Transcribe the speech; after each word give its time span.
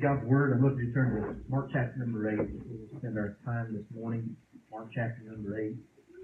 God's 0.00 0.24
Word. 0.24 0.56
I'm 0.56 0.64
looking 0.64 0.88
to 0.88 0.92
turn 0.94 1.20
to 1.20 1.50
Mark 1.52 1.68
chapter 1.68 2.00
number 2.00 2.24
8. 2.30 2.38
We'll 2.64 3.00
spend 3.00 3.18
our 3.18 3.36
time 3.44 3.76
this 3.76 3.84
morning. 3.92 4.36
Mark 4.70 4.88
chapter 4.94 5.20
number 5.28 5.60
8. 5.60 5.76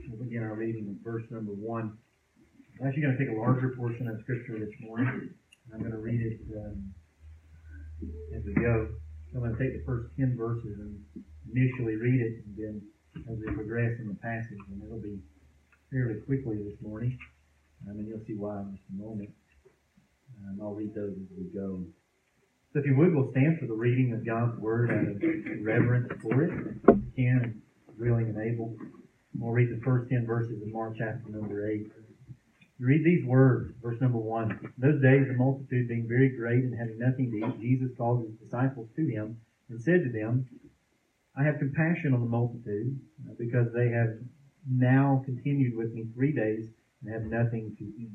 We'll 0.09 0.25
begin 0.25 0.41
our 0.41 0.55
reading 0.55 0.89
with 0.89 1.05
verse 1.05 1.25
number 1.29 1.53
1. 1.53 1.69
I'm 1.69 2.87
actually 2.87 3.03
going 3.03 3.19
to 3.19 3.21
take 3.21 3.29
a 3.29 3.37
larger 3.37 3.77
portion 3.77 4.09
of 4.09 4.17
Scripture 4.25 4.57
this 4.57 4.73
morning. 4.81 5.35
I'm 5.75 5.81
going 5.81 5.93
to 5.93 6.01
read 6.01 6.17
it 6.17 6.41
um, 6.57 6.95
as 8.33 8.41
we 8.47 8.55
go. 8.57 8.89
I'm 9.35 9.41
going 9.45 9.53
to 9.53 9.61
take 9.61 9.77
the 9.77 9.85
first 9.85 10.17
10 10.17 10.33
verses 10.39 10.81
and 10.81 10.97
initially 11.53 12.01
read 12.01 12.21
it, 12.25 12.35
and 12.49 12.55
then 12.57 12.75
as 13.29 13.37
we 13.37 13.53
progress 13.53 13.93
in 14.01 14.09
the 14.09 14.17
passage, 14.25 14.65
and 14.73 14.81
it'll 14.81 15.03
be 15.03 15.21
fairly 15.93 16.25
quickly 16.25 16.57
this 16.65 16.81
morning. 16.81 17.19
Um, 17.85 18.01
and 18.01 18.09
you'll 18.09 18.25
see 18.25 18.33
why 18.33 18.65
in 18.65 18.81
just 18.81 18.89
a 18.89 18.97
moment. 18.97 19.31
Um, 20.41 20.57
I'll 20.63 20.73
read 20.73 20.95
those 20.95 21.13
as 21.13 21.29
we 21.37 21.53
go. 21.53 21.85
If 22.79 22.87
you 22.87 22.95
would, 22.95 23.13
we'll 23.13 23.33
stand 23.33 23.59
for 23.59 23.67
the 23.67 23.75
reading 23.75 24.13
of 24.13 24.25
God's 24.25 24.57
Word 24.61 24.93
out 24.93 25.19
of 25.19 25.67
reverence 25.67 26.13
for 26.23 26.45
it. 26.45 26.53
If 26.87 27.19
you 27.19 27.61
willing 27.99 28.29
and 28.29 28.39
able. 28.39 28.77
We'll 29.37 29.51
read 29.51 29.71
the 29.71 29.83
first 29.85 30.09
ten 30.09 30.25
verses 30.25 30.63
of 30.63 30.69
Mark 30.69 30.95
chapter 30.97 31.29
number 31.29 31.69
8. 31.69 31.91
You 32.79 32.87
read 32.87 33.05
these 33.05 33.27
words, 33.27 33.75
verse 33.83 34.01
number 34.01 34.19
1. 34.19 34.75
Those 34.79 35.03
days 35.03 35.27
the 35.27 35.35
multitude 35.35 35.89
being 35.89 36.07
very 36.09 36.37
great 36.37 36.63
and 36.63 36.79
having 36.79 37.01
nothing 37.01 37.33
to 37.33 37.49
eat, 37.49 37.61
Jesus 37.61 37.97
called 37.99 38.23
his 38.23 38.39
disciples 38.39 38.89
to 38.95 39.05
him 39.05 39.41
and 39.69 39.83
said 39.83 40.05
to 40.05 40.13
them, 40.13 40.47
I 41.37 41.43
have 41.43 41.59
compassion 41.59 42.15
on 42.15 42.21
the 42.21 42.31
multitude 42.31 42.97
because 43.37 43.73
they 43.75 43.89
have 43.89 44.23
now 44.71 45.23
continued 45.25 45.77
with 45.77 45.93
me 45.93 46.05
three 46.15 46.33
days 46.33 46.69
and 47.03 47.13
have 47.13 47.25
nothing 47.25 47.75
to 47.77 47.85
eat. 47.85 48.15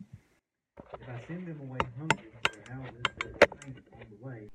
If 0.94 1.10
I 1.10 1.20
send 1.28 1.48
them 1.48 1.60
away 1.68 1.80
hungry 2.00 2.32
to 2.46 2.52
their 2.54 2.78
houses, 2.78 3.53
way. 4.24 4.50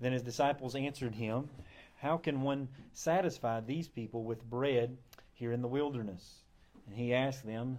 Then 0.00 0.12
his 0.12 0.22
disciples 0.22 0.76
answered 0.76 1.14
him, 1.14 1.50
How 1.96 2.16
can 2.16 2.42
one 2.42 2.68
satisfy 2.92 3.60
these 3.60 3.88
people 3.88 4.22
with 4.22 4.48
bread 4.48 4.96
here 5.32 5.52
in 5.52 5.60
the 5.60 5.68
wilderness? 5.68 6.44
And 6.86 6.94
he 6.94 7.12
asked 7.12 7.44
them, 7.44 7.78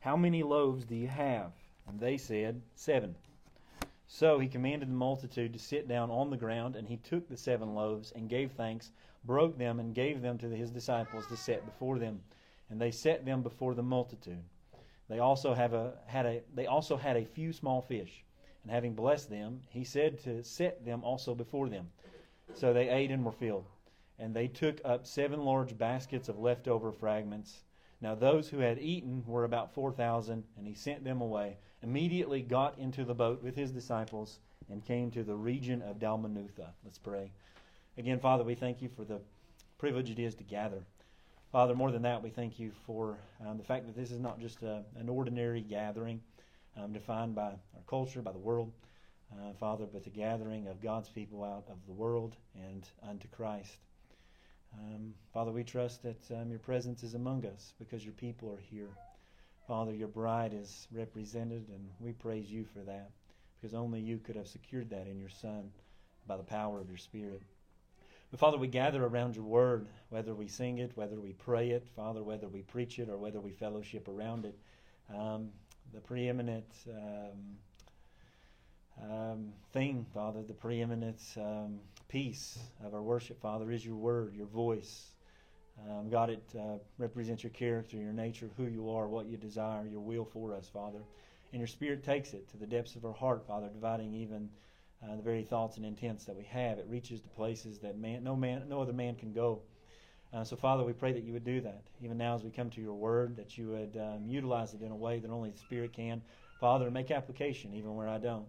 How 0.00 0.16
many 0.16 0.42
loaves 0.42 0.84
do 0.84 0.94
you 0.94 1.08
have? 1.08 1.52
And 1.86 1.98
they 1.98 2.18
said, 2.18 2.60
Seven. 2.74 3.16
So 4.06 4.38
he 4.38 4.48
commanded 4.48 4.90
the 4.90 4.94
multitude 4.94 5.54
to 5.54 5.58
sit 5.58 5.88
down 5.88 6.10
on 6.10 6.28
the 6.28 6.36
ground, 6.36 6.76
and 6.76 6.86
he 6.86 6.98
took 6.98 7.28
the 7.28 7.36
seven 7.36 7.74
loaves 7.74 8.12
and 8.12 8.28
gave 8.28 8.52
thanks, 8.52 8.92
broke 9.24 9.56
them, 9.56 9.80
and 9.80 9.94
gave 9.94 10.20
them 10.20 10.36
to 10.38 10.48
his 10.50 10.70
disciples 10.70 11.26
to 11.28 11.36
set 11.36 11.64
before 11.64 11.98
them. 11.98 12.20
And 12.68 12.80
they 12.80 12.90
set 12.90 13.24
them 13.24 13.42
before 13.42 13.74
the 13.74 13.82
multitude. 13.82 14.44
They 15.08 15.18
also 15.18 15.54
have 15.54 15.72
a, 15.72 15.94
had 16.06 16.26
a 16.26 16.42
they 16.54 16.66
also 16.66 16.96
had 16.96 17.16
a 17.16 17.24
few 17.24 17.52
small 17.52 17.80
fish, 17.80 18.23
and 18.64 18.72
having 18.72 18.94
blessed 18.94 19.30
them, 19.30 19.60
he 19.68 19.84
said 19.84 20.18
to 20.24 20.42
set 20.42 20.84
them 20.84 21.04
also 21.04 21.34
before 21.34 21.68
them. 21.68 21.90
So 22.54 22.72
they 22.72 22.88
ate 22.88 23.10
and 23.10 23.24
were 23.24 23.32
filled. 23.32 23.66
And 24.18 24.34
they 24.34 24.48
took 24.48 24.80
up 24.84 25.06
seven 25.06 25.44
large 25.44 25.76
baskets 25.78 26.28
of 26.28 26.38
leftover 26.38 26.90
fragments. 26.92 27.62
Now 28.00 28.14
those 28.14 28.48
who 28.48 28.58
had 28.58 28.78
eaten 28.78 29.22
were 29.26 29.44
about 29.44 29.74
four 29.74 29.92
thousand, 29.92 30.44
and 30.56 30.66
he 30.66 30.74
sent 30.74 31.04
them 31.04 31.20
away. 31.20 31.56
Immediately 31.82 32.42
got 32.42 32.78
into 32.78 33.04
the 33.04 33.14
boat 33.14 33.42
with 33.42 33.54
his 33.54 33.70
disciples 33.70 34.38
and 34.70 34.84
came 34.84 35.10
to 35.10 35.22
the 35.22 35.34
region 35.34 35.82
of 35.82 35.98
Dalmanutha. 35.98 36.68
Let's 36.84 36.98
pray. 36.98 37.30
Again, 37.98 38.18
Father, 38.18 38.44
we 38.44 38.54
thank 38.54 38.80
you 38.80 38.88
for 38.88 39.04
the 39.04 39.20
privilege 39.78 40.10
it 40.10 40.18
is 40.18 40.34
to 40.36 40.44
gather. 40.44 40.82
Father, 41.52 41.74
more 41.74 41.92
than 41.92 42.02
that, 42.02 42.22
we 42.22 42.30
thank 42.30 42.58
you 42.58 42.72
for 42.86 43.18
um, 43.46 43.58
the 43.58 43.64
fact 43.64 43.86
that 43.86 43.96
this 43.96 44.10
is 44.10 44.18
not 44.18 44.40
just 44.40 44.62
a, 44.62 44.82
an 44.98 45.08
ordinary 45.08 45.60
gathering 45.60 46.20
um, 46.76 46.92
defined 46.92 47.34
by 47.34 47.52
our 47.74 47.82
culture, 47.86 48.22
by 48.22 48.32
the 48.32 48.38
world, 48.38 48.72
uh, 49.32 49.52
Father, 49.58 49.86
but 49.92 50.04
the 50.04 50.10
gathering 50.10 50.66
of 50.68 50.80
God's 50.80 51.08
people 51.08 51.42
out 51.44 51.64
of 51.68 51.78
the 51.86 51.92
world 51.92 52.36
and 52.54 52.88
unto 53.08 53.28
Christ. 53.28 53.76
Um, 54.78 55.14
Father, 55.32 55.52
we 55.52 55.64
trust 55.64 56.02
that 56.02 56.30
um, 56.30 56.50
your 56.50 56.58
presence 56.58 57.02
is 57.02 57.14
among 57.14 57.46
us 57.46 57.72
because 57.78 58.04
your 58.04 58.14
people 58.14 58.52
are 58.52 58.60
here. 58.60 58.90
Father, 59.66 59.94
your 59.94 60.08
bride 60.08 60.52
is 60.52 60.88
represented, 60.92 61.68
and 61.68 61.88
we 62.00 62.12
praise 62.12 62.50
you 62.50 62.64
for 62.64 62.80
that 62.80 63.10
because 63.60 63.74
only 63.74 64.00
you 64.00 64.18
could 64.18 64.36
have 64.36 64.48
secured 64.48 64.90
that 64.90 65.06
in 65.06 65.18
your 65.18 65.30
Son 65.30 65.70
by 66.26 66.36
the 66.36 66.42
power 66.42 66.80
of 66.80 66.88
your 66.88 66.98
Spirit. 66.98 67.42
But 68.30 68.40
Father, 68.40 68.58
we 68.58 68.66
gather 68.66 69.04
around 69.04 69.36
your 69.36 69.44
word, 69.44 69.86
whether 70.10 70.34
we 70.34 70.48
sing 70.48 70.78
it, 70.78 70.92
whether 70.96 71.20
we 71.20 71.32
pray 71.32 71.70
it, 71.70 71.86
Father, 71.94 72.22
whether 72.22 72.48
we 72.48 72.62
preach 72.62 72.98
it, 72.98 73.08
or 73.08 73.16
whether 73.16 73.40
we 73.40 73.52
fellowship 73.52 74.08
around 74.08 74.44
it. 74.44 74.58
Um, 75.14 75.50
the 75.92 76.00
preeminent 76.00 76.66
um, 76.88 77.56
um, 79.02 79.52
thing, 79.72 80.06
Father, 80.14 80.42
the 80.42 80.54
preeminent 80.54 81.20
um, 81.36 81.80
piece 82.08 82.58
of 82.84 82.94
our 82.94 83.02
worship, 83.02 83.40
Father, 83.40 83.70
is 83.72 83.84
your 83.84 83.96
word, 83.96 84.34
your 84.34 84.46
voice. 84.46 85.10
Um, 85.88 86.08
God, 86.08 86.30
it 86.30 86.44
uh, 86.56 86.78
represents 86.98 87.42
your 87.42 87.50
character, 87.50 87.96
your 87.96 88.12
nature, 88.12 88.48
who 88.56 88.66
you 88.66 88.90
are, 88.90 89.08
what 89.08 89.26
you 89.26 89.36
desire, 89.36 89.86
your 89.86 90.00
will 90.00 90.24
for 90.24 90.54
us, 90.54 90.68
Father. 90.72 91.00
And 91.52 91.60
your 91.60 91.66
Spirit 91.66 92.04
takes 92.04 92.32
it 92.32 92.48
to 92.50 92.56
the 92.56 92.66
depths 92.66 92.94
of 92.96 93.04
our 93.04 93.12
heart, 93.12 93.44
Father, 93.46 93.68
dividing 93.72 94.14
even 94.14 94.48
uh, 95.02 95.16
the 95.16 95.22
very 95.22 95.42
thoughts 95.42 95.76
and 95.76 95.84
intents 95.84 96.24
that 96.24 96.36
we 96.36 96.44
have. 96.44 96.78
It 96.78 96.86
reaches 96.88 97.20
to 97.20 97.28
places 97.28 97.78
that 97.78 97.98
man, 97.98 98.24
no 98.24 98.36
man, 98.36 98.62
no 98.68 98.80
other 98.80 98.92
man 98.92 99.16
can 99.16 99.32
go. 99.32 99.62
Uh, 100.34 100.42
so, 100.42 100.56
Father, 100.56 100.82
we 100.82 100.92
pray 100.92 101.12
that 101.12 101.22
you 101.22 101.32
would 101.32 101.44
do 101.44 101.60
that. 101.60 101.82
Even 102.02 102.18
now, 102.18 102.34
as 102.34 102.42
we 102.42 102.50
come 102.50 102.68
to 102.70 102.80
your 102.80 102.94
word, 102.94 103.36
that 103.36 103.56
you 103.56 103.68
would 103.68 103.96
um, 104.00 104.26
utilize 104.26 104.74
it 104.74 104.82
in 104.82 104.90
a 104.90 104.96
way 104.96 105.20
that 105.20 105.30
only 105.30 105.50
the 105.50 105.58
Spirit 105.58 105.92
can. 105.92 106.20
Father, 106.60 106.90
make 106.90 107.12
application 107.12 107.72
even 107.72 107.94
where 107.94 108.08
I 108.08 108.18
don't. 108.18 108.46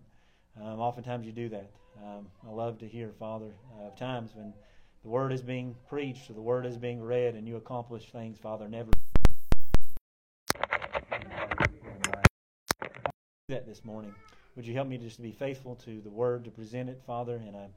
Um, 0.59 0.79
oftentimes, 0.79 1.27
you 1.27 1.31
do 1.31 1.47
that. 1.49 1.69
Um, 2.03 2.25
I 2.47 2.51
love 2.51 2.79
to 2.79 2.87
hear, 2.87 3.11
Father, 3.19 3.51
uh, 3.77 3.87
of 3.87 3.95
times 3.97 4.31
when 4.33 4.51
the 5.03 5.09
word 5.09 5.31
is 5.31 5.43
being 5.43 5.75
preached 5.87 6.27
or 6.29 6.33
the 6.33 6.41
word 6.41 6.65
is 6.65 6.77
being 6.77 7.03
read 7.03 7.35
and 7.35 7.47
you 7.47 7.55
accomplish 7.55 8.11
things, 8.11 8.39
Father, 8.39 8.67
never 8.67 8.89
that 13.49 13.67
this 13.67 13.85
morning. 13.85 14.15
Would 14.55 14.65
you 14.65 14.73
help 14.73 14.87
me 14.87 14.97
just 14.97 15.17
to 15.17 15.21
be 15.21 15.31
faithful 15.31 15.75
to 15.85 16.01
the 16.01 16.09
word, 16.09 16.45
to 16.45 16.51
present 16.51 16.89
it, 16.89 16.99
Father, 17.05 17.35
in 17.47 17.53
a, 17.53 17.67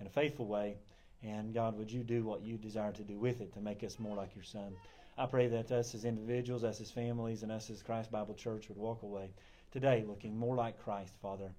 in 0.00 0.06
a 0.06 0.10
faithful 0.10 0.44
way? 0.44 0.76
And 1.24 1.54
God, 1.54 1.76
would 1.78 1.90
you 1.90 2.02
do 2.02 2.22
what 2.22 2.42
you 2.42 2.58
desire 2.58 2.92
to 2.92 3.02
do 3.02 3.18
with 3.18 3.40
it 3.40 3.54
to 3.54 3.60
make 3.60 3.82
us 3.82 3.98
more 3.98 4.14
like 4.14 4.36
your 4.36 4.44
Son? 4.44 4.74
I 5.16 5.24
pray 5.26 5.48
that 5.48 5.72
us 5.72 5.94
as 5.94 6.04
individuals, 6.04 6.64
us 6.64 6.80
as 6.80 6.90
families, 6.90 7.42
and 7.42 7.50
us 7.50 7.70
as 7.70 7.82
Christ 7.82 8.10
Bible 8.10 8.34
Church 8.34 8.68
would 8.68 8.76
walk 8.76 9.02
away 9.02 9.30
today 9.72 10.04
looking 10.06 10.36
more 10.36 10.54
like 10.54 10.78
Christ, 10.82 11.14
Father, 11.22 11.50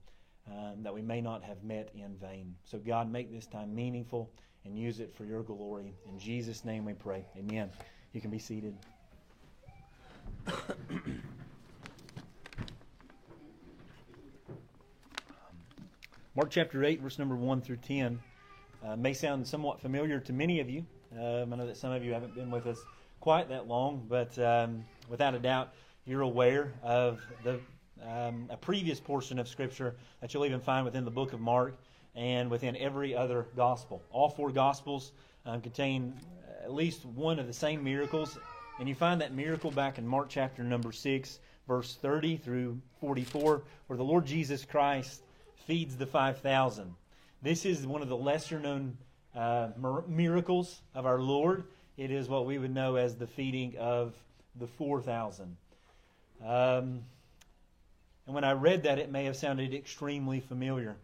um, 0.48 0.84
that 0.84 0.94
we 0.94 1.02
may 1.02 1.20
not 1.20 1.44
have 1.44 1.64
met 1.64 1.90
in 1.96 2.16
vain. 2.18 2.56
So, 2.64 2.78
God, 2.78 3.12
make 3.12 3.32
this 3.32 3.48
time 3.48 3.74
meaningful 3.74 4.30
and 4.66 4.78
use 4.78 5.00
it 5.00 5.16
for 5.16 5.26
your 5.26 5.42
glory. 5.42 5.96
In 6.08 6.20
Jesus' 6.20 6.64
name 6.64 6.86
we 6.86 6.94
pray. 6.94 7.26
Amen. 7.36 7.72
You 8.14 8.22
can 8.22 8.30
be 8.30 8.40
seated. 8.40 8.78
Mark 16.36 16.52
chapter 16.52 16.84
8, 16.84 17.02
verse 17.02 17.18
number 17.18 17.36
1 17.36 17.62
through 17.62 17.78
10 17.78 18.20
uh, 18.86 18.96
may 18.96 19.14
sound 19.14 19.48
somewhat 19.48 19.82
familiar 19.82 20.20
to 20.20 20.34
many 20.34 20.60
of 20.60 20.70
you. 20.70 20.86
Um, 21.20 21.54
I 21.54 21.56
know 21.56 21.68
that 21.68 21.78
some 21.78 21.92
of 21.92 22.04
you 22.04 22.14
haven't 22.14 22.36
been 22.36 22.52
with 22.52 22.68
us 22.68 22.78
quite 23.20 23.50
that 23.50 23.68
long, 23.68 24.06
but 24.08 24.38
um, 24.38 24.86
without 25.10 25.34
a 25.34 25.40
doubt, 25.40 25.74
you're 26.06 26.22
aware 26.22 26.74
of 26.84 27.22
the 27.44 27.60
um, 28.04 28.48
a 28.50 28.58
previous 28.58 29.00
portion 29.00 29.40
of 29.40 29.48
Scripture 29.48 29.96
that 30.22 30.34
you'll 30.34 30.46
even 30.46 30.60
find 30.60 30.86
within 30.86 31.06
the 31.06 31.12
book 31.12 31.34
of 31.34 31.40
Mark 31.40 31.78
and 32.14 32.50
within 32.52 32.76
every 32.76 33.16
other 33.16 33.48
gospel. 33.56 34.04
All 34.12 34.30
four 34.30 34.52
gospels 34.52 35.14
um, 35.46 35.62
contain 35.62 36.14
at 36.64 36.74
least 36.74 37.06
one 37.06 37.40
of 37.40 37.48
the 37.48 37.54
same 37.54 37.84
miracles, 37.84 38.38
and 38.80 38.88
you 38.88 38.96
find 38.96 39.22
that 39.22 39.34
miracle 39.34 39.72
back 39.72 39.98
in 39.98 40.06
Mark 40.06 40.28
chapter 40.30 40.64
number 40.64 40.92
6, 40.92 41.40
verse 41.68 41.98
30 42.02 42.38
through 42.38 42.80
44, 43.00 43.64
where 43.88 43.98
the 43.98 44.04
Lord 44.04 44.26
Jesus 44.26 44.66
Christ 44.66 45.22
feeds 45.66 45.96
the 45.96 46.06
5,000. 46.06 46.94
This 47.46 47.64
is 47.64 47.86
one 47.86 48.02
of 48.02 48.10
the 48.10 48.18
lesser 48.18 48.60
known 48.60 48.98
uh, 49.36 49.68
miracles 50.08 50.82
of 50.96 51.06
our 51.06 51.20
Lord. 51.20 51.66
It 51.96 52.10
is 52.10 52.28
what 52.28 52.48
we 52.48 52.58
would 52.58 52.74
know 52.74 52.96
as 52.96 53.18
the 53.18 53.28
feeding 53.28 53.78
of 53.78 54.16
the 54.60 54.66
4,000. 54.66 55.56
Um, 56.44 56.48
and 56.50 57.04
when 58.26 58.44
I 58.44 58.54
read 58.54 58.82
that, 58.82 58.98
it 58.98 59.12
may 59.12 59.26
have 59.26 59.36
sounded 59.36 59.76
extremely 59.76 60.40
familiar. 60.40 60.96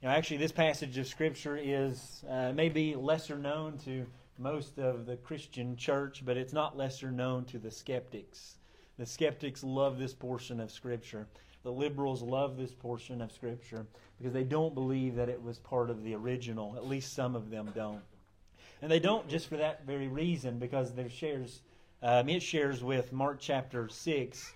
You 0.00 0.08
know, 0.08 0.14
actually, 0.14 0.36
this 0.36 0.52
passage 0.52 0.96
of 0.98 1.08
Scripture 1.08 1.58
is 1.60 2.22
uh, 2.30 2.52
maybe 2.54 2.94
lesser 2.94 3.36
known 3.36 3.76
to 3.78 4.06
most 4.38 4.78
of 4.78 5.04
the 5.04 5.16
Christian 5.16 5.74
church, 5.74 6.22
but 6.24 6.36
it's 6.36 6.52
not 6.52 6.76
lesser 6.76 7.10
known 7.10 7.44
to 7.46 7.58
the 7.58 7.72
skeptics. 7.72 8.54
The 9.00 9.06
skeptics 9.06 9.64
love 9.64 9.98
this 9.98 10.14
portion 10.14 10.60
of 10.60 10.70
Scripture. 10.70 11.26
The 11.62 11.72
liberals 11.72 12.22
love 12.22 12.56
this 12.56 12.72
portion 12.72 13.20
of 13.20 13.32
Scripture 13.32 13.86
because 14.18 14.32
they 14.32 14.44
don't 14.44 14.74
believe 14.74 15.14
that 15.16 15.28
it 15.28 15.42
was 15.42 15.58
part 15.58 15.90
of 15.90 16.02
the 16.02 16.14
original. 16.14 16.74
At 16.76 16.86
least 16.86 17.14
some 17.14 17.36
of 17.36 17.50
them 17.50 17.72
don't. 17.74 18.02
And 18.80 18.90
they 18.90 18.98
don't 18.98 19.28
just 19.28 19.48
for 19.48 19.56
that 19.56 19.86
very 19.86 20.08
reason, 20.08 20.58
because 20.58 20.92
shares, 21.10 21.60
um, 22.02 22.28
it 22.28 22.42
shares 22.42 22.82
with 22.82 23.12
Mark 23.12 23.38
chapter 23.40 23.88
6 23.88 24.52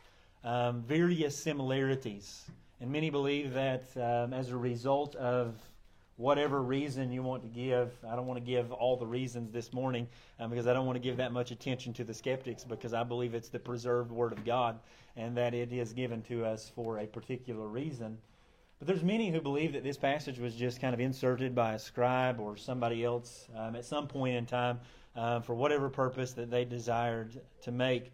um, 0.46 0.82
various 0.82 1.36
similarities. 1.36 2.44
And 2.80 2.90
many 2.90 3.10
believe 3.10 3.54
that 3.54 3.84
um, 3.96 4.32
as 4.32 4.50
a 4.50 4.56
result 4.56 5.14
of 5.16 5.54
whatever 6.16 6.62
reason 6.62 7.12
you 7.12 7.22
want 7.22 7.42
to 7.42 7.48
give. 7.48 7.92
I 8.08 8.16
don't 8.16 8.26
want 8.26 8.38
to 8.38 8.44
give 8.44 8.72
all 8.72 8.96
the 8.96 9.06
reasons 9.06 9.52
this 9.52 9.72
morning 9.72 10.08
um, 10.40 10.50
because 10.50 10.66
I 10.66 10.72
don't 10.72 10.86
want 10.86 10.96
to 10.96 11.02
give 11.02 11.18
that 11.18 11.32
much 11.32 11.50
attention 11.50 11.92
to 11.94 12.04
the 12.04 12.14
skeptics 12.14 12.64
because 12.64 12.94
I 12.94 13.04
believe 13.04 13.34
it's 13.34 13.48
the 13.50 13.58
preserved 13.58 14.10
Word 14.10 14.32
of 14.32 14.44
God 14.44 14.78
and 15.16 15.36
that 15.36 15.54
it 15.54 15.72
is 15.72 15.92
given 15.92 16.22
to 16.22 16.44
us 16.44 16.70
for 16.74 16.98
a 16.98 17.06
particular 17.06 17.66
reason. 17.66 18.18
But 18.78 18.88
there's 18.88 19.02
many 19.02 19.30
who 19.30 19.40
believe 19.40 19.72
that 19.72 19.84
this 19.84 19.96
passage 19.96 20.38
was 20.38 20.54
just 20.54 20.80
kind 20.80 20.92
of 20.92 21.00
inserted 21.00 21.54
by 21.54 21.74
a 21.74 21.78
scribe 21.78 22.40
or 22.40 22.56
somebody 22.56 23.04
else 23.04 23.48
um, 23.56 23.74
at 23.74 23.84
some 23.84 24.06
point 24.06 24.36
in 24.36 24.46
time 24.46 24.80
uh, 25.14 25.40
for 25.40 25.54
whatever 25.54 25.88
purpose 25.88 26.32
that 26.34 26.50
they 26.50 26.64
desired 26.64 27.40
to 27.62 27.72
make. 27.72 28.12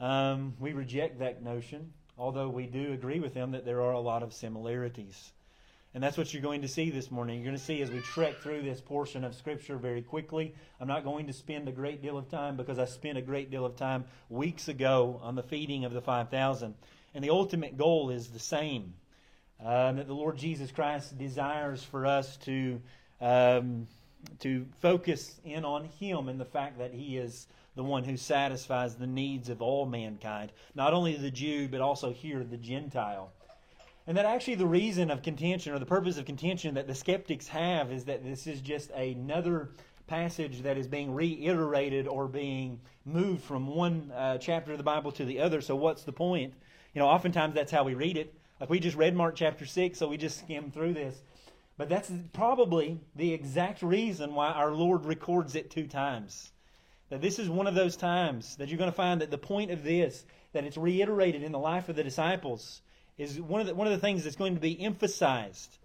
Um, 0.00 0.54
we 0.58 0.72
reject 0.72 1.18
that 1.20 1.42
notion, 1.42 1.92
although 2.16 2.48
we 2.48 2.66
do 2.66 2.92
agree 2.92 3.20
with 3.20 3.34
them 3.34 3.52
that 3.52 3.64
there 3.64 3.82
are 3.82 3.92
a 3.92 4.00
lot 4.00 4.22
of 4.22 4.32
similarities. 4.32 5.32
And 5.94 6.02
that's 6.02 6.16
what 6.16 6.32
you're 6.32 6.42
going 6.42 6.62
to 6.62 6.68
see 6.68 6.88
this 6.90 7.10
morning. 7.10 7.36
You're 7.36 7.50
going 7.50 7.58
to 7.58 7.62
see 7.62 7.82
as 7.82 7.90
we 7.90 8.00
trek 8.00 8.38
through 8.40 8.62
this 8.62 8.80
portion 8.80 9.24
of 9.24 9.34
Scripture 9.34 9.76
very 9.76 10.00
quickly. 10.00 10.54
I'm 10.80 10.88
not 10.88 11.04
going 11.04 11.26
to 11.26 11.34
spend 11.34 11.68
a 11.68 11.72
great 11.72 12.00
deal 12.00 12.16
of 12.16 12.30
time 12.30 12.56
because 12.56 12.78
I 12.78 12.86
spent 12.86 13.18
a 13.18 13.22
great 13.22 13.50
deal 13.50 13.66
of 13.66 13.76
time 13.76 14.06
weeks 14.30 14.68
ago 14.68 15.20
on 15.22 15.34
the 15.34 15.42
feeding 15.42 15.84
of 15.84 15.92
the 15.92 16.00
5,000. 16.00 16.74
And 17.14 17.22
the 17.22 17.28
ultimate 17.28 17.76
goal 17.76 18.08
is 18.08 18.28
the 18.28 18.38
same 18.38 18.94
uh, 19.62 19.92
that 19.92 20.06
the 20.06 20.14
Lord 20.14 20.38
Jesus 20.38 20.72
Christ 20.72 21.18
desires 21.18 21.84
for 21.84 22.06
us 22.06 22.38
to, 22.38 22.80
um, 23.20 23.86
to 24.40 24.66
focus 24.80 25.40
in 25.44 25.66
on 25.66 25.84
Him 25.84 26.28
and 26.28 26.40
the 26.40 26.46
fact 26.46 26.78
that 26.78 26.94
He 26.94 27.18
is 27.18 27.46
the 27.76 27.84
one 27.84 28.04
who 28.04 28.16
satisfies 28.16 28.94
the 28.94 29.06
needs 29.06 29.50
of 29.50 29.60
all 29.60 29.84
mankind, 29.84 30.52
not 30.74 30.94
only 30.94 31.16
the 31.16 31.30
Jew, 31.30 31.68
but 31.68 31.82
also 31.82 32.12
here 32.12 32.42
the 32.44 32.56
Gentile. 32.56 33.30
And 34.06 34.16
that 34.16 34.26
actually 34.26 34.56
the 34.56 34.66
reason 34.66 35.10
of 35.10 35.22
contention 35.22 35.72
or 35.72 35.78
the 35.78 35.86
purpose 35.86 36.18
of 36.18 36.24
contention 36.24 36.74
that 36.74 36.88
the 36.88 36.94
skeptics 36.94 37.48
have 37.48 37.92
is 37.92 38.04
that 38.06 38.24
this 38.24 38.46
is 38.46 38.60
just 38.60 38.90
another 38.90 39.70
passage 40.08 40.62
that 40.62 40.76
is 40.76 40.88
being 40.88 41.14
reiterated 41.14 42.08
or 42.08 42.26
being 42.26 42.80
moved 43.04 43.44
from 43.44 43.68
one 43.68 44.10
uh, 44.14 44.38
chapter 44.38 44.72
of 44.72 44.78
the 44.78 44.84
Bible 44.84 45.12
to 45.12 45.24
the 45.24 45.40
other. 45.40 45.60
So 45.60 45.76
what's 45.76 46.02
the 46.02 46.12
point? 46.12 46.54
You 46.94 47.00
know, 47.00 47.06
oftentimes 47.06 47.54
that's 47.54 47.70
how 47.70 47.84
we 47.84 47.94
read 47.94 48.16
it. 48.16 48.34
Like 48.60 48.70
we 48.70 48.80
just 48.80 48.96
read 48.96 49.14
Mark 49.14 49.36
chapter 49.36 49.64
6, 49.64 49.98
so 49.98 50.08
we 50.08 50.16
just 50.16 50.40
skimmed 50.40 50.74
through 50.74 50.94
this. 50.94 51.22
But 51.78 51.88
that's 51.88 52.12
probably 52.32 53.00
the 53.16 53.32
exact 53.32 53.82
reason 53.82 54.34
why 54.34 54.50
our 54.50 54.72
Lord 54.72 55.04
records 55.06 55.54
it 55.54 55.70
two 55.70 55.86
times. 55.86 56.52
That 57.08 57.20
this 57.20 57.38
is 57.38 57.48
one 57.48 57.66
of 57.66 57.74
those 57.74 57.96
times 57.96 58.56
that 58.56 58.68
you're 58.68 58.78
going 58.78 58.90
to 58.90 58.96
find 58.96 59.20
that 59.20 59.30
the 59.30 59.38
point 59.38 59.70
of 59.70 59.84
this, 59.84 60.24
that 60.52 60.64
it's 60.64 60.76
reiterated 60.76 61.42
in 61.42 61.52
the 61.52 61.58
life 61.58 61.88
of 61.88 61.96
the 61.96 62.04
disciples, 62.04 62.82
is 63.22 63.40
one 63.40 63.60
of 63.60 63.66
the, 63.66 63.74
one 63.74 63.86
of 63.86 63.92
the 63.92 63.98
things 63.98 64.24
that's 64.24 64.36
going 64.36 64.54
to 64.54 64.60
be 64.60 64.80
emphasized 64.82 65.78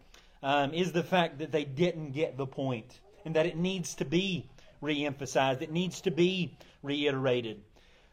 um, 0.43 0.73
is 0.73 0.91
the 0.91 1.03
fact 1.03 1.39
that 1.39 1.51
they 1.51 1.63
didn't 1.63 2.11
get 2.11 2.37
the 2.37 2.45
point 2.45 2.99
and 3.25 3.35
that 3.35 3.45
it 3.45 3.57
needs 3.57 3.95
to 3.95 4.05
be 4.05 4.49
reemphasized. 4.81 5.61
It 5.61 5.71
needs 5.71 6.01
to 6.01 6.11
be 6.11 6.55
reiterated. 6.83 7.61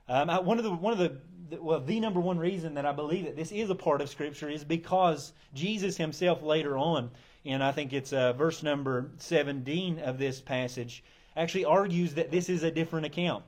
Um, 0.09 0.31
I, 0.31 0.41
one 0.41 0.59
of 0.59 0.65
the 0.65 0.71
one 0.71 0.93
of 0.93 0.99
the, 0.99 1.61
well 1.61 1.81
the 1.81 2.01
number 2.01 2.21
one 2.21 2.39
reason 2.39 2.75
that 2.75 2.87
I 2.87 2.93
believe 2.93 3.25
that 3.25 3.37
this 3.37 3.53
is 3.53 3.71
a 3.71 3.75
part 3.75 4.01
of 4.01 4.09
Scripture 4.09 4.51
is 4.51 4.65
because 4.65 5.33
Jesus 5.55 5.97
Himself 5.97 6.43
later 6.43 6.77
on, 6.77 7.11
and 7.45 7.63
I 7.63 7.73
think 7.73 7.93
it's 7.93 8.13
uh, 8.13 8.33
verse 8.35 8.63
number 8.63 9.11
seventeen 9.19 9.99
of 9.99 10.19
this 10.19 10.41
passage, 10.41 11.03
actually 11.37 11.65
argues 11.65 12.15
that 12.15 12.31
this 12.31 12.49
is 12.49 12.63
a 12.63 12.71
different 12.71 13.07
account. 13.07 13.45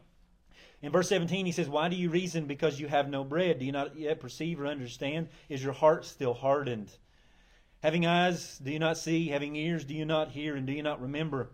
In 0.82 0.93
verse 0.93 1.08
17, 1.08 1.46
he 1.46 1.52
says, 1.52 1.69
Why 1.69 1.88
do 1.88 1.96
you 1.96 2.11
reason 2.11 2.44
because 2.44 2.78
you 2.78 2.88
have 2.88 3.08
no 3.08 3.25
bread? 3.25 3.58
Do 3.58 3.64
you 3.64 3.73
not 3.73 3.96
yet 3.96 4.20
perceive 4.20 4.61
or 4.61 4.67
understand? 4.67 5.28
Is 5.49 5.64
your 5.64 5.73
heart 5.73 6.05
still 6.05 6.34
hardened? 6.34 6.90
Having 7.82 8.06
eyes, 8.06 8.58
do 8.58 8.70
you 8.70 8.78
not 8.78 8.99
see? 8.99 9.28
Having 9.28 9.56
ears, 9.56 9.84
do 9.84 9.94
you 9.94 10.05
not 10.05 10.32
hear? 10.32 10.55
And 10.55 10.67
do 10.67 10.73
you 10.73 10.82
not 10.82 11.00
remember? 11.00 11.50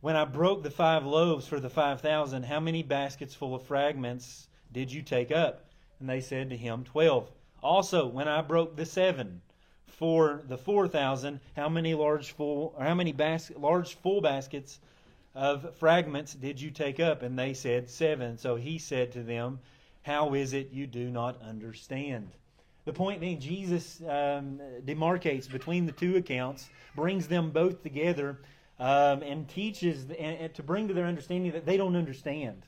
When 0.00 0.16
I 0.16 0.24
broke 0.24 0.62
the 0.62 0.70
five 0.70 1.04
loaves 1.04 1.46
for 1.46 1.60
the 1.60 1.68
five 1.68 2.00
thousand, 2.00 2.44
how 2.44 2.60
many 2.60 2.82
baskets 2.82 3.34
full 3.34 3.54
of 3.54 3.62
fragments 3.62 4.48
did 4.72 4.92
you 4.92 5.02
take 5.02 5.30
up? 5.30 5.64
And 5.98 6.08
they 6.08 6.20
said 6.20 6.50
to 6.50 6.56
him, 6.56 6.84
Twelve. 6.84 7.30
Also, 7.62 8.06
when 8.06 8.28
I 8.28 8.40
broke 8.40 8.76
the 8.76 8.86
seven 8.86 9.42
for 9.86 10.42
the 10.46 10.56
four 10.56 10.88
thousand, 10.88 11.40
how 11.56 11.68
many 11.68 11.94
large 11.94 12.32
full, 12.32 12.74
or 12.78 12.84
how 12.84 12.94
many 12.94 13.12
bas- 13.12 13.52
large 13.56 13.94
full 13.96 14.20
baskets 14.20 14.78
of 15.34 15.76
fragments 15.76 16.34
did 16.34 16.60
you 16.60 16.70
take 16.70 17.00
up? 17.00 17.22
And 17.22 17.38
they 17.38 17.54
said, 17.54 17.88
Seven. 17.88 18.38
So 18.38 18.56
he 18.56 18.78
said 18.78 19.12
to 19.12 19.22
them, 19.22 19.60
How 20.02 20.34
is 20.34 20.52
it 20.52 20.72
you 20.72 20.86
do 20.86 21.10
not 21.10 21.40
understand? 21.42 22.30
The 22.84 22.92
point 22.92 23.20
being, 23.20 23.38
Jesus 23.38 24.00
um, 24.08 24.60
demarcates 24.84 25.50
between 25.50 25.86
the 25.86 25.92
two 25.92 26.16
accounts, 26.16 26.68
brings 26.96 27.28
them 27.28 27.50
both 27.50 27.82
together, 27.82 28.38
um, 28.78 29.22
and 29.22 29.48
teaches 29.48 30.04
and, 30.04 30.38
and 30.38 30.54
to 30.54 30.62
bring 30.62 30.88
to 30.88 30.94
their 30.94 31.06
understanding 31.06 31.52
that 31.52 31.66
they 31.66 31.76
don't 31.76 31.94
understand. 31.94 32.64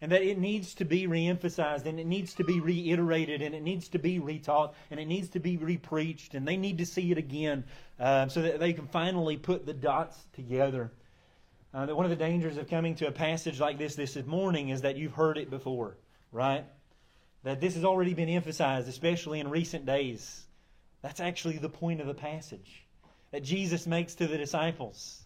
And 0.00 0.12
that 0.12 0.22
it 0.22 0.38
needs 0.38 0.74
to 0.74 0.84
be 0.84 1.06
reemphasized, 1.06 1.84
and 1.84 1.98
it 1.98 2.06
needs 2.06 2.34
to 2.34 2.44
be 2.44 2.60
reiterated, 2.60 3.42
and 3.42 3.54
it 3.54 3.62
needs 3.62 3.88
to 3.88 3.98
be 3.98 4.20
retaught, 4.20 4.74
and 4.90 4.98
it 4.98 5.06
needs 5.06 5.28
to 5.30 5.40
be 5.40 5.56
repreached, 5.56 6.34
and 6.34 6.46
they 6.46 6.56
need 6.56 6.78
to 6.78 6.86
see 6.86 7.10
it 7.10 7.18
again 7.18 7.64
uh, 7.98 8.28
so 8.28 8.42
that 8.42 8.60
they 8.60 8.72
can 8.72 8.86
finally 8.86 9.36
put 9.36 9.66
the 9.66 9.74
dots 9.74 10.16
together. 10.32 10.92
Uh, 11.78 11.86
that 11.86 11.94
one 11.94 12.04
of 12.04 12.10
the 12.10 12.16
dangers 12.16 12.56
of 12.56 12.68
coming 12.68 12.96
to 12.96 13.06
a 13.06 13.12
passage 13.12 13.60
like 13.60 13.78
this 13.78 13.94
this 13.94 14.16
morning 14.26 14.70
is 14.70 14.80
that 14.80 14.96
you've 14.96 15.12
heard 15.12 15.38
it 15.38 15.48
before, 15.48 15.96
right? 16.32 16.64
That 17.44 17.60
this 17.60 17.76
has 17.76 17.84
already 17.84 18.14
been 18.14 18.28
emphasized, 18.28 18.88
especially 18.88 19.38
in 19.38 19.48
recent 19.48 19.86
days. 19.86 20.44
That's 21.02 21.20
actually 21.20 21.58
the 21.58 21.68
point 21.68 22.00
of 22.00 22.08
the 22.08 22.14
passage 22.14 22.84
that 23.30 23.44
Jesus 23.44 23.86
makes 23.86 24.16
to 24.16 24.26
the 24.26 24.36
disciples. 24.36 25.22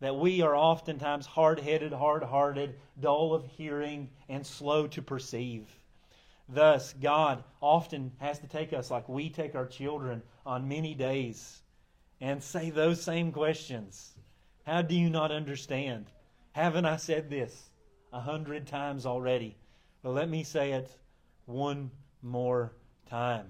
That 0.00 0.16
we 0.16 0.40
are 0.40 0.56
oftentimes 0.56 1.26
hard 1.26 1.60
headed, 1.60 1.92
hard 1.92 2.22
hearted, 2.22 2.76
dull 2.98 3.34
of 3.34 3.44
hearing, 3.44 4.08
and 4.26 4.46
slow 4.46 4.86
to 4.86 5.02
perceive. 5.02 5.68
Thus, 6.48 6.94
God 6.94 7.44
often 7.60 8.12
has 8.20 8.38
to 8.38 8.46
take 8.46 8.72
us 8.72 8.90
like 8.90 9.06
we 9.06 9.28
take 9.28 9.54
our 9.54 9.66
children 9.66 10.22
on 10.46 10.66
many 10.66 10.94
days 10.94 11.60
and 12.22 12.42
say 12.42 12.70
those 12.70 13.02
same 13.02 13.32
questions 13.32 14.14
how 14.70 14.82
do 14.82 14.94
you 14.94 15.10
not 15.10 15.32
understand? 15.32 16.06
Haven't 16.52 16.84
I 16.84 16.96
said 16.96 17.28
this 17.28 17.70
a 18.12 18.20
hundred 18.20 18.68
times 18.68 19.04
already? 19.04 19.56
But 20.00 20.10
let 20.10 20.28
me 20.28 20.44
say 20.44 20.72
it 20.72 20.88
one 21.46 21.90
more 22.22 22.70
time. 23.08 23.46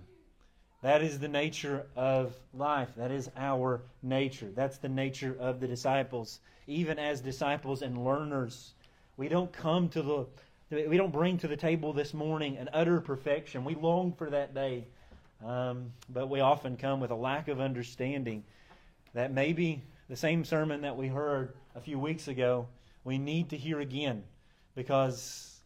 That 0.80 1.02
is 1.02 1.18
the 1.18 1.28
nature 1.28 1.86
of 1.94 2.34
life. 2.54 2.88
That 2.96 3.10
is 3.10 3.30
our 3.36 3.82
nature. 4.02 4.48
That's 4.54 4.78
the 4.78 4.88
nature 4.88 5.36
of 5.38 5.60
the 5.60 5.68
disciples. 5.68 6.40
Even 6.66 6.98
as 6.98 7.20
disciples 7.20 7.82
and 7.82 8.02
learners, 8.02 8.72
we 9.18 9.28
don't 9.28 9.52
come 9.52 9.90
to 9.90 10.02
the, 10.02 10.86
we 10.88 10.96
don't 10.96 11.12
bring 11.12 11.36
to 11.38 11.48
the 11.48 11.56
table 11.56 11.92
this 11.92 12.14
morning 12.14 12.56
an 12.56 12.70
utter 12.72 12.98
perfection. 12.98 13.66
We 13.66 13.74
long 13.74 14.14
for 14.14 14.30
that 14.30 14.54
day. 14.54 14.86
Um, 15.44 15.92
but 16.08 16.30
we 16.30 16.40
often 16.40 16.78
come 16.78 16.98
with 16.98 17.10
a 17.10 17.14
lack 17.14 17.48
of 17.48 17.60
understanding 17.60 18.42
that 19.12 19.32
maybe 19.32 19.82
the 20.10 20.16
same 20.16 20.44
sermon 20.44 20.80
that 20.80 20.96
we 20.96 21.06
heard 21.06 21.54
a 21.76 21.80
few 21.80 21.96
weeks 21.96 22.26
ago, 22.26 22.66
we 23.04 23.16
need 23.16 23.48
to 23.50 23.56
hear 23.56 23.78
again 23.78 24.24
because 24.74 25.60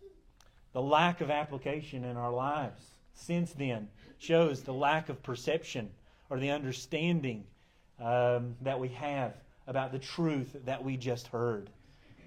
the 0.74 0.82
lack 0.82 1.22
of 1.22 1.30
application 1.30 2.04
in 2.04 2.18
our 2.18 2.30
lives 2.30 2.90
since 3.14 3.52
then 3.52 3.88
shows 4.18 4.60
the 4.60 4.74
lack 4.74 5.08
of 5.08 5.22
perception 5.22 5.88
or 6.28 6.38
the 6.38 6.50
understanding 6.50 7.44
um, 7.98 8.54
that 8.60 8.78
we 8.78 8.88
have 8.88 9.32
about 9.66 9.92
the 9.92 9.98
truth 9.98 10.54
that 10.66 10.84
we 10.84 10.98
just 10.98 11.26
heard. 11.28 11.70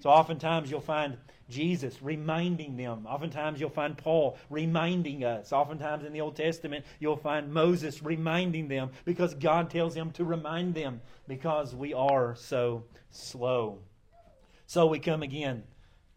So 0.00 0.10
oftentimes 0.10 0.70
you'll 0.70 0.80
find 0.80 1.16
Jesus 1.48 2.02
reminding 2.02 2.76
them. 2.76 3.06
Oftentimes 3.06 3.60
you'll 3.60 3.70
find 3.70 3.96
Paul 3.96 4.36
reminding 4.50 5.24
us. 5.24 5.52
Oftentimes 5.52 6.04
in 6.04 6.12
the 6.12 6.20
Old 6.20 6.36
Testament 6.36 6.84
you'll 7.00 7.16
find 7.16 7.52
Moses 7.52 8.02
reminding 8.02 8.68
them 8.68 8.90
because 9.04 9.34
God 9.34 9.70
tells 9.70 9.94
him 9.94 10.10
to 10.12 10.24
remind 10.24 10.74
them 10.74 11.00
because 11.26 11.74
we 11.74 11.94
are 11.94 12.34
so 12.36 12.84
slow. 13.10 13.78
So 14.66 14.86
we 14.86 14.98
come 14.98 15.22
again 15.22 15.62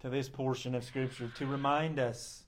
to 0.02 0.10
this 0.10 0.28
portion 0.28 0.76
of 0.76 0.84
Scripture 0.84 1.32
to 1.38 1.46
remind 1.46 2.00
us 2.00 2.44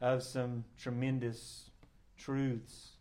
of 0.00 0.22
some 0.22 0.64
tremendous 0.80 1.70
truths. 2.16 2.92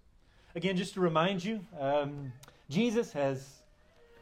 Again, 0.56 0.76
just 0.76 0.96
to 0.96 1.00
remind 1.00 1.44
you, 1.44 1.62
um, 1.80 2.34
Jesus 2.70 3.14
has 3.14 3.62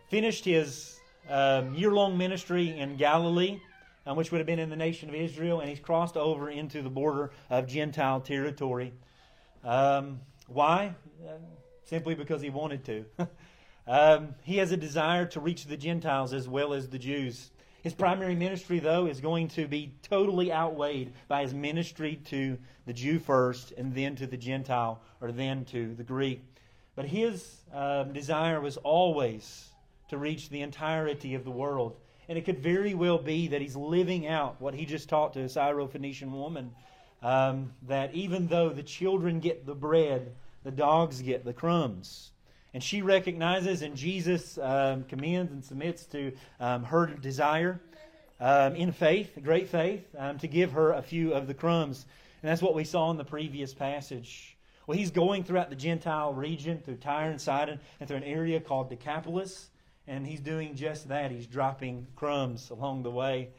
finished 0.10 0.46
his 0.46 1.00
um, 1.30 1.74
year 1.76 1.92
long 1.92 2.18
ministry 2.18 2.78
in 2.78 2.98
Galilee, 2.98 3.60
um, 4.06 4.18
which 4.18 4.32
would 4.32 4.40
have 4.40 4.48
been 4.48 4.60
in 4.60 4.70
the 4.70 4.76
nation 4.76 5.10
of 5.10 5.16
Israel, 5.16 5.60
and 5.60 5.70
he's 5.70 5.80
crossed 5.80 6.18
over 6.18 6.50
into 6.50 6.82
the 6.82 6.90
border 6.90 7.32
of 7.50 7.68
Gentile 7.68 8.22
territory. 8.22 8.94
Um, 9.64 10.20
why? 10.48 10.96
Uh, 11.26 11.34
simply 11.86 12.16
because 12.16 12.42
he 12.42 12.50
wanted 12.50 12.86
to. 12.86 13.06
Um, 13.90 14.36
he 14.44 14.58
has 14.58 14.72
a 14.72 14.78
desire 14.78 15.26
to 15.26 15.40
reach 15.40 15.66
the 15.66 15.76
Gentiles 15.76 16.32
as 16.32 16.48
well 16.48 16.74
as 16.74 16.90
the 16.90 17.00
Jews. 17.00 17.50
His 17.82 17.96
primary 17.96 18.36
ministry, 18.36 18.78
though, 18.78 19.08
is 19.08 19.20
going 19.20 19.48
to 19.50 19.68
be 19.68 19.96
totally 20.04 20.54
outweighed 20.54 21.14
by 21.28 21.42
his 21.42 21.56
ministry 21.56 22.18
to 22.26 22.60
the 22.86 22.94
Jew 22.94 23.18
first, 23.18 23.72
and 23.72 23.96
then 23.96 24.16
to 24.18 24.28
the 24.28 24.38
Gentile, 24.38 25.02
or 25.22 25.32
then 25.32 25.66
to 25.66 25.96
the 25.96 26.04
Greek. 26.04 26.44
But 26.96 27.06
his 27.06 27.62
uh, 27.74 28.04
desire 28.04 28.62
was 28.62 28.78
always 28.78 29.69
to 30.10 30.18
reach 30.18 30.50
the 30.50 30.62
entirety 30.62 31.36
of 31.36 31.44
the 31.44 31.52
world. 31.52 31.96
And 32.28 32.38
it 32.38 32.46
could 32.46 32.60
very 32.60 32.94
well 32.94 33.18
be 33.18 33.48
that 33.48 33.62
he's 33.62 33.76
living 33.76 34.28
out 34.28 34.62
what 34.62 34.74
he 34.74 34.86
just 34.86 35.10
taught 35.10 35.34
to 35.34 35.42
a 35.42 35.46
Syrophoenician 35.46 36.32
woman. 36.32 36.72
Um, 37.22 37.74
that 37.88 38.14
even 38.14 38.48
though 38.48 38.70
the 38.70 38.84
children 38.84 39.40
get 39.40 39.66
the 39.66 39.76
bread, 39.76 40.32
the 40.64 40.72
dogs 40.72 41.22
get 41.22 41.44
the 41.44 41.54
crumbs. 41.54 42.32
And 42.74 42.84
she 42.84 43.02
recognizes, 43.02 43.82
and 43.82 43.96
Jesus 43.96 44.58
um, 44.60 45.04
commends 45.06 45.52
and 45.52 45.64
submits 45.64 46.06
to 46.08 46.32
um, 46.60 46.84
her 46.84 47.08
desire 47.08 47.82
um, 48.40 48.76
in 48.76 48.92
faith, 48.92 49.38
great 49.44 49.68
faith, 49.68 50.06
um, 50.18 50.38
to 50.38 50.48
give 50.48 50.72
her 50.74 50.94
a 50.94 51.02
few 51.02 51.34
of 51.34 51.48
the 51.48 51.54
crumbs. 51.54 52.06
And 52.42 52.50
that's 52.50 52.62
what 52.62 52.76
we 52.76 52.84
saw 52.84 53.12
in 53.12 53.18
the 53.18 53.26
previous 53.26 53.74
passage. 53.74 54.56
Well, 54.88 54.98
he's 54.98 55.12
going 55.12 55.44
throughout 55.44 55.70
the 55.70 55.76
Gentile 55.76 56.34
region, 56.34 56.80
through 56.80 56.98
Tyre 56.98 57.32
and 57.32 57.42
Sidon, 57.42 57.80
and 58.00 58.08
through 58.08 58.18
an 58.18 58.24
area 58.24 58.60
called 58.60 58.90
Decapolis, 58.90 59.70
and 60.10 60.26
he's 60.26 60.40
doing 60.40 60.76
just 60.76 61.08
that. 61.10 61.32
He's 61.32 61.46
dropping 61.46 62.08
crumbs 62.16 62.72
along 62.72 63.04
the 63.04 63.12
way. 63.12 63.50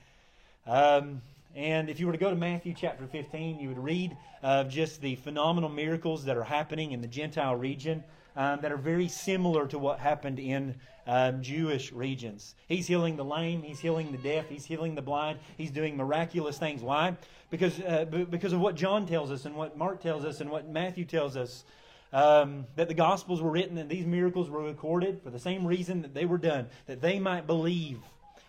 Um, 0.66 1.22
and 1.54 1.88
if 1.88 2.00
you 2.00 2.06
were 2.06 2.12
to 2.12 2.18
go 2.18 2.28
to 2.28 2.36
Matthew 2.36 2.74
chapter 2.76 3.06
15, 3.06 3.60
you 3.60 3.68
would 3.68 3.78
read 3.78 4.16
of 4.42 4.68
just 4.68 5.00
the 5.00 5.14
phenomenal 5.14 5.70
miracles 5.70 6.24
that 6.24 6.36
are 6.36 6.44
happening 6.44 6.90
in 6.90 7.00
the 7.00 7.08
Gentile 7.08 7.54
region 7.54 8.02
um, 8.36 8.60
that 8.62 8.72
are 8.72 8.76
very 8.76 9.08
similar 9.08 9.66
to 9.68 9.78
what 9.78 10.00
happened 10.00 10.38
in 10.40 10.74
um, 11.06 11.40
Jewish 11.40 11.92
regions. 11.92 12.56
He's 12.66 12.86
healing 12.86 13.16
the 13.16 13.24
lame, 13.24 13.62
he's 13.62 13.80
healing 13.80 14.10
the 14.10 14.18
deaf, 14.18 14.48
he's 14.48 14.64
healing 14.64 14.96
the 14.96 15.02
blind, 15.02 15.38
he's 15.56 15.70
doing 15.70 15.96
miraculous 15.96 16.58
things. 16.58 16.82
Why? 16.82 17.16
Because, 17.50 17.80
uh, 17.80 18.06
b- 18.10 18.24
because 18.24 18.52
of 18.52 18.60
what 18.60 18.74
John 18.74 19.06
tells 19.06 19.30
us 19.30 19.44
and 19.44 19.54
what 19.54 19.76
Mark 19.76 20.00
tells 20.00 20.24
us 20.24 20.40
and 20.40 20.50
what 20.50 20.68
Matthew 20.68 21.04
tells 21.04 21.36
us. 21.36 21.64
Um, 22.12 22.66
that 22.74 22.88
the 22.88 22.94
Gospels 22.94 23.40
were 23.40 23.50
written 23.50 23.78
and 23.78 23.88
these 23.88 24.04
miracles 24.04 24.50
were 24.50 24.64
recorded 24.64 25.22
for 25.22 25.30
the 25.30 25.38
same 25.38 25.64
reason 25.64 26.02
that 26.02 26.12
they 26.12 26.24
were 26.24 26.38
done, 26.38 26.66
that 26.86 27.00
they 27.00 27.20
might 27.20 27.46
believe 27.46 28.00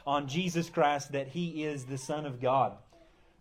on 0.05 0.27
Jesus 0.27 0.69
Christ 0.69 1.11
that 1.11 1.27
He 1.27 1.63
is 1.63 1.85
the 1.85 1.97
Son 1.97 2.25
of 2.25 2.41
God. 2.41 2.73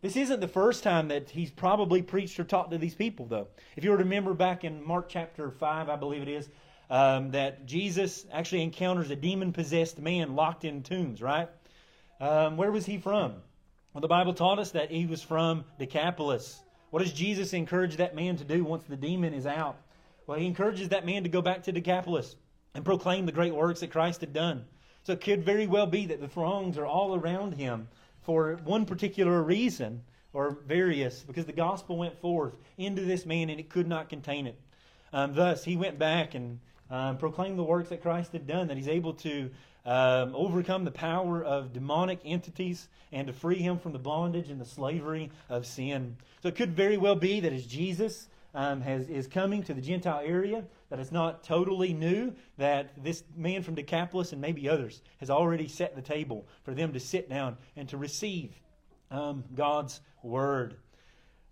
This 0.03 0.17
isn't 0.17 0.41
the 0.41 0.49
first 0.49 0.83
time 0.83 1.09
that 1.09 1.29
he's 1.29 1.51
probably 1.51 2.01
preached 2.01 2.41
or 2.41 2.45
taught 2.45 2.71
to 2.71 2.79
these 2.79 2.95
people, 2.95 3.27
though. 3.27 3.49
If 3.77 3.85
you 3.85 3.91
were 3.91 3.99
to 3.99 4.05
remember 4.05 4.33
back 4.33 4.65
in 4.65 4.83
Mark 4.83 5.11
chapter 5.11 5.51
5, 5.51 5.91
I 5.91 5.97
believe 5.97 6.23
it 6.23 6.29
is, 6.29 6.49
um, 6.89 7.33
that 7.33 7.67
Jesus 7.67 8.25
actually 8.33 8.63
encounters 8.63 9.11
a 9.11 9.17
demon 9.17 9.53
possessed 9.53 9.99
man 9.99 10.35
locked 10.35 10.65
in 10.65 10.83
tombs, 10.83 11.21
right? 11.21 11.51
Um, 12.19 12.57
where 12.57 12.73
was 12.73 12.87
he 12.87 12.97
from? 12.97 13.35
Well, 13.93 14.01
the 14.01 14.09
Bible 14.09 14.33
taught 14.33 14.59
us 14.59 14.71
that 14.71 14.91
he 14.91 15.05
was 15.05 15.23
from 15.23 15.65
Decapolis. 15.79 16.63
What 16.91 17.01
does 17.03 17.13
Jesus 17.13 17.53
encourage 17.53 17.97
that 17.97 18.15
man 18.15 18.37
to 18.39 18.45
do 18.45 18.65
once 18.65 18.85
the 18.85 18.97
demon 18.97 19.35
is 19.35 19.47
out? 19.47 19.77
Well, 20.31 20.39
he 20.39 20.47
encourages 20.47 20.91
that 20.91 21.05
man 21.05 21.25
to 21.25 21.29
go 21.29 21.43
back 21.43 21.65
to 21.65 21.73
Decapolis 21.73 22.37
and 22.77 22.85
proclaim 22.85 23.27
the 23.27 23.33
great 23.33 23.53
works 23.53 23.81
that 23.81 23.91
Christ 23.91 24.21
had 24.21 24.33
done. 24.33 24.65
So 25.03 25.13
it 25.13 25.23
could 25.23 25.45
very 25.45 25.67
well 25.67 25.89
be 25.89 26.07
that 26.07 26.21
the 26.21 26.29
throngs 26.29 26.79
are 26.79 26.87
all 26.87 27.17
around 27.17 27.55
him 27.55 27.89
for 28.23 28.61
one 28.63 28.87
particular 28.87 29.43
reason 29.43 30.03
or 30.33 30.57
various, 30.69 31.25
because 31.25 31.47
the 31.47 31.53
gospel 31.53 31.99
went 31.99 32.21
forth 32.21 32.55
into 32.79 33.03
this 33.03 33.27
man 33.27 33.51
and 33.51 33.59
it 33.59 33.71
could 33.71 33.89
not 33.89 34.09
contain 34.09 34.47
it. 34.47 34.57
Um, 35.13 35.35
thus, 35.35 35.65
he 35.65 35.77
went 35.77 35.99
back 35.99 36.37
and 36.37 36.61
um, 36.93 37.19
proclaimed 37.19 37.59
the 37.59 37.65
works 37.65 37.89
that 37.89 38.01
Christ 38.01 38.31
had 38.31 38.47
done, 38.47 38.69
that 38.69 38.77
he's 38.77 38.87
able 38.87 39.15
to 39.15 39.51
um, 39.85 40.37
overcome 40.37 40.85
the 40.85 40.93
power 40.93 41.43
of 41.43 41.73
demonic 41.73 42.21
entities 42.25 42.87
and 43.11 43.27
to 43.27 43.33
free 43.33 43.59
him 43.59 43.81
from 43.81 43.91
the 43.91 43.99
bondage 43.99 44.49
and 44.49 44.61
the 44.61 44.65
slavery 44.65 45.33
of 45.49 45.67
sin. 45.67 46.19
So 46.41 46.47
it 46.51 46.55
could 46.55 46.77
very 46.77 46.99
well 46.99 47.17
be 47.17 47.41
that 47.41 47.53
as 47.53 47.67
Jesus 47.67 48.29
um, 48.55 48.81
has, 48.81 49.09
is 49.09 49.27
coming 49.27 49.63
to 49.65 49.75
the 49.75 49.81
Gentile 49.81 50.23
area, 50.25 50.65
that 50.89 50.99
it's 50.99 51.13
not 51.13 51.45
totally 51.45 51.93
new, 51.93 52.35
that 52.59 53.03
this 53.03 53.23
man 53.37 53.63
from 53.63 53.75
Decapolis 53.75 54.33
and 54.33 54.41
maybe 54.41 54.69
others 54.69 55.03
has 55.19 55.31
already 55.31 55.69
set 55.69 55.95
the 55.95 56.03
table 56.03 56.47
for 56.65 56.75
them 56.75 56.93
to 56.93 57.01
sit 57.01 57.29
down 57.29 57.57
and 57.77 57.89
to 57.89 57.97
receive 57.97 58.61
um, 59.11 59.45
God's 59.55 60.01
word. 60.23 60.77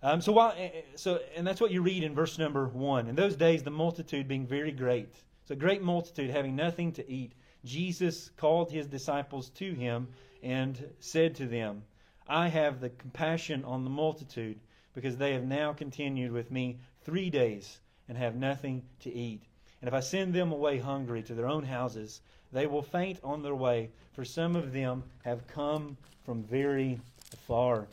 Um, 0.03 0.21
so 0.21 0.33
while, 0.33 0.55
eh, 0.57 0.71
eh, 0.75 0.83
so, 0.95 1.21
and 1.35 1.47
that's 1.47 1.61
what 1.61 1.71
you 1.71 1.83
read 1.83 2.05
in 2.05 2.15
verse 2.15 2.39
number 2.39 2.69
one. 2.69 3.09
In 3.09 3.17
those 3.17 3.37
days, 3.37 3.63
the 3.63 3.71
multitude 3.71 4.29
being 4.29 4.47
very 4.47 4.71
great, 4.71 5.13
so 5.45 5.55
great 5.55 5.83
multitude 5.83 6.31
having 6.31 6.55
nothing 6.55 6.93
to 6.93 7.11
eat, 7.11 7.33
Jesus 7.65 8.31
called 8.37 8.71
his 8.71 8.87
disciples 8.87 9.51
to 9.51 9.75
him 9.75 10.09
and 10.43 10.89
said 11.01 11.35
to 11.37 11.47
them, 11.47 11.83
I 12.29 12.49
have 12.49 12.81
the 12.81 12.91
compassion 12.91 13.65
on 13.65 13.83
the 13.85 13.91
multitude 13.91 14.61
because 14.95 15.17
they 15.17 15.33
have 15.35 15.45
now 15.45 15.73
continued 15.73 16.33
with 16.33 16.51
me 16.51 16.79
three 17.05 17.31
days 17.31 17.79
and 18.09 18.17
have 18.19 18.35
nothing 18.35 18.83
to 19.01 19.13
eat. 19.13 19.43
And 19.81 19.89
if 19.89 19.95
I 19.95 20.01
send 20.01 20.35
them 20.35 20.53
away 20.53 20.79
hungry 20.79 21.23
to 21.23 21.35
their 21.35 21.49
own 21.49 21.65
houses, 21.65 22.21
they 22.53 22.67
will 22.67 22.83
faint 22.83 23.21
on 23.23 23.43
their 23.43 23.55
way, 23.55 23.91
for 24.13 24.25
some 24.25 24.57
of 24.57 24.73
them 24.73 25.05
have 25.25 25.47
come 25.47 25.97
from 26.25 26.43
very 26.43 27.01
far. 27.47 27.87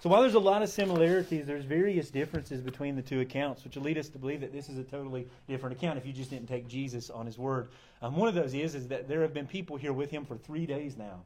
So 0.00 0.08
while 0.08 0.22
there's 0.22 0.34
a 0.34 0.38
lot 0.38 0.62
of 0.62 0.68
similarities, 0.68 1.44
there's 1.44 1.64
various 1.64 2.08
differences 2.08 2.60
between 2.60 2.94
the 2.94 3.02
two 3.02 3.20
accounts, 3.20 3.64
which 3.64 3.74
will 3.74 3.82
lead 3.82 3.98
us 3.98 4.08
to 4.10 4.18
believe 4.18 4.40
that 4.42 4.52
this 4.52 4.68
is 4.68 4.78
a 4.78 4.84
totally 4.84 5.26
different 5.48 5.76
account 5.76 5.98
if 5.98 6.06
you 6.06 6.12
just 6.12 6.30
didn't 6.30 6.46
take 6.46 6.68
Jesus 6.68 7.10
on 7.10 7.26
his 7.26 7.36
word. 7.36 7.68
Um, 8.00 8.16
one 8.16 8.28
of 8.28 8.36
those 8.36 8.54
is, 8.54 8.76
is 8.76 8.86
that 8.88 9.08
there 9.08 9.22
have 9.22 9.34
been 9.34 9.48
people 9.48 9.76
here 9.76 9.92
with 9.92 10.12
him 10.12 10.24
for 10.24 10.36
three 10.36 10.66
days 10.66 10.96
now. 10.96 11.24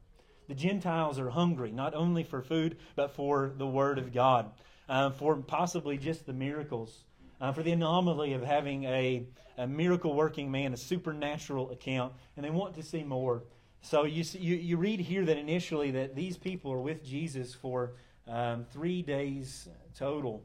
The 0.49 0.54
Gentiles 0.54 1.19
are 1.19 1.28
hungry, 1.28 1.71
not 1.71 1.95
only 1.95 2.25
for 2.25 2.40
food, 2.40 2.78
but 2.97 3.14
for 3.14 3.52
the 3.57 3.66
word 3.66 3.99
of 3.99 4.12
God, 4.12 4.50
uh, 4.89 5.11
for 5.11 5.37
possibly 5.37 5.97
just 5.97 6.27
the 6.27 6.33
miracles 6.33 7.05
uh, 7.43 7.53
for 7.53 7.62
the 7.62 7.73
anomaly 7.73 8.33
of 8.35 8.43
having 8.43 8.85
a, 8.85 9.25
a 9.59 9.67
miracle 9.67 10.15
working 10.15 10.51
man, 10.51 10.73
a 10.73 10.77
supernatural 10.77 11.73
account, 11.73 12.12
and 12.37 12.45
they 12.45 12.51
want 12.51 12.75
to 12.75 12.83
see 12.83 13.03
more. 13.03 13.43
So 13.83 14.05
you, 14.05 14.25
you, 14.39 14.55
you 14.57 14.77
read 14.77 15.01
here 15.01 15.25
that 15.25 15.37
initially 15.37 15.91
that 15.91 16.15
these 16.15 16.37
people 16.37 16.73
are 16.73 16.81
with 16.81 17.05
Jesus 17.05 17.53
for 17.53 17.95
um, 18.29 18.65
three 18.73 19.03
days 19.03 19.69
total. 19.99 20.45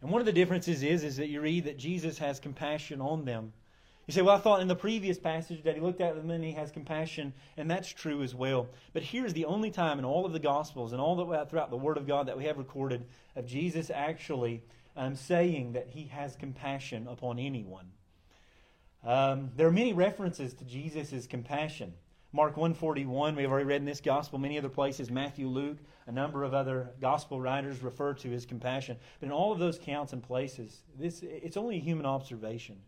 And 0.00 0.10
one 0.10 0.20
of 0.20 0.26
the 0.26 0.32
differences 0.32 0.84
is, 0.84 1.02
is 1.02 1.16
that 1.16 1.28
you 1.28 1.40
read 1.40 1.64
that 1.64 1.76
Jesus 1.76 2.16
has 2.18 2.38
compassion 2.38 3.00
on 3.00 3.24
them. 3.24 3.52
You 4.10 4.14
say, 4.14 4.22
well, 4.22 4.34
I 4.34 4.40
thought 4.40 4.60
in 4.60 4.66
the 4.66 4.74
previous 4.74 5.20
passage 5.20 5.62
that 5.62 5.76
he 5.76 5.80
looked 5.80 6.00
at 6.00 6.16
them 6.16 6.32
and 6.32 6.42
he 6.42 6.50
has 6.54 6.72
compassion, 6.72 7.32
and 7.56 7.70
that's 7.70 7.88
true 7.88 8.24
as 8.24 8.34
well. 8.34 8.66
But 8.92 9.04
here's 9.04 9.34
the 9.34 9.44
only 9.44 9.70
time 9.70 10.00
in 10.00 10.04
all 10.04 10.26
of 10.26 10.32
the 10.32 10.40
Gospels 10.40 10.90
and 10.90 11.00
all 11.00 11.14
the, 11.14 11.46
throughout 11.46 11.70
the 11.70 11.76
Word 11.76 11.96
of 11.96 12.08
God 12.08 12.26
that 12.26 12.36
we 12.36 12.46
have 12.46 12.58
recorded 12.58 13.06
of 13.36 13.46
Jesus 13.46 13.88
actually 13.88 14.64
um, 14.96 15.14
saying 15.14 15.74
that 15.74 15.90
he 15.90 16.06
has 16.06 16.34
compassion 16.34 17.06
upon 17.06 17.38
anyone. 17.38 17.86
Um, 19.04 19.52
there 19.54 19.68
are 19.68 19.72
many 19.72 19.92
references 19.92 20.54
to 20.54 20.64
Jesus' 20.64 21.28
compassion. 21.28 21.92
Mark 22.32 22.56
141, 22.56 23.36
we 23.36 23.42
have 23.42 23.52
already 23.52 23.66
read 23.66 23.80
in 23.80 23.84
this 23.84 24.00
gospel, 24.00 24.40
many 24.40 24.58
other 24.58 24.68
places, 24.68 25.08
Matthew, 25.08 25.46
Luke, 25.46 25.78
a 26.08 26.12
number 26.12 26.42
of 26.42 26.52
other 26.52 26.90
gospel 27.00 27.40
writers 27.40 27.80
refer 27.80 28.14
to 28.14 28.28
his 28.28 28.44
compassion. 28.44 28.96
But 29.20 29.26
in 29.26 29.32
all 29.32 29.52
of 29.52 29.60
those 29.60 29.78
counts 29.78 30.12
and 30.12 30.20
places, 30.20 30.80
this 30.98 31.22
it's 31.22 31.56
only 31.56 31.76
a 31.76 31.80
human 31.80 32.06
observation. 32.06 32.78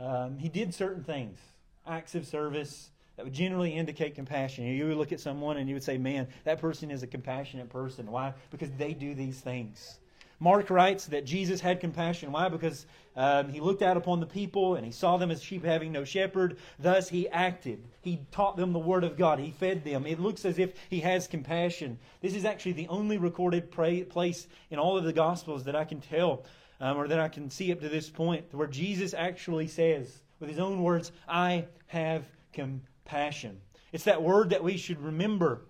Um, 0.00 0.38
he 0.38 0.48
did 0.48 0.74
certain 0.74 1.02
things, 1.02 1.38
acts 1.86 2.14
of 2.14 2.26
service 2.26 2.90
that 3.16 3.24
would 3.24 3.34
generally 3.34 3.74
indicate 3.74 4.14
compassion. 4.14 4.64
You 4.64 4.86
would 4.86 4.96
look 4.96 5.12
at 5.12 5.20
someone 5.20 5.56
and 5.56 5.68
you 5.68 5.74
would 5.74 5.82
say, 5.82 5.98
man, 5.98 6.28
that 6.44 6.60
person 6.60 6.90
is 6.90 7.02
a 7.02 7.06
compassionate 7.06 7.68
person. 7.68 8.10
Why? 8.10 8.32
Because 8.50 8.70
they 8.78 8.94
do 8.94 9.14
these 9.14 9.40
things. 9.40 9.98
Mark 10.40 10.70
writes 10.70 11.06
that 11.06 11.24
Jesus 11.24 11.60
had 11.60 11.80
compassion. 11.80 12.30
Why? 12.30 12.48
Because 12.48 12.86
um, 13.16 13.48
he 13.48 13.58
looked 13.58 13.82
out 13.82 13.96
upon 13.96 14.20
the 14.20 14.26
people 14.26 14.76
and 14.76 14.86
he 14.86 14.92
saw 14.92 15.16
them 15.16 15.32
as 15.32 15.42
sheep 15.42 15.64
having 15.64 15.90
no 15.90 16.04
shepherd. 16.04 16.58
Thus 16.78 17.08
he 17.08 17.28
acted. 17.28 17.82
He 18.02 18.20
taught 18.30 18.56
them 18.56 18.72
the 18.72 18.78
word 18.78 19.02
of 19.02 19.16
God. 19.16 19.40
He 19.40 19.50
fed 19.50 19.82
them. 19.82 20.06
It 20.06 20.20
looks 20.20 20.44
as 20.44 20.60
if 20.60 20.74
he 20.88 21.00
has 21.00 21.26
compassion. 21.26 21.98
This 22.20 22.36
is 22.36 22.44
actually 22.44 22.72
the 22.72 22.86
only 22.86 23.18
recorded 23.18 23.72
pra- 23.72 24.04
place 24.04 24.46
in 24.70 24.78
all 24.78 24.96
of 24.96 25.02
the 25.02 25.12
Gospels 25.12 25.64
that 25.64 25.74
I 25.74 25.84
can 25.84 26.00
tell 26.00 26.44
um, 26.80 26.96
or 26.96 27.08
that 27.08 27.20
I 27.20 27.28
can 27.28 27.50
see 27.50 27.72
up 27.72 27.80
to 27.80 27.88
this 27.88 28.08
point 28.08 28.46
where 28.52 28.68
Jesus 28.68 29.14
actually 29.14 29.66
says, 29.66 30.22
with 30.40 30.48
his 30.48 30.58
own 30.58 30.82
words, 30.82 31.12
I 31.28 31.66
have 31.88 32.24
compassion. 32.52 33.60
It's 33.92 34.04
that 34.04 34.22
word 34.22 34.50
that 34.50 34.62
we 34.62 34.76
should 34.76 35.00
remember. 35.00 35.62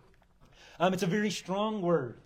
Um, 0.80 0.92
it's 0.92 1.02
a 1.02 1.06
very 1.06 1.30
strong 1.30 1.82
word. 1.82 2.20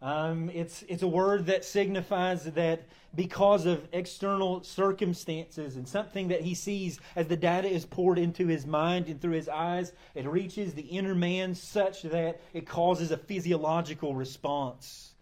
Um, 0.00 0.48
it's, 0.50 0.84
it's 0.88 1.02
a 1.02 1.08
word 1.08 1.46
that 1.46 1.64
signifies 1.64 2.44
that 2.44 2.86
because 3.14 3.66
of 3.66 3.88
external 3.92 4.62
circumstances 4.62 5.76
and 5.76 5.88
something 5.88 6.28
that 6.28 6.42
he 6.42 6.54
sees 6.54 7.00
as 7.16 7.26
the 7.26 7.36
data 7.36 7.68
is 7.68 7.84
poured 7.84 8.18
into 8.18 8.46
his 8.46 8.64
mind 8.64 9.08
and 9.08 9.20
through 9.20 9.32
his 9.32 9.48
eyes, 9.48 9.92
it 10.14 10.26
reaches 10.26 10.74
the 10.74 10.82
inner 10.82 11.14
man 11.14 11.54
such 11.54 12.02
that 12.02 12.40
it 12.52 12.66
causes 12.66 13.10
a 13.10 13.16
physiological 13.16 14.14
response. 14.14 15.14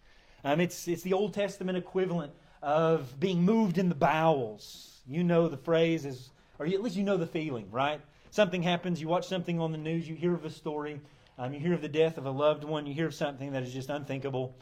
Um, 0.43 0.59
it's, 0.59 0.87
it's 0.87 1.01
the 1.01 1.13
Old 1.13 1.33
Testament 1.33 1.77
equivalent 1.77 2.33
of 2.61 3.19
being 3.19 3.43
moved 3.43 3.77
in 3.77 3.89
the 3.89 3.95
bowels. 3.95 4.99
You 5.07 5.23
know 5.23 5.47
the 5.47 5.57
phrase 5.57 6.05
is, 6.05 6.29
or 6.59 6.65
at 6.65 6.81
least 6.81 6.95
you 6.95 7.03
know 7.03 7.17
the 7.17 7.27
feeling, 7.27 7.69
right? 7.71 8.01
Something 8.31 8.61
happens, 8.61 9.01
you 9.01 9.07
watch 9.07 9.27
something 9.27 9.59
on 9.59 9.71
the 9.71 9.77
news, 9.77 10.07
you 10.07 10.15
hear 10.15 10.33
of 10.33 10.45
a 10.45 10.49
story, 10.49 10.99
um, 11.37 11.53
you 11.53 11.59
hear 11.59 11.73
of 11.73 11.81
the 11.81 11.89
death 11.89 12.17
of 12.17 12.25
a 12.25 12.31
loved 12.31 12.63
one, 12.63 12.85
you 12.85 12.93
hear 12.93 13.07
of 13.07 13.15
something 13.15 13.51
that 13.53 13.63
is 13.63 13.73
just 13.73 13.89
unthinkable, 13.89 14.55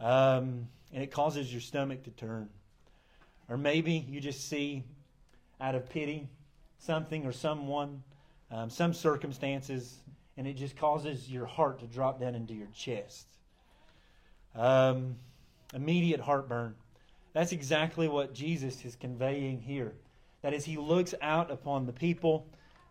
um, 0.00 0.68
and 0.92 1.02
it 1.02 1.10
causes 1.10 1.52
your 1.52 1.60
stomach 1.60 2.04
to 2.04 2.10
turn. 2.10 2.48
Or 3.48 3.56
maybe 3.56 4.04
you 4.08 4.20
just 4.20 4.48
see, 4.48 4.84
out 5.60 5.74
of 5.74 5.88
pity, 5.90 6.28
something 6.78 7.26
or 7.26 7.32
someone 7.32 8.02
um, 8.52 8.68
some 8.68 8.92
circumstances, 8.92 9.98
and 10.36 10.46
it 10.46 10.54
just 10.54 10.76
causes 10.76 11.30
your 11.30 11.46
heart 11.46 11.80
to 11.80 11.86
drop 11.86 12.20
down 12.20 12.34
into 12.34 12.52
your 12.52 12.68
chest. 12.74 13.26
Um, 14.54 15.16
immediate 15.74 16.20
heartburn. 16.20 16.74
That's 17.32 17.52
exactly 17.52 18.08
what 18.08 18.34
Jesus 18.34 18.84
is 18.84 18.96
conveying 18.96 19.60
here. 19.60 19.94
That 20.42 20.54
as 20.54 20.64
he 20.64 20.76
looks 20.76 21.14
out 21.22 21.50
upon 21.50 21.86
the 21.86 21.92
people, 21.92 22.46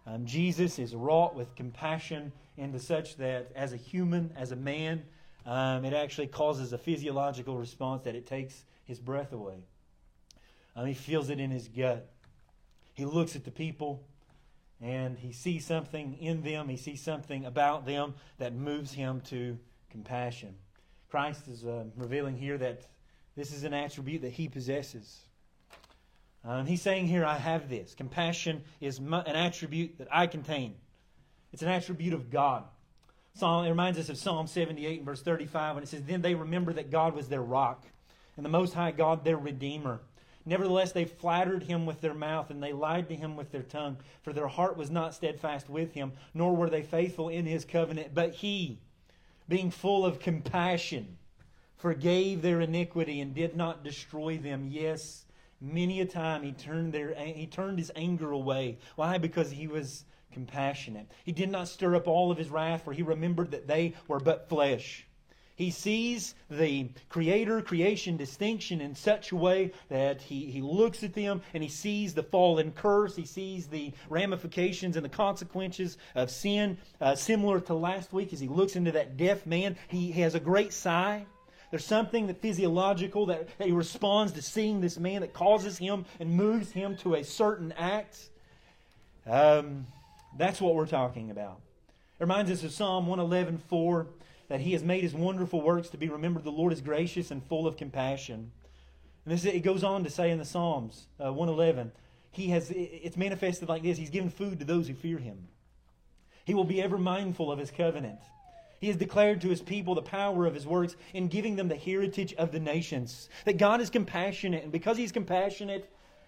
um, 0.07 0.25
Jesus 0.25 0.79
is 0.79 0.95
wrought 0.95 1.35
with 1.35 1.55
compassion 1.55 2.31
into 2.57 2.79
such 2.79 3.17
that 3.17 3.51
as 3.55 3.73
a 3.73 3.77
human, 3.77 4.33
as 4.35 4.51
a 4.51 4.55
man, 4.55 5.03
um, 5.45 5.85
it 5.85 5.93
actually 5.93 6.27
causes 6.27 6.73
a 6.73 6.77
physiological 6.77 7.57
response 7.57 8.03
that 8.03 8.15
it 8.15 8.25
takes 8.25 8.63
his 8.85 8.99
breath 8.99 9.31
away. 9.31 9.63
Um, 10.75 10.85
he 10.85 10.93
feels 10.93 11.29
it 11.29 11.39
in 11.39 11.51
his 11.51 11.67
gut. 11.67 12.09
He 12.93 13.05
looks 13.05 13.35
at 13.35 13.43
the 13.43 13.51
people 13.51 14.03
and 14.81 15.17
he 15.19 15.31
sees 15.31 15.65
something 15.65 16.17
in 16.19 16.41
them, 16.41 16.67
he 16.67 16.77
sees 16.77 17.01
something 17.01 17.45
about 17.45 17.85
them 17.85 18.15
that 18.39 18.55
moves 18.55 18.93
him 18.93 19.21
to 19.21 19.59
compassion. 19.91 20.55
Christ 21.09 21.47
is 21.47 21.65
uh, 21.65 21.83
revealing 21.95 22.35
here 22.35 22.57
that 22.57 22.87
this 23.35 23.53
is 23.53 23.63
an 23.63 23.73
attribute 23.73 24.21
that 24.21 24.33
he 24.33 24.49
possesses. 24.49 25.19
Um, 26.43 26.65
he's 26.65 26.81
saying 26.81 27.07
here, 27.07 27.23
I 27.23 27.37
have 27.37 27.69
this. 27.69 27.93
Compassion 27.93 28.63
is 28.79 28.97
an 28.97 29.13
attribute 29.13 29.97
that 29.99 30.07
I 30.11 30.27
contain. 30.27 30.75
It's 31.53 31.61
an 31.61 31.67
attribute 31.67 32.13
of 32.13 32.29
God. 32.29 32.63
Psalm, 33.33 33.65
it 33.65 33.69
reminds 33.69 33.97
us 33.97 34.09
of 34.09 34.17
Psalm 34.17 34.47
78 34.47 34.97
and 34.97 35.05
verse 35.05 35.21
35 35.21 35.75
when 35.75 35.83
it 35.83 35.87
says, 35.87 36.03
Then 36.03 36.21
they 36.21 36.35
remember 36.35 36.73
that 36.73 36.91
God 36.91 37.15
was 37.15 37.29
their 37.29 37.41
rock, 37.41 37.85
and 38.35 38.45
the 38.45 38.49
Most 38.49 38.73
High 38.73 38.91
God 38.91 39.23
their 39.23 39.37
Redeemer. 39.37 40.01
Nevertheless, 40.45 40.91
they 40.91 41.05
flattered 41.05 41.63
him 41.63 41.85
with 41.85 42.01
their 42.01 42.15
mouth, 42.15 42.49
and 42.49 42.61
they 42.61 42.73
lied 42.73 43.07
to 43.09 43.15
him 43.15 43.35
with 43.35 43.51
their 43.51 43.61
tongue, 43.61 43.97
for 44.23 44.33
their 44.33 44.47
heart 44.47 44.75
was 44.75 44.89
not 44.89 45.13
steadfast 45.13 45.69
with 45.69 45.93
him, 45.93 46.13
nor 46.33 46.55
were 46.55 46.69
they 46.69 46.81
faithful 46.81 47.29
in 47.29 47.45
his 47.45 47.63
covenant. 47.63 48.13
But 48.13 48.33
he, 48.33 48.79
being 49.47 49.69
full 49.69 50.03
of 50.05 50.19
compassion, 50.19 51.17
forgave 51.81 52.43
their 52.43 52.61
iniquity 52.61 53.21
and 53.21 53.33
did 53.33 53.57
not 53.57 53.83
destroy 53.83 54.37
them. 54.37 54.67
Yes, 54.69 55.25
many 55.59 55.99
a 55.99 56.05
time 56.05 56.43
he 56.43 56.51
turned 56.51 56.93
their 56.93 57.13
he 57.15 57.47
turned 57.47 57.79
his 57.79 57.91
anger 57.95 58.31
away. 58.31 58.77
Why? 58.95 59.17
Because 59.17 59.49
he 59.49 59.67
was 59.67 60.05
compassionate. 60.31 61.11
He 61.25 61.31
did 61.31 61.49
not 61.49 61.67
stir 61.67 61.95
up 61.95 62.07
all 62.07 62.31
of 62.31 62.37
his 62.37 62.49
wrath, 62.49 62.83
for 62.83 62.93
he 62.93 63.01
remembered 63.01 63.51
that 63.51 63.67
they 63.67 63.95
were 64.07 64.19
but 64.19 64.47
flesh. 64.47 65.07
He 65.55 65.71
sees 65.71 66.33
the 66.49 66.89
creator 67.09 67.61
creation 67.61 68.15
distinction 68.15 68.79
in 68.79 68.95
such 68.95 69.31
a 69.31 69.35
way 69.35 69.71
that 69.89 70.21
he, 70.21 70.45
he 70.45 70.61
looks 70.61 71.03
at 71.03 71.13
them 71.13 71.41
and 71.53 71.61
he 71.61 71.69
sees 71.69 72.13
the 72.13 72.23
fallen 72.23 72.71
curse. 72.71 73.15
He 73.15 73.25
sees 73.25 73.67
the 73.67 73.91
ramifications 74.09 74.95
and 74.95 75.05
the 75.05 75.09
consequences 75.09 75.97
of 76.15 76.31
sin. 76.31 76.77
Uh, 76.99 77.15
similar 77.15 77.59
to 77.61 77.73
last 77.73 78.13
week, 78.13 78.33
as 78.33 78.39
he 78.39 78.47
looks 78.47 78.75
into 78.75 78.91
that 78.93 79.17
deaf 79.17 79.45
man, 79.45 79.75
he, 79.87 80.11
he 80.11 80.21
has 80.21 80.35
a 80.35 80.39
great 80.39 80.73
sigh. 80.73 81.25
There's 81.71 81.85
something 81.85 82.27
that 82.27 82.41
physiological 82.41 83.25
that, 83.27 83.47
that 83.57 83.67
he 83.67 83.73
responds 83.73 84.33
to 84.33 84.41
seeing 84.41 84.81
this 84.81 84.99
man 84.99 85.21
that 85.21 85.33
causes 85.33 85.77
him 85.77 86.05
and 86.19 86.29
moves 86.29 86.71
him 86.71 86.97
to 86.97 87.15
a 87.15 87.23
certain 87.23 87.71
act. 87.77 88.29
Um, 89.25 89.87
that's 90.37 90.59
what 90.59 90.75
we're 90.75 90.85
talking 90.85 91.31
about. 91.31 91.59
It 92.19 92.23
reminds 92.23 92.51
us 92.51 92.63
of 92.63 92.71
Psalm 92.71 93.07
111 93.07 93.57
4 93.69 94.07
that 94.49 94.59
he 94.59 94.73
has 94.73 94.83
made 94.83 95.01
his 95.01 95.13
wonderful 95.13 95.61
works 95.61 95.89
to 95.89 95.97
be 95.97 96.09
remembered. 96.09 96.43
The 96.43 96.51
Lord 96.51 96.73
is 96.73 96.81
gracious 96.81 97.31
and 97.31 97.41
full 97.41 97.65
of 97.65 97.77
compassion. 97.77 98.51
And 99.25 99.33
this, 99.33 99.45
it 99.45 99.61
goes 99.61 99.83
on 99.83 100.03
to 100.03 100.09
say 100.09 100.29
in 100.29 100.39
the 100.39 100.45
Psalms 100.45 101.07
uh, 101.23 101.31
111, 101.31 101.91
he 102.31 102.47
has, 102.49 102.69
it's 102.71 103.17
manifested 103.17 103.69
like 103.69 103.83
this 103.83 103.97
He's 103.97 104.09
given 104.09 104.29
food 104.29 104.59
to 104.59 104.65
those 104.65 104.87
who 104.87 104.93
fear 104.93 105.19
him. 105.19 105.47
He 106.43 106.53
will 106.53 106.65
be 106.65 106.81
ever 106.81 106.97
mindful 106.97 107.51
of 107.51 107.59
his 107.59 107.71
covenant. 107.71 108.19
He 108.81 108.87
has 108.87 108.97
declared 108.97 109.41
to 109.41 109.49
his 109.49 109.61
people 109.61 109.93
the 109.93 110.01
power 110.01 110.47
of 110.47 110.55
his 110.55 110.65
works 110.65 110.95
in 111.13 111.27
giving 111.27 111.55
them 111.55 111.67
the 111.67 111.75
heritage 111.75 112.33
of 112.33 112.51
the 112.51 112.59
nations. 112.59 113.29
That 113.45 113.57
God 113.57 113.79
is 113.79 113.91
compassionate, 113.91 114.63
and 114.63 114.71
because 114.71 114.97
he's 114.97 115.11
compassionate, 115.11 115.87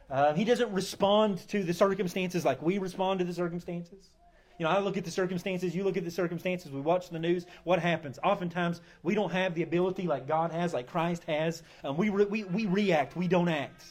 uh, 0.09 0.33
he 0.35 0.45
doesn't 0.45 0.71
respond 0.71 1.39
to 1.49 1.63
the 1.63 1.73
circumstances 1.73 2.45
like 2.45 2.61
we 2.61 2.77
respond 2.77 3.19
to 3.19 3.25
the 3.25 3.33
circumstances. 3.33 4.11
You 4.59 4.65
know, 4.65 4.69
I 4.69 4.77
look 4.77 4.97
at 4.97 5.03
the 5.03 5.09
circumstances, 5.09 5.75
you 5.75 5.83
look 5.83 5.97
at 5.97 6.05
the 6.05 6.11
circumstances, 6.11 6.71
we 6.71 6.79
watch 6.79 7.09
the 7.09 7.17
news. 7.17 7.47
What 7.63 7.79
happens? 7.79 8.19
Oftentimes, 8.23 8.81
we 9.01 9.15
don't 9.15 9.31
have 9.31 9.55
the 9.55 9.63
ability 9.63 10.05
like 10.05 10.27
God 10.27 10.51
has, 10.51 10.75
like 10.75 10.87
Christ 10.87 11.23
has. 11.23 11.63
We, 11.97 12.09
re- 12.09 12.25
we, 12.25 12.43
we 12.43 12.67
react, 12.67 13.15
we 13.15 13.27
don't 13.27 13.49
act. 13.49 13.83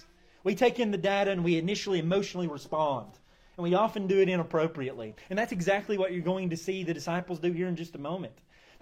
We 0.45 0.55
take 0.55 0.79
in 0.79 0.93
the 0.93 0.99
data 0.99 1.33
and 1.33 1.43
we 1.43 1.59
initially 1.59 1.99
emotionally 1.99 2.47
respond. 2.47 3.09
And 3.57 3.65
we 3.65 3.75
often 3.75 4.07
do 4.07 4.21
it 4.21 4.29
inappropriately. 4.29 5.17
And 5.31 5.39
that's 5.39 5.53
exactly 5.53 5.99
what 5.99 6.13
you're 6.13 6.23
going 6.23 6.51
to 6.51 6.57
see 6.57 6.85
the 6.85 6.95
disciples 6.95 7.41
do 7.41 7.51
here 7.51 7.67
in 7.67 7.75
just 7.75 7.97
a 7.97 7.99
moment. 7.99 8.33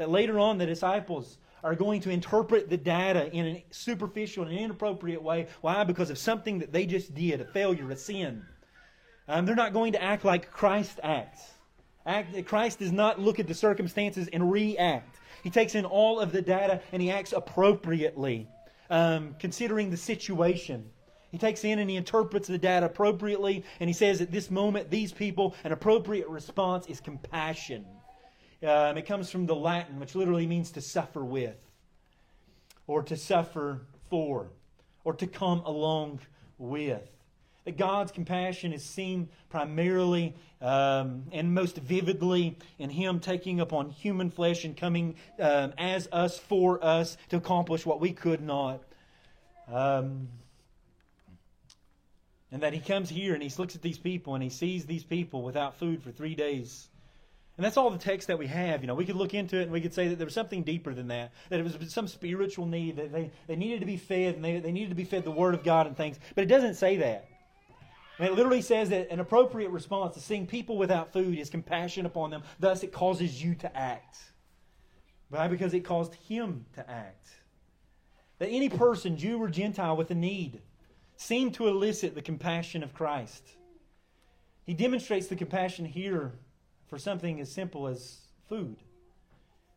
That 0.00 0.08
later 0.08 0.38
on, 0.38 0.56
the 0.56 0.64
disciples 0.64 1.36
are 1.62 1.74
going 1.74 2.00
to 2.00 2.10
interpret 2.10 2.70
the 2.70 2.78
data 2.78 3.30
in 3.34 3.44
a 3.44 3.64
superficial 3.70 4.46
and 4.46 4.58
inappropriate 4.58 5.22
way. 5.22 5.48
Why? 5.60 5.84
Because 5.84 6.08
of 6.08 6.16
something 6.16 6.60
that 6.60 6.72
they 6.72 6.86
just 6.86 7.14
did, 7.14 7.42
a 7.42 7.44
failure, 7.44 7.90
a 7.90 7.96
sin. 7.96 8.42
Um, 9.28 9.44
they're 9.44 9.54
not 9.54 9.74
going 9.74 9.92
to 9.92 10.02
act 10.02 10.24
like 10.24 10.50
Christ 10.50 11.00
acts. 11.02 11.42
Act, 12.06 12.46
Christ 12.46 12.78
does 12.78 12.92
not 12.92 13.20
look 13.20 13.38
at 13.40 13.46
the 13.46 13.52
circumstances 13.52 14.26
and 14.32 14.50
react. 14.50 15.18
He 15.42 15.50
takes 15.50 15.74
in 15.74 15.84
all 15.84 16.18
of 16.18 16.32
the 16.32 16.40
data 16.40 16.80
and 16.92 17.02
he 17.02 17.10
acts 17.10 17.34
appropriately, 17.34 18.48
um, 18.88 19.36
considering 19.38 19.90
the 19.90 19.98
situation. 19.98 20.88
He 21.30 21.36
takes 21.36 21.62
in 21.62 21.78
and 21.78 21.90
he 21.90 21.96
interprets 21.96 22.48
the 22.48 22.56
data 22.56 22.86
appropriately, 22.86 23.64
and 23.80 23.90
he 23.90 23.92
says 23.92 24.22
at 24.22 24.32
this 24.32 24.50
moment, 24.50 24.88
these 24.88 25.12
people, 25.12 25.54
an 25.62 25.72
appropriate 25.72 26.28
response 26.28 26.86
is 26.86 27.02
compassion. 27.02 27.84
Um, 28.62 28.98
it 28.98 29.06
comes 29.06 29.30
from 29.30 29.46
the 29.46 29.54
Latin, 29.54 29.98
which 29.98 30.14
literally 30.14 30.46
means 30.46 30.72
to 30.72 30.82
suffer 30.82 31.24
with, 31.24 31.56
or 32.86 33.02
to 33.04 33.16
suffer 33.16 33.80
for, 34.10 34.48
or 35.02 35.14
to 35.14 35.26
come 35.26 35.60
along 35.60 36.20
with. 36.58 37.08
That 37.64 37.78
God's 37.78 38.12
compassion 38.12 38.72
is 38.72 38.84
seen 38.84 39.28
primarily 39.48 40.34
um, 40.60 41.24
and 41.32 41.54
most 41.54 41.76
vividly 41.76 42.58
in 42.78 42.90
Him 42.90 43.20
taking 43.20 43.60
upon 43.60 43.88
human 43.88 44.30
flesh 44.30 44.64
and 44.64 44.76
coming 44.76 45.14
um, 45.38 45.72
as 45.78 46.08
us 46.12 46.38
for 46.38 46.84
us 46.84 47.16
to 47.30 47.36
accomplish 47.36 47.86
what 47.86 48.00
we 48.00 48.12
could 48.12 48.42
not. 48.42 48.82
Um, 49.72 50.28
and 52.52 52.62
that 52.62 52.74
He 52.74 52.80
comes 52.80 53.08
here 53.08 53.32
and 53.32 53.42
He 53.42 53.50
looks 53.56 53.74
at 53.74 53.80
these 53.80 53.98
people 53.98 54.34
and 54.34 54.42
He 54.42 54.50
sees 54.50 54.84
these 54.84 55.04
people 55.04 55.42
without 55.42 55.78
food 55.78 56.02
for 56.02 56.10
three 56.10 56.34
days. 56.34 56.89
And 57.60 57.64
that's 57.66 57.76
all 57.76 57.90
the 57.90 57.98
text 57.98 58.28
that 58.28 58.38
we 58.38 58.46
have. 58.46 58.80
You 58.80 58.86
know, 58.86 58.94
we 58.94 59.04
could 59.04 59.16
look 59.16 59.34
into 59.34 59.58
it 59.58 59.64
and 59.64 59.70
we 59.70 59.82
could 59.82 59.92
say 59.92 60.08
that 60.08 60.16
there 60.16 60.24
was 60.24 60.32
something 60.32 60.62
deeper 60.62 60.94
than 60.94 61.08
that. 61.08 61.30
That 61.50 61.60
it 61.60 61.62
was 61.62 61.92
some 61.92 62.08
spiritual 62.08 62.64
need, 62.64 62.96
that 62.96 63.12
they, 63.12 63.30
they 63.48 63.54
needed 63.54 63.80
to 63.80 63.86
be 63.86 63.98
fed 63.98 64.36
and 64.36 64.42
they, 64.42 64.60
they 64.60 64.72
needed 64.72 64.88
to 64.88 64.94
be 64.94 65.04
fed 65.04 65.24
the 65.24 65.30
Word 65.30 65.52
of 65.52 65.62
God 65.62 65.86
and 65.86 65.94
things. 65.94 66.18
But 66.34 66.44
it 66.44 66.46
doesn't 66.46 66.76
say 66.76 66.96
that. 66.96 67.28
And 68.18 68.28
it 68.28 68.32
literally 68.32 68.62
says 68.62 68.88
that 68.88 69.10
an 69.10 69.20
appropriate 69.20 69.72
response 69.72 70.14
to 70.14 70.22
seeing 70.22 70.46
people 70.46 70.78
without 70.78 71.12
food 71.12 71.38
is 71.38 71.50
compassion 71.50 72.06
upon 72.06 72.30
them. 72.30 72.44
Thus, 72.58 72.82
it 72.82 72.94
causes 72.94 73.44
you 73.44 73.54
to 73.56 73.76
act. 73.76 74.16
Why? 75.28 75.46
Because 75.46 75.74
it 75.74 75.80
caused 75.80 76.14
him 76.14 76.64
to 76.76 76.90
act. 76.90 77.28
That 78.38 78.48
any 78.48 78.70
person, 78.70 79.18
Jew 79.18 79.36
or 79.36 79.50
Gentile, 79.50 79.98
with 79.98 80.10
a 80.10 80.14
need 80.14 80.62
seemed 81.18 81.52
to 81.56 81.68
elicit 81.68 82.14
the 82.14 82.22
compassion 82.22 82.82
of 82.82 82.94
Christ. 82.94 83.46
He 84.64 84.72
demonstrates 84.72 85.26
the 85.26 85.36
compassion 85.36 85.84
here 85.84 86.32
for 86.90 86.98
something 86.98 87.40
as 87.40 87.50
simple 87.50 87.86
as 87.86 88.18
food. 88.48 88.76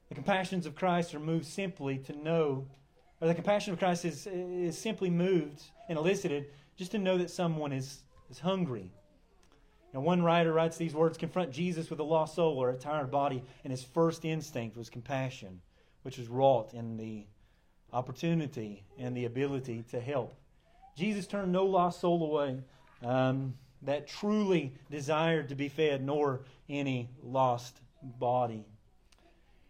The 0.10 0.16
compassions 0.16 0.66
of 0.66 0.76
Christ 0.76 1.14
are 1.14 1.20
moved 1.20 1.46
simply 1.46 2.00
to 2.00 2.14
know, 2.14 2.68
or 3.22 3.28
the 3.28 3.36
compassion 3.36 3.72
of 3.72 3.80
Christ 3.80 4.04
is, 4.04 4.28
is 4.28 4.78
simply 4.78 5.12
moved 5.12 5.62
and 5.88 5.98
elicited 5.98 6.48
just 6.76 6.92
to 6.92 6.98
know 6.98 7.20
that 7.20 7.30
someone 7.30 7.72
is, 7.72 8.00
is 8.32 8.40
hungry. 8.40 8.92
Now, 9.94 10.00
one 10.00 10.24
writer 10.24 10.52
writes 10.52 10.76
these 10.76 10.96
words 10.96 11.20
confront 11.20 11.52
Jesus 11.52 11.92
with 11.92 12.00
a 12.00 12.04
lost 12.04 12.36
soul 12.36 12.58
or 12.58 12.72
a 12.72 12.76
tired 12.76 13.12
body, 13.12 13.44
and 13.64 13.70
his 13.70 13.84
first 13.84 14.26
instinct 14.26 14.76
was 14.76 14.90
compassion, 14.90 15.62
which 16.02 16.18
was 16.18 16.28
wrought 16.28 16.74
in 16.74 16.98
the 16.98 17.28
opportunity 17.94 18.84
and 18.98 19.16
the 19.16 19.26
ability 19.26 19.84
to 19.92 20.00
help. 20.00 20.34
Jesus 20.98 21.28
turned 21.28 21.52
no 21.52 21.66
lost 21.66 22.02
soul 22.02 22.24
away. 22.24 22.60
Um, 23.04 23.54
that 23.86 24.08
truly 24.08 24.74
desired 24.90 25.50
to 25.50 25.56
be 25.56 25.70
fed, 25.70 26.04
nor 26.04 26.42
any 26.70 27.10
lost 27.22 27.80
body. 28.02 28.66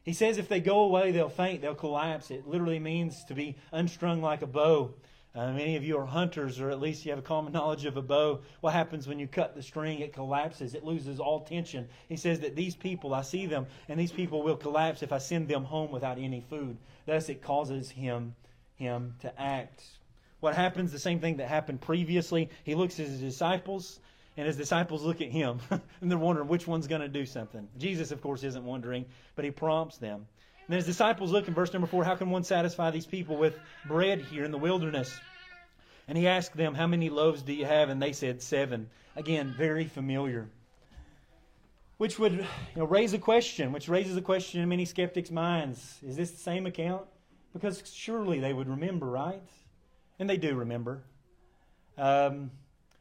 He 0.03 0.13
says 0.13 0.37
if 0.37 0.49
they 0.49 0.59
go 0.59 0.81
away, 0.81 1.11
they'll 1.11 1.29
faint, 1.29 1.61
they'll 1.61 1.75
collapse. 1.75 2.29
It 2.29 2.47
literally 2.47 2.79
means 2.79 3.23
to 3.25 3.33
be 3.33 3.55
unstrung 3.71 4.21
like 4.21 4.41
a 4.41 4.47
bow. 4.47 4.93
Uh, 5.35 5.51
many 5.51 5.75
of 5.75 5.83
you 5.83 5.97
are 5.97 6.05
hunters, 6.05 6.59
or 6.59 6.69
at 6.69 6.79
least 6.79 7.05
you 7.05 7.11
have 7.11 7.19
a 7.19 7.23
common 7.23 7.53
knowledge 7.53 7.85
of 7.85 7.97
a 7.97 8.01
bow. 8.01 8.41
What 8.61 8.73
happens 8.73 9.07
when 9.07 9.17
you 9.17 9.27
cut 9.27 9.55
the 9.55 9.63
string? 9.63 9.99
It 9.99 10.13
collapses, 10.13 10.75
it 10.75 10.83
loses 10.83 11.19
all 11.19 11.41
tension. 11.41 11.87
He 12.07 12.17
says 12.17 12.41
that 12.41 12.55
these 12.55 12.75
people, 12.75 13.13
I 13.13 13.21
see 13.21 13.45
them, 13.45 13.65
and 13.87 13.99
these 13.99 14.11
people 14.11 14.43
will 14.43 14.57
collapse 14.57 15.01
if 15.01 15.11
I 15.11 15.17
send 15.17 15.47
them 15.47 15.63
home 15.63 15.91
without 15.91 16.19
any 16.19 16.41
food. 16.41 16.77
Thus, 17.05 17.29
it 17.29 17.41
causes 17.41 17.89
him, 17.89 18.35
him 18.75 19.15
to 19.21 19.41
act. 19.41 19.83
What 20.43 20.55
happens? 20.55 20.91
The 20.91 20.99
same 20.99 21.21
thing 21.21 21.37
that 21.37 21.47
happened 21.47 21.79
previously. 21.79 22.49
He 22.65 22.75
looks 22.75 22.99
at 22.99 23.07
his 23.07 23.21
disciples 23.21 24.01
and 24.35 24.45
his 24.45 24.57
disciples 24.57 25.01
look 25.01 25.21
at 25.21 25.29
him 25.29 25.61
and 25.69 26.11
they're 26.11 26.17
wondering 26.17 26.49
which 26.49 26.67
one's 26.67 26.85
going 26.85 26.99
to 26.99 27.07
do 27.07 27.25
something. 27.25 27.65
Jesus, 27.77 28.11
of 28.11 28.21
course, 28.21 28.43
isn't 28.43 28.65
wondering, 28.65 29.05
but 29.37 29.45
he 29.45 29.51
prompts 29.51 29.99
them. 29.99 30.15
And 30.15 30.67
then 30.67 30.75
his 30.79 30.85
disciples 30.85 31.31
look 31.31 31.47
in 31.47 31.53
verse 31.53 31.71
number 31.71 31.87
four 31.87 32.03
how 32.03 32.17
can 32.17 32.29
one 32.29 32.43
satisfy 32.43 32.91
these 32.91 33.05
people 33.05 33.37
with 33.37 33.57
bread 33.87 34.19
here 34.19 34.43
in 34.43 34.51
the 34.51 34.57
wilderness? 34.57 35.17
And 36.09 36.17
he 36.17 36.27
asked 36.27 36.57
them, 36.57 36.73
How 36.75 36.87
many 36.87 37.09
loaves 37.09 37.41
do 37.41 37.53
you 37.53 37.63
have? 37.63 37.87
And 37.87 38.01
they 38.01 38.11
said, 38.11 38.41
Seven. 38.41 38.89
Again, 39.15 39.55
very 39.57 39.85
familiar. 39.85 40.49
Which 41.95 42.19
would 42.19 42.33
you 42.33 42.45
know, 42.75 42.83
raise 42.83 43.13
a 43.13 43.17
question, 43.17 43.71
which 43.71 43.87
raises 43.87 44.17
a 44.17 44.21
question 44.21 44.59
in 44.59 44.67
many 44.67 44.83
skeptics' 44.83 45.31
minds. 45.31 45.99
Is 46.05 46.17
this 46.17 46.31
the 46.31 46.39
same 46.39 46.65
account? 46.65 47.05
Because 47.53 47.81
surely 47.95 48.41
they 48.41 48.51
would 48.51 48.67
remember, 48.67 49.05
right? 49.05 49.41
And 50.19 50.29
they 50.29 50.37
do 50.37 50.55
remember. 50.55 51.03
Um, 51.97 52.51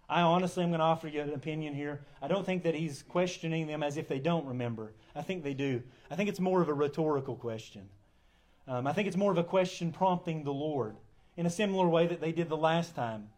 I 0.09 0.20
honestly 0.20 0.62
am 0.62 0.70
going 0.70 0.81
to 0.81 0.85
offer 0.85 1.09
you 1.09 1.22
an 1.22 1.33
opinion 1.33 1.75
here. 1.75 2.03
I 2.20 2.29
don't 2.29 2.44
think 2.44 2.64
that 2.64 2.75
he's 2.75 3.03
questioning 3.03 3.66
them 3.66 3.83
as 3.83 3.96
if 3.96 4.09
they 4.09 4.18
don't 4.18 4.46
remember. 4.46 4.92
I 5.14 5.22
think 5.22 5.42
they 5.42 5.55
do. 5.55 5.83
I 6.11 6.16
think 6.16 6.29
it's 6.29 6.40
more 6.40 6.61
of 6.61 6.68
a 6.68 6.75
rhetorical 6.75 7.37
question. 7.37 7.88
Um, 8.68 8.87
I 8.87 8.92
think 8.92 9.09
it's 9.09 9.16
more 9.16 9.33
of 9.33 9.38
a 9.38 9.44
question 9.44 9.90
prompting 9.90 10.44
the 10.44 10.53
Lord 10.53 10.96
in 11.37 11.46
a 11.46 11.51
similar 11.51 11.88
way 11.88 12.07
that 12.07 12.20
they 12.20 12.33
did 12.33 12.48
the 12.48 12.57
last 12.57 12.94
time. 12.94 13.29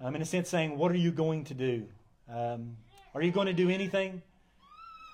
Um, 0.00 0.16
in 0.16 0.22
a 0.22 0.24
sense, 0.24 0.48
saying, 0.48 0.76
What 0.76 0.90
are 0.90 0.96
you 0.96 1.12
going 1.12 1.44
to 1.44 1.54
do? 1.54 1.86
Um, 2.28 2.76
are 3.14 3.22
you 3.22 3.30
going 3.30 3.46
to 3.46 3.52
do 3.52 3.70
anything? 3.70 4.22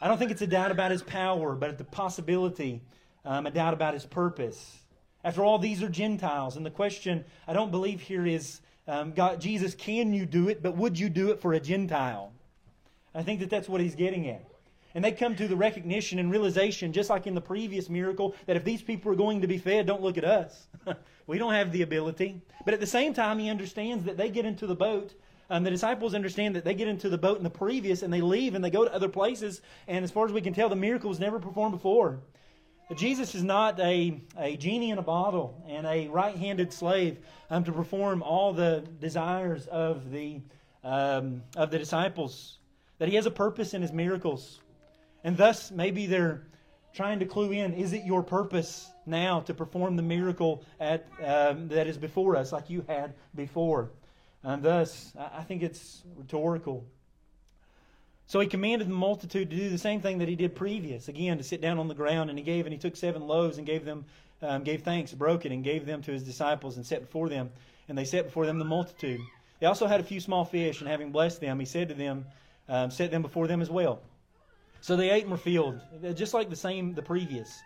I 0.01 0.09
don't 0.09 0.17
think 0.17 0.31
it's 0.31 0.43
a 0.43 0.47
doubt 0.47 0.71
about 0.71 0.91
his 0.91 1.03
power, 1.03 1.55
but 1.55 1.77
the 1.77 1.85
possibility, 1.85 2.81
um, 3.25 3.47
a 3.47 3.51
doubt 3.51 3.75
about 3.75 3.93
his 3.93 4.07
purpose. 4.07 4.80
After 5.23 5.45
all, 5.45 5.59
these 5.59 5.83
are 5.83 5.89
Gentiles, 5.89 6.57
and 6.57 6.65
the 6.65 6.71
question 6.71 7.25
I 7.47 7.53
don't 7.53 7.71
believe 7.71 8.01
here 8.01 8.27
is, 8.27 8.61
um, 8.89 9.13
God, 9.13 9.41
Jesus, 9.41 9.75
can 9.75 10.15
you 10.15 10.25
do 10.25 10.49
it? 10.49 10.63
But 10.63 10.77
would 10.77 10.99
you 10.99 11.09
do 11.09 11.31
it 11.31 11.41
for 11.41 11.53
a 11.53 11.61
Gentile? 11.61 12.33
I 13.15 13.23
think 13.23 13.41
that 13.41 13.51
that's 13.51 13.69
what 13.69 13.81
he's 13.81 13.95
getting 13.95 14.29
at. 14.29 14.45
And 14.95 15.05
they 15.05 15.13
come 15.13 15.37
to 15.37 15.47
the 15.47 15.57
recognition 15.57 16.19
and 16.19 16.31
realization, 16.31 16.93
just 16.93 17.11
like 17.11 17.27
in 17.27 17.35
the 17.35 17.41
previous 17.41 17.89
miracle, 17.89 18.35
that 18.47 18.57
if 18.57 18.65
these 18.65 18.83
people 18.83 19.13
are 19.13 19.17
going 19.17 19.43
to 19.43 19.47
be 19.47 19.59
fed, 19.59 19.87
don't 19.87 20.03
look 20.03 20.19
at 20.19 20.25
us. 20.25 20.67
we 21.27 21.39
don't 21.39 21.53
have 21.53 21.71
the 21.71 21.83
ability. 21.83 22.41
But 22.65 22.75
at 22.75 22.81
the 22.81 22.87
same 22.87 23.15
time, 23.15 23.39
he 23.39 23.49
understands 23.49 24.05
that 24.05 24.17
they 24.17 24.31
get 24.31 24.47
into 24.47 24.67
the 24.67 24.75
boat. 24.75 25.15
Um, 25.49 25.65
the 25.65 25.71
disciples 25.71 26.15
understand 26.15 26.57
that 26.57 26.65
they 26.65 26.75
get 26.75 26.89
into 26.89 27.09
the 27.09 27.19
boat 27.19 27.39
in 27.39 27.45
the 27.45 27.51
previous 27.51 28.03
and 28.03 28.13
they 28.13 28.21
leave 28.21 28.55
and 28.55 28.65
they 28.65 28.71
go 28.71 28.85
to 28.85 28.95
other 28.95 29.09
places. 29.09 29.63
And 29.87 30.05
as 30.05 30.11
far 30.11 30.27
as 30.27 30.33
we 30.33 30.41
can 30.41 30.55
tell, 30.55 30.69
the 30.69 30.77
miracle 30.77 31.09
was 31.09 31.21
never 31.21 31.39
performed 31.39 31.73
before. 31.73 32.21
Jesus 32.97 33.35
is 33.37 33.45
not 33.45 33.79
a, 33.79 34.21
a 34.37 34.57
genie 34.57 34.91
in 34.91 34.99
a 34.99 35.03
bottle 35.03 35.63
and 35.69 35.87
a 35.87 36.09
right 36.09 36.35
handed 36.35 36.73
slave 36.73 37.19
um, 37.49 37.63
to 37.65 37.73
perform 37.73 38.23
all 38.23 38.53
the 38.53 38.85
desires 39.01 39.67
of 39.69 40.11
the, 40.11 40.41
um, 40.83 41.43
of 41.57 41.71
the 41.71 41.79
disciples. 41.79 42.59
That 42.99 43.09
he 43.09 43.15
has 43.15 43.27
a 43.27 43.31
purpose 43.31 43.75
in 43.75 43.83
his 43.83 43.93
miracles. 43.93 44.61
And 45.23 45.37
thus, 45.37 45.71
maybe 45.71 46.07
they're 46.07 46.43
trying 46.93 47.21
to 47.21 47.27
clue 47.27 47.53
in 47.53 47.75
is 47.75 47.93
it 47.93 48.05
your 48.05 48.23
purpose 48.23 48.91
now 49.07 49.41
to 49.41 49.55
perform 49.55 49.95
the 49.97 50.03
miracle 50.03 50.65
at, 50.81 51.07
um, 51.25 51.69
that 51.69 51.87
is 51.87 51.97
before 51.97 52.37
us, 52.37 52.53
like 52.53 52.71
you 52.71 52.85
had 52.89 53.15
before? 53.35 53.91
And 54.43 54.63
thus, 54.63 55.13
I 55.17 55.43
think 55.43 55.63
it's 55.63 56.03
rhetorical. 56.17 56.85
So 58.31 58.39
he 58.39 58.47
commanded 58.47 58.87
the 58.87 58.95
multitude 58.95 59.51
to 59.51 59.57
do 59.57 59.69
the 59.71 59.77
same 59.77 60.01
thing 60.01 60.19
that 60.19 60.29
he 60.29 60.37
did 60.37 60.55
previous. 60.55 61.09
Again, 61.09 61.39
to 61.39 61.43
sit 61.43 61.61
down 61.61 61.81
on 61.81 61.89
the 61.89 61.97
ground, 61.97 62.31
and 62.31 62.39
he 62.39 62.45
gave, 62.45 62.65
and 62.65 62.73
he 62.73 62.79
took 62.79 62.95
seven 62.95 63.27
loaves 63.27 63.59
and 63.59 63.67
gave 63.67 63.85
them, 63.85 64.05
um, 64.41 64.63
gave 64.63 64.83
thanks, 64.83 65.13
broke 65.13 65.47
it, 65.47 65.51
and 65.51 65.65
gave 65.65 65.85
them 65.85 66.01
to 66.03 66.13
his 66.13 66.23
disciples, 66.23 66.77
and 66.77 66.87
set 66.87 67.01
before 67.01 67.29
them. 67.29 67.51
And 67.89 67.99
they 67.99 68.05
set 68.05 68.27
before 68.27 68.47
them 68.47 68.61
the 68.61 68.65
multitude. 68.65 69.21
They 69.59 69.67
also 69.67 69.89
had 69.89 69.99
a 69.99 70.05
few 70.05 70.21
small 70.21 70.45
fish, 70.45 70.81
and 70.81 70.89
having 70.89 71.11
blessed 71.11 71.41
them, 71.41 71.59
he 71.59 71.67
said 71.67 71.89
to 71.89 71.95
them, 71.95 72.25
um, 72.69 72.93
set 72.93 73.11
them 73.11 73.23
before 73.23 73.49
them 73.49 73.61
as 73.61 73.69
well. 73.69 74.01
So 74.81 74.95
they 74.95 75.11
ate 75.11 75.25
and 75.25 75.33
were 75.33 75.37
filled, 75.37 75.81
just 76.15 76.33
like 76.33 76.51
the 76.51 76.55
same 76.55 76.95
the 76.95 77.03
previous. 77.03 77.61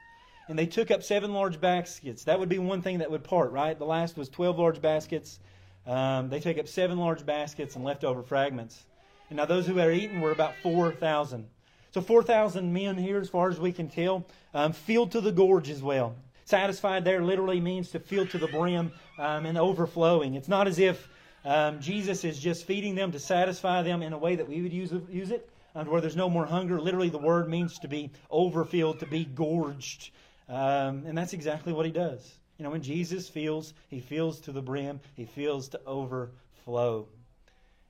And 0.48 0.58
they 0.58 0.64
took 0.64 0.90
up 0.90 1.02
seven 1.02 1.34
large 1.34 1.60
baskets. 1.60 2.24
That 2.24 2.40
would 2.40 2.48
be 2.48 2.58
one 2.58 2.80
thing 2.80 3.00
that 3.00 3.10
would 3.10 3.22
part, 3.22 3.52
right? 3.52 3.78
The 3.78 3.84
last 3.84 4.16
was 4.16 4.30
12 4.30 4.58
large 4.58 4.80
baskets. 4.80 5.40
Um, 5.86 6.30
they 6.30 6.40
took 6.40 6.56
up 6.56 6.68
seven 6.68 6.96
large 6.96 7.26
baskets 7.26 7.76
and 7.76 7.84
leftover 7.84 8.22
fragments. 8.22 8.86
And 9.30 9.36
now 9.36 9.44
those 9.46 9.66
who 9.66 9.76
had 9.76 9.92
eaten 9.92 10.20
were 10.20 10.32
about 10.32 10.54
4,000. 10.62 11.46
So 11.92 12.00
4,000 12.00 12.72
men 12.72 12.96
here, 12.96 13.18
as 13.18 13.28
far 13.28 13.48
as 13.50 13.60
we 13.60 13.72
can 13.72 13.88
tell, 13.88 14.26
um, 14.52 14.72
filled 14.72 15.12
to 15.12 15.20
the 15.20 15.32
gorge 15.32 15.70
as 15.70 15.82
well. 15.82 16.16
Satisfied 16.44 17.04
there 17.04 17.22
literally 17.22 17.60
means 17.60 17.90
to 17.90 18.00
fill 18.00 18.26
to 18.26 18.38
the 18.38 18.48
brim 18.48 18.92
um, 19.18 19.46
and 19.46 19.56
overflowing. 19.56 20.34
It's 20.34 20.48
not 20.48 20.68
as 20.68 20.78
if 20.78 21.08
um, 21.44 21.80
Jesus 21.80 22.24
is 22.24 22.38
just 22.38 22.66
feeding 22.66 22.94
them 22.94 23.12
to 23.12 23.18
satisfy 23.18 23.82
them 23.82 24.02
in 24.02 24.12
a 24.12 24.18
way 24.18 24.36
that 24.36 24.48
we 24.48 24.62
would 24.62 24.72
use, 24.72 24.92
use 25.08 25.30
it 25.30 25.48
and 25.74 25.88
where 25.88 26.00
there's 26.00 26.16
no 26.16 26.30
more 26.30 26.46
hunger. 26.46 26.80
Literally, 26.80 27.08
the 27.08 27.18
word 27.18 27.48
means 27.48 27.78
to 27.80 27.88
be 27.88 28.10
overfilled, 28.30 29.00
to 29.00 29.06
be 29.06 29.24
gorged. 29.24 30.10
Um, 30.48 31.04
and 31.06 31.16
that's 31.16 31.32
exactly 31.32 31.72
what 31.72 31.86
he 31.86 31.92
does. 31.92 32.34
You 32.58 32.64
know, 32.64 32.70
when 32.70 32.82
Jesus 32.82 33.28
feels, 33.28 33.74
he 33.88 34.00
feels 34.00 34.40
to 34.40 34.52
the 34.52 34.62
brim, 34.62 35.00
he 35.16 35.24
feels 35.24 35.68
to 35.70 35.80
overflow. 35.86 37.08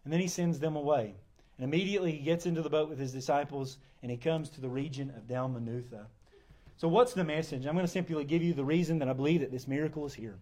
And 0.04 0.12
then 0.12 0.20
he 0.20 0.28
sends 0.28 0.58
them 0.58 0.76
away. 0.76 1.14
And 1.58 1.64
immediately 1.64 2.12
he 2.12 2.18
gets 2.18 2.46
into 2.46 2.62
the 2.62 2.70
boat 2.70 2.88
with 2.88 2.98
his 2.98 3.12
disciples 3.12 3.78
and 4.02 4.10
he 4.10 4.16
comes 4.16 4.50
to 4.50 4.60
the 4.60 4.68
region 4.68 5.10
of 5.16 5.26
Dalmanutha. 5.28 6.06
So, 6.76 6.88
what's 6.88 7.14
the 7.14 7.24
message? 7.24 7.66
I'm 7.66 7.74
going 7.74 7.86
to 7.86 7.90
simply 7.90 8.24
give 8.24 8.42
you 8.42 8.52
the 8.52 8.64
reason 8.64 8.98
that 8.98 9.08
I 9.08 9.12
believe 9.12 9.40
that 9.40 9.52
this 9.52 9.68
miracle 9.68 10.04
is 10.06 10.14
here. 10.14 10.34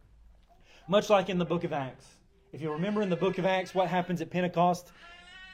Much 0.89 1.11
like 1.11 1.29
in 1.29 1.39
the 1.39 1.45
book 1.45 1.65
of 1.65 1.73
Acts. 1.73 2.07
If 2.53 2.61
you 2.61 2.73
remember 2.73 3.03
in 3.03 3.11
the 3.11 3.17
book 3.17 3.39
of 3.39 3.47
Acts, 3.47 3.75
what 3.75 3.89
happens 3.89 4.21
at 4.21 4.31
Pentecost? 4.31 4.91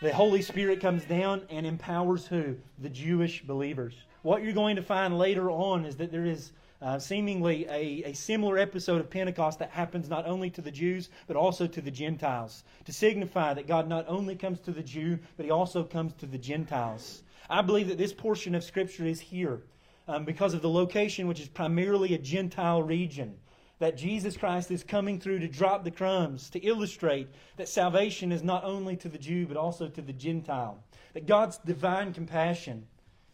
The 0.00 0.14
Holy 0.14 0.42
Spirit 0.42 0.80
comes 0.80 1.04
down 1.04 1.42
and 1.50 1.66
empowers 1.66 2.26
who? 2.26 2.56
The 2.78 2.88
Jewish 2.88 3.42
believers. 3.42 3.94
What 4.22 4.42
you're 4.42 4.52
going 4.52 4.76
to 4.76 4.82
find 4.82 5.18
later 5.18 5.50
on 5.50 5.84
is 5.84 5.96
that 5.96 6.12
there 6.12 6.24
is 6.24 6.52
uh, 6.80 6.98
seemingly 6.98 7.66
a, 7.66 8.10
a 8.10 8.12
similar 8.14 8.58
episode 8.58 9.00
of 9.00 9.10
Pentecost 9.10 9.58
that 9.58 9.70
happens 9.70 10.08
not 10.08 10.26
only 10.26 10.50
to 10.50 10.60
the 10.60 10.70
Jews, 10.70 11.08
but 11.26 11.36
also 11.36 11.66
to 11.66 11.80
the 11.80 11.90
Gentiles, 11.90 12.62
to 12.84 12.92
signify 12.92 13.54
that 13.54 13.66
God 13.66 13.88
not 13.88 14.06
only 14.08 14.36
comes 14.36 14.60
to 14.60 14.72
the 14.72 14.82
Jew, 14.82 15.18
but 15.36 15.44
he 15.44 15.50
also 15.50 15.84
comes 15.84 16.14
to 16.14 16.26
the 16.26 16.38
Gentiles. 16.38 17.22
I 17.50 17.62
believe 17.62 17.88
that 17.88 17.98
this 17.98 18.12
portion 18.12 18.54
of 18.54 18.62
Scripture 18.62 19.06
is 19.06 19.20
here 19.20 19.62
um, 20.06 20.24
because 20.24 20.54
of 20.54 20.62
the 20.62 20.70
location, 20.70 21.26
which 21.26 21.40
is 21.40 21.48
primarily 21.48 22.14
a 22.14 22.18
Gentile 22.18 22.82
region 22.82 23.34
that 23.78 23.96
Jesus 23.96 24.36
Christ 24.36 24.70
is 24.70 24.82
coming 24.82 25.20
through 25.20 25.38
to 25.40 25.48
drop 25.48 25.84
the 25.84 25.90
crumbs, 25.90 26.50
to 26.50 26.58
illustrate 26.58 27.28
that 27.56 27.68
salvation 27.68 28.32
is 28.32 28.42
not 28.42 28.64
only 28.64 28.96
to 28.96 29.08
the 29.08 29.18
Jew, 29.18 29.46
but 29.46 29.56
also 29.56 29.88
to 29.88 30.02
the 30.02 30.12
Gentile. 30.12 30.82
That 31.14 31.26
God's 31.26 31.58
divine 31.58 32.12
compassion 32.12 32.86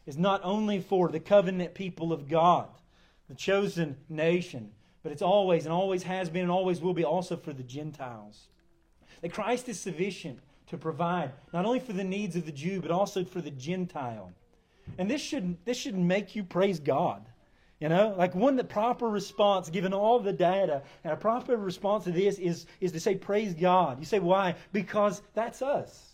is 0.07 0.19
not 0.19 0.43
only 0.45 0.81
for 0.81 1.09
the 1.09 1.21
covenant 1.21 1.75
people 1.75 2.13
of 2.13 2.29
God, 2.29 2.69
the 3.29 3.35
chosen 3.35 3.97
nation, 4.09 4.71
but 5.03 5.13
it's 5.13 5.23
always 5.23 5.65
and 5.65 5.73
always 5.73 6.03
has 6.03 6.29
been 6.29 6.43
and 6.43 6.51
always 6.51 6.81
will 6.81 6.95
be 6.95 7.05
also 7.05 7.37
for 7.37 7.53
the 7.53 7.63
Gentiles. 7.63 8.49
That 9.23 9.33
Christ 9.33 9.69
is 9.69 9.81
sufficient 9.81 10.41
to 10.69 10.77
provide 10.77 11.33
not 11.53 11.65
only 11.65 11.81
for 11.81 11.93
the 11.93 12.05
needs 12.05 12.37
of 12.37 12.47
the 12.47 12.53
Jew, 12.53 12.81
but 12.81 12.91
also 12.91 13.25
for 13.25 13.41
the 13.41 13.51
Gentile. 13.51 14.33
And 14.99 15.11
this 15.11 15.21
should, 15.21 15.57
this 15.65 15.77
should 15.77 15.97
make 15.97 16.37
you 16.37 16.45
praise 16.45 16.81
God. 16.81 17.25
You 17.81 17.89
know, 17.89 18.15
like 18.17 18.35
one 18.35 18.57
the 18.57 18.65
proper 18.65 19.09
response, 19.09 19.69
given 19.69 19.93
all 19.93 20.21
the 20.21 20.33
data, 20.33 20.83
and 21.03 21.13
a 21.13 21.17
proper 21.17 21.57
response 21.57 22.05
to 22.05 22.13
this 22.13 22.39
is, 22.39 22.67
is 22.81 22.93
to 22.93 23.01
say, 23.01 23.15
Praise 23.15 23.53
God. 23.53 23.99
You 23.99 24.05
say, 24.05 24.21
Why? 24.21 24.55
Because 24.73 25.21
that's 25.35 25.61
us. 25.61 26.13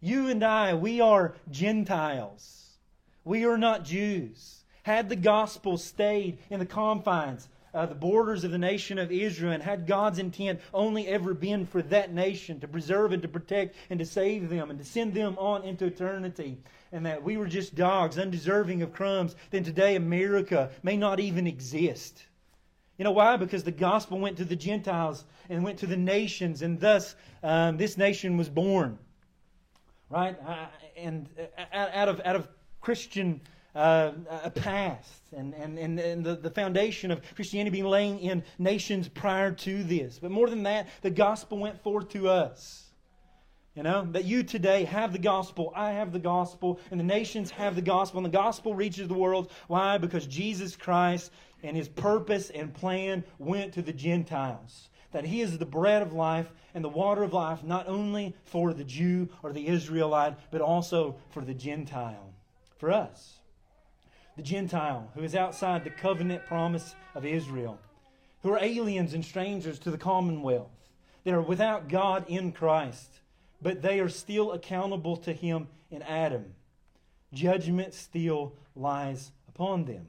You 0.00 0.28
and 0.28 0.44
I, 0.44 0.74
we 0.74 1.00
are 1.00 1.34
Gentiles. 1.50 2.76
We 3.24 3.46
are 3.46 3.56
not 3.56 3.84
Jews. 3.84 4.63
Had 4.84 5.08
the 5.08 5.16
gospel 5.16 5.78
stayed 5.78 6.38
in 6.50 6.60
the 6.60 6.66
confines, 6.66 7.48
uh, 7.72 7.86
the 7.86 7.94
borders 7.94 8.44
of 8.44 8.50
the 8.50 8.58
nation 8.58 8.98
of 8.98 9.10
Israel, 9.10 9.52
and 9.52 9.62
had 9.62 9.86
God's 9.86 10.18
intent 10.18 10.60
only 10.74 11.08
ever 11.08 11.32
been 11.32 11.64
for 11.64 11.80
that 11.80 12.12
nation 12.12 12.60
to 12.60 12.68
preserve 12.68 13.12
and 13.12 13.22
to 13.22 13.28
protect 13.28 13.76
and 13.88 13.98
to 13.98 14.04
save 14.04 14.50
them 14.50 14.68
and 14.68 14.78
to 14.78 14.84
send 14.84 15.14
them 15.14 15.38
on 15.38 15.62
into 15.62 15.86
eternity, 15.86 16.58
and 16.92 17.06
that 17.06 17.22
we 17.24 17.38
were 17.38 17.46
just 17.46 17.74
dogs, 17.74 18.18
undeserving 18.18 18.82
of 18.82 18.92
crumbs, 18.92 19.36
then 19.50 19.64
today 19.64 19.96
America 19.96 20.70
may 20.82 20.98
not 20.98 21.18
even 21.18 21.46
exist. 21.46 22.26
You 22.98 23.04
know 23.04 23.12
why? 23.12 23.38
Because 23.38 23.64
the 23.64 23.72
gospel 23.72 24.20
went 24.20 24.36
to 24.36 24.44
the 24.44 24.54
Gentiles 24.54 25.24
and 25.48 25.64
went 25.64 25.78
to 25.78 25.86
the 25.86 25.96
nations, 25.96 26.60
and 26.60 26.78
thus 26.78 27.16
um, 27.42 27.78
this 27.78 27.96
nation 27.96 28.36
was 28.36 28.50
born. 28.50 28.98
Right? 30.10 30.36
Uh, 30.46 30.66
and 30.94 31.26
uh, 31.38 31.62
out 31.72 32.10
of, 32.10 32.20
out 32.22 32.36
of 32.36 32.48
Christian 32.82 33.40
uh, 33.74 34.12
a 34.44 34.50
past 34.50 35.22
and, 35.36 35.54
and, 35.54 35.78
and, 35.78 35.98
and 35.98 36.24
the, 36.24 36.36
the 36.36 36.50
foundation 36.50 37.10
of 37.10 37.20
Christianity 37.34 37.70
being 37.70 37.84
laying 37.84 38.20
in 38.20 38.44
nations 38.58 39.08
prior 39.08 39.50
to 39.50 39.82
this. 39.82 40.18
But 40.18 40.30
more 40.30 40.48
than 40.48 40.62
that, 40.64 40.88
the 41.02 41.10
gospel 41.10 41.58
went 41.58 41.82
forth 41.82 42.10
to 42.10 42.28
us. 42.28 42.80
You 43.74 43.82
know, 43.82 44.06
that 44.12 44.24
you 44.24 44.44
today 44.44 44.84
have 44.84 45.12
the 45.12 45.18
gospel, 45.18 45.72
I 45.74 45.90
have 45.92 46.12
the 46.12 46.20
gospel, 46.20 46.78
and 46.92 47.00
the 47.00 47.04
nations 47.04 47.50
have 47.50 47.74
the 47.74 47.82
gospel, 47.82 48.18
and 48.18 48.24
the 48.24 48.38
gospel 48.38 48.72
reaches 48.72 49.08
the 49.08 49.14
world. 49.14 49.50
Why? 49.66 49.98
Because 49.98 50.28
Jesus 50.28 50.76
Christ 50.76 51.32
and 51.64 51.76
his 51.76 51.88
purpose 51.88 52.50
and 52.50 52.72
plan 52.72 53.24
went 53.38 53.72
to 53.74 53.82
the 53.82 53.92
Gentiles. 53.92 54.90
that 55.10 55.24
he 55.24 55.40
is 55.40 55.58
the 55.58 55.64
bread 55.64 56.02
of 56.02 56.12
life 56.12 56.52
and 56.74 56.84
the 56.84 56.88
water 56.88 57.22
of 57.22 57.32
life, 57.32 57.62
not 57.62 57.88
only 57.88 58.34
for 58.44 58.74
the 58.74 58.82
Jew 58.84 59.28
or 59.44 59.52
the 59.52 59.68
Israelite, 59.68 60.34
but 60.50 60.60
also 60.60 61.14
for 61.30 61.42
the 61.44 61.54
Gentile, 61.54 62.32
for 62.78 62.92
us. 62.92 63.38
The 64.36 64.42
Gentile 64.42 65.10
who 65.14 65.22
is 65.22 65.34
outside 65.34 65.84
the 65.84 65.90
covenant 65.90 66.46
promise 66.46 66.94
of 67.14 67.24
Israel, 67.24 67.78
who 68.42 68.52
are 68.52 68.62
aliens 68.62 69.14
and 69.14 69.24
strangers 69.24 69.78
to 69.80 69.90
the 69.90 69.98
commonwealth. 69.98 70.70
They 71.22 71.32
are 71.32 71.40
without 71.40 71.88
God 71.88 72.24
in 72.28 72.52
Christ, 72.52 73.20
but 73.62 73.80
they 73.80 74.00
are 74.00 74.08
still 74.08 74.52
accountable 74.52 75.16
to 75.18 75.32
him 75.32 75.68
in 75.90 76.02
Adam. 76.02 76.54
Judgment 77.32 77.94
still 77.94 78.54
lies 78.76 79.30
upon 79.48 79.84
them. 79.84 80.06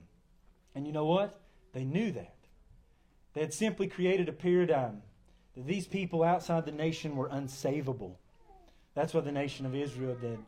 And 0.74 0.86
you 0.86 0.92
know 0.92 1.06
what? 1.06 1.40
They 1.74 1.86
knew 1.86 2.12
that. 2.12 2.36
They 3.34 3.42
had 3.42 3.54
simply 3.54 3.88
created 3.88 4.28
a 4.28 4.34
paradigm 4.34 5.02
that 5.56 5.68
these 5.68 5.88
people 5.88 6.24
outside 6.24 6.66
the 6.66 6.72
nation 6.72 7.16
were 7.16 7.30
unsavable. 7.30 8.16
That's 8.94 9.14
what 9.14 9.26
the 9.26 9.32
nation 9.32 9.66
of 9.66 9.76
Israel 9.76 10.16
did. 10.20 10.40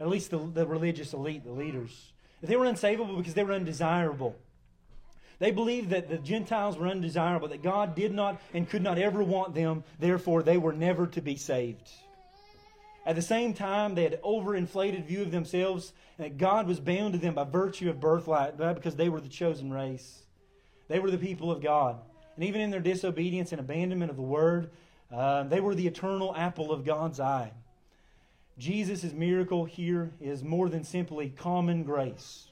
At 0.00 0.08
least 0.08 0.30
the, 0.30 0.38
the 0.38 0.66
religious 0.66 1.12
elite, 1.12 1.44
the 1.44 1.52
leaders. 1.52 2.12
They 2.42 2.56
were 2.56 2.66
unsavable 2.66 3.16
because 3.16 3.34
they 3.34 3.44
were 3.44 3.52
undesirable. 3.52 4.36
They 5.38 5.50
believed 5.50 5.90
that 5.90 6.08
the 6.08 6.18
Gentiles 6.18 6.76
were 6.76 6.86
undesirable, 6.86 7.48
that 7.48 7.62
God 7.62 7.94
did 7.94 8.12
not 8.12 8.40
and 8.52 8.68
could 8.68 8.82
not 8.82 8.98
ever 8.98 9.22
want 9.22 9.54
them, 9.54 9.84
therefore, 9.98 10.42
they 10.42 10.58
were 10.58 10.72
never 10.72 11.06
to 11.08 11.20
be 11.20 11.36
saved. 11.36 11.90
At 13.04 13.16
the 13.16 13.22
same 13.22 13.52
time, 13.52 13.94
they 13.94 14.04
had 14.04 14.22
overinflated 14.22 15.04
view 15.04 15.22
of 15.22 15.32
themselves, 15.32 15.92
and 16.16 16.24
that 16.24 16.38
God 16.38 16.68
was 16.68 16.78
bound 16.78 17.14
to 17.14 17.18
them 17.18 17.34
by 17.34 17.44
virtue 17.44 17.90
of 17.90 18.00
birthright, 18.00 18.56
because 18.56 18.94
they 18.94 19.08
were 19.08 19.20
the 19.20 19.28
chosen 19.28 19.72
race. 19.72 20.22
They 20.88 21.00
were 21.00 21.10
the 21.10 21.18
people 21.18 21.50
of 21.50 21.60
God. 21.60 21.98
And 22.36 22.44
even 22.44 22.60
in 22.60 22.70
their 22.70 22.80
disobedience 22.80 23.50
and 23.50 23.60
abandonment 23.60 24.10
of 24.10 24.16
the 24.16 24.22
word, 24.22 24.70
uh, 25.12 25.42
they 25.44 25.60
were 25.60 25.74
the 25.74 25.88
eternal 25.88 26.34
apple 26.36 26.70
of 26.70 26.84
God's 26.84 27.18
eye. 27.18 27.52
Jesus' 28.58 29.12
miracle 29.12 29.64
here 29.64 30.12
is 30.20 30.42
more 30.42 30.68
than 30.68 30.84
simply 30.84 31.30
common 31.30 31.82
grace, 31.84 32.50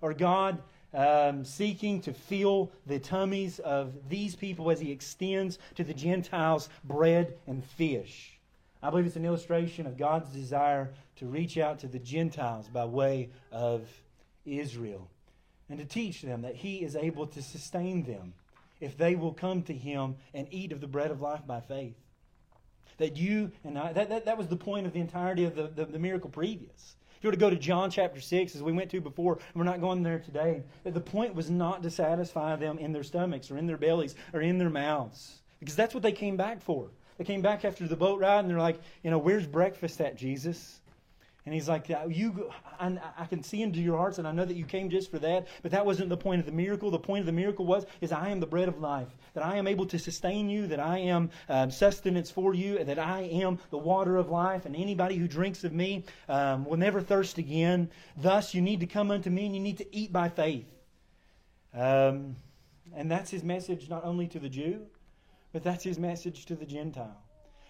or 0.00 0.12
God 0.12 0.62
um, 0.92 1.44
seeking 1.44 2.00
to 2.02 2.12
fill 2.12 2.72
the 2.86 2.98
tummies 2.98 3.58
of 3.60 4.08
these 4.08 4.34
people 4.34 4.70
as 4.70 4.80
He 4.80 4.90
extends 4.90 5.58
to 5.74 5.84
the 5.84 5.94
Gentiles 5.94 6.68
bread 6.84 7.34
and 7.46 7.64
fish. 7.64 8.38
I 8.82 8.90
believe 8.90 9.06
it's 9.06 9.16
an 9.16 9.24
illustration 9.24 9.86
of 9.86 9.96
God's 9.96 10.30
desire 10.30 10.92
to 11.16 11.26
reach 11.26 11.58
out 11.58 11.78
to 11.80 11.88
the 11.88 11.98
Gentiles 11.98 12.68
by 12.68 12.84
way 12.84 13.30
of 13.50 13.88
Israel 14.44 15.08
and 15.68 15.78
to 15.78 15.84
teach 15.84 16.22
them 16.22 16.42
that 16.42 16.56
He 16.56 16.82
is 16.82 16.94
able 16.96 17.26
to 17.28 17.42
sustain 17.42 18.04
them 18.04 18.34
if 18.80 18.96
they 18.96 19.14
will 19.14 19.32
come 19.32 19.62
to 19.62 19.74
him 19.74 20.16
and 20.34 20.46
eat 20.50 20.72
of 20.72 20.80
the 20.80 20.86
bread 20.86 21.10
of 21.10 21.20
life 21.20 21.46
by 21.46 21.60
faith. 21.60 21.96
That 22.98 23.16
you 23.16 23.52
and 23.64 23.78
I, 23.78 23.92
that, 23.92 24.08
that, 24.08 24.24
that 24.24 24.38
was 24.38 24.48
the 24.48 24.56
point 24.56 24.86
of 24.86 24.92
the 24.92 25.00
entirety 25.00 25.44
of 25.44 25.54
the, 25.54 25.68
the, 25.68 25.84
the 25.84 25.98
miracle 25.98 26.30
previous. 26.30 26.96
If 27.16 27.24
you 27.24 27.28
were 27.28 27.32
to 27.32 27.38
go 27.38 27.50
to 27.50 27.56
John 27.56 27.90
chapter 27.90 28.20
6, 28.20 28.54
as 28.54 28.62
we 28.62 28.72
went 28.72 28.90
to 28.90 29.00
before, 29.00 29.38
we're 29.54 29.64
not 29.64 29.80
going 29.80 30.02
there 30.02 30.18
today, 30.18 30.62
that 30.84 30.92
the 30.92 31.00
point 31.00 31.34
was 31.34 31.50
not 31.50 31.82
to 31.82 31.90
satisfy 31.90 32.56
them 32.56 32.78
in 32.78 32.92
their 32.92 33.02
stomachs 33.02 33.50
or 33.50 33.56
in 33.56 33.66
their 33.66 33.78
bellies 33.78 34.14
or 34.34 34.42
in 34.42 34.58
their 34.58 34.70
mouths. 34.70 35.40
Because 35.58 35.74
that's 35.74 35.94
what 35.94 36.02
they 36.02 36.12
came 36.12 36.36
back 36.36 36.60
for. 36.60 36.90
They 37.16 37.24
came 37.24 37.40
back 37.40 37.64
after 37.64 37.86
the 37.88 37.96
boat 37.96 38.20
ride 38.20 38.40
and 38.40 38.50
they're 38.50 38.58
like, 38.58 38.78
you 39.02 39.10
know, 39.10 39.18
where's 39.18 39.46
breakfast 39.46 40.00
at, 40.00 40.16
Jesus? 40.16 40.80
And 41.46 41.54
he's 41.54 41.68
like, 41.68 41.88
you, 42.08 42.50
I, 42.80 42.98
I, 43.16 43.26
can 43.26 43.40
see 43.44 43.62
into 43.62 43.78
your 43.78 43.96
hearts, 43.96 44.18
and 44.18 44.26
I 44.26 44.32
know 44.32 44.44
that 44.44 44.56
you 44.56 44.64
came 44.64 44.90
just 44.90 45.12
for 45.12 45.20
that. 45.20 45.46
But 45.62 45.70
that 45.70 45.86
wasn't 45.86 46.08
the 46.08 46.16
point 46.16 46.40
of 46.40 46.46
the 46.46 46.50
miracle. 46.50 46.90
The 46.90 46.98
point 46.98 47.20
of 47.20 47.26
the 47.26 47.32
miracle 47.32 47.64
was, 47.64 47.86
is 48.00 48.10
I 48.10 48.30
am 48.30 48.40
the 48.40 48.48
bread 48.48 48.66
of 48.66 48.80
life. 48.80 49.06
That 49.34 49.46
I 49.46 49.54
am 49.56 49.68
able 49.68 49.86
to 49.86 49.98
sustain 49.98 50.50
you. 50.50 50.66
That 50.66 50.80
I 50.80 50.98
am 50.98 51.30
um, 51.48 51.70
sustenance 51.70 52.32
for 52.32 52.52
you. 52.52 52.78
And 52.78 52.88
that 52.88 52.98
I 52.98 53.22
am 53.22 53.60
the 53.70 53.78
water 53.78 54.16
of 54.16 54.28
life. 54.28 54.66
And 54.66 54.74
anybody 54.74 55.14
who 55.18 55.28
drinks 55.28 55.62
of 55.62 55.72
me 55.72 56.04
um, 56.28 56.64
will 56.64 56.78
never 56.78 57.00
thirst 57.00 57.38
again. 57.38 57.90
Thus, 58.16 58.52
you 58.52 58.60
need 58.60 58.80
to 58.80 58.86
come 58.86 59.12
unto 59.12 59.30
me, 59.30 59.46
and 59.46 59.54
you 59.54 59.60
need 59.60 59.78
to 59.78 59.96
eat 59.96 60.12
by 60.12 60.28
faith. 60.28 60.66
Um, 61.72 62.34
and 62.92 63.08
that's 63.08 63.30
his 63.30 63.44
message 63.44 63.88
not 63.88 64.04
only 64.04 64.26
to 64.28 64.40
the 64.40 64.48
Jew, 64.48 64.84
but 65.52 65.62
that's 65.62 65.84
his 65.84 65.96
message 65.96 66.46
to 66.46 66.56
the 66.56 66.66
Gentile. 66.66 67.22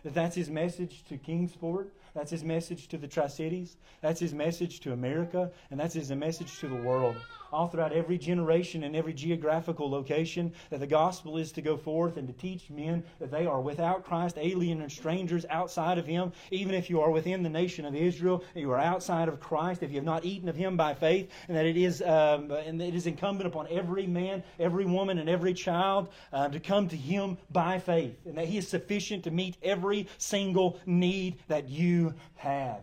That 0.03 0.15
that's 0.15 0.37
his 0.37 0.49
message 0.49 1.05
to 1.09 1.19
Kingsport. 1.19 1.93
That's 2.17 2.31
his 2.31 2.43
message 2.43 2.89
to 2.89 2.97
the 2.97 3.07
Tri 3.07 3.27
Cities. 3.27 3.77
That's 4.01 4.19
his 4.19 4.33
message 4.33 4.81
to 4.81 4.95
America. 4.95 5.51
And 5.71 5.79
that's 5.79 5.93
his 5.93 6.11
message 6.11 6.59
to 6.61 6.67
the 6.67 6.75
world. 6.75 7.15
All 7.53 7.69
throughout 7.69 7.93
every 7.93 8.19
generation 8.19 8.83
and 8.85 8.97
every 8.97 9.13
geographical 9.13 9.91
location, 9.91 10.53
that 10.71 10.81
the 10.81 10.87
gospel 10.87 11.37
is 11.37 11.53
to 11.53 11.63
go 11.63 11.77
forth 11.77 12.17
and 12.17 12.27
to 12.29 12.35
teach 12.35 12.71
men 12.71 13.05
that 13.21 13.31
they 13.31 13.47
are 13.47 13.61
without 13.61 14.05
Christ, 14.05 14.37
alien 14.39 14.83
and 14.83 14.91
strangers 14.91 15.47
outside 15.51 15.99
of 15.99 16.07
him. 16.07 16.33
Even 16.51 16.75
if 16.75 16.91
you 16.91 17.01
are 17.01 17.11
within 17.11 17.43
the 17.43 17.49
nation 17.49 17.85
of 17.85 17.95
Israel, 17.95 18.45
you 18.55 18.71
are 18.73 18.79
outside 18.79 19.29
of 19.29 19.41
Christ, 19.41 19.83
if 19.83 19.91
you 19.91 19.97
have 19.97 20.05
not 20.05 20.25
eaten 20.25 20.49
of 20.49 20.57
him 20.57 20.77
by 20.77 20.95
faith, 20.95 21.31
and 21.49 21.57
that 21.57 21.67
it 21.67 21.77
is, 21.77 22.03
um, 22.03 22.51
and 22.51 22.81
it 22.83 22.95
is 22.95 23.07
incumbent 23.07 23.47
upon 23.47 23.67
every 23.71 24.07
man, 24.07 24.43
every 24.59 24.85
woman, 24.85 25.19
and 25.19 25.29
every 25.29 25.55
child 25.55 26.09
uh, 26.33 26.49
to 26.49 26.61
come 26.61 26.89
to 26.89 26.97
him 26.97 27.39
by 27.51 27.79
faith. 27.79 28.15
And 28.27 28.37
that 28.39 28.47
he 28.47 28.59
is 28.59 28.69
sufficient 28.69 29.25
to 29.25 29.31
meet 29.31 29.57
every 29.63 30.09
single 30.19 30.81
need 30.87 31.39
that 31.49 31.69
you 31.69 32.15
have. 32.37 32.81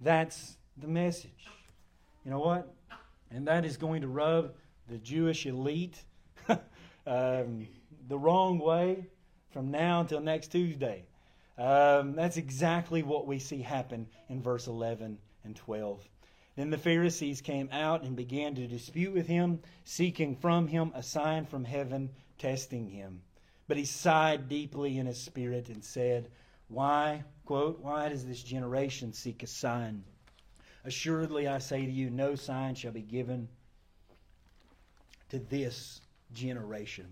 That's 0.00 0.56
the 0.76 0.88
message. 0.88 1.30
You 2.24 2.30
know 2.30 2.40
what? 2.40 2.72
And 3.30 3.46
that 3.46 3.64
is 3.64 3.76
going 3.76 4.02
to 4.02 4.08
rub 4.08 4.54
the 4.88 4.98
Jewish 4.98 5.46
elite 5.46 6.02
um, 7.06 7.68
the 8.08 8.18
wrong 8.18 8.58
way 8.58 9.06
from 9.50 9.70
now 9.70 10.00
until 10.00 10.20
next 10.20 10.48
Tuesday. 10.48 11.04
Um, 11.58 12.14
that's 12.14 12.36
exactly 12.36 13.02
what 13.02 13.26
we 13.26 13.38
see 13.38 13.60
happen 13.62 14.06
in 14.28 14.40
verse 14.40 14.66
11 14.66 15.18
and 15.44 15.56
12. 15.56 16.08
Then 16.56 16.70
the 16.70 16.78
Pharisees 16.78 17.40
came 17.40 17.68
out 17.72 18.02
and 18.02 18.16
began 18.16 18.54
to 18.56 18.66
dispute 18.66 19.12
with 19.12 19.26
him, 19.26 19.60
seeking 19.84 20.36
from 20.36 20.66
him 20.66 20.92
a 20.94 21.02
sign 21.02 21.46
from 21.46 21.64
heaven, 21.64 22.10
testing 22.38 22.88
him. 22.88 23.22
But 23.66 23.76
he 23.76 23.84
sighed 23.84 24.48
deeply 24.48 24.98
in 24.98 25.06
his 25.06 25.20
spirit 25.20 25.68
and 25.68 25.84
said, 25.84 26.30
why, 26.68 27.24
quote, 27.44 27.80
why 27.80 28.08
does 28.08 28.26
this 28.26 28.42
generation 28.42 29.12
seek 29.12 29.42
a 29.42 29.46
sign? 29.46 30.04
Assuredly, 30.84 31.48
I 31.48 31.58
say 31.58 31.84
to 31.84 31.90
you, 31.90 32.10
no 32.10 32.34
sign 32.34 32.74
shall 32.74 32.92
be 32.92 33.02
given 33.02 33.48
to 35.30 35.38
this 35.38 36.00
generation. 36.32 37.06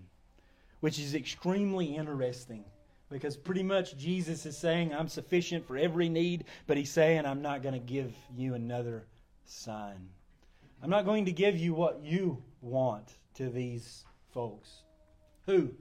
Which 0.79 0.99
is 0.99 1.15
extremely 1.15 1.95
interesting 1.95 2.63
because 3.09 3.37
pretty 3.37 3.63
much 3.63 3.97
Jesus 3.97 4.45
is 4.45 4.57
saying, 4.57 4.93
I'm 4.93 5.07
sufficient 5.07 5.65
for 5.65 5.77
every 5.77 6.09
need, 6.09 6.45
but 6.65 6.77
he's 6.77 6.91
saying, 6.91 7.25
I'm 7.25 7.41
not 7.41 7.63
going 7.63 7.73
to 7.73 7.79
give 7.79 8.13
you 8.35 8.53
another 8.53 9.05
sign. 9.45 10.09
I'm 10.83 10.89
not 10.89 11.05
going 11.05 11.25
to 11.25 11.31
give 11.31 11.57
you 11.57 11.73
what 11.73 12.01
you 12.03 12.43
want 12.61 13.13
to 13.35 13.49
these 13.49 14.03
folks. 14.33 14.69
Who? 15.45 15.71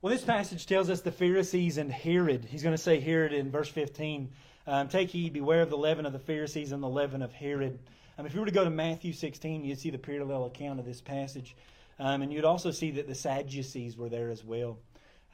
Well, 0.00 0.12
this 0.12 0.24
passage 0.24 0.66
tells 0.66 0.90
us 0.90 1.00
the 1.00 1.12
Pharisees 1.12 1.78
and 1.78 1.90
Herod. 1.90 2.44
He's 2.44 2.62
going 2.62 2.76
to 2.76 2.82
say 2.82 3.00
Herod 3.00 3.32
in 3.32 3.50
verse 3.50 3.68
15. 3.68 4.30
Um, 4.64 4.88
Take 4.88 5.10
heed, 5.10 5.32
beware 5.32 5.62
of 5.62 5.70
the 5.70 5.76
leaven 5.76 6.06
of 6.06 6.12
the 6.12 6.20
Pharisees 6.20 6.70
and 6.70 6.82
the 6.82 6.88
leaven 6.88 7.20
of 7.20 7.32
Herod. 7.32 7.80
Um, 8.16 8.26
if 8.26 8.34
you 8.34 8.40
were 8.40 8.46
to 8.46 8.52
go 8.52 8.62
to 8.62 8.70
Matthew 8.70 9.12
16, 9.12 9.64
you'd 9.64 9.80
see 9.80 9.90
the 9.90 9.98
parallel 9.98 10.44
account 10.44 10.78
of 10.78 10.86
this 10.86 11.00
passage. 11.00 11.56
Um, 11.98 12.22
and 12.22 12.32
you'd 12.32 12.44
also 12.44 12.70
see 12.70 12.92
that 12.92 13.08
the 13.08 13.14
Sadducees 13.14 13.96
were 13.96 14.08
there 14.08 14.30
as 14.30 14.44
well. 14.44 14.78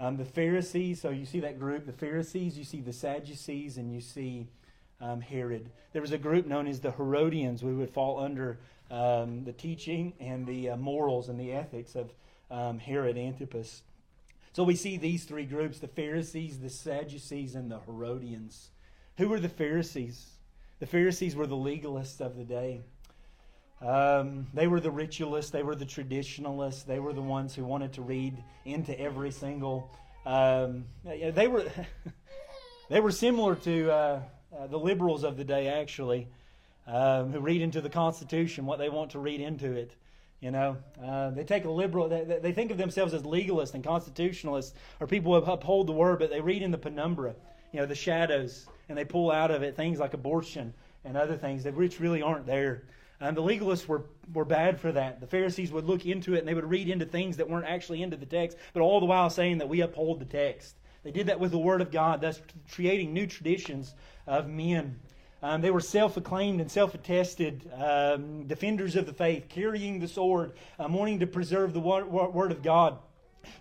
Um, 0.01 0.17
the 0.17 0.25
Pharisees, 0.25 1.03
so 1.03 1.11
you 1.11 1.27
see 1.27 1.41
that 1.41 1.59
group, 1.59 1.85
the 1.85 1.93
Pharisees, 1.93 2.57
you 2.57 2.65
see 2.65 2.81
the 2.81 2.93
Sadducees, 2.93 3.77
and 3.77 3.93
you 3.93 4.01
see 4.01 4.47
um, 5.01 5.21
Herod. 5.21 5.69
There 5.93 6.03
was 6.03 6.13
a 6.13 6.19
group 6.19 6.47
known 6.47 6.67
as 6.67 6.81
the 6.81 6.93
Herodians, 6.93 7.61
who 7.61 7.77
would 7.77 7.91
fall 7.91 8.21
under 8.21 8.59
um, 8.91 9.45
the 9.45 9.53
teaching 9.53 10.15
and 10.21 10.47
the 10.47 10.71
uh, 10.71 10.77
morals 10.79 11.29
and 11.29 11.39
the 11.39 11.53
ethics 11.53 11.95
of 11.97 12.11
Herod 12.79 13.19
Antipas. 13.19 13.83
So 14.55 14.65
we 14.65 14.75
see 14.75 14.97
these 14.97 15.25
three 15.25 15.45
groups 15.45 15.81
the 15.81 15.89
Pharisees, 15.89 16.61
the 16.61 16.71
Sadducees, 16.71 17.55
and 17.55 17.71
the 17.71 17.81
Herodians. 17.81 18.71
Who 19.19 19.29
were 19.29 19.41
the 19.41 19.49
Pharisees? 19.49 20.25
The 20.79 20.87
Pharisees 20.87 21.35
were 21.35 21.49
the 21.49 21.57
legalists 21.57 22.21
of 22.21 22.37
the 22.37 22.45
day. 22.45 22.83
Um, 23.83 24.47
they 24.55 24.69
were 24.69 24.79
the 24.79 24.93
ritualists, 24.93 25.51
they 25.51 25.65
were 25.65 25.75
the 25.75 25.85
traditionalists, 25.85 26.85
they 26.85 27.01
were 27.01 27.13
the 27.13 27.23
ones 27.23 27.53
who 27.53 27.65
wanted 27.65 27.93
to 27.95 28.03
read 28.03 28.37
into 28.65 28.99
every 28.99 29.33
single. 29.33 29.91
Um, 30.25 30.85
they 31.05 31.49
were 31.49 31.65
they 32.89 33.01
were 33.01 33.11
similar 33.11 33.57
to 33.57 33.91
uh, 33.91 34.23
uh, 34.57 34.67
the 34.69 34.79
liberals 34.79 35.25
of 35.25 35.37
the 35.37 35.45
day, 35.45 35.67
actually, 35.67 36.29
um, 36.87 37.33
who 37.33 37.41
read 37.41 37.61
into 37.61 37.81
the 37.81 37.91
Constitution 37.91 38.67
what 38.67 38.79
they 38.79 38.89
want 38.89 39.11
to 39.13 39.19
read 39.19 39.41
into 39.41 39.73
it. 39.73 39.97
You 40.41 40.53
know, 40.53 40.77
uh, 41.05 41.31
they 41.31 41.43
take 41.43 41.65
a 41.65 41.71
liberal, 41.71 42.09
they, 42.09 42.39
they 42.41 42.53
think 42.53 42.71
of 42.71 42.79
themselves 42.79 43.13
as 43.15 43.23
legalists 43.23 43.75
and 43.75 43.83
constitutionalists, 43.83 44.75
or 45.01 45.09
people 45.09 45.35
who 45.41 45.51
uphold 45.51 45.89
the 45.89 45.93
word, 45.93 46.21
but 46.21 46.31
they 46.31 46.41
read 46.41 46.63
in 46.63 46.71
the 46.71 46.79
penumbra, 46.79 47.35
you 47.73 47.81
know, 47.81 47.87
the 47.87 47.97
shadows, 47.97 48.69
and 48.89 48.97
they 48.97 49.05
pull 49.05 49.31
out 49.31 49.51
of 49.51 49.63
it 49.63 49.77
things 49.77 49.99
like 49.99 50.15
abortion 50.15 50.75
and 51.05 51.17
other 51.17 51.37
things 51.37 51.65
that 51.65 51.75
which 51.75 52.01
really 52.01 52.23
aren't 52.23 52.47
there. 52.47 52.85
And 53.21 53.37
the 53.37 53.43
legalists 53.43 53.87
were, 53.87 54.05
were 54.33 54.45
bad 54.45 54.81
for 54.81 54.93
that. 54.93 55.21
The 55.21 55.27
Pharisees 55.27 55.73
would 55.73 55.85
look 55.85 56.07
into 56.07 56.35
it 56.35 56.39
and 56.39 56.49
they 56.49 56.55
would 56.55 56.69
read 56.69 56.89
into 56.89 57.05
things 57.05 57.37
that 57.39 57.51
weren't 57.51 57.67
actually 57.67 58.03
into 58.03 58.17
the 58.17 58.27
text, 58.27 58.57
but 58.73 58.81
all 58.81 59.01
the 59.01 59.07
while 59.07 59.29
saying 59.29 59.59
that 59.59 59.69
we 59.69 59.81
uphold 59.81 60.21
the 60.21 60.25
text. 60.25 60.77
They 61.03 61.11
did 61.11 61.27
that 61.27 61.41
with 61.41 61.51
the 61.51 61.59
Word 61.59 61.81
of 61.81 61.91
God, 61.91 62.21
thus 62.21 62.41
creating 62.73 63.13
new 63.13 63.27
traditions 63.27 63.95
of 64.27 64.49
men. 64.49 65.01
Um, 65.43 65.61
they 65.61 65.71
were 65.71 65.81
self 65.81 66.17
acclaimed 66.17 66.61
and 66.61 66.71
self 66.71 66.95
attested 66.95 67.71
um, 67.77 68.47
defenders 68.47 68.97
of 68.97 69.07
the 69.07 69.13
faith, 69.13 69.49
carrying 69.49 70.01
the 70.01 70.09
sword, 70.09 70.53
um, 70.79 70.93
wanting 70.93 71.21
to 71.21 71.27
preserve 71.27 71.73
the 71.73 71.81
Word 71.81 72.51
of 72.51 72.63
God. 72.63 72.99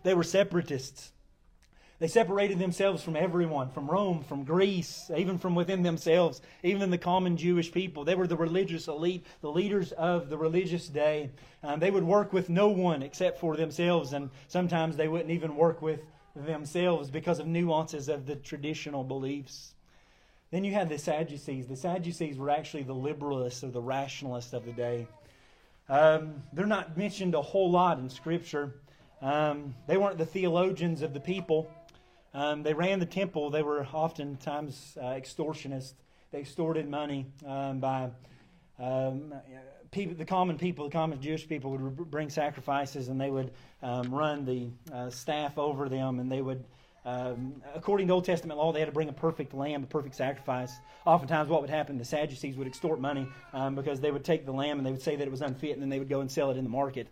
They 0.03 0.13
were 0.13 0.23
separatists. 0.23 1.11
They 1.99 2.07
separated 2.07 2.59
themselves 2.59 3.01
from 3.01 3.15
everyone, 3.15 3.71
from 3.71 3.89
Rome, 3.89 4.23
from 4.23 4.43
Greece, 4.43 5.09
even 5.15 5.39
from 5.39 5.55
within 5.55 5.81
themselves, 5.81 6.41
even 6.61 6.91
the 6.91 6.97
common 6.99 7.37
Jewish 7.37 7.71
people. 7.71 8.03
They 8.03 8.13
were 8.13 8.27
the 8.27 8.37
religious 8.37 8.87
elite, 8.87 9.25
the 9.41 9.51
leaders 9.51 9.93
of 9.93 10.29
the 10.29 10.37
religious 10.37 10.87
day. 10.87 11.31
Um, 11.63 11.79
they 11.79 11.89
would 11.89 12.03
work 12.03 12.33
with 12.33 12.49
no 12.49 12.67
one 12.67 13.01
except 13.01 13.39
for 13.39 13.55
themselves, 13.55 14.13
and 14.13 14.29
sometimes 14.47 14.95
they 14.95 15.07
wouldn't 15.07 15.31
even 15.31 15.55
work 15.55 15.81
with 15.81 16.01
themselves 16.35 17.09
because 17.09 17.39
of 17.39 17.47
nuances 17.47 18.09
of 18.09 18.27
the 18.27 18.35
traditional 18.35 19.03
beliefs. 19.03 19.73
Then 20.51 20.63
you 20.63 20.73
had 20.73 20.89
the 20.89 20.99
Sadducees. 20.99 21.65
The 21.65 21.75
Sadducees 21.75 22.37
were 22.37 22.51
actually 22.51 22.83
the 22.83 22.93
liberalists 22.93 23.63
or 23.63 23.71
the 23.71 23.81
rationalists 23.81 24.53
of 24.53 24.65
the 24.65 24.71
day. 24.71 25.07
Um, 25.89 26.43
they're 26.53 26.67
not 26.67 26.95
mentioned 26.95 27.33
a 27.33 27.41
whole 27.41 27.71
lot 27.71 27.97
in 27.97 28.09
Scripture. 28.09 28.75
Um, 29.21 29.73
they 29.87 29.97
weren't 29.97 30.19
the 30.19 30.25
theologians 30.27 31.01
of 31.01 31.13
the 31.13 31.19
people. 31.19 31.71
Um, 32.33 32.63
they 32.63 32.73
ran 32.73 32.99
the 32.99 33.05
temple. 33.05 33.49
They 33.49 33.63
were 33.63 33.85
oftentimes 33.85 34.97
uh, 35.01 35.05
extortionists. 35.05 35.93
They 36.31 36.39
extorted 36.39 36.89
money 36.89 37.27
um, 37.45 37.79
by 37.79 38.09
um, 38.79 39.33
people, 39.91 40.15
the 40.15 40.25
common 40.25 40.57
people, 40.57 40.85
the 40.85 40.91
common 40.91 41.21
Jewish 41.21 41.47
people 41.47 41.71
would 41.71 42.11
bring 42.11 42.29
sacrifices 42.29 43.07
and 43.07 43.19
they 43.19 43.29
would 43.29 43.51
um, 43.81 44.13
run 44.13 44.45
the 44.45 44.69
uh, 44.93 45.09
staff 45.09 45.57
over 45.57 45.89
them 45.89 46.19
and 46.19 46.31
they 46.31 46.41
would. 46.41 46.63
Um, 47.05 47.61
according 47.73 48.07
to 48.07 48.13
Old 48.13 48.25
Testament 48.25 48.57
law, 48.57 48.73
they 48.73 48.79
had 48.79 48.87
to 48.87 48.91
bring 48.91 49.07
a 49.07 49.13
perfect 49.13 49.53
lamb, 49.53 49.81
a 49.81 49.87
perfect 49.87 50.15
sacrifice. 50.15 50.73
Oftentimes, 51.05 51.47
what 51.47 51.61
would 51.61 51.69
happen, 51.69 51.97
the 51.97 52.03
Sadducees 52.03 52.57
would 52.57 52.67
extort 52.67 52.99
money 52.99 53.29
um, 53.53 53.75
because 53.75 54.01
they 54.01 54.11
would 54.11 54.25
take 54.25 54.45
the 54.45 54.51
lamb 54.51 54.77
and 54.77 54.85
they 54.85 54.91
would 54.91 55.01
say 55.01 55.15
that 55.15 55.25
it 55.25 55.31
was 55.31 55.41
unfit, 55.41 55.71
and 55.71 55.81
then 55.81 55.87
they 55.87 55.99
would 55.99 56.09
go 56.09 56.19
and 56.19 56.29
sell 56.29 56.51
it 56.51 56.57
in 56.57 56.65
the 56.65 56.69
market. 56.69 57.07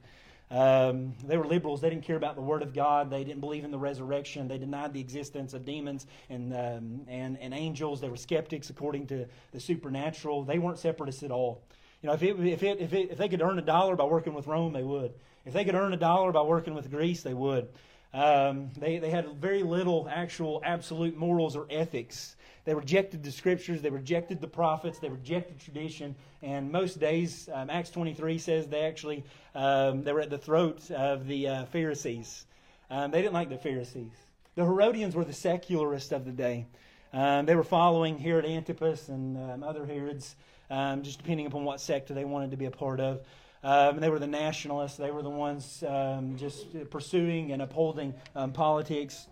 Um, 0.55 1.15
they 1.25 1.35
were 1.35 1.45
liberals. 1.45 1.81
They 1.81 1.89
didn't 1.89 2.05
care 2.05 2.15
about 2.15 2.35
the 2.35 2.41
Word 2.41 2.61
of 2.61 2.73
God. 2.73 3.09
They 3.09 3.25
didn't 3.25 3.41
believe 3.41 3.65
in 3.65 3.71
the 3.71 3.77
resurrection. 3.77 4.47
They 4.47 4.57
denied 4.57 4.93
the 4.93 5.01
existence 5.01 5.53
of 5.53 5.65
demons 5.65 6.07
and, 6.29 6.53
um, 6.53 7.01
and, 7.09 7.37
and 7.41 7.53
angels. 7.53 7.99
They 7.99 8.07
were 8.07 8.15
skeptics 8.15 8.69
according 8.69 9.07
to 9.07 9.25
the 9.51 9.59
supernatural. 9.59 10.45
They 10.45 10.57
weren't 10.57 10.79
separatists 10.79 11.23
at 11.23 11.31
all. 11.31 11.61
You 12.01 12.07
know, 12.07 12.13
if, 12.13 12.23
it, 12.23 12.39
if, 12.39 12.63
it, 12.63 12.79
if, 12.79 12.93
it, 12.93 13.11
if 13.11 13.17
they 13.17 13.27
could 13.27 13.41
earn 13.41 13.59
a 13.59 13.63
dollar 13.63 13.97
by 13.97 14.05
working 14.05 14.33
with 14.33 14.47
Rome, 14.47 14.71
they 14.71 14.83
would. 14.83 15.13
If 15.45 15.51
they 15.51 15.65
could 15.65 15.75
earn 15.75 15.91
a 15.91 15.97
dollar 15.97 16.31
by 16.31 16.43
working 16.43 16.73
with 16.73 16.89
Greece, 16.89 17.21
they 17.21 17.33
would. 17.33 17.67
Um, 18.13 18.69
they, 18.77 18.99
they 18.99 19.09
had 19.09 19.35
very 19.35 19.61
little 19.61 20.07
actual 20.09 20.61
absolute 20.63 21.17
morals 21.17 21.57
or 21.57 21.67
ethics. 21.69 22.34
They 22.65 22.73
rejected 22.73 23.23
the 23.23 23.31
scriptures, 23.31 23.81
they 23.83 23.91
rejected 23.91 24.41
the 24.41 24.47
prophets, 24.47 24.97
they 24.97 25.09
rejected 25.09 25.59
tradition, 25.59 26.15
and 26.41 26.71
most 26.71 26.99
days, 26.99 27.47
um, 27.53 27.69
Acts 27.69 27.91
23 27.91 28.39
says 28.39 28.67
they 28.67 28.81
actually 28.81 29.23
um, 29.53 30.03
they 30.03 30.11
were 30.11 30.21
at 30.21 30.31
the 30.31 30.37
throat 30.37 30.89
of 30.91 31.27
the 31.27 31.47
uh, 31.47 31.65
Pharisees. 31.65 32.45
Um, 32.89 33.11
they 33.11 33.21
didn't 33.21 33.33
like 33.33 33.49
the 33.49 33.57
Pharisees. 33.57 34.11
The 34.55 34.63
Herodians 34.63 35.15
were 35.15 35.23
the 35.23 35.33
secularists 35.33 36.11
of 36.11 36.25
the 36.25 36.31
day. 36.31 36.65
Um, 37.13 37.45
they 37.45 37.55
were 37.55 37.63
following 37.63 38.17
Herod 38.17 38.45
Antipas 38.45 39.09
and 39.09 39.37
um, 39.37 39.63
other 39.63 39.85
Herods, 39.85 40.35
um, 40.69 41.03
just 41.03 41.19
depending 41.19 41.45
upon 41.45 41.65
what 41.65 41.79
sector 41.79 42.13
they 42.13 42.25
wanted 42.25 42.51
to 42.51 42.57
be 42.57 42.65
a 42.65 42.71
part 42.71 42.99
of. 42.99 43.21
Um, 43.63 43.99
they 43.99 44.09
were 44.09 44.19
the 44.19 44.27
nationalists. 44.27 44.97
They 44.97 45.11
were 45.11 45.23
the 45.23 45.29
ones 45.29 45.83
um, 45.87 46.35
just 46.35 46.67
pursuing 46.89 47.51
and 47.51 47.61
upholding 47.61 48.13
um, 48.35 48.53
politics 48.53 49.27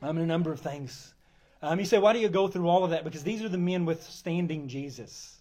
and 0.00 0.18
a 0.18 0.26
number 0.26 0.52
of 0.52 0.60
things. 0.60 1.14
Um, 1.60 1.80
you 1.80 1.86
say, 1.86 1.98
why 1.98 2.12
do 2.12 2.20
you 2.20 2.28
go 2.28 2.46
through 2.46 2.68
all 2.68 2.84
of 2.84 2.90
that? 2.90 3.04
Because 3.04 3.24
these 3.24 3.42
are 3.42 3.48
the 3.48 3.58
men 3.58 3.84
withstanding 3.84 4.68
Jesus. 4.68 5.36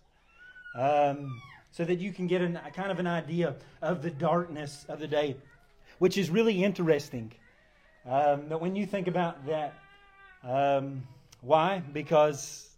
Um, 0.76 1.42
so 1.72 1.86
that 1.86 2.00
you 2.00 2.12
can 2.12 2.28
get 2.28 2.42
an, 2.42 2.60
a 2.66 2.72
kind 2.72 2.92
of 2.92 3.00
an 3.00 3.08
idea 3.08 3.56
of 3.82 4.02
the 4.02 4.10
darkness 4.10 4.86
of 4.90 5.00
the 5.00 5.08
day, 5.08 5.38
which 6.00 6.18
is 6.18 6.30
really 6.30 6.64
interesting. 6.64 7.32
that 8.06 8.60
when 8.60 8.76
you 8.76 8.86
think 8.88 9.08
about 9.08 9.46
that, 9.46 9.76
why? 11.42 11.84
Because 11.94 12.70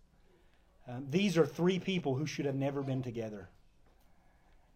these 1.09 1.37
are 1.37 1.45
three 1.45 1.79
people 1.79 2.15
who 2.15 2.25
should 2.25 2.45
have 2.45 2.55
never 2.55 2.81
been 2.81 3.03
together. 3.03 3.47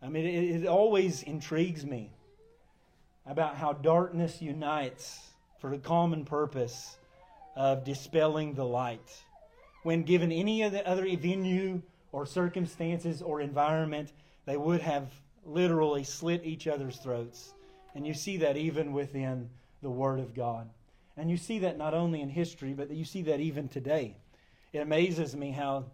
I 0.02 0.10
mean, 0.10 0.26
it, 0.26 0.64
it 0.64 0.68
always 0.68 1.24
intrigues 1.24 1.86
me 1.86 2.12
about 3.26 3.56
how 3.56 3.74
darkness 3.74 4.42
unites 4.42 5.20
for 5.60 5.74
a 5.74 5.78
common 5.78 6.26
purpose 6.26 6.98
of 7.56 7.84
dispelling 7.84 8.54
the 8.54 8.66
light. 8.66 9.24
When 9.84 10.04
given 10.04 10.32
any 10.32 10.64
of 10.64 10.72
the 10.72 10.88
other 10.88 11.04
venue 11.18 11.82
or 12.12 12.26
circumstances 12.26 13.22
or 13.22 13.42
environment, 13.42 14.12
they 14.46 14.58
would 14.58 14.82
have 14.82 15.10
literally 15.46 16.04
slit 16.04 16.44
each 16.44 16.68
other's 16.68 16.98
throats. 16.98 17.54
And 17.96 18.08
you 18.08 18.14
see 18.14 18.38
that 18.38 18.58
even 18.58 18.94
within 18.94 19.50
the 19.82 19.90
Word 19.90 20.20
of 20.20 20.34
God. 20.34 20.70
And 21.18 21.30
you 21.30 21.38
see 21.38 21.60
that 21.60 21.78
not 21.78 21.94
only 21.94 22.22
in 22.22 22.30
history, 22.30 22.74
but 22.74 22.90
you 22.90 23.06
see 23.06 23.24
that 23.24 23.40
even 23.40 23.68
today. 23.68 24.16
It 24.72 24.80
amazes 24.80 25.36
me 25.36 25.52
how 25.52 25.86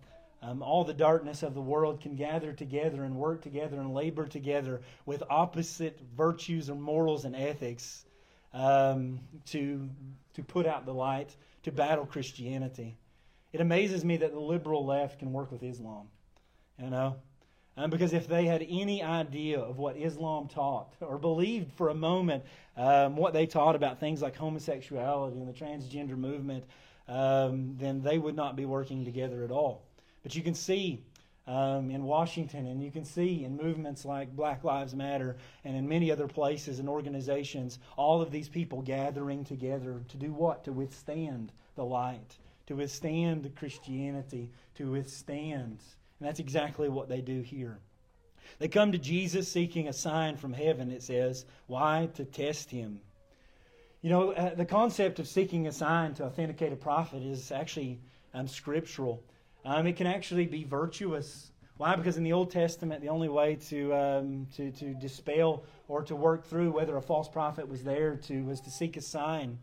um, 0.42 0.64
all 0.64 0.86
the 0.86 0.94
darkness 0.94 1.44
of 1.44 1.54
the 1.54 1.62
world 1.62 2.00
can 2.00 2.16
gather 2.16 2.54
together 2.54 3.04
and 3.04 3.16
work 3.16 3.42
together 3.42 3.78
and 3.78 3.94
labor 3.94 4.26
together 4.26 4.82
with 5.06 5.22
opposite 5.30 6.00
virtues 6.16 6.70
and 6.70 6.82
morals 6.82 7.26
and 7.26 7.36
ethics 7.36 8.06
um, 8.54 9.20
to, 9.48 9.90
to 10.36 10.44
put 10.44 10.66
out 10.66 10.86
the 10.86 10.94
light, 10.94 11.36
to 11.64 11.72
battle 11.72 12.06
Christianity. 12.06 12.98
It 13.52 13.62
amazes 13.62 14.06
me 14.06 14.18
that 14.18 14.32
the 14.32 14.40
liberal 14.40 14.86
left 14.86 15.20
can 15.20 15.34
work 15.34 15.52
with 15.52 15.64
Islam. 15.64 16.08
You 16.82 16.90
know? 16.90 17.16
Um, 17.78 17.90
because 17.90 18.14
if 18.14 18.28
they 18.28 18.46
had 18.46 18.66
any 18.68 19.02
idea 19.02 19.60
of 19.60 19.78
what 19.78 19.96
Islam 19.96 20.50
taught, 20.50 20.94
or 21.00 21.18
believed 21.18 21.72
for 21.74 21.90
a 21.90 21.96
moment 21.96 22.44
um, 22.76 23.16
what 23.16 23.34
they 23.34 23.46
taught 23.46 23.76
about 23.76 24.00
things 24.00 24.22
like 24.22 24.36
homosexuality 24.36 25.40
and 25.40 25.48
the 25.48 25.58
transgender 25.58 26.18
movement, 26.18 26.66
um, 27.08 27.76
then 27.78 28.02
they 28.02 28.18
would 28.18 28.36
not 28.36 28.56
be 28.56 28.66
working 28.66 29.06
together 29.06 29.44
at 29.44 29.52
all. 29.52 29.86
But 30.24 30.36
you 30.36 30.44
can 30.44 30.54
see 30.54 31.06
um, 31.50 31.90
in 31.90 32.04
Washington, 32.04 32.68
and 32.68 32.84
you 32.84 32.92
can 32.92 33.04
see 33.04 33.44
in 33.44 33.58
movements 33.58 34.06
like 34.06 34.36
Black 34.36 34.64
Lives 34.64 34.94
Matter 34.94 35.36
and 35.66 35.76
in 35.76 35.90
many 35.90 36.12
other 36.12 36.28
places 36.28 36.78
and 36.78 36.88
organizations, 36.88 37.80
all 37.98 38.22
of 38.22 38.30
these 38.30 38.48
people 38.48 38.84
gathering 38.84 39.44
together 39.44 40.04
to 40.10 40.18
do 40.18 40.32
what? 40.32 40.64
To 40.66 40.72
withstand 40.72 41.52
the 41.76 41.84
light, 41.84 42.38
to 42.68 42.76
withstand 42.76 43.52
Christianity, 43.56 44.52
to 44.76 44.92
withstand. 44.92 45.80
And 46.20 46.28
that's 46.28 46.40
exactly 46.40 46.88
what 46.88 47.10
they 47.10 47.22
do 47.22 47.42
here. 47.42 47.80
They 48.60 48.68
come 48.68 48.92
to 48.92 49.00
Jesus 49.00 49.48
seeking 49.48 49.88
a 49.88 49.94
sign 49.94 50.38
from 50.38 50.54
heaven, 50.54 50.92
it 50.92 51.02
says. 51.02 51.46
Why? 51.66 52.10
To 52.14 52.26
test 52.26 52.70
him. 52.70 53.00
You 54.04 54.12
know, 54.12 54.32
uh, 54.34 54.54
the 54.54 54.66
concept 54.66 55.18
of 55.18 55.28
seeking 55.28 55.66
a 55.66 55.72
sign 55.72 56.14
to 56.16 56.26
authenticate 56.26 56.74
a 56.74 56.76
prophet 56.78 57.24
is 57.24 57.52
actually 57.52 58.00
um, 58.36 58.48
scriptural. 58.48 59.24
Um, 59.66 59.88
it 59.88 59.96
can 59.96 60.08
actually 60.08 60.46
be 60.46 60.64
virtuous. 60.64 61.52
Why? 61.78 61.96
Because 61.96 62.18
in 62.18 62.24
the 62.24 62.34
Old 62.34 62.52
Testament, 62.52 63.02
the 63.02 63.10
only 63.10 63.30
way 63.30 63.56
to, 63.70 63.94
um, 63.94 64.48
to, 64.56 64.72
to 64.72 64.94
dispel 64.94 65.64
or 65.88 66.04
to 66.04 66.16
work 66.16 66.46
through 66.46 66.72
whether 66.72 66.98
a 66.98 67.02
false 67.02 67.30
prophet 67.30 67.68
was 67.68 67.84
there 67.84 68.16
to 68.16 68.44
was 68.44 68.62
to 68.62 68.70
seek 68.70 68.98
a 68.98 69.02
sign. 69.02 69.58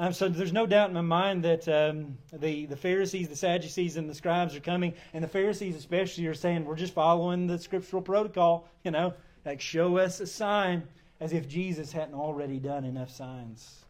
Um, 0.00 0.12
so 0.12 0.28
there's 0.28 0.52
no 0.52 0.64
doubt 0.64 0.90
in 0.90 0.94
my 0.94 1.00
mind 1.00 1.42
that 1.42 1.68
um, 1.68 2.16
the, 2.32 2.66
the 2.66 2.76
Pharisees, 2.76 3.28
the 3.28 3.34
Sadducees, 3.34 3.96
and 3.96 4.08
the 4.08 4.14
scribes 4.14 4.54
are 4.54 4.60
coming, 4.60 4.94
and 5.12 5.24
the 5.24 5.28
Pharisees 5.28 5.74
especially 5.74 6.26
are 6.28 6.34
saying, 6.34 6.64
we're 6.64 6.76
just 6.76 6.94
following 6.94 7.48
the 7.48 7.58
scriptural 7.58 8.00
protocol, 8.00 8.68
you 8.84 8.92
know, 8.92 9.12
like 9.44 9.60
show 9.60 9.98
us 9.98 10.20
a 10.20 10.26
sign, 10.26 10.84
as 11.18 11.32
if 11.32 11.48
Jesus 11.48 11.90
hadn't 11.90 12.14
already 12.14 12.60
done 12.60 12.84
enough 12.84 13.10
signs, 13.10 13.84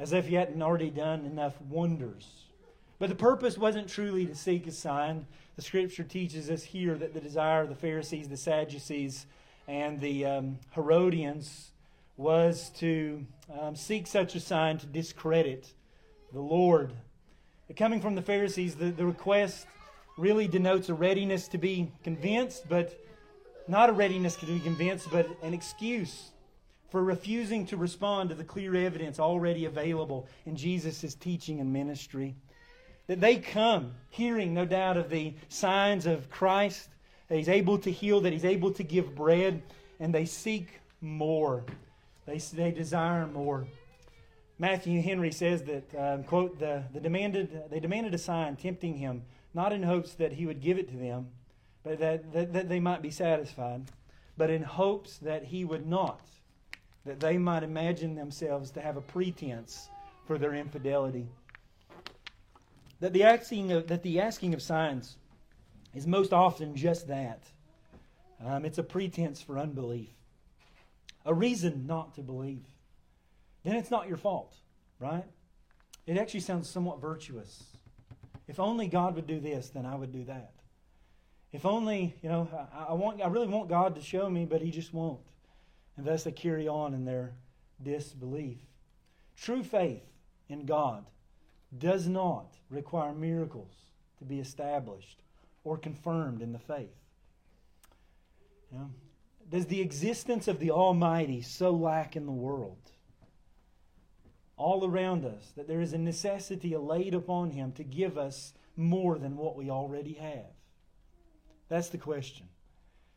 as 0.00 0.12
if 0.12 0.26
he 0.26 0.34
hadn't 0.34 0.60
already 0.60 0.90
done 0.90 1.24
enough 1.24 1.60
wonders. 1.62 2.46
But 3.00 3.08
the 3.08 3.14
purpose 3.14 3.56
wasn't 3.56 3.88
truly 3.88 4.26
to 4.26 4.34
seek 4.34 4.66
a 4.66 4.70
sign. 4.70 5.26
The 5.56 5.62
scripture 5.62 6.04
teaches 6.04 6.50
us 6.50 6.62
here 6.62 6.94
that 6.96 7.14
the 7.14 7.20
desire 7.20 7.62
of 7.62 7.70
the 7.70 7.74
Pharisees, 7.74 8.28
the 8.28 8.36
Sadducees, 8.36 9.24
and 9.66 9.98
the 9.98 10.26
um, 10.26 10.58
Herodians 10.74 11.70
was 12.18 12.68
to 12.76 13.24
um, 13.58 13.74
seek 13.74 14.06
such 14.06 14.34
a 14.34 14.40
sign 14.40 14.76
to 14.78 14.86
discredit 14.86 15.72
the 16.34 16.40
Lord. 16.40 16.92
But 17.68 17.78
coming 17.78 18.02
from 18.02 18.16
the 18.16 18.22
Pharisees, 18.22 18.74
the, 18.74 18.90
the 18.90 19.06
request 19.06 19.66
really 20.18 20.46
denotes 20.46 20.90
a 20.90 20.94
readiness 20.94 21.48
to 21.48 21.58
be 21.58 21.90
convinced, 22.04 22.68
but 22.68 23.00
not 23.66 23.88
a 23.88 23.94
readiness 23.94 24.36
to 24.36 24.46
be 24.46 24.60
convinced, 24.60 25.10
but 25.10 25.26
an 25.42 25.54
excuse 25.54 26.32
for 26.90 27.02
refusing 27.02 27.64
to 27.64 27.78
respond 27.78 28.28
to 28.28 28.34
the 28.34 28.44
clear 28.44 28.74
evidence 28.74 29.18
already 29.18 29.64
available 29.64 30.28
in 30.44 30.54
Jesus' 30.54 31.14
teaching 31.14 31.60
and 31.60 31.72
ministry 31.72 32.34
that 33.10 33.20
they 33.20 33.38
come 33.38 33.92
hearing, 34.10 34.54
no 34.54 34.64
doubt, 34.64 34.96
of 34.96 35.10
the 35.10 35.34
signs 35.48 36.06
of 36.06 36.30
Christ, 36.30 36.90
that 37.26 37.34
He's 37.34 37.48
able 37.48 37.76
to 37.78 37.90
heal, 37.90 38.20
that 38.20 38.32
He's 38.32 38.44
able 38.44 38.70
to 38.74 38.84
give 38.84 39.16
bread, 39.16 39.64
and 39.98 40.14
they 40.14 40.24
seek 40.24 40.78
more. 41.00 41.64
They, 42.24 42.38
they 42.38 42.70
desire 42.70 43.26
more. 43.26 43.66
Matthew 44.60 45.02
Henry 45.02 45.32
says 45.32 45.64
that, 45.64 45.92
um, 45.98 46.22
quote, 46.22 46.60
the, 46.60 46.84
the 46.94 47.00
demanded, 47.00 47.64
they 47.68 47.80
demanded 47.80 48.14
a 48.14 48.18
sign, 48.18 48.54
tempting 48.54 48.94
him, 48.94 49.22
not 49.54 49.72
in 49.72 49.82
hopes 49.82 50.14
that 50.14 50.32
he 50.32 50.46
would 50.46 50.60
give 50.60 50.78
it 50.78 50.88
to 50.92 50.96
them, 50.96 51.26
but 51.82 51.98
that, 51.98 52.32
that, 52.32 52.52
that 52.52 52.68
they 52.68 52.78
might 52.78 53.02
be 53.02 53.10
satisfied, 53.10 53.90
but 54.36 54.50
in 54.50 54.62
hopes 54.62 55.18
that 55.18 55.42
he 55.42 55.64
would 55.64 55.84
not, 55.84 56.20
that 57.04 57.18
they 57.18 57.38
might 57.38 57.64
imagine 57.64 58.14
themselves 58.14 58.70
to 58.70 58.80
have 58.80 58.96
a 58.96 59.00
pretense 59.00 59.88
for 60.28 60.38
their 60.38 60.54
infidelity. 60.54 61.26
That 63.00 63.12
the 63.12 63.24
asking 63.24 63.72
of, 63.72 63.88
that 63.88 64.02
the 64.02 64.20
asking 64.20 64.54
of 64.54 64.62
signs 64.62 65.16
is 65.94 66.06
most 66.06 66.32
often 66.32 66.76
just 66.76 67.08
that. 67.08 67.42
Um, 68.44 68.64
it's 68.64 68.78
a 68.78 68.82
pretense 68.82 69.42
for 69.42 69.58
unbelief, 69.58 70.10
a 71.26 71.34
reason 71.34 71.86
not 71.86 72.14
to 72.14 72.22
believe 72.22 72.64
then 73.64 73.76
it's 73.76 73.90
not 73.90 74.08
your 74.08 74.16
fault, 74.16 74.54
right? 74.98 75.24
It 76.06 76.16
actually 76.16 76.40
sounds 76.40 76.68
somewhat 76.68 77.00
virtuous. 77.00 77.64
If 78.48 78.58
only 78.58 78.88
God 78.88 79.14
would 79.14 79.26
do 79.26 79.38
this, 79.38 79.70
then 79.70 79.86
I 79.86 79.94
would 79.94 80.12
do 80.12 80.24
that. 80.24 80.52
If 81.52 81.66
only, 81.66 82.14
you 82.22 82.28
know, 82.28 82.48
I, 82.74 82.90
I, 82.90 82.92
want, 82.94 83.20
I 83.20 83.26
really 83.26 83.46
want 83.46 83.68
God 83.68 83.96
to 83.96 84.00
show 84.00 84.30
me, 84.30 84.44
but 84.44 84.62
He 84.62 84.70
just 84.70 84.94
won't. 84.94 85.20
And 85.96 86.06
thus 86.06 86.24
they 86.24 86.32
carry 86.32 86.68
on 86.68 86.94
in 86.94 87.04
their 87.04 87.34
disbelief. 87.82 88.58
True 89.36 89.62
faith 89.62 90.04
in 90.48 90.64
God 90.64 91.04
does 91.76 92.08
not 92.08 92.56
require 92.68 93.12
miracles 93.12 93.72
to 94.18 94.24
be 94.24 94.40
established 94.40 95.22
or 95.64 95.76
confirmed 95.76 96.42
in 96.42 96.52
the 96.52 96.58
faith. 96.58 96.96
You 98.70 98.78
know, 98.78 98.90
does 99.48 99.66
the 99.66 99.80
existence 99.80 100.48
of 100.48 100.58
the 100.58 100.70
Almighty 100.70 101.42
so 101.42 101.70
lack 101.70 102.16
in 102.16 102.26
the 102.26 102.32
world? 102.32 102.90
all 104.60 104.86
around 104.86 105.24
us, 105.24 105.52
that 105.56 105.66
there 105.66 105.80
is 105.80 105.94
a 105.94 105.98
necessity 105.98 106.76
laid 106.76 107.14
upon 107.14 107.50
Him 107.50 107.72
to 107.72 107.82
give 107.82 108.18
us 108.18 108.52
more 108.76 109.18
than 109.18 109.36
what 109.36 109.56
we 109.56 109.70
already 109.70 110.12
have? 110.12 110.52
That's 111.68 111.88
the 111.88 111.98
question. 111.98 112.46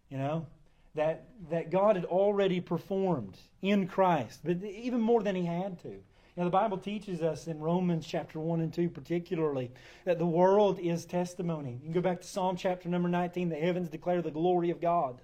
You 0.10 0.18
know, 0.20 0.48
that, 0.96 1.28
that 1.50 1.70
God 1.70 1.98
had 1.98 2.06
already 2.06 2.62
performed 2.62 3.38
in 3.62 3.88
Christ, 3.88 4.40
but 4.44 4.64
even 4.64 5.02
more 5.02 5.22
than 5.22 5.36
He 5.36 5.46
had 5.46 5.82
to. 5.84 6.02
Know, 6.36 6.46
the 6.46 6.50
Bible 6.50 6.80
teaches 6.80 7.22
us 7.22 7.48
in 7.48 7.60
Romans 7.60 8.08
chapter 8.08 8.40
1 8.40 8.62
and 8.62 8.74
2 8.74 8.90
particularly 8.90 9.70
that 10.04 10.18
the 10.18 10.26
world 10.26 10.80
is 10.80 11.06
testimony. 11.06 11.74
You 11.74 11.80
can 11.84 11.92
go 11.94 12.02
back 12.02 12.22
to 12.22 12.28
Psalm 12.28 12.56
chapter 12.56 12.90
number 12.90 13.08
19, 13.08 13.50
the 13.50 13.56
heavens 13.56 13.90
declare 13.90 14.22
the 14.22 14.32
glory 14.32 14.72
of 14.72 14.82
God 14.82 15.22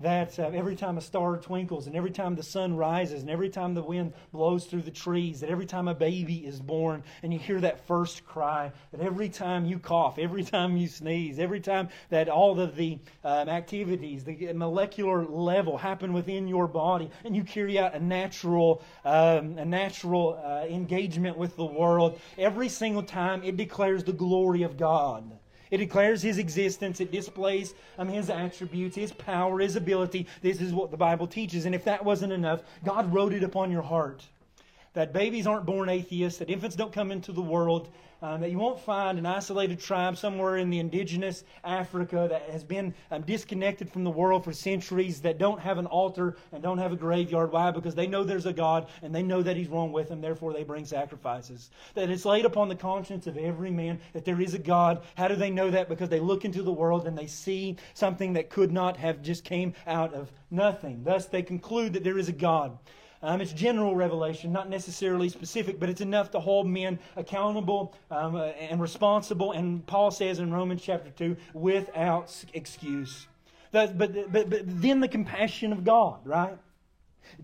that 0.00 0.38
uh, 0.38 0.50
every 0.54 0.76
time 0.76 0.96
a 0.96 1.00
star 1.00 1.36
twinkles 1.36 1.86
and 1.86 1.94
every 1.94 2.10
time 2.10 2.34
the 2.34 2.42
sun 2.42 2.76
rises 2.76 3.20
and 3.20 3.30
every 3.30 3.50
time 3.50 3.74
the 3.74 3.82
wind 3.82 4.12
blows 4.32 4.64
through 4.64 4.82
the 4.82 4.90
trees, 4.90 5.40
that 5.40 5.50
every 5.50 5.66
time 5.66 5.88
a 5.88 5.94
baby 5.94 6.46
is 6.46 6.60
born 6.60 7.02
and 7.22 7.32
you 7.32 7.38
hear 7.38 7.60
that 7.60 7.86
first 7.86 8.24
cry, 8.24 8.72
that 8.92 9.00
every 9.00 9.28
time 9.28 9.64
you 9.66 9.78
cough, 9.78 10.18
every 10.18 10.42
time 10.42 10.76
you 10.76 10.88
sneeze, 10.88 11.38
every 11.38 11.60
time 11.60 11.88
that 12.08 12.28
all 12.28 12.58
of 12.58 12.76
the 12.76 12.98
um, 13.24 13.48
activities, 13.48 14.24
the 14.24 14.52
molecular 14.54 15.24
level 15.26 15.76
happen 15.76 16.12
within 16.12 16.48
your 16.48 16.66
body 16.66 17.10
and 17.24 17.36
you 17.36 17.44
carry 17.44 17.78
out 17.78 17.94
a 17.94 18.00
natural, 18.00 18.82
um, 19.04 19.58
a 19.58 19.64
natural 19.64 20.40
uh, 20.42 20.66
engagement 20.66 21.36
with 21.36 21.56
the 21.56 21.64
world, 21.64 22.18
every 22.38 22.68
single 22.68 23.02
time 23.02 23.42
it 23.42 23.56
declares 23.56 24.04
the 24.04 24.12
glory 24.12 24.62
of 24.62 24.76
God. 24.76 25.39
It 25.70 25.78
declares 25.78 26.22
his 26.22 26.38
existence. 26.38 27.00
It 27.00 27.12
displays 27.12 27.74
um, 27.98 28.08
his 28.08 28.30
attributes, 28.30 28.96
his 28.96 29.12
power, 29.12 29.60
his 29.60 29.76
ability. 29.76 30.26
This 30.42 30.60
is 30.60 30.72
what 30.72 30.90
the 30.90 30.96
Bible 30.96 31.26
teaches. 31.26 31.66
And 31.66 31.74
if 31.74 31.84
that 31.84 32.04
wasn't 32.04 32.32
enough, 32.32 32.62
God 32.84 33.12
wrote 33.12 33.32
it 33.32 33.44
upon 33.44 33.70
your 33.70 33.82
heart 33.82 34.24
that 34.94 35.12
babies 35.12 35.46
aren't 35.46 35.66
born 35.66 35.88
atheists, 35.88 36.38
that 36.38 36.50
infants 36.50 36.76
don't 36.76 36.92
come 36.92 37.12
into 37.12 37.32
the 37.32 37.42
world, 37.42 37.88
um, 38.22 38.40
that 38.42 38.50
you 38.50 38.58
won't 38.58 38.80
find 38.80 39.18
an 39.18 39.24
isolated 39.24 39.80
tribe 39.80 40.16
somewhere 40.16 40.58
in 40.58 40.68
the 40.68 40.78
indigenous 40.78 41.42
Africa 41.64 42.26
that 42.28 42.50
has 42.50 42.62
been 42.62 42.92
um, 43.10 43.22
disconnected 43.22 43.90
from 43.90 44.04
the 44.04 44.10
world 44.10 44.44
for 44.44 44.52
centuries, 44.52 45.22
that 45.22 45.38
don't 45.38 45.60
have 45.60 45.78
an 45.78 45.86
altar 45.86 46.36
and 46.52 46.62
don't 46.62 46.78
have 46.78 46.92
a 46.92 46.96
graveyard. 46.96 47.52
Why? 47.52 47.70
Because 47.70 47.94
they 47.94 48.06
know 48.06 48.22
there's 48.22 48.46
a 48.46 48.52
God 48.52 48.88
and 49.02 49.14
they 49.14 49.22
know 49.22 49.42
that 49.42 49.56
He's 49.56 49.68
wrong 49.68 49.92
with 49.92 50.08
them, 50.08 50.20
therefore 50.20 50.52
they 50.52 50.64
bring 50.64 50.84
sacrifices. 50.84 51.70
That 51.94 52.10
it's 52.10 52.24
laid 52.24 52.44
upon 52.44 52.68
the 52.68 52.74
conscience 52.74 53.26
of 53.26 53.38
every 53.38 53.70
man 53.70 54.00
that 54.12 54.24
there 54.24 54.40
is 54.40 54.54
a 54.54 54.58
God. 54.58 55.02
How 55.16 55.28
do 55.28 55.36
they 55.36 55.50
know 55.50 55.70
that? 55.70 55.88
Because 55.88 56.08
they 56.08 56.20
look 56.20 56.44
into 56.44 56.62
the 56.62 56.72
world 56.72 57.06
and 57.06 57.16
they 57.16 57.26
see 57.26 57.76
something 57.94 58.34
that 58.34 58.50
could 58.50 58.72
not 58.72 58.96
have 58.98 59.22
just 59.22 59.44
came 59.44 59.72
out 59.86 60.12
of 60.12 60.30
nothing. 60.50 61.04
Thus 61.04 61.26
they 61.26 61.42
conclude 61.42 61.94
that 61.94 62.04
there 62.04 62.18
is 62.18 62.28
a 62.28 62.32
God. 62.32 62.76
Um, 63.22 63.42
it's 63.42 63.52
general 63.52 63.94
revelation, 63.94 64.50
not 64.50 64.70
necessarily 64.70 65.28
specific, 65.28 65.78
but 65.78 65.90
it's 65.90 66.00
enough 66.00 66.30
to 66.30 66.40
hold 66.40 66.66
men 66.66 66.98
accountable 67.16 67.94
um, 68.10 68.34
uh, 68.34 68.46
and 68.46 68.80
responsible. 68.80 69.52
And 69.52 69.86
Paul 69.86 70.10
says 70.10 70.38
in 70.38 70.50
Romans 70.50 70.80
chapter 70.82 71.10
2, 71.10 71.36
without 71.52 72.44
excuse. 72.54 73.26
That, 73.72 73.98
but, 73.98 74.32
but, 74.32 74.48
but 74.48 74.62
then 74.64 75.00
the 75.00 75.08
compassion 75.08 75.72
of 75.72 75.84
God, 75.84 76.20
right? 76.24 76.56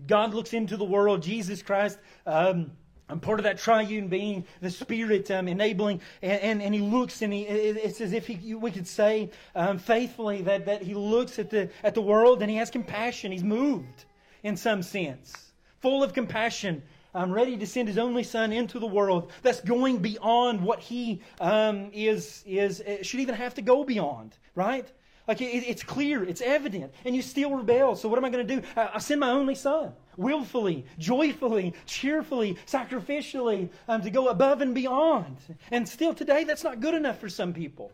God 0.07 0.33
looks 0.33 0.53
into 0.53 0.77
the 0.77 0.83
world, 0.83 1.21
Jesus 1.21 1.61
Christ. 1.61 1.99
Um, 2.25 2.71
I'm 3.07 3.19
part 3.19 3.39
of 3.39 3.43
that 3.43 3.59
triune 3.59 4.07
being, 4.07 4.45
the 4.61 4.71
Spirit 4.71 5.29
um, 5.29 5.47
enabling, 5.47 6.01
and, 6.23 6.41
and, 6.41 6.61
and, 6.61 6.73
He 6.73 6.81
looks 6.81 7.21
and 7.21 7.31
he, 7.31 7.43
it's 7.43 8.01
as 8.01 8.13
if 8.13 8.27
he, 8.27 8.55
we 8.55 8.71
could 8.71 8.87
say 8.87 9.29
um, 9.55 9.77
faithfully 9.77 10.41
that, 10.41 10.65
that 10.65 10.81
He 10.81 10.95
looks 10.95 11.39
at 11.39 11.51
the, 11.51 11.69
at 11.83 11.93
the 11.93 12.01
world 12.01 12.41
and 12.41 12.49
He 12.49 12.57
has 12.57 12.69
compassion. 12.69 13.31
He's 13.31 13.43
moved 13.43 14.05
in 14.43 14.57
some 14.57 14.81
sense 14.81 15.46
full 15.87 16.03
of 16.03 16.11
compassion, 16.11 16.83
um, 17.15 17.31
ready 17.31 17.55
to 17.55 17.65
send 17.65 17.87
his 17.87 17.97
only 17.97 18.21
son 18.21 18.51
into 18.51 18.77
the 18.77 18.85
world 18.85 19.31
that's 19.41 19.61
going 19.61 19.99
beyond 19.99 20.61
what 20.61 20.81
he 20.81 21.21
um, 21.39 21.89
is, 21.93 22.43
is 22.45 22.81
uh, 22.81 23.01
should 23.01 23.21
even 23.21 23.33
have 23.33 23.53
to 23.53 23.61
go 23.61 23.85
beyond, 23.85 24.35
right? 24.53 24.91
Like 25.29 25.39
it, 25.39 25.63
it's 25.65 25.83
clear, 25.83 26.25
it's 26.25 26.41
evident, 26.41 26.93
and 27.05 27.15
you 27.15 27.21
still 27.21 27.51
rebel. 27.55 27.95
So 27.95 28.09
what 28.09 28.17
am 28.17 28.25
I 28.25 28.29
going 28.29 28.45
to 28.45 28.55
do? 28.57 28.61
I, 28.75 28.89
I, 28.95 28.97
send 28.97 29.21
my 29.21 29.29
only 29.29 29.55
son, 29.55 29.93
willfully, 30.17 30.83
joyfully, 30.99 31.73
cheerfully, 31.85 32.57
sacrificially, 32.65 33.69
um, 33.87 34.01
to 34.01 34.09
go 34.09 34.27
above 34.27 34.59
and 34.59 34.75
beyond. 34.75 35.37
And 35.71 35.87
still 35.87 36.13
today, 36.13 36.43
that's 36.43 36.65
not 36.65 36.81
good 36.81 36.95
enough 36.95 37.17
for 37.17 37.29
some 37.29 37.53
people. 37.53 37.93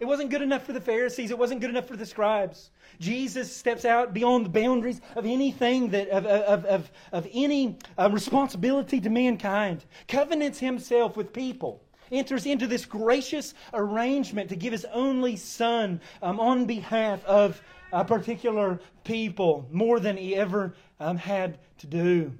It 0.00 0.04
wasn't 0.04 0.30
good 0.30 0.42
enough 0.42 0.64
for 0.64 0.72
the 0.72 0.80
Pharisees. 0.80 1.30
It 1.30 1.38
wasn't 1.38 1.60
good 1.60 1.70
enough 1.70 1.86
for 1.86 1.96
the 1.96 2.06
scribes. 2.06 2.70
Jesus 3.00 3.54
steps 3.54 3.84
out 3.84 4.14
beyond 4.14 4.46
the 4.46 4.50
boundaries 4.50 5.00
of 5.16 5.26
anything 5.26 5.90
that 5.90 6.08
of, 6.08 6.24
of, 6.26 6.64
of, 6.64 6.90
of 7.12 7.28
any 7.32 7.76
uh, 7.98 8.08
responsibility 8.12 9.00
to 9.00 9.10
mankind, 9.10 9.84
covenants 10.06 10.58
himself 10.58 11.16
with 11.16 11.32
people, 11.32 11.82
enters 12.12 12.46
into 12.46 12.66
this 12.66 12.84
gracious 12.84 13.54
arrangement 13.74 14.48
to 14.48 14.56
give 14.56 14.72
his 14.72 14.86
only 14.92 15.36
son 15.36 16.00
um, 16.22 16.38
on 16.38 16.64
behalf 16.64 17.24
of 17.24 17.60
a 17.92 18.04
particular 18.04 18.80
people 19.04 19.66
more 19.70 19.98
than 19.98 20.16
he 20.16 20.36
ever 20.36 20.74
um, 21.00 21.16
had 21.16 21.58
to 21.78 21.86
do. 21.86 22.32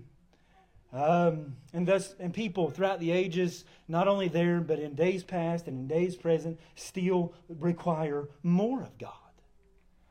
Um, 0.93 1.57
and 1.75 1.87
thus, 1.87 2.15
and 2.19 2.33
people 2.33 2.71
throughout 2.71 2.99
the 3.01 3.11
ages, 3.11 3.65
not 3.89 4.09
only 4.09 4.29
there, 4.29 4.61
but 4.61 4.79
in 4.79 4.95
days 4.95 5.23
past 5.23 5.67
and 5.67 5.81
in 5.81 5.87
days 5.87 6.17
present, 6.17 6.59
still 6.77 7.35
require 7.49 8.29
more 8.43 8.83
of 8.83 8.97
God. 8.97 9.13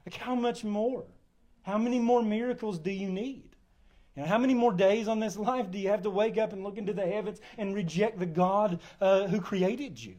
Like, 0.06 0.16
how 0.16 0.36
much 0.36 0.64
more? 0.64 1.06
How 1.64 1.78
many 1.78 2.00
more 2.00 2.22
miracles 2.22 2.78
do 2.78 2.92
you 2.92 3.10
need? 3.10 3.44
You 4.16 4.24
know, 4.24 4.30
how 4.30 4.38
many 4.38 4.54
more 4.54 4.72
days 4.72 5.08
on 5.08 5.20
this 5.20 5.36
life 5.52 5.72
do 5.72 5.80
you 5.80 5.90
have 5.90 6.04
to 6.04 6.10
wake 6.10 6.38
up 6.38 6.54
and 6.54 6.64
look 6.64 6.78
into 6.78 6.94
the 6.94 7.06
heavens 7.06 7.40
and 7.58 7.74
reject 7.74 8.20
the 8.20 8.26
God 8.26 8.80
uh, 9.02 9.28
who 9.28 9.42
created 9.42 10.02
you? 10.02 10.16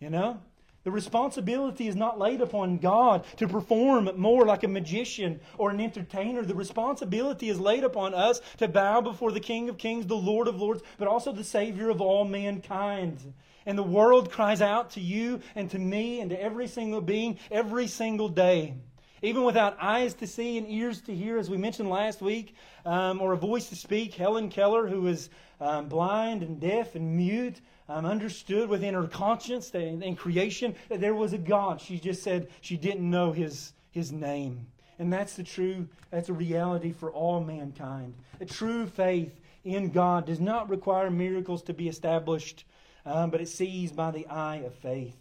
You 0.00 0.10
know? 0.10 0.40
The 0.84 0.90
responsibility 0.90 1.88
is 1.88 1.96
not 1.96 2.18
laid 2.18 2.42
upon 2.42 2.76
God 2.76 3.24
to 3.38 3.48
perform 3.48 4.10
more 4.16 4.44
like 4.44 4.64
a 4.64 4.68
magician 4.68 5.40
or 5.56 5.70
an 5.70 5.80
entertainer. 5.80 6.42
The 6.42 6.54
responsibility 6.54 7.48
is 7.48 7.58
laid 7.58 7.84
upon 7.84 8.12
us 8.12 8.42
to 8.58 8.68
bow 8.68 9.00
before 9.00 9.32
the 9.32 9.40
King 9.40 9.70
of 9.70 9.78
Kings, 9.78 10.06
the 10.06 10.14
Lord 10.14 10.46
of 10.46 10.60
Lords, 10.60 10.82
but 10.98 11.08
also 11.08 11.32
the 11.32 11.42
Savior 11.42 11.88
of 11.88 12.02
all 12.02 12.26
mankind. 12.26 13.32
And 13.64 13.78
the 13.78 13.82
world 13.82 14.30
cries 14.30 14.60
out 14.60 14.90
to 14.90 15.00
you 15.00 15.40
and 15.54 15.70
to 15.70 15.78
me 15.78 16.20
and 16.20 16.28
to 16.28 16.40
every 16.40 16.66
single 16.66 17.00
being 17.00 17.38
every 17.50 17.86
single 17.86 18.28
day. 18.28 18.74
Even 19.22 19.44
without 19.44 19.78
eyes 19.80 20.12
to 20.12 20.26
see 20.26 20.58
and 20.58 20.70
ears 20.70 21.00
to 21.00 21.14
hear, 21.14 21.38
as 21.38 21.48
we 21.48 21.56
mentioned 21.56 21.88
last 21.88 22.20
week, 22.20 22.54
um, 22.84 23.22
or 23.22 23.32
a 23.32 23.38
voice 23.38 23.70
to 23.70 23.76
speak, 23.76 24.12
Helen 24.12 24.50
Keller, 24.50 24.86
who 24.86 25.00
was 25.00 25.30
um, 25.62 25.88
blind 25.88 26.42
and 26.42 26.60
deaf 26.60 26.94
and 26.94 27.16
mute, 27.16 27.62
um, 27.88 28.06
understood 28.06 28.68
within 28.68 28.94
her 28.94 29.06
conscience 29.06 29.70
and, 29.74 30.02
in 30.02 30.16
creation 30.16 30.74
that 30.88 31.00
there 31.00 31.14
was 31.14 31.32
a 31.32 31.38
God. 31.38 31.80
She 31.80 31.98
just 31.98 32.22
said 32.22 32.48
she 32.60 32.76
didn't 32.76 33.08
know 33.08 33.32
his, 33.32 33.72
his 33.90 34.12
name. 34.12 34.66
And 34.98 35.12
that's 35.12 35.34
the 35.34 35.42
true, 35.42 35.88
that's 36.10 36.28
a 36.28 36.32
reality 36.32 36.92
for 36.92 37.10
all 37.10 37.40
mankind. 37.40 38.14
A 38.40 38.44
true 38.44 38.86
faith 38.86 39.40
in 39.64 39.90
God 39.90 40.26
does 40.26 40.40
not 40.40 40.70
require 40.70 41.10
miracles 41.10 41.62
to 41.64 41.74
be 41.74 41.88
established, 41.88 42.64
um, 43.04 43.30
but 43.30 43.40
it 43.40 43.48
sees 43.48 43.92
by 43.92 44.10
the 44.10 44.26
eye 44.28 44.56
of 44.56 44.74
faith. 44.74 45.16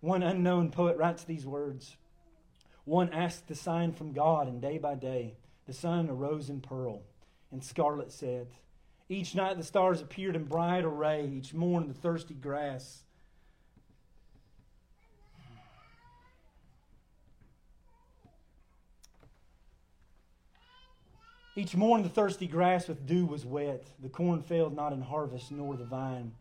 One 0.00 0.22
unknown 0.22 0.70
poet 0.70 0.96
writes 0.96 1.24
these 1.24 1.46
words 1.46 1.96
One 2.84 3.12
asked 3.12 3.48
the 3.48 3.54
sign 3.54 3.92
from 3.92 4.12
God, 4.12 4.48
and 4.48 4.60
day 4.60 4.78
by 4.78 4.94
day 4.94 5.34
the 5.66 5.72
sun 5.72 6.08
arose 6.08 6.48
in 6.48 6.60
pearl 6.60 7.02
and 7.50 7.62
scarlet 7.62 8.12
said. 8.12 8.48
Each 9.08 9.34
night 9.34 9.56
the 9.56 9.64
stars 9.64 10.02
appeared 10.02 10.36
in 10.36 10.44
bright 10.44 10.84
array, 10.84 11.26
each 11.26 11.54
morn 11.54 11.88
the 11.88 11.94
thirsty 11.94 12.34
grass. 12.34 13.02
Each 21.56 21.74
morn 21.74 22.02
the 22.02 22.08
thirsty 22.08 22.46
grass 22.46 22.86
with 22.86 23.06
dew 23.06 23.26
was 23.26 23.44
wet, 23.44 23.84
the 24.00 24.08
corn 24.08 24.42
failed 24.42 24.76
not 24.76 24.92
in 24.92 25.00
harvest, 25.00 25.50
nor 25.50 25.76
the 25.76 25.84
vine. 25.84 26.32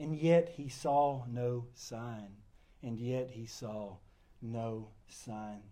And 0.00 0.14
yet 0.14 0.50
he 0.56 0.68
saw 0.68 1.24
no 1.26 1.64
sign, 1.74 2.28
and 2.82 2.98
yet 2.98 3.30
he 3.30 3.46
saw 3.46 3.96
no 4.42 4.88
sign. 5.08 5.62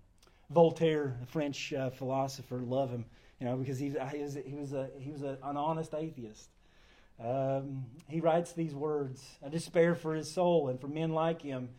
Voltaire, 0.49 1.19
a 1.23 1.27
French 1.27 1.73
uh, 1.73 1.91
philosopher, 1.91 2.59
love 2.59 2.91
him, 2.91 3.05
you 3.41 3.47
know, 3.47 3.57
because 3.57 3.79
he, 3.79 3.95
he 4.13 4.23
was, 4.23 4.39
he 4.47 4.55
was, 4.55 4.73
a, 4.73 4.89
he 4.99 5.11
was 5.11 5.23
a, 5.23 5.39
an 5.43 5.57
honest 5.57 5.95
atheist. 5.95 6.49
Um, 7.23 7.87
he 8.09 8.21
writes 8.21 8.53
these 8.53 8.75
words 8.75 9.25
I 9.45 9.49
despair 9.49 9.95
for 9.95 10.15
his 10.15 10.31
soul 10.31 10.69
and 10.69 10.81
for 10.81 10.89
men 10.89 11.13
like 11.13 11.41
him 11.41 11.71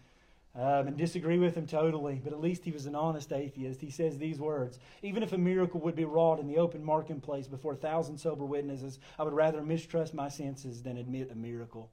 um, 0.55 0.87
and 0.87 0.97
disagree 0.97 1.37
with 1.37 1.55
him 1.55 1.67
totally, 1.67 2.19
but 2.23 2.33
at 2.33 2.41
least 2.41 2.63
he 2.63 2.71
was 2.71 2.87
an 2.87 2.95
honest 2.95 3.31
atheist. 3.31 3.79
He 3.79 3.91
says 3.91 4.17
these 4.17 4.39
words 4.39 4.79
Even 5.03 5.21
if 5.21 5.33
a 5.33 5.37
miracle 5.37 5.79
would 5.81 5.95
be 5.95 6.05
wrought 6.05 6.39
in 6.39 6.47
the 6.47 6.57
open 6.57 6.83
marketplace 6.83 7.47
before 7.47 7.73
a 7.73 7.77
thousand 7.77 8.17
sober 8.17 8.45
witnesses, 8.45 8.99
I 9.19 9.23
would 9.23 9.33
rather 9.33 9.61
mistrust 9.61 10.15
my 10.15 10.29
senses 10.29 10.81
than 10.81 10.97
admit 10.97 11.31
a 11.31 11.35
miracle. 11.35 11.91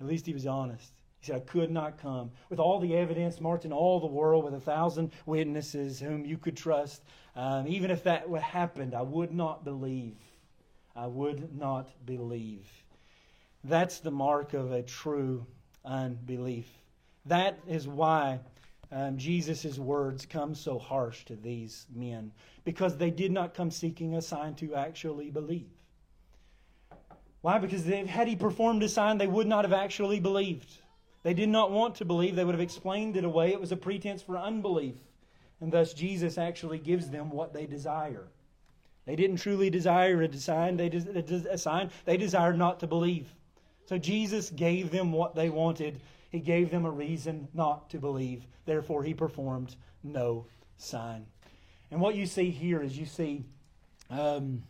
At 0.00 0.06
least 0.06 0.26
he 0.26 0.32
was 0.32 0.46
honest. 0.46 0.92
He 1.20 1.26
said, 1.26 1.36
I 1.36 1.40
could 1.40 1.70
not 1.70 1.98
come. 1.98 2.30
With 2.48 2.58
all 2.58 2.80
the 2.80 2.96
evidence 2.96 3.40
marked 3.40 3.66
in 3.66 3.72
all 3.72 4.00
the 4.00 4.06
world, 4.06 4.44
with 4.44 4.54
a 4.54 4.60
thousand 4.60 5.12
witnesses 5.26 6.00
whom 6.00 6.24
you 6.24 6.38
could 6.38 6.56
trust, 6.56 7.02
um, 7.36 7.66
even 7.68 7.90
if 7.90 8.04
that 8.04 8.28
would 8.28 8.40
happened, 8.40 8.94
I 8.94 9.02
would 9.02 9.32
not 9.32 9.62
believe. 9.62 10.16
I 10.96 11.06
would 11.06 11.56
not 11.56 11.90
believe. 12.06 12.68
That's 13.64 14.00
the 14.00 14.10
mark 14.10 14.54
of 14.54 14.72
a 14.72 14.82
true 14.82 15.46
unbelief. 15.84 16.66
That 17.26 17.58
is 17.68 17.86
why 17.86 18.40
um, 18.90 19.18
Jesus' 19.18 19.78
words 19.78 20.24
come 20.24 20.54
so 20.54 20.78
harsh 20.78 21.24
to 21.26 21.36
these 21.36 21.86
men, 21.94 22.32
because 22.64 22.96
they 22.96 23.10
did 23.10 23.30
not 23.30 23.54
come 23.54 23.70
seeking 23.70 24.14
a 24.14 24.22
sign 24.22 24.54
to 24.56 24.74
actually 24.74 25.30
believe. 25.30 25.70
Why? 27.42 27.58
Because 27.58 27.84
they, 27.84 28.06
had 28.06 28.26
he 28.26 28.36
performed 28.36 28.82
a 28.82 28.88
sign, 28.88 29.18
they 29.18 29.26
would 29.26 29.46
not 29.46 29.64
have 29.64 29.72
actually 29.72 30.18
believed. 30.18 30.70
They 31.22 31.34
did 31.34 31.48
not 31.48 31.70
want 31.70 31.96
to 31.96 32.04
believe. 32.04 32.34
They 32.34 32.44
would 32.44 32.54
have 32.54 32.60
explained 32.60 33.16
it 33.16 33.24
away. 33.24 33.52
It 33.52 33.60
was 33.60 33.72
a 33.72 33.76
pretense 33.76 34.22
for 34.22 34.38
unbelief. 34.38 34.96
And 35.60 35.70
thus, 35.70 35.92
Jesus 35.92 36.38
actually 36.38 36.78
gives 36.78 37.10
them 37.10 37.30
what 37.30 37.52
they 37.52 37.66
desire. 37.66 38.28
They 39.04 39.16
didn't 39.16 39.36
truly 39.36 39.68
desire 39.68 40.22
a 40.22 40.32
sign. 40.34 40.76
They, 40.76 40.86
a 40.88 41.58
sign. 41.58 41.90
they 42.06 42.16
desired 42.16 42.56
not 42.56 42.80
to 42.80 42.86
believe. 42.86 43.28
So 43.86 43.98
Jesus 43.98 44.50
gave 44.50 44.90
them 44.90 45.12
what 45.12 45.34
they 45.34 45.50
wanted. 45.50 46.00
He 46.30 46.40
gave 46.40 46.70
them 46.70 46.86
a 46.86 46.90
reason 46.90 47.48
not 47.52 47.90
to 47.90 47.98
believe. 47.98 48.46
Therefore, 48.64 49.02
he 49.02 49.12
performed 49.12 49.76
no 50.02 50.46
sign. 50.78 51.26
And 51.90 52.00
what 52.00 52.14
you 52.14 52.24
see 52.24 52.50
here 52.50 52.82
is 52.82 52.96
you 52.96 53.04
see, 53.04 53.44
um, 54.08 54.62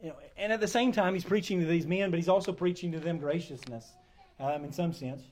you 0.00 0.10
know, 0.10 0.16
and 0.36 0.52
at 0.52 0.60
the 0.60 0.68
same 0.68 0.92
time, 0.92 1.14
he's 1.14 1.24
preaching 1.24 1.58
to 1.60 1.66
these 1.66 1.86
men, 1.86 2.10
but 2.10 2.18
he's 2.18 2.28
also 2.28 2.52
preaching 2.52 2.92
to 2.92 3.00
them 3.00 3.18
graciousness 3.18 3.92
um, 4.40 4.64
in 4.64 4.72
some 4.72 4.92
sense, 4.92 5.22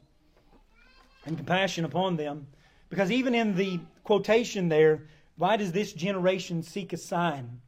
and 1.24 1.36
compassion 1.36 1.84
upon 1.84 2.16
them. 2.16 2.46
Because 2.88 3.10
even 3.10 3.34
in 3.34 3.56
the 3.56 3.80
quotation 4.04 4.68
there, 4.68 5.02
why 5.36 5.56
does 5.56 5.72
this 5.72 5.92
generation 5.92 6.62
seek 6.62 6.92
a 6.92 6.96
sign? 6.96 7.60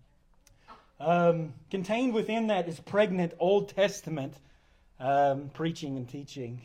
Um, 1.01 1.55
contained 1.71 2.15
within 2.15 2.49
that 2.49 2.69
is 2.69 2.81
pregnant 2.81 3.35
Old 3.39 3.69
Testament 3.75 4.35
um, 4.99 5.51
preaching 5.55 5.97
and 5.97 6.09
teaching. 6.09 6.61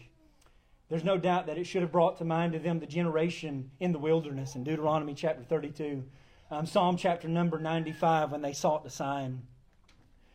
There's 0.90 1.04
no 1.04 1.18
doubt 1.18 1.48
that 1.48 1.58
it 1.58 1.66
should 1.66 1.82
have 1.82 1.92
brought 1.92 2.18
to 2.18 2.26
mind 2.26 2.54
to 2.54 2.60
them 2.60 2.80
the 2.80 2.86
generation 2.86 3.72
in 3.80 3.92
the 3.92 4.00
wilderness 4.00 4.56
in 4.56 4.64
Deuteronomy 4.64 5.14
chapter 5.14 5.44
32, 5.44 6.04
um, 6.52 6.66
Psalm 6.66 6.98
chapter 6.98 7.28
number 7.28 7.60
95, 7.60 8.32
when 8.32 8.42
they 8.42 8.54
sought 8.54 8.84
the 8.84 8.90
sign. 8.90 9.42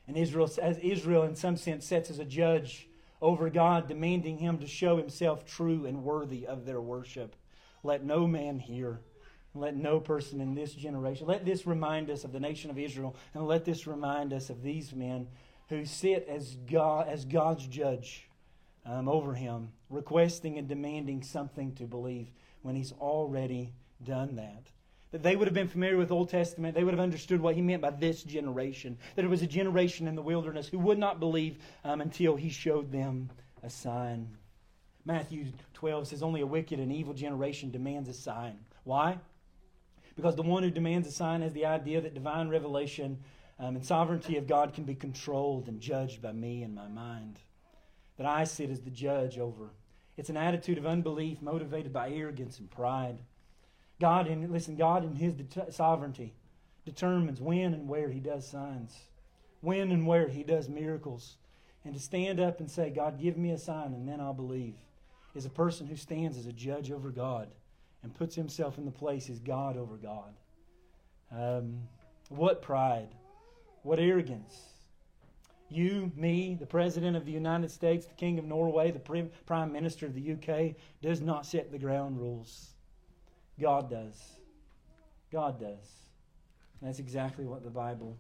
And 0.07 0.17
Israel, 0.17 0.51
as 0.61 0.79
Israel, 0.79 1.25
in 1.25 1.37
some 1.37 1.57
sense, 1.57 1.87
sets 1.87 2.11
as 2.11 2.19
a 2.19 2.25
judge 2.25 2.89
over 3.21 3.51
God, 3.51 3.89
demanding 3.89 4.39
him 4.39 4.59
to 4.59 4.67
show 4.67 4.97
himself 4.97 5.45
true 5.45 5.87
and 5.87 6.05
worthy 6.05 6.47
of 6.47 6.65
their 6.65 6.81
worship. 6.81 7.35
Let 7.83 8.05
no 8.05 8.27
man 8.27 8.59
hear. 8.59 9.01
Let 9.55 9.77
no 9.77 9.99
person 9.99 10.41
in 10.41 10.55
this 10.55 10.75
generation, 10.75 11.27
let 11.27 11.45
this 11.45 11.67
remind 11.67 12.11
us 12.11 12.23
of 12.23 12.33
the 12.33 12.39
nation 12.39 12.71
of 12.71 12.79
Israel, 12.79 13.17
and 13.35 13.47
let 13.47 13.65
this 13.65 13.87
remind 13.87 14.33
us 14.33 14.51
of 14.51 14.63
these 14.63 14.95
men 14.95 15.27
who 15.69 15.85
sit 15.85 16.29
as, 16.29 16.55
God, 16.55 17.09
as 17.09 17.25
God's 17.25 17.67
judge 17.67 18.29
um, 18.85 19.09
over 19.09 19.35
him, 19.35 19.71
requesting 19.91 20.59
and 20.59 20.69
demanding 20.69 21.23
something 21.23 21.75
to 21.77 21.85
believe 21.85 22.31
when 22.63 22.77
he's 22.77 22.93
already 22.93 23.73
done 24.05 24.37
that 24.37 24.71
that 25.11 25.23
they 25.23 25.37
would 25.37 25.47
have 25.47 25.55
been 25.55 25.69
familiar 25.69 25.97
with 25.97 26.11
Old 26.11 26.29
Testament. 26.29 26.75
They 26.75 26.85
would 26.85 26.95
have 26.95 27.03
understood 27.03 27.41
what 27.41 27.55
he 27.55 27.63
meant 27.63 27.83
by 27.83 27.91
this 27.91 28.23
generation. 28.23 28.99
That 29.17 29.25
it 29.25 29.29
was 29.29 29.43
a 29.43 29.47
generation 29.47 30.07
in 30.07 30.15
the 30.15 30.23
wilderness 30.23 30.69
who 30.69 30.79
would 30.81 30.99
not 30.99 31.21
believe 31.21 31.59
um, 31.85 32.01
until 32.01 32.37
he 32.37 32.51
showed 32.51 32.93
them 32.93 33.31
a 33.63 33.71
sign. 33.71 34.37
Matthew 35.05 35.47
12 35.75 36.09
says, 36.09 36.23
Only 36.23 36.43
a 36.43 36.47
wicked 36.47 36.79
and 36.79 36.93
evil 36.93 37.15
generation 37.15 37.71
demands 37.71 38.09
a 38.09 38.15
sign. 38.15 38.59
Why? 38.85 39.19
Because 40.17 40.37
the 40.37 40.43
one 40.43 40.63
who 40.63 40.71
demands 40.71 41.09
a 41.09 41.13
sign 41.13 41.43
has 41.43 41.53
the 41.53 41.67
idea 41.67 42.01
that 42.01 42.13
divine 42.13 42.49
revelation 42.49 43.19
um, 43.59 43.77
and 43.77 43.85
sovereignty 43.85 44.37
of 44.37 44.47
God 44.47 44.75
can 44.75 44.85
be 44.85 44.95
controlled 44.95 45.69
and 45.69 45.81
judged 45.81 46.21
by 46.21 46.33
me 46.33 46.63
and 46.63 46.75
my 46.75 46.89
mind. 46.89 47.39
That 48.19 48.27
I 48.27 48.45
sit 48.45 48.71
as 48.71 48.81
the 48.81 48.91
judge 48.91 49.39
over. 49.39 49.71
It's 50.17 50.31
an 50.31 50.37
attitude 50.37 50.79
of 50.79 50.87
unbelief 50.87 51.41
motivated 51.41 51.93
by 51.93 52.11
arrogance 52.11 52.59
and 52.59 52.71
pride. 52.71 53.21
God, 54.01 54.27
in, 54.29 54.51
listen, 54.53 54.77
God 54.77 55.05
in 55.05 55.17
His 55.17 55.35
sovereignty 55.75 56.35
determines 56.85 57.41
when 57.41 57.75
and 57.75 57.89
where 57.89 58.09
He 58.09 58.21
does 58.21 58.47
signs, 58.47 58.97
when 59.61 59.91
and 59.91 60.07
where 60.07 60.29
He 60.29 60.43
does 60.43 60.69
miracles. 60.69 61.37
And 61.85 61.95
to 61.95 62.01
stand 62.01 62.41
up 62.41 62.61
and 62.61 62.71
say, 62.71 62.91
God, 62.91 63.21
give 63.21 63.37
me 63.37 63.53
a 63.53 63.59
sign 63.59 63.95
and 63.95 64.09
then 64.09 64.21
I'll 64.21 64.35
believe, 64.35 64.75
is 65.35 65.47
a 65.47 65.51
person 65.51 65.87
who 65.87 65.97
stands 65.97 66.37
as 66.37 66.47
a 66.47 66.53
judge 66.53 66.91
over 66.91 67.11
God 67.11 67.49
and 68.03 68.15
puts 68.15 68.35
himself 68.35 68.79
in 68.79 68.85
the 68.85 68.91
place 68.91 69.31
as 69.31 69.39
God 69.39 69.77
over 69.77 69.97
God. 69.97 70.35
Um, 71.33 71.81
what 72.29 72.63
pride, 72.63 73.09
what 73.83 73.99
arrogance. 73.99 74.61
You, 75.71 76.11
me, 76.17 76.57
the 76.59 76.67
President 76.67 77.17
of 77.17 77.27
the 77.27 77.33
United 77.33 77.71
States, 77.71 78.07
the 78.07 78.15
King 78.15 78.39
of 78.39 78.45
Norway, 78.45 78.91
the 78.91 79.29
Prime 79.47 79.73
Minister 79.73 80.07
of 80.07 80.15
the 80.15 80.33
UK, 80.33 80.75
does 81.03 81.21
not 81.21 81.45
set 81.45 81.71
the 81.71 81.79
ground 81.79 82.19
rules. 82.19 82.71
God 83.61 83.91
does. 83.91 84.39
God 85.33 85.61
does. 85.61 86.09
And 86.81 86.89
that's 86.89 86.99
exactly 86.99 87.45
what 87.45 87.65
the 87.65 87.71
Bible 87.71 88.17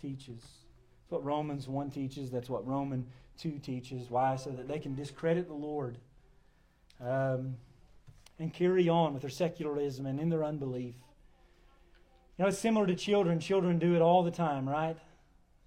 teaches. 0.00 0.40
That's 0.40 1.12
what 1.12 1.24
Romans 1.24 1.68
1 1.68 1.90
teaches. 1.90 2.30
That's 2.30 2.50
what 2.50 2.66
Roman 2.66 3.06
2 3.38 3.58
teaches. 3.58 4.10
Why? 4.10 4.36
So 4.36 4.50
that 4.50 4.68
they 4.68 4.78
can 4.78 4.94
discredit 4.94 5.46
the 5.46 5.54
Lord 5.54 5.98
um, 7.00 7.56
and 8.38 8.52
carry 8.52 8.88
on 8.88 9.12
with 9.12 9.22
their 9.22 9.30
secularism 9.30 10.06
and 10.06 10.18
in 10.18 10.28
their 10.28 10.44
unbelief. 10.44 10.94
You 12.36 12.44
know, 12.44 12.48
it's 12.48 12.58
similar 12.58 12.86
to 12.86 12.94
children. 12.94 13.38
Children 13.38 13.78
do 13.78 13.94
it 13.94 14.02
all 14.02 14.22
the 14.22 14.30
time, 14.30 14.68
right? 14.68 14.96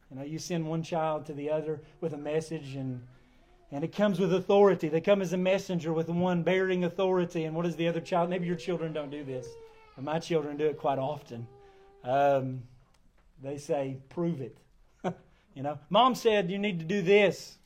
You 0.09 0.17
know, 0.17 0.24
you 0.24 0.39
send 0.39 0.67
one 0.67 0.84
child 0.84 1.26
to 1.28 1.34
the 1.34 1.49
other 1.49 1.82
with 2.01 2.13
a 2.13 2.17
message 2.17 2.76
and 2.76 3.01
and 3.74 3.84
it 3.84 3.91
comes 3.91 4.19
with 4.19 4.32
authority. 4.32 4.88
They 4.88 5.01
come 5.01 5.19
as 5.24 5.34
a 5.34 5.38
messenger 5.38 5.93
with 5.93 6.07
one 6.07 6.43
bearing 6.43 6.84
authority. 6.84 7.45
And 7.45 7.55
what 7.55 7.65
is 7.65 7.76
the 7.76 7.88
other 7.88 7.99
child? 7.99 8.30
Maybe 8.30 8.45
your 8.45 8.55
children 8.55 8.93
don't 8.93 9.09
do 9.09 9.24
this, 9.24 9.47
but 9.95 10.03
my 10.03 10.19
children 10.19 10.57
do 10.57 10.67
it 10.67 10.78
quite 10.78 10.99
often. 10.99 11.47
Um, 12.03 12.61
they 13.41 13.57
say, 13.57 13.97
prove 14.09 14.41
it. 14.41 14.59
you 15.55 15.63
know, 15.63 15.80
mom 15.89 16.13
said 16.13 16.51
you 16.51 16.59
need 16.59 16.78
to 16.80 16.86
do 16.86 17.01
this. 17.01 17.57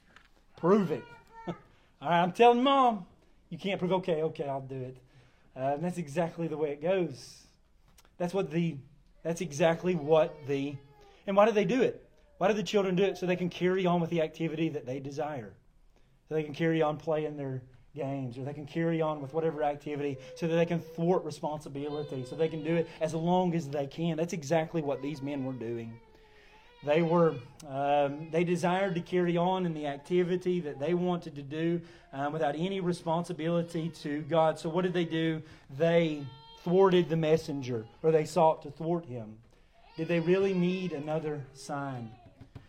Prove 0.56 0.92
it. 0.92 1.04
All 1.48 1.56
right, 2.10 2.22
I'm 2.22 2.32
telling 2.32 2.64
mom, 2.64 3.06
you 3.50 3.58
can't 3.58 3.78
prove. 3.78 3.92
Okay, 3.92 4.24
okay, 4.24 4.48
I'll 4.48 4.62
do 4.62 4.82
it. 4.82 4.98
Uh, 5.58 5.76
that's 5.76 5.98
exactly 5.98 6.48
the 6.48 6.58
way 6.58 6.70
it 6.72 6.82
goes. 6.82 7.44
That's 8.18 8.34
what 8.34 8.50
the. 8.50 8.78
That's 9.24 9.42
exactly 9.42 9.94
what 9.94 10.34
the. 10.48 10.78
And 11.28 11.36
why 11.36 11.46
do 11.48 11.52
they 11.52 11.66
do 11.66 11.82
it? 11.82 12.02
Why 12.38 12.48
do 12.48 12.54
the 12.54 12.64
children 12.64 12.96
do 12.96 13.04
it? 13.04 13.18
So 13.18 13.26
they 13.26 13.36
can 13.36 13.50
carry 13.50 13.86
on 13.86 14.00
with 14.00 14.10
the 14.10 14.22
activity 14.22 14.70
that 14.70 14.86
they 14.86 15.02
desire 15.02 15.52
so 16.28 16.36
they 16.36 16.44
can 16.44 16.54
carry 16.54 16.82
on 16.82 16.98
playing 16.98 17.38
their 17.38 17.62
games 17.96 18.38
or 18.38 18.44
they 18.44 18.54
can 18.54 18.66
carry 18.66 19.02
on 19.02 19.22
with 19.22 19.34
whatever 19.34 19.64
activity 19.64 20.18
so 20.36 20.48
that 20.48 20.56
they 20.56 20.66
can 20.66 20.80
thwart 20.80 21.24
responsibility 21.24 22.24
so 22.30 22.36
they 22.36 22.48
can 22.48 22.64
do 22.64 22.76
it 22.76 22.88
as 23.02 23.14
long 23.14 23.56
as 23.56 23.68
they 23.70 23.88
can 23.88 24.18
that's 24.18 24.34
exactly 24.34 24.82
what 24.82 25.02
these 25.02 25.22
men 25.22 25.44
were 25.44 25.54
doing 25.54 25.92
they 26.86 27.02
were 27.02 27.34
um, 27.68 28.30
they 28.32 28.44
desired 28.44 28.94
to 28.94 29.02
carry 29.02 29.36
on 29.36 29.66
in 29.66 29.74
the 29.74 29.88
activity 29.88 30.60
that 30.60 30.80
they 30.80 30.94
wanted 30.94 31.34
to 31.34 31.42
do 31.42 31.82
um, 32.14 32.32
without 32.32 32.56
any 32.56 32.80
responsibility 32.80 33.90
to 33.90 34.22
god 34.24 34.60
so 34.60 34.70
what 34.70 34.84
did 34.84 34.94
they 34.94 35.06
do 35.06 35.42
they 35.76 36.24
thwarted 36.68 37.08
the 37.08 37.16
messenger 37.16 37.86
or 38.04 38.12
they 38.12 38.26
sought 38.26 38.62
to 38.64 38.70
thwart 38.72 39.06
him? 39.06 39.38
Did 39.96 40.10
they 40.10 40.20
really 40.20 40.54
need 40.54 40.92
another 40.92 41.42
sign? 41.54 42.12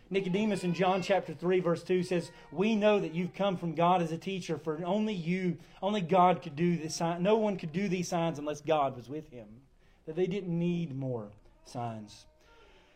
Nicodemus 0.09 0.63
in 0.63 0.73
John 0.73 1.01
chapter 1.01 1.33
3 1.33 1.59
verse 1.59 1.83
2 1.83 2.03
says, 2.03 2.31
"We 2.51 2.75
know 2.75 2.99
that 2.99 3.13
you've 3.13 3.33
come 3.33 3.57
from 3.57 3.75
God 3.75 4.01
as 4.01 4.11
a 4.11 4.17
teacher, 4.17 4.57
for 4.57 4.83
only 4.83 5.13
you, 5.13 5.57
only 5.81 6.01
God 6.01 6.41
could 6.41 6.55
do 6.55 6.77
this 6.77 6.95
sign. 6.95 7.21
No 7.21 7.37
one 7.37 7.57
could 7.57 7.71
do 7.71 7.87
these 7.87 8.07
signs 8.07 8.39
unless 8.39 8.61
God 8.61 8.95
was 8.95 9.07
with 9.07 9.29
him." 9.29 9.47
That 10.05 10.15
they 10.15 10.25
didn't 10.25 10.57
need 10.57 10.95
more 10.95 11.29
signs. 11.65 12.25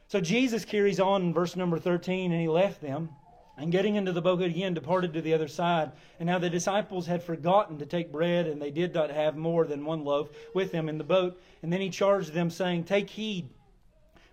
So 0.08 0.20
Jesus 0.22 0.66
carries 0.66 1.00
on 1.00 1.22
in 1.22 1.34
verse 1.34 1.56
number 1.56 1.78
13, 1.78 2.32
and 2.32 2.42
he 2.42 2.48
left 2.48 2.82
them, 2.82 3.10
and 3.58 3.72
getting 3.72 3.96
into 3.96 4.12
the 4.12 4.22
boat 4.22 4.42
again, 4.42 4.74
departed 4.74 5.14
to 5.14 5.22
the 5.22 5.34
other 5.34 5.48
side. 5.48 5.92
And 6.20 6.28
now 6.28 6.40
the 6.40 6.50
disciples 6.50 7.06
had 7.06 7.22
forgotten 7.22 7.78
to 7.78 7.86
take 7.86 8.12
bread, 8.12 8.48
and 8.48 8.62
they 8.62 8.72
did 8.72 8.94
not 8.94 9.12
have 9.12 9.38
more 9.38 9.66
than 9.66 9.86
one 9.86 10.04
loaf 10.04 10.30
with 10.54 10.72
them 10.72 10.90
in 10.90 10.98
the 10.98 11.04
boat. 11.04 11.40
And 11.62 11.72
then 11.72 11.82
he 11.82 11.90
charged 11.90 12.34
them, 12.34 12.50
saying, 12.50 12.86
Take 12.86 13.12
heed 13.12 13.50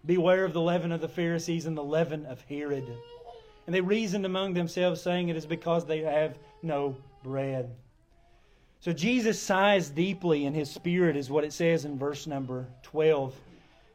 Beware 0.05 0.45
of 0.45 0.53
the 0.53 0.61
leaven 0.61 0.93
of 0.93 1.01
the 1.01 1.09
Pharisees 1.09 1.67
and 1.67 1.77
the 1.77 1.85
leaven 1.85 2.27
of 2.27 2.41
Herod. 2.49 2.87
And 3.67 3.75
they 3.75 3.81
reasoned 3.81 4.25
among 4.25 4.55
themselves, 4.55 5.01
saying, 5.01 5.29
It 5.29 5.37
is 5.37 5.47
because 5.47 5.85
they 5.85 6.01
have 6.01 6.39
no 6.63 6.97
bread. 7.23 7.71
So 8.81 8.93
Jesus 8.93 9.41
sighs 9.41 9.91
deeply 9.91 10.47
in 10.47 10.55
his 10.55 10.71
spirit, 10.71 11.17
is 11.17 11.31
what 11.31 11.45
it 11.45 11.53
says 11.53 11.85
in 11.85 11.99
verse 11.99 12.27
number 12.27 12.67
12. 12.83 13.35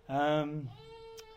Um, 0.07 0.69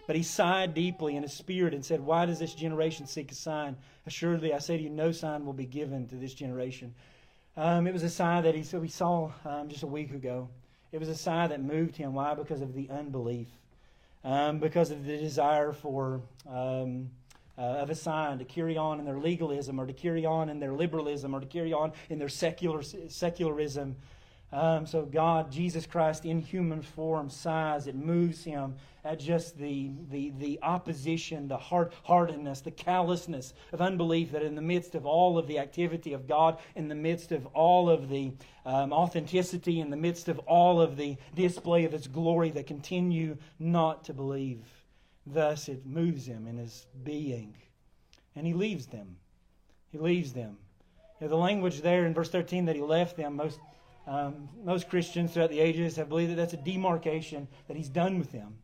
but 0.06 0.16
he 0.16 0.22
sighed 0.22 0.74
deeply 0.74 1.16
in 1.16 1.22
his 1.22 1.32
spirit 1.32 1.72
and 1.72 1.84
said, 1.84 2.00
Why 2.00 2.26
does 2.26 2.38
this 2.38 2.54
generation 2.54 3.06
seek 3.06 3.32
a 3.32 3.34
sign? 3.34 3.76
Assuredly, 4.06 4.52
I 4.52 4.58
say 4.58 4.76
to 4.76 4.82
you, 4.82 4.90
no 4.90 5.12
sign 5.12 5.46
will 5.46 5.54
be 5.54 5.66
given 5.66 6.06
to 6.08 6.16
this 6.16 6.34
generation. 6.34 6.94
Um, 7.56 7.86
it 7.86 7.92
was 7.94 8.02
a 8.02 8.10
sign 8.10 8.42
that 8.44 8.54
he, 8.54 8.62
so 8.62 8.78
we 8.78 8.88
saw 8.88 9.32
um, 9.46 9.68
just 9.68 9.82
a 9.82 9.86
week 9.86 10.12
ago. 10.12 10.48
It 10.92 11.00
was 11.00 11.08
a 11.08 11.14
sign 11.14 11.48
that 11.48 11.62
moved 11.62 11.96
him. 11.96 12.14
Why? 12.14 12.34
Because 12.34 12.60
of 12.60 12.74
the 12.74 12.88
unbelief 12.90 13.48
um, 14.24 14.58
because 14.58 14.90
of 14.90 15.04
the 15.04 15.16
desire 15.16 15.72
for 15.72 16.20
um, 16.48 17.10
uh, 17.58 17.62
of 17.62 17.90
a 17.90 17.94
sign 17.94 18.38
to 18.38 18.44
carry 18.44 18.76
on 18.76 19.00
in 19.00 19.04
their 19.04 19.18
legalism 19.18 19.80
or 19.80 19.86
to 19.86 19.92
carry 19.92 20.24
on 20.24 20.48
in 20.48 20.60
their 20.60 20.72
liberalism 20.72 21.34
or 21.34 21.40
to 21.40 21.46
carry 21.46 21.72
on 21.72 21.92
in 22.08 22.18
their 22.18 22.28
secular 22.28 22.82
secularism. 23.08 23.96
Um, 24.50 24.86
so 24.86 25.04
God, 25.04 25.52
Jesus 25.52 25.86
Christ 25.86 26.24
in 26.24 26.40
human 26.40 26.80
form, 26.80 27.28
sighs. 27.28 27.86
It 27.86 27.94
moves 27.94 28.44
him 28.44 28.76
at 29.04 29.20
just 29.20 29.58
the, 29.58 29.90
the, 30.10 30.32
the 30.38 30.58
opposition, 30.62 31.48
the 31.48 31.58
hard 31.58 31.92
hardness, 32.02 32.60
the 32.62 32.70
callousness 32.70 33.52
of 33.72 33.82
unbelief 33.82 34.32
that 34.32 34.42
in 34.42 34.54
the 34.54 34.62
midst 34.62 34.94
of 34.94 35.04
all 35.04 35.36
of 35.36 35.46
the 35.46 35.58
activity 35.58 36.14
of 36.14 36.26
God, 36.26 36.58
in 36.74 36.88
the 36.88 36.94
midst 36.94 37.30
of 37.30 37.46
all 37.48 37.90
of 37.90 38.08
the 38.08 38.32
um, 38.64 38.92
authenticity, 38.92 39.80
in 39.80 39.90
the 39.90 39.96
midst 39.96 40.28
of 40.28 40.38
all 40.40 40.80
of 40.80 40.96
the 40.96 41.16
display 41.34 41.84
of 41.84 41.92
His 41.92 42.06
glory, 42.06 42.50
they 42.50 42.62
continue 42.62 43.36
not 43.58 44.04
to 44.04 44.14
believe. 44.14 44.64
Thus, 45.32 45.68
it 45.68 45.84
moves 45.84 46.26
him 46.26 46.46
in 46.46 46.56
his 46.56 46.86
being. 47.02 47.54
And 48.34 48.46
he 48.46 48.54
leaves 48.54 48.86
them. 48.86 49.16
He 49.90 49.98
leaves 49.98 50.32
them. 50.32 50.56
You 51.20 51.26
know, 51.26 51.28
the 51.28 51.36
language 51.36 51.80
there 51.80 52.06
in 52.06 52.14
verse 52.14 52.30
13 52.30 52.66
that 52.66 52.76
he 52.76 52.82
left 52.82 53.16
them, 53.16 53.36
most 53.36 53.58
um, 54.08 54.48
most 54.64 54.88
Christians 54.88 55.32
throughout 55.32 55.50
the 55.50 55.60
ages 55.60 55.96
have 55.96 56.08
believed 56.08 56.32
that 56.32 56.36
that's 56.36 56.54
a 56.54 56.56
demarcation, 56.56 57.46
that 57.68 57.76
he's 57.76 57.88
done 57.88 58.18
with 58.18 58.32
them. 58.32 58.56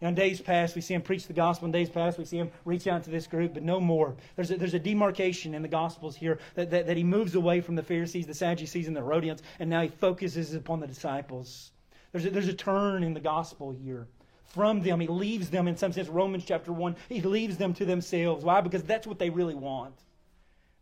You 0.00 0.06
know, 0.06 0.08
in 0.08 0.14
days 0.14 0.40
past, 0.40 0.74
we 0.74 0.80
see 0.80 0.94
him 0.94 1.02
preach 1.02 1.26
the 1.26 1.32
gospel. 1.32 1.66
In 1.66 1.72
days 1.72 1.90
past, 1.90 2.18
we 2.18 2.24
see 2.24 2.38
him 2.38 2.50
reach 2.64 2.86
out 2.86 3.04
to 3.04 3.10
this 3.10 3.26
group, 3.26 3.54
but 3.54 3.62
no 3.62 3.80
more. 3.80 4.16
There's 4.36 4.50
a, 4.50 4.56
there's 4.56 4.74
a 4.74 4.78
demarcation 4.78 5.54
in 5.54 5.62
the 5.62 5.68
gospels 5.68 6.16
here 6.16 6.38
that, 6.54 6.70
that, 6.70 6.86
that 6.86 6.96
he 6.96 7.04
moves 7.04 7.34
away 7.34 7.60
from 7.60 7.74
the 7.74 7.82
Pharisees, 7.82 8.26
the 8.26 8.34
Sadducees, 8.34 8.86
and 8.86 8.96
the 8.96 9.00
Herodians, 9.00 9.42
and 9.58 9.68
now 9.68 9.82
he 9.82 9.88
focuses 9.88 10.54
upon 10.54 10.80
the 10.80 10.86
disciples. 10.86 11.72
There's 12.12 12.26
a, 12.26 12.30
there's 12.30 12.48
a 12.48 12.54
turn 12.54 13.02
in 13.02 13.14
the 13.14 13.20
gospel 13.20 13.72
here 13.72 14.06
from 14.44 14.82
them. 14.82 15.00
He 15.00 15.06
leaves 15.06 15.50
them, 15.50 15.66
in 15.66 15.76
some 15.76 15.92
sense, 15.92 16.08
Romans 16.08 16.44
chapter 16.44 16.72
1, 16.72 16.96
he 17.08 17.22
leaves 17.22 17.56
them 17.56 17.74
to 17.74 17.84
themselves. 17.84 18.44
Why? 18.44 18.60
Because 18.60 18.82
that's 18.82 19.06
what 19.06 19.18
they 19.18 19.30
really 19.30 19.54
want. 19.54 19.94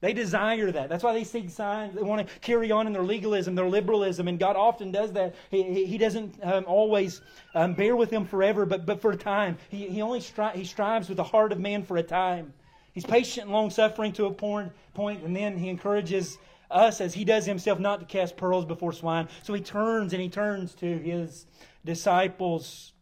They 0.01 0.14
desire 0.14 0.72
that. 0.72 0.88
That's 0.88 1.05
why 1.05 1.12
they 1.12 1.24
seek 1.24 1.51
signs. 1.51 1.94
They 1.94 2.03
want 2.03 2.26
to 2.26 2.38
carry 2.40 2.70
on 2.70 2.86
in 2.86 2.92
their 2.94 3.03
legalism, 3.03 3.55
their 3.55 3.68
liberalism, 3.68 4.28
and 4.28 4.38
God 4.38 4.57
often 4.57 4.90
does 4.90 5.12
that. 5.12 5.34
He, 5.51 5.84
he 5.84 5.98
doesn't 5.98 6.38
um, 6.42 6.64
always 6.66 7.20
um, 7.55 7.74
bear 7.74 7.94
with 7.96 8.09
them 8.09 8.24
forever, 8.24 8.64
but, 8.64 8.86
but 8.86 9.03
for 9.03 9.11
a 9.11 9.16
time. 9.16 9.59
He, 9.68 9.88
he 9.88 10.01
only 10.01 10.20
stri- 10.20 10.55
he 10.55 10.64
strives 10.64 11.09
with 11.09 11.16
the 11.16 11.24
heart 11.24 11.53
of 11.53 11.61
man 11.61 11.82
for 11.82 11.98
a 11.98 12.03
time. 12.03 12.55
He's 12.92 13.05
patient 13.05 13.44
and 13.44 13.53
long 13.53 13.68
suffering 13.68 14.12
to 14.14 14.24
a 14.24 14.32
point, 14.32 14.72
and 14.96 15.36
then 15.36 15.59
he 15.59 15.68
encourages 15.68 16.38
us 16.70 17.01
as 17.01 17.12
he 17.12 17.24
does 17.24 17.44
himself 17.44 17.78
not 17.78 18.01
to 18.01 18.07
cast 18.07 18.36
pearls 18.36 18.64
before 18.64 18.92
swine. 18.92 19.28
So 19.42 19.53
he 19.53 19.61
turns 19.61 20.12
and 20.12 20.22
he 20.22 20.28
turns 20.28 20.74
to 20.76 20.98
his 20.98 21.46
disciples 21.84 22.92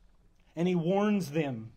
and 0.57 0.67
he 0.67 0.75
warns 0.75 1.31
them 1.31 1.71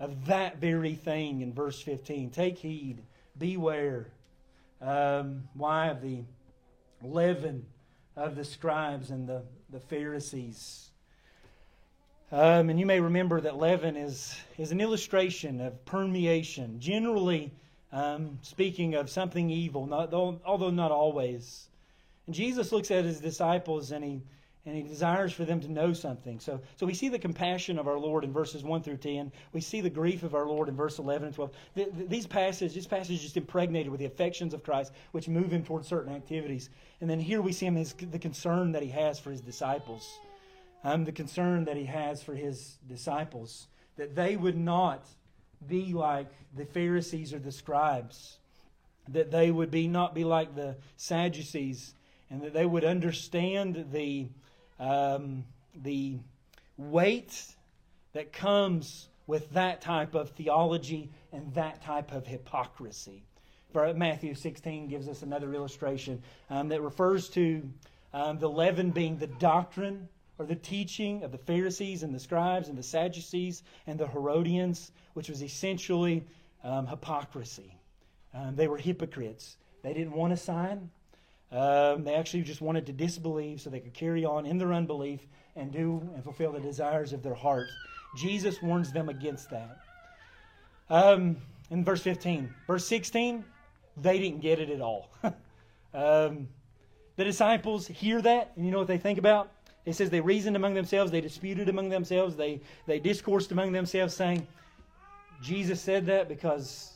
of 0.00 0.26
that 0.26 0.58
very 0.58 0.94
thing 0.94 1.40
in 1.40 1.52
verse 1.52 1.80
15. 1.80 2.30
Take 2.30 2.58
heed, 2.58 3.02
beware 3.38 4.08
um, 4.80 5.44
why? 5.54 5.88
Of 5.88 6.02
the 6.02 6.22
leaven 7.02 7.66
of 8.16 8.36
the 8.36 8.44
scribes 8.44 9.10
and 9.10 9.28
the, 9.28 9.42
the 9.70 9.80
Pharisees. 9.80 10.90
Um, 12.32 12.70
and 12.70 12.80
you 12.80 12.86
may 12.86 13.00
remember 13.00 13.40
that 13.40 13.58
leaven 13.58 13.96
is, 13.96 14.36
is 14.58 14.72
an 14.72 14.80
illustration 14.80 15.60
of 15.60 15.84
permeation, 15.84 16.80
generally 16.80 17.52
um, 17.92 18.38
speaking 18.42 18.94
of 18.94 19.08
something 19.08 19.50
evil, 19.50 19.86
not, 19.86 20.12
although 20.12 20.70
not 20.70 20.90
always. 20.90 21.68
And 22.26 22.34
Jesus 22.34 22.72
looks 22.72 22.90
at 22.90 23.04
his 23.04 23.20
disciples 23.20 23.92
and 23.92 24.04
he 24.04 24.22
and 24.66 24.74
he 24.74 24.82
desires 24.82 25.32
for 25.32 25.44
them 25.44 25.60
to 25.60 25.70
know 25.70 25.92
something. 25.92 26.40
So, 26.40 26.58
so 26.76 26.86
we 26.86 26.94
see 26.94 27.10
the 27.10 27.18
compassion 27.18 27.78
of 27.78 27.86
our 27.86 27.98
Lord 27.98 28.24
in 28.24 28.32
verses 28.32 28.64
1 28.64 28.82
through 28.82 28.96
10. 28.96 29.30
We 29.52 29.60
see 29.60 29.82
the 29.82 29.90
grief 29.90 30.22
of 30.22 30.34
our 30.34 30.46
Lord 30.46 30.68
in 30.68 30.76
verse 30.76 30.98
11 30.98 31.26
and 31.26 31.34
12. 31.34 31.50
The, 31.74 31.84
the, 31.84 32.04
these 32.04 32.26
passages, 32.26 32.74
this 32.74 32.86
passage 32.86 33.16
is 33.16 33.22
just 33.22 33.36
impregnated 33.36 33.90
with 33.90 34.00
the 34.00 34.06
affections 34.06 34.54
of 34.54 34.62
Christ, 34.62 34.92
which 35.12 35.28
move 35.28 35.52
him 35.52 35.64
towards 35.64 35.86
certain 35.86 36.14
activities. 36.14 36.70
And 37.02 37.10
then 37.10 37.20
here 37.20 37.42
we 37.42 37.52
see 37.52 37.66
him 37.66 37.76
his, 37.76 37.92
the 37.92 38.18
concern 38.18 38.72
that 38.72 38.82
he 38.82 38.88
has 38.88 39.20
for 39.20 39.30
his 39.30 39.42
disciples. 39.42 40.18
Um, 40.82 41.04
the 41.04 41.12
concern 41.12 41.64
that 41.66 41.76
he 41.76 41.84
has 41.84 42.22
for 42.22 42.34
his 42.34 42.76
disciples, 42.88 43.68
that 43.96 44.14
they 44.14 44.36
would 44.36 44.56
not 44.56 45.06
be 45.66 45.92
like 45.92 46.28
the 46.56 46.66
Pharisees 46.66 47.34
or 47.34 47.38
the 47.38 47.52
scribes, 47.52 48.38
that 49.08 49.30
they 49.30 49.50
would 49.50 49.70
be 49.70 49.88
not 49.88 50.14
be 50.14 50.24
like 50.24 50.54
the 50.54 50.76
Sadducees, 50.96 51.94
and 52.30 52.42
that 52.42 52.54
they 52.54 52.66
would 52.66 52.84
understand 52.84 53.86
the 53.92 54.28
um, 54.78 55.44
the 55.74 56.18
weight 56.76 57.54
that 58.12 58.32
comes 58.32 59.08
with 59.26 59.50
that 59.52 59.80
type 59.80 60.14
of 60.14 60.30
theology 60.30 61.10
and 61.32 61.52
that 61.54 61.82
type 61.82 62.12
of 62.12 62.26
hypocrisy. 62.26 63.22
Matthew 63.74 64.34
16 64.34 64.86
gives 64.86 65.08
us 65.08 65.22
another 65.22 65.52
illustration 65.52 66.22
um, 66.48 66.68
that 66.68 66.80
refers 66.80 67.28
to 67.30 67.68
um, 68.12 68.38
the 68.38 68.48
leaven 68.48 68.90
being 68.90 69.16
the 69.16 69.26
doctrine 69.26 70.08
or 70.38 70.46
the 70.46 70.54
teaching 70.54 71.24
of 71.24 71.32
the 71.32 71.38
Pharisees 71.38 72.04
and 72.04 72.14
the 72.14 72.20
scribes 72.20 72.68
and 72.68 72.78
the 72.78 72.82
Sadducees 72.84 73.64
and 73.86 73.98
the 73.98 74.06
Herodians, 74.06 74.92
which 75.14 75.28
was 75.28 75.42
essentially 75.42 76.24
um, 76.62 76.86
hypocrisy. 76.86 77.76
Um, 78.32 78.54
they 78.54 78.68
were 78.68 78.78
hypocrites. 78.78 79.56
They 79.82 79.92
didn't 79.92 80.12
want 80.12 80.32
a 80.32 80.36
sign, 80.36 80.90
um, 81.54 82.02
they 82.02 82.14
actually 82.14 82.42
just 82.42 82.60
wanted 82.60 82.84
to 82.86 82.92
disbelieve 82.92 83.60
so 83.60 83.70
they 83.70 83.78
could 83.78 83.94
carry 83.94 84.24
on 84.24 84.44
in 84.44 84.58
their 84.58 84.72
unbelief 84.72 85.20
and 85.54 85.70
do 85.70 86.02
and 86.14 86.24
fulfill 86.24 86.50
the 86.50 86.60
desires 86.60 87.12
of 87.12 87.22
their 87.22 87.34
heart. 87.34 87.68
Jesus 88.16 88.60
warns 88.60 88.92
them 88.92 89.08
against 89.08 89.50
that. 89.50 89.78
Um, 90.90 91.36
in 91.70 91.84
verse 91.84 92.02
15, 92.02 92.52
verse 92.66 92.84
16, 92.86 93.44
they 94.02 94.18
didn't 94.18 94.40
get 94.40 94.58
it 94.58 94.68
at 94.68 94.80
all. 94.80 95.10
um, 95.94 96.48
the 97.16 97.24
disciples 97.24 97.86
hear 97.86 98.20
that, 98.20 98.50
and 98.56 98.66
you 98.66 98.72
know 98.72 98.78
what 98.78 98.88
they 98.88 98.98
think 98.98 99.18
about? 99.18 99.50
It 99.84 99.94
says 99.94 100.10
they 100.10 100.20
reasoned 100.20 100.56
among 100.56 100.74
themselves, 100.74 101.12
they 101.12 101.20
disputed 101.20 101.68
among 101.68 101.88
themselves, 101.88 102.34
they, 102.34 102.60
they 102.86 102.98
discoursed 102.98 103.52
among 103.52 103.70
themselves, 103.70 104.12
saying, 104.14 104.44
Jesus 105.40 105.80
said 105.80 106.06
that 106.06 106.28
because 106.28 106.94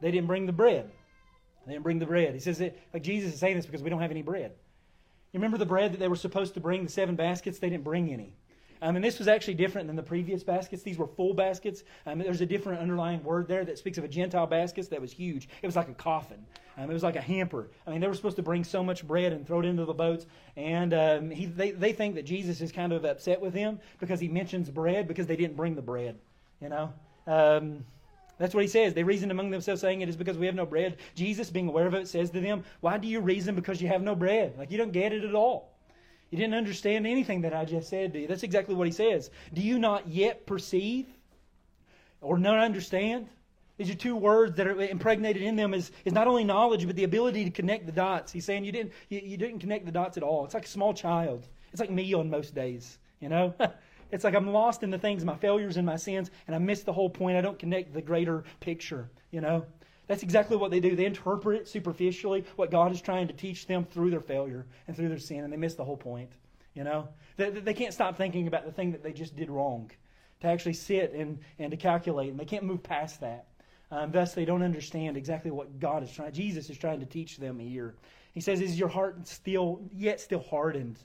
they 0.00 0.10
didn't 0.10 0.28
bring 0.28 0.46
the 0.46 0.52
bread. 0.52 0.90
They 1.66 1.72
didn't 1.72 1.84
bring 1.84 1.98
the 1.98 2.06
bread. 2.06 2.34
He 2.34 2.40
says, 2.40 2.58
that, 2.58 2.76
like 2.92 3.02
Jesus 3.02 3.34
is 3.34 3.40
saying 3.40 3.56
this 3.56 3.66
because 3.66 3.82
we 3.82 3.90
don't 3.90 4.00
have 4.00 4.10
any 4.10 4.22
bread. 4.22 4.52
You 5.32 5.38
remember 5.38 5.58
the 5.58 5.66
bread 5.66 5.92
that 5.92 5.98
they 5.98 6.08
were 6.08 6.16
supposed 6.16 6.54
to 6.54 6.60
bring, 6.60 6.84
the 6.84 6.90
seven 6.90 7.16
baskets? 7.16 7.58
They 7.58 7.70
didn't 7.70 7.84
bring 7.84 8.12
any. 8.12 8.34
Um, 8.82 8.96
and 8.96 9.04
this 9.04 9.20
was 9.20 9.28
actually 9.28 9.54
different 9.54 9.86
than 9.86 9.94
the 9.94 10.02
previous 10.02 10.42
baskets. 10.42 10.82
These 10.82 10.98
were 10.98 11.06
full 11.06 11.34
baskets. 11.34 11.84
Um, 12.04 12.18
there's 12.18 12.40
a 12.40 12.46
different 12.46 12.80
underlying 12.80 13.22
word 13.22 13.46
there 13.46 13.64
that 13.64 13.78
speaks 13.78 13.96
of 13.96 14.02
a 14.02 14.08
Gentile 14.08 14.46
basket 14.48 14.90
that 14.90 15.00
was 15.00 15.12
huge. 15.12 15.48
It 15.62 15.66
was 15.66 15.76
like 15.76 15.88
a 15.88 15.94
coffin. 15.94 16.44
Um, 16.76 16.90
it 16.90 16.92
was 16.92 17.04
like 17.04 17.14
a 17.14 17.20
hamper. 17.20 17.70
I 17.86 17.90
mean, 17.90 18.00
they 18.00 18.08
were 18.08 18.14
supposed 18.14 18.36
to 18.36 18.42
bring 18.42 18.64
so 18.64 18.82
much 18.82 19.06
bread 19.06 19.32
and 19.32 19.46
throw 19.46 19.60
it 19.60 19.66
into 19.66 19.84
the 19.84 19.94
boats. 19.94 20.26
And 20.56 20.92
um, 20.92 21.30
he, 21.30 21.46
they, 21.46 21.70
they 21.70 21.92
think 21.92 22.16
that 22.16 22.24
Jesus 22.24 22.60
is 22.60 22.72
kind 22.72 22.92
of 22.92 23.04
upset 23.04 23.40
with 23.40 23.54
them 23.54 23.78
because 24.00 24.18
he 24.18 24.26
mentions 24.26 24.68
bread 24.68 25.06
because 25.06 25.28
they 25.28 25.36
didn't 25.36 25.56
bring 25.56 25.76
the 25.76 25.82
bread. 25.82 26.18
You 26.60 26.68
know? 26.68 26.92
That's 28.42 28.54
what 28.54 28.62
he 28.64 28.68
says. 28.68 28.92
They 28.92 29.04
reasoned 29.04 29.30
among 29.30 29.50
themselves, 29.50 29.80
saying, 29.80 30.00
It 30.00 30.08
is 30.08 30.16
because 30.16 30.36
we 30.36 30.46
have 30.46 30.56
no 30.56 30.66
bread. 30.66 30.96
Jesus, 31.14 31.48
being 31.48 31.68
aware 31.68 31.86
of 31.86 31.94
it, 31.94 32.08
says 32.08 32.28
to 32.30 32.40
them, 32.40 32.64
Why 32.80 32.98
do 32.98 33.06
you 33.06 33.20
reason 33.20 33.54
because 33.54 33.80
you 33.80 33.86
have 33.86 34.02
no 34.02 34.16
bread? 34.16 34.58
Like, 34.58 34.72
you 34.72 34.78
don't 34.78 34.90
get 34.90 35.12
it 35.12 35.22
at 35.22 35.36
all. 35.36 35.78
You 36.30 36.38
didn't 36.38 36.54
understand 36.54 37.06
anything 37.06 37.42
that 37.42 37.54
I 37.54 37.64
just 37.64 37.88
said 37.88 38.12
to 38.14 38.18
you. 38.18 38.26
That's 38.26 38.42
exactly 38.42 38.74
what 38.74 38.88
he 38.88 38.92
says. 38.92 39.30
Do 39.54 39.62
you 39.62 39.78
not 39.78 40.08
yet 40.08 40.44
perceive 40.44 41.06
or 42.20 42.36
not 42.36 42.58
understand? 42.58 43.28
These 43.78 43.90
are 43.90 43.94
two 43.94 44.16
words 44.16 44.56
that 44.56 44.66
are 44.66 44.80
impregnated 44.80 45.42
in 45.42 45.54
them 45.54 45.72
is, 45.72 45.92
is 46.04 46.12
not 46.12 46.26
only 46.26 46.42
knowledge, 46.42 46.84
but 46.84 46.96
the 46.96 47.04
ability 47.04 47.44
to 47.44 47.50
connect 47.52 47.86
the 47.86 47.92
dots. 47.92 48.32
He's 48.32 48.44
saying 48.44 48.64
you 48.64 48.72
didn't, 48.72 48.90
you, 49.08 49.20
you 49.22 49.36
didn't 49.36 49.60
connect 49.60 49.86
the 49.86 49.92
dots 49.92 50.16
at 50.16 50.24
all. 50.24 50.44
It's 50.44 50.54
like 50.54 50.64
a 50.64 50.68
small 50.68 50.94
child. 50.94 51.46
It's 51.70 51.80
like 51.80 51.92
me 51.92 52.12
on 52.12 52.28
most 52.28 52.56
days, 52.56 52.98
you 53.20 53.28
know? 53.28 53.54
it's 54.12 54.24
like 54.24 54.34
I'm 54.34 54.52
lost 54.52 54.82
in 54.82 54.90
the 54.90 54.98
things, 54.98 55.24
my 55.24 55.36
failures 55.36 55.76
and 55.78 55.86
my 55.86 55.96
sins, 55.96 56.30
and 56.46 56.54
I 56.54 56.58
miss 56.58 56.82
the 56.82 56.92
whole 56.92 57.10
point. 57.10 57.36
I 57.36 57.40
don't 57.40 57.58
connect 57.58 57.92
the 57.92 58.02
greater 58.02 58.44
picture, 58.60 59.10
you 59.30 59.40
know? 59.40 59.64
That's 60.06 60.22
exactly 60.22 60.56
what 60.56 60.70
they 60.70 60.80
do. 60.80 60.94
They 60.94 61.06
interpret 61.06 61.66
superficially 61.66 62.44
what 62.56 62.70
God 62.70 62.92
is 62.92 63.00
trying 63.00 63.28
to 63.28 63.32
teach 63.32 63.66
them 63.66 63.84
through 63.84 64.10
their 64.10 64.20
failure 64.20 64.66
and 64.86 64.94
through 64.94 65.08
their 65.08 65.18
sin, 65.18 65.44
and 65.44 65.52
they 65.52 65.56
miss 65.56 65.74
the 65.74 65.84
whole 65.84 65.96
point. 65.96 66.30
You 66.74 66.84
know, 66.84 67.08
they, 67.36 67.50
they 67.50 67.74
can't 67.74 67.94
stop 67.94 68.16
thinking 68.16 68.46
about 68.46 68.66
the 68.66 68.72
thing 68.72 68.92
that 68.92 69.02
they 69.02 69.12
just 69.12 69.36
did 69.36 69.50
wrong, 69.50 69.90
to 70.40 70.46
actually 70.46 70.72
sit 70.74 71.12
and, 71.12 71.38
and 71.58 71.70
to 71.70 71.76
calculate, 71.76 72.30
and 72.30 72.38
they 72.38 72.44
can't 72.44 72.64
move 72.64 72.82
past 72.82 73.20
that. 73.20 73.46
Um, 73.90 74.10
thus, 74.10 74.34
they 74.34 74.44
don't 74.44 74.62
understand 74.62 75.16
exactly 75.16 75.50
what 75.50 75.78
God 75.78 76.02
is 76.02 76.10
trying. 76.10 76.32
Jesus 76.32 76.68
is 76.68 76.78
trying 76.78 77.00
to 77.00 77.06
teach 77.06 77.36
them 77.36 77.58
here. 77.58 77.94
He 78.32 78.40
says, 78.40 78.60
"Is 78.60 78.78
your 78.78 78.88
heart 78.88 79.26
still 79.26 79.82
yet 79.92 80.20
still 80.20 80.40
hardened? 80.40 80.98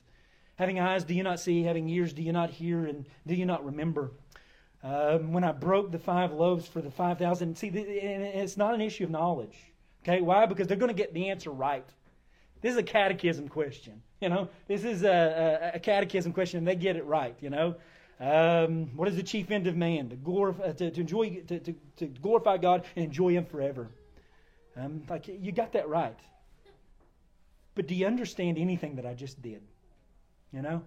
Having 0.58 0.80
eyes, 0.80 1.04
do 1.04 1.14
you 1.14 1.22
not 1.22 1.40
see? 1.40 1.62
Having 1.62 1.88
ears, 1.88 2.12
do 2.12 2.22
you 2.22 2.32
not 2.32 2.50
hear? 2.50 2.86
And 2.86 3.06
do 3.26 3.34
you 3.34 3.46
not 3.46 3.64
remember?" 3.64 4.12
Um, 4.82 5.32
when 5.32 5.42
I 5.42 5.52
broke 5.52 5.90
the 5.90 5.98
five 5.98 6.32
loaves 6.32 6.68
for 6.68 6.80
the 6.80 6.90
5,000. 6.90 7.56
See, 7.58 7.68
it's 7.68 8.56
not 8.56 8.74
an 8.74 8.80
issue 8.80 9.04
of 9.04 9.10
knowledge. 9.10 9.56
Okay, 10.04 10.20
why? 10.20 10.46
Because 10.46 10.68
they're 10.68 10.76
going 10.76 10.94
to 10.94 10.94
get 10.94 11.12
the 11.12 11.30
answer 11.30 11.50
right. 11.50 11.86
This 12.60 12.72
is 12.72 12.78
a 12.78 12.82
catechism 12.82 13.48
question. 13.48 14.02
You 14.20 14.28
know, 14.28 14.48
this 14.66 14.84
is 14.84 15.04
a, 15.04 15.70
a, 15.72 15.76
a 15.76 15.78
catechism 15.78 16.32
question, 16.32 16.58
and 16.58 16.66
they 16.66 16.76
get 16.76 16.96
it 16.96 17.04
right. 17.04 17.36
You 17.40 17.50
know, 17.50 17.74
um, 18.20 18.96
what 18.96 19.08
is 19.08 19.16
the 19.16 19.22
chief 19.22 19.50
end 19.50 19.66
of 19.66 19.76
man? 19.76 20.08
To, 20.08 20.16
glorify, 20.16 20.64
uh, 20.64 20.72
to, 20.72 20.90
to 20.90 21.00
enjoy, 21.00 21.40
to, 21.46 21.60
to, 21.60 21.74
to, 21.98 22.06
glorify 22.06 22.56
God 22.56 22.84
and 22.96 23.04
enjoy 23.04 23.32
Him 23.32 23.44
forever. 23.44 23.88
Um, 24.76 25.02
like 25.08 25.28
you 25.28 25.52
got 25.52 25.72
that 25.72 25.88
right. 25.88 26.18
But 27.74 27.86
do 27.86 27.94
you 27.94 28.06
understand 28.06 28.58
anything 28.58 28.96
that 28.96 29.06
I 29.06 29.14
just 29.14 29.40
did? 29.40 29.62
You 30.52 30.62
know, 30.62 30.82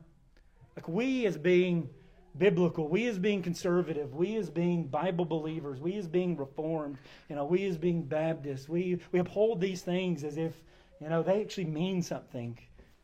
like 0.76 0.88
we 0.88 1.26
as 1.26 1.38
being 1.38 1.90
biblical. 2.38 2.88
We 2.88 3.08
as 3.08 3.18
being 3.18 3.42
conservative, 3.42 4.14
we 4.14 4.38
as 4.38 4.50
being 4.50 4.88
Bible 4.88 5.26
believers, 5.26 5.80
we 5.80 5.98
as 5.98 6.08
being 6.08 6.38
reformed, 6.38 6.98
you 7.30 7.36
know, 7.36 7.46
we 7.46 7.66
as 7.66 7.78
being 7.78 8.04
Baptists, 8.04 8.70
we, 8.70 9.00
we 9.12 9.20
uphold 9.20 9.60
these 9.60 9.82
things 9.82 10.24
as 10.24 10.38
if, 10.38 10.54
you 11.00 11.10
know, 11.10 11.24
they 11.24 11.42
actually 11.42 11.66
mean 11.66 12.02
something, 12.02 12.58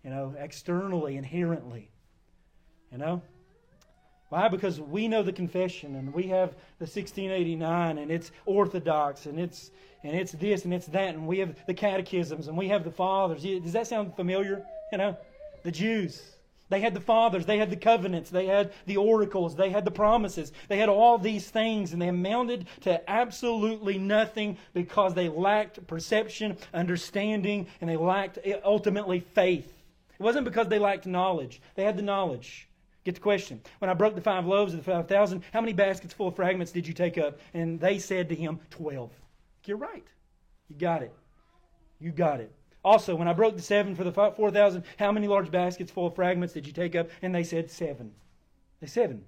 you 0.03 0.09
know, 0.09 0.33
externally, 0.37 1.17
inherently. 1.17 1.89
You 2.91 2.99
know? 2.99 3.21
Why? 4.29 4.49
Because 4.49 4.79
we 4.79 5.07
know 5.07 5.23
the 5.23 5.33
confession 5.33 5.95
and 5.95 6.13
we 6.13 6.23
have 6.23 6.51
the 6.79 6.85
1689 6.85 7.97
and 7.97 8.11
it's 8.11 8.31
orthodox 8.45 9.25
and 9.25 9.39
it's 9.39 9.71
and 10.03 10.15
it's 10.15 10.33
this 10.33 10.65
and 10.65 10.73
it's 10.73 10.85
that 10.87 11.15
and 11.15 11.25
we 11.25 11.39
have 11.39 11.55
the 11.65 11.73
catechisms 11.73 12.49
and 12.49 12.57
we 12.57 12.67
have 12.67 12.83
the 12.83 12.91
fathers. 12.91 13.43
Does 13.43 13.73
that 13.73 13.87
sound 13.87 14.15
familiar? 14.15 14.65
You 14.91 14.97
know, 14.97 15.17
the 15.63 15.71
Jews. 15.71 16.36
They 16.69 16.81
had 16.81 16.93
the 16.93 16.99
fathers, 16.99 17.45
they 17.45 17.57
had 17.57 17.69
the 17.69 17.77
covenants, 17.77 18.29
they 18.29 18.45
had 18.45 18.73
the 18.85 18.97
oracles, 18.97 19.55
they 19.55 19.69
had 19.69 19.85
the 19.85 19.91
promises, 19.91 20.51
they 20.67 20.77
had 20.77 20.89
all 20.89 21.17
these 21.17 21.49
things, 21.49 21.93
and 21.93 22.01
they 22.01 22.09
amounted 22.09 22.67
to 22.81 23.09
absolutely 23.09 23.97
nothing 23.97 24.57
because 24.73 25.13
they 25.13 25.29
lacked 25.29 25.85
perception, 25.87 26.57
understanding, 26.73 27.67
and 27.79 27.89
they 27.89 27.95
lacked 27.95 28.39
eh, 28.43 28.59
ultimately 28.65 29.21
faith. 29.21 29.73
It 30.19 30.23
wasn't 30.23 30.45
because 30.45 30.67
they 30.67 30.79
lacked 30.79 31.05
knowledge, 31.05 31.61
they 31.75 31.83
had 31.83 31.97
the 31.97 32.03
knowledge. 32.03 32.67
Get 33.05 33.15
the 33.15 33.21
question. 33.21 33.61
When 33.79 33.89
I 33.89 33.93
broke 33.93 34.15
the 34.15 34.21
five 34.21 34.45
loaves 34.45 34.73
of 34.73 34.83
the 34.83 34.91
five 34.91 35.07
thousand, 35.07 35.43
how 35.53 35.61
many 35.61 35.71
baskets 35.71 36.13
full 36.13 36.27
of 36.27 36.35
fragments 36.35 36.73
did 36.73 36.85
you 36.85 36.93
take 36.93 37.17
up? 37.17 37.39
And 37.53 37.79
they 37.79 37.99
said 37.99 38.27
to 38.27 38.35
him, 38.35 38.59
Twelve. 38.69 39.11
You're 39.63 39.77
right. 39.77 40.03
You 40.67 40.75
got 40.75 41.03
it. 41.03 41.13
You 42.01 42.11
got 42.11 42.41
it. 42.41 42.51
Also, 42.87 43.15
when 43.15 43.27
I 43.27 43.33
broke 43.33 43.57
the 43.57 43.61
seven 43.61 43.95
for 43.95 44.05
the 44.05 44.13
4,000, 44.13 44.81
how 44.97 45.11
many 45.11 45.27
large 45.27 45.51
baskets 45.51 45.91
full 45.91 46.07
of 46.07 46.15
fragments 46.15 46.53
did 46.53 46.65
you 46.65 46.71
take 46.71 46.95
up? 46.95 47.09
And 47.21 47.35
they 47.35 47.43
said, 47.43 47.69
Seven. 47.69 48.13
They 48.79 48.87
seven. 48.87 49.25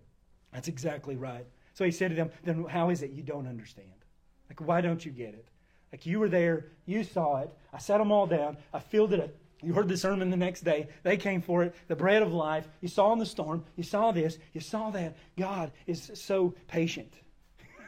That's 0.53 0.69
exactly 0.69 1.17
right. 1.17 1.45
So 1.73 1.83
he 1.83 1.91
said 1.91 2.11
to 2.11 2.15
them, 2.15 2.31
Then 2.45 2.63
how 2.69 2.89
is 2.89 3.03
it 3.03 3.11
you 3.11 3.21
don't 3.21 3.47
understand? 3.47 4.05
Like, 4.49 4.65
why 4.65 4.79
don't 4.79 5.05
you 5.05 5.11
get 5.11 5.33
it? 5.33 5.49
Like, 5.91 6.05
you 6.05 6.21
were 6.21 6.29
there, 6.29 6.67
you 6.85 7.03
saw 7.03 7.39
it. 7.41 7.49
I 7.73 7.79
set 7.79 7.97
them 7.97 8.13
all 8.13 8.25
down. 8.25 8.55
I 8.73 8.79
filled 8.79 9.11
it 9.11 9.19
up. 9.19 9.31
You 9.61 9.73
heard 9.73 9.89
the 9.89 9.97
sermon 9.97 10.29
the 10.29 10.37
next 10.37 10.61
day. 10.61 10.87
They 11.03 11.17
came 11.17 11.41
for 11.41 11.63
it. 11.63 11.75
The 11.89 11.97
bread 11.97 12.21
of 12.21 12.31
life. 12.31 12.65
You 12.79 12.87
saw 12.87 13.11
in 13.11 13.19
the 13.19 13.25
storm. 13.25 13.65
You 13.75 13.83
saw 13.83 14.13
this. 14.13 14.37
You 14.53 14.61
saw 14.61 14.89
that. 14.91 15.17
God 15.37 15.73
is 15.85 16.11
so 16.13 16.55
patient. 16.69 17.13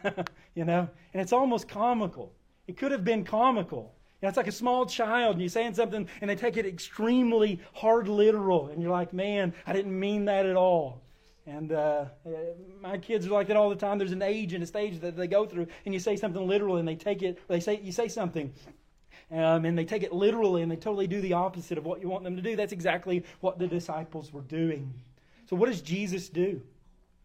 you 0.54 0.66
know? 0.66 0.90
And 1.14 1.22
it's 1.22 1.32
almost 1.32 1.70
comical. 1.70 2.34
It 2.68 2.76
could 2.76 2.92
have 2.92 3.06
been 3.06 3.24
comical 3.24 3.96
know, 4.22 4.30
it's 4.30 4.38
like 4.38 4.48
a 4.48 4.52
small 4.52 4.86
child 4.86 5.34
and 5.34 5.42
you're 5.42 5.50
saying 5.50 5.74
something 5.74 6.08
and 6.22 6.30
they 6.30 6.36
take 6.36 6.58
it 6.58 6.66
extremely 6.66 7.60
hard 7.74 8.08
literal. 8.08 8.68
And 8.68 8.82
you're 8.82 8.92
like, 8.92 9.14
man, 9.14 9.54
I 9.66 9.74
didn't 9.74 9.98
mean 10.00 10.26
that 10.26 10.46
at 10.46 10.56
all. 10.56 11.02
And 11.48 11.72
uh, 11.72 12.06
my 12.82 12.98
kids 12.98 13.26
are 13.26 13.32
like 13.32 13.48
that 13.48 13.58
all 13.58 13.70
the 13.70 13.76
time. 13.76 13.98
There's 13.98 14.12
an 14.12 14.22
age 14.22 14.54
and 14.54 14.64
a 14.64 14.68
stage 14.68 15.00
that 15.02 15.18
they 15.18 15.28
go 15.28 15.46
through, 15.46 15.68
and 15.86 15.94
you 15.94 16.00
say 16.00 16.16
something 16.16 16.48
literal, 16.48 16.78
and 16.78 16.88
they 16.88 16.96
take 16.96 17.24
it. 17.24 17.40
They 17.48 17.60
say 17.60 17.80
you 17.82 17.92
say 17.92 18.08
something, 18.08 18.54
um, 19.32 19.66
and 19.66 19.76
they 19.76 19.84
take 19.84 20.04
it 20.04 20.14
literally, 20.14 20.62
and 20.62 20.72
they 20.72 20.76
totally 20.76 21.08
do 21.08 21.20
the 21.20 21.34
opposite 21.34 21.80
of 21.80 21.86
what 21.86 22.00
you 22.00 22.08
want 22.08 22.24
them 22.24 22.36
to 22.36 22.44
do. 22.44 22.56
That's 22.56 22.74
exactly 22.74 23.24
what 23.40 23.58
the 23.58 23.68
disciples 23.68 24.32
were 24.32 24.42
doing. 24.42 24.94
So, 25.50 25.56
what 25.56 25.66
does 25.66 25.82
Jesus 25.82 26.30
do? 26.30 26.62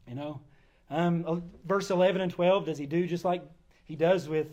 You 0.09 0.15
know, 0.15 0.41
um, 0.89 1.25
uh, 1.27 1.37
verse 1.67 1.91
11 1.91 2.23
and 2.23 2.33
12. 2.33 2.65
Does 2.65 2.79
he 2.79 2.87
do 2.87 3.07
just 3.07 3.25
like 3.25 3.43
he 3.85 3.97
does 3.97 4.29
with 4.29 4.47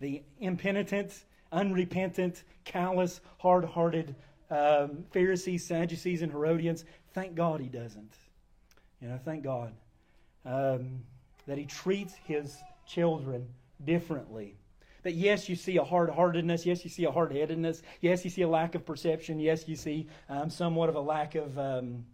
the 0.00 0.22
impenitent 0.40 1.24
unrepentant, 1.52 2.42
callous, 2.64 3.20
hard 3.38 3.64
hearted 3.64 4.14
um, 4.50 5.04
Pharisees, 5.10 5.66
Sadducees, 5.66 6.22
and 6.22 6.30
Herodians. 6.30 6.84
Thank 7.12 7.34
God 7.34 7.60
he 7.60 7.68
doesn't. 7.68 8.14
You 9.00 9.08
know, 9.08 9.18
thank 9.24 9.42
God 9.42 9.72
um, 10.44 11.00
that 11.46 11.58
he 11.58 11.66
treats 11.66 12.14
his 12.24 12.56
children 12.86 13.46
differently. 13.84 14.56
That 15.02 15.14
yes, 15.14 15.48
you 15.48 15.56
see 15.56 15.76
a 15.76 15.84
hard 15.84 16.10
heartedness. 16.10 16.66
Yes, 16.66 16.82
you 16.84 16.90
see 16.90 17.04
a 17.04 17.10
hard 17.10 17.32
headedness. 17.32 17.82
Yes, 18.00 18.24
you 18.24 18.30
see 18.30 18.42
a 18.42 18.48
lack 18.48 18.74
of 18.74 18.84
perception. 18.84 19.38
Yes, 19.38 19.68
you 19.68 19.76
see 19.76 20.08
um, 20.28 20.50
somewhat 20.50 20.88
of 20.88 20.96
a 20.96 21.00
lack 21.00 21.34
of 21.34 21.58
um, 21.58 22.06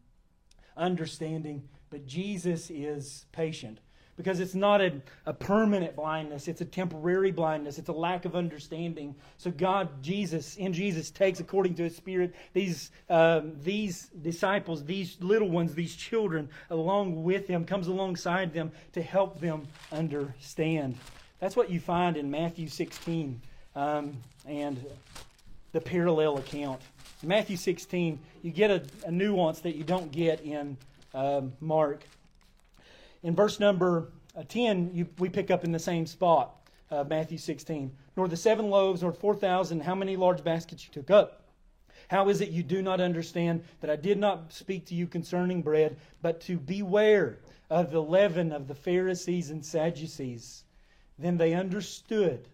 understanding. 0.77 1.69
But 1.91 2.07
Jesus 2.07 2.71
is 2.71 3.27
patient 3.33 3.79
because 4.23 4.39
it's 4.39 4.55
not 4.55 4.81
a, 4.81 4.93
a 5.27 5.33
permanent 5.33 5.97
blindness. 5.97 6.47
It's 6.47 6.61
a 6.61 6.65
temporary 6.65 7.33
blindness. 7.33 7.79
It's 7.79 7.89
a 7.89 7.93
lack 7.93 8.25
of 8.25 8.37
understanding. 8.37 9.15
So 9.37 9.51
god 9.51 10.03
jesus 10.03 10.57
in 10.57 10.73
jesus 10.73 11.11
takes 11.11 11.41
according 11.41 11.75
to 11.75 11.83
his 11.83 11.97
spirit 11.97 12.35
these 12.53 12.91
um, 13.11 13.53
these 13.63 14.09
disciples 14.23 14.85
these 14.85 15.17
little 15.21 15.49
ones 15.49 15.75
these 15.75 15.97
children 15.97 16.49
along 16.71 17.25
with 17.25 17.49
him 17.49 17.65
comes 17.65 17.89
alongside 17.89 18.53
them 18.53 18.71
to 18.93 19.03
help 19.03 19.41
them 19.41 19.67
understand. 19.91 20.97
That's 21.41 21.57
what 21.57 21.71
you 21.71 21.81
find 21.81 22.17
in 22.17 22.31
matthew 22.31 22.69
16 22.69 23.41
um, 23.75 24.17
and 24.47 24.85
the 25.73 25.81
parallel 25.81 26.39
account. 26.39 26.81
In 27.23 27.29
matthew 27.29 27.57
16 27.57 28.19
you 28.43 28.53
get 28.53 28.71
a, 28.71 28.83
a 29.05 29.11
nuance 29.11 29.61
that 29.61 29.75
you 29.75 29.83
don't 29.83 30.13
get 30.13 30.41
in 30.43 30.77
um, 31.13 31.53
mark 31.61 32.05
in 33.23 33.35
verse 33.35 33.61
number 33.61 34.13
uh, 34.37 34.43
10, 34.49 34.91
you, 34.95 35.09
we 35.19 35.29
pick 35.29 35.51
up 35.51 35.65
in 35.65 35.73
the 35.73 35.79
same 35.79 36.07
spot, 36.07 36.69
uh, 36.91 37.05
Matthew 37.09 37.39
16. 37.39 37.93
Nor 38.17 38.29
the 38.29 38.37
seven 38.37 38.71
loaves, 38.71 39.03
nor 39.03 39.13
4,000, 39.13 39.81
how 39.81 39.95
many 39.95 40.17
large 40.17 40.43
baskets 40.43 40.87
you 40.87 40.93
took 40.93 41.11
up. 41.11 41.43
How 42.09 42.29
is 42.29 42.41
it 42.41 42.51
you 42.51 42.63
do 42.63 42.83
not 42.83 43.01
understand 43.01 43.65
that 43.81 43.91
I 43.91 43.97
did 43.97 44.19
not 44.19 44.53
speak 44.53 44.87
to 44.87 44.95
you 44.95 45.07
concerning 45.07 45.63
bread, 45.63 45.97
but 46.21 46.41
to 46.43 46.59
beware 46.59 47.39
of 47.71 47.91
the 47.91 48.03
leaven 48.03 48.53
of 48.53 48.69
the 48.69 48.75
Pharisees 48.75 49.51
and 49.51 49.65
Sadducees? 49.65 50.65
Then 51.19 51.39
they 51.39 51.55
understood 51.55 52.49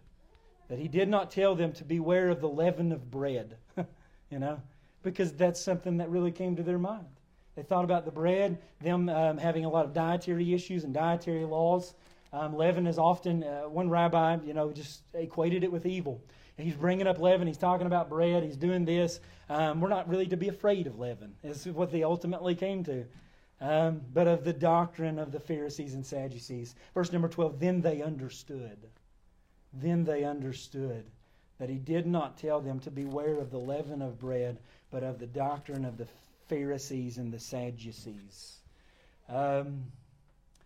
that 0.69 0.79
he 0.79 0.87
did 0.87 1.09
not 1.09 1.31
tell 1.31 1.55
them 1.55 1.73
to 1.73 1.85
beware 1.85 2.29
of 2.29 2.41
the 2.41 2.49
leaven 2.49 2.93
of 2.93 3.11
bread, 3.11 3.57
you 4.31 4.39
know, 4.39 4.61
because 5.03 5.33
that's 5.33 5.61
something 5.61 5.97
that 5.97 6.11
really 6.11 6.31
came 6.31 6.55
to 6.57 6.63
their 6.63 6.79
mind. 6.79 7.07
They 7.59 7.65
thought 7.65 7.83
about 7.83 8.05
the 8.05 8.13
bread, 8.13 8.57
them 8.81 9.09
um, 9.09 9.37
having 9.37 9.65
a 9.65 9.69
lot 9.69 9.85
of 9.85 9.93
dietary 9.93 10.55
issues 10.55 10.85
and 10.85 10.95
dietary 10.95 11.45
laws. 11.45 11.93
Um, 12.33 12.55
leaven 12.55 12.87
is 12.87 13.01
often, 13.01 13.43
uh, 13.43 13.63
one 13.63 13.91
rabbi, 13.91 14.37
you 14.45 14.55
know, 14.55 14.71
just 14.71 15.01
equated 15.13 15.65
it 15.65 15.73
with 15.73 15.85
evil. 15.85 16.23
He's 16.57 16.77
bringing 16.77 17.09
up 17.09 17.19
leaven. 17.19 17.49
He's 17.49 17.59
talking 17.59 17.89
about 17.89 18.09
bread. 18.09 18.45
He's 18.45 18.57
doing 18.57 18.85
this. 18.85 19.19
Um, 19.51 19.81
we're 19.81 19.89
not 19.89 20.09
really 20.09 20.29
to 20.29 20.37
be 20.37 20.47
afraid 20.47 20.87
of 20.87 21.01
leaven, 21.01 21.35
is 21.43 21.67
what 21.67 21.91
they 21.91 22.05
ultimately 22.05 22.55
came 22.55 22.85
to. 22.85 23.05
Um, 23.61 24.03
but 24.15 24.29
of 24.29 24.45
the 24.45 24.53
doctrine 24.53 25.19
of 25.19 25.33
the 25.33 25.41
Pharisees 25.41 25.95
and 25.95 26.07
Sadducees. 26.07 26.77
Verse 26.95 27.13
number 27.13 27.27
12, 27.27 27.59
then 27.59 27.81
they 27.81 28.03
understood. 28.03 28.87
Then 29.73 30.05
they 30.05 30.23
understood 30.23 31.07
that 31.59 31.71
he 31.71 31.79
did 31.79 32.07
not 32.07 32.39
tell 32.39 32.61
them 32.61 32.79
to 32.81 32.91
beware 32.93 33.41
of 33.41 33.51
the 33.51 33.59
leaven 33.59 34.01
of 34.01 34.21
bread, 34.21 34.61
but 34.93 35.03
of 35.03 35.19
the 35.19 35.27
doctrine 35.27 35.85
of 35.85 35.97
the 35.97 36.07
Pharisees 36.49 37.19
and 37.19 37.33
the 37.33 37.39
Sadducees. 37.39 38.57
Um, 39.29 39.85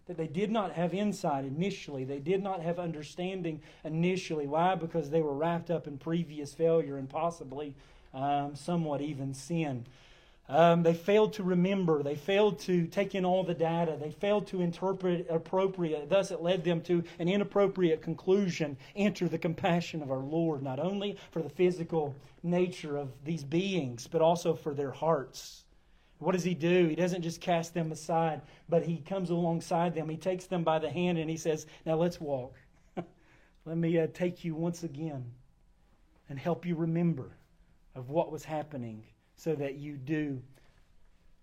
that 0.06 0.16
they 0.16 0.26
did 0.26 0.50
not 0.50 0.72
have 0.72 0.94
insight 0.94 1.44
initially. 1.44 2.04
They 2.04 2.18
did 2.18 2.42
not 2.42 2.60
have 2.60 2.78
understanding 2.78 3.60
initially. 3.84 4.46
Why? 4.46 4.74
Because 4.74 5.10
they 5.10 5.22
were 5.22 5.34
wrapped 5.34 5.70
up 5.70 5.86
in 5.86 5.98
previous 5.98 6.52
failure 6.52 6.96
and 6.96 7.08
possibly 7.08 7.74
um, 8.12 8.56
somewhat 8.56 9.00
even 9.00 9.34
sin. 9.34 9.86
Um, 10.48 10.82
they 10.82 10.92
failed 10.92 11.34
to 11.34 11.44
remember. 11.44 12.02
They 12.02 12.16
failed 12.16 12.58
to 12.60 12.86
take 12.86 13.14
in 13.14 13.24
all 13.24 13.44
the 13.44 13.54
data. 13.54 13.96
They 13.98 14.10
failed 14.10 14.48
to 14.48 14.60
interpret 14.60 15.26
appropriate. 15.30 16.10
Thus, 16.10 16.30
it 16.30 16.42
led 16.42 16.64
them 16.64 16.80
to 16.82 17.04
an 17.18 17.28
inappropriate 17.28 18.02
conclusion. 18.02 18.76
Enter 18.96 19.28
the 19.28 19.38
compassion 19.38 20.02
of 20.02 20.10
our 20.10 20.18
Lord, 20.18 20.62
not 20.62 20.80
only 20.80 21.16
for 21.30 21.42
the 21.42 21.48
physical 21.48 22.14
nature 22.42 22.96
of 22.96 23.08
these 23.24 23.44
beings, 23.44 24.08
but 24.10 24.20
also 24.20 24.54
for 24.54 24.74
their 24.74 24.90
hearts. 24.90 25.61
What 26.22 26.32
does 26.32 26.44
he 26.44 26.54
do? 26.54 26.86
He 26.86 26.94
doesn't 26.94 27.22
just 27.22 27.40
cast 27.40 27.74
them 27.74 27.90
aside, 27.90 28.42
but 28.68 28.84
he 28.84 28.98
comes 28.98 29.30
alongside 29.30 29.94
them. 29.94 30.08
He 30.08 30.16
takes 30.16 30.46
them 30.46 30.62
by 30.62 30.78
the 30.78 30.88
hand 30.90 31.18
and 31.18 31.28
he 31.28 31.36
says, 31.36 31.66
Now 31.84 31.96
let's 31.96 32.20
walk. 32.20 32.54
Let 33.64 33.76
me 33.76 33.98
uh, 33.98 34.06
take 34.14 34.44
you 34.44 34.54
once 34.54 34.84
again 34.84 35.24
and 36.28 36.38
help 36.38 36.64
you 36.64 36.76
remember 36.76 37.32
of 37.96 38.08
what 38.10 38.30
was 38.30 38.44
happening 38.44 39.02
so 39.34 39.54
that 39.56 39.74
you 39.74 39.96
do 39.96 40.40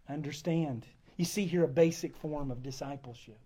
understand. 0.07 0.85
You 1.17 1.25
see 1.25 1.45
here 1.45 1.65
a 1.65 1.67
basic 1.67 2.15
form 2.15 2.49
of 2.49 2.63
discipleship. 2.63 3.39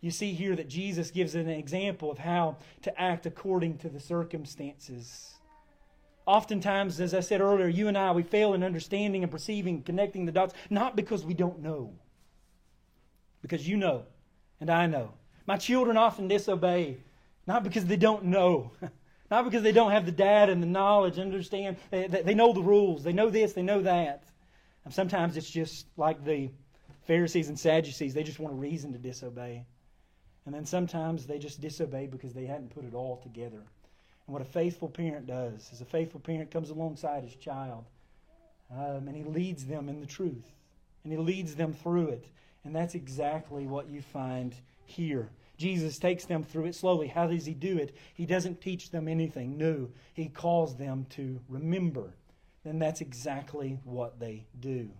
You 0.00 0.12
see 0.12 0.32
here 0.32 0.54
that 0.54 0.68
Jesus 0.68 1.10
gives 1.10 1.34
an 1.34 1.48
example 1.48 2.12
of 2.12 2.18
how 2.18 2.58
to 2.82 3.00
act 3.00 3.26
according 3.26 3.78
to 3.78 3.88
the 3.88 3.98
circumstances. 3.98 5.34
Oftentimes, 6.28 7.00
as 7.00 7.14
I 7.14 7.20
said 7.20 7.40
earlier, 7.40 7.68
you 7.68 7.88
and 7.88 7.96
I, 7.96 8.12
we 8.12 8.22
fail 8.22 8.52
in 8.52 8.62
understanding 8.62 9.22
and 9.22 9.32
perceiving, 9.32 9.82
connecting 9.82 10.26
the 10.26 10.30
dots, 10.30 10.52
not 10.68 10.94
because 10.94 11.24
we 11.24 11.32
don't 11.32 11.60
know, 11.60 11.94
because 13.40 13.66
you 13.66 13.78
know, 13.78 14.04
and 14.60 14.68
I 14.68 14.84
know. 14.84 15.14
My 15.46 15.56
children 15.56 15.96
often 15.96 16.28
disobey, 16.28 16.98
not 17.46 17.64
because 17.64 17.86
they 17.86 17.96
don't 17.96 18.24
know, 18.24 18.72
not 19.30 19.46
because 19.46 19.62
they 19.62 19.72
don't 19.72 19.90
have 19.90 20.04
the 20.04 20.12
data 20.12 20.52
and 20.52 20.62
the 20.62 20.66
knowledge, 20.66 21.18
understand. 21.18 21.78
They, 21.90 22.06
they 22.06 22.34
know 22.34 22.52
the 22.52 22.62
rules, 22.62 23.02
they 23.02 23.14
know 23.14 23.30
this, 23.30 23.54
they 23.54 23.62
know 23.62 23.80
that. 23.80 24.24
And 24.84 24.92
sometimes 24.92 25.34
it's 25.38 25.48
just 25.48 25.86
like 25.96 26.22
the 26.26 26.50
Pharisees 27.06 27.48
and 27.48 27.58
Sadducees, 27.58 28.12
they 28.12 28.22
just 28.22 28.38
want 28.38 28.52
a 28.52 28.58
reason 28.58 28.92
to 28.92 28.98
disobey. 28.98 29.64
And 30.44 30.54
then 30.54 30.66
sometimes 30.66 31.26
they 31.26 31.38
just 31.38 31.62
disobey 31.62 32.06
because 32.06 32.34
they 32.34 32.44
hadn't 32.44 32.68
put 32.68 32.84
it 32.84 32.92
all 32.92 33.16
together. 33.16 33.62
And 34.28 34.34
what 34.34 34.42
a 34.42 34.44
faithful 34.44 34.88
parent 34.88 35.26
does 35.26 35.70
is 35.72 35.80
a 35.80 35.86
faithful 35.86 36.20
parent 36.20 36.50
comes 36.50 36.68
alongside 36.68 37.24
his 37.24 37.34
child 37.34 37.86
um, 38.70 39.08
and 39.08 39.16
he 39.16 39.24
leads 39.24 39.64
them 39.64 39.88
in 39.88 40.00
the 40.00 40.06
truth 40.06 40.52
and 41.02 41.10
he 41.10 41.18
leads 41.18 41.54
them 41.54 41.72
through 41.72 42.08
it. 42.08 42.26
And 42.62 42.76
that's 42.76 42.94
exactly 42.94 43.66
what 43.66 43.88
you 43.88 44.02
find 44.02 44.54
here. 44.84 45.30
Jesus 45.56 45.98
takes 45.98 46.26
them 46.26 46.44
through 46.44 46.66
it 46.66 46.74
slowly. 46.74 47.08
How 47.08 47.26
does 47.26 47.46
he 47.46 47.54
do 47.54 47.78
it? 47.78 47.96
He 48.12 48.26
doesn't 48.26 48.60
teach 48.60 48.90
them 48.90 49.08
anything 49.08 49.56
new, 49.56 49.90
he 50.12 50.28
calls 50.28 50.76
them 50.76 51.06
to 51.10 51.40
remember. 51.48 52.12
And 52.66 52.82
that's 52.82 53.00
exactly 53.00 53.78
what 53.84 54.20
they 54.20 54.44
do. 54.60 54.90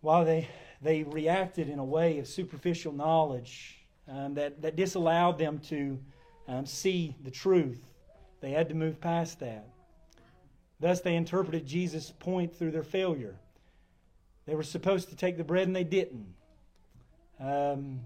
While 0.00 0.24
they, 0.24 0.48
they 0.82 1.04
reacted 1.04 1.68
in 1.68 1.78
a 1.78 1.84
way 1.84 2.18
of 2.18 2.26
superficial 2.26 2.92
knowledge 2.92 3.78
um, 4.08 4.34
that, 4.34 4.62
that 4.62 4.74
disallowed 4.74 5.38
them 5.38 5.60
to 5.68 6.00
um, 6.48 6.66
see 6.66 7.14
the 7.22 7.30
truth. 7.30 7.86
They 8.40 8.50
had 8.50 8.68
to 8.70 8.74
move 8.74 9.00
past 9.00 9.40
that. 9.40 9.68
Thus, 10.80 11.00
they 11.00 11.14
interpreted 11.14 11.66
Jesus' 11.66 12.12
point 12.18 12.54
through 12.54 12.70
their 12.70 12.82
failure. 12.82 13.36
They 14.46 14.54
were 14.54 14.62
supposed 14.62 15.10
to 15.10 15.16
take 15.16 15.36
the 15.36 15.44
bread 15.44 15.66
and 15.66 15.76
they 15.76 15.84
didn't. 15.84 16.34
Um, 17.38 18.00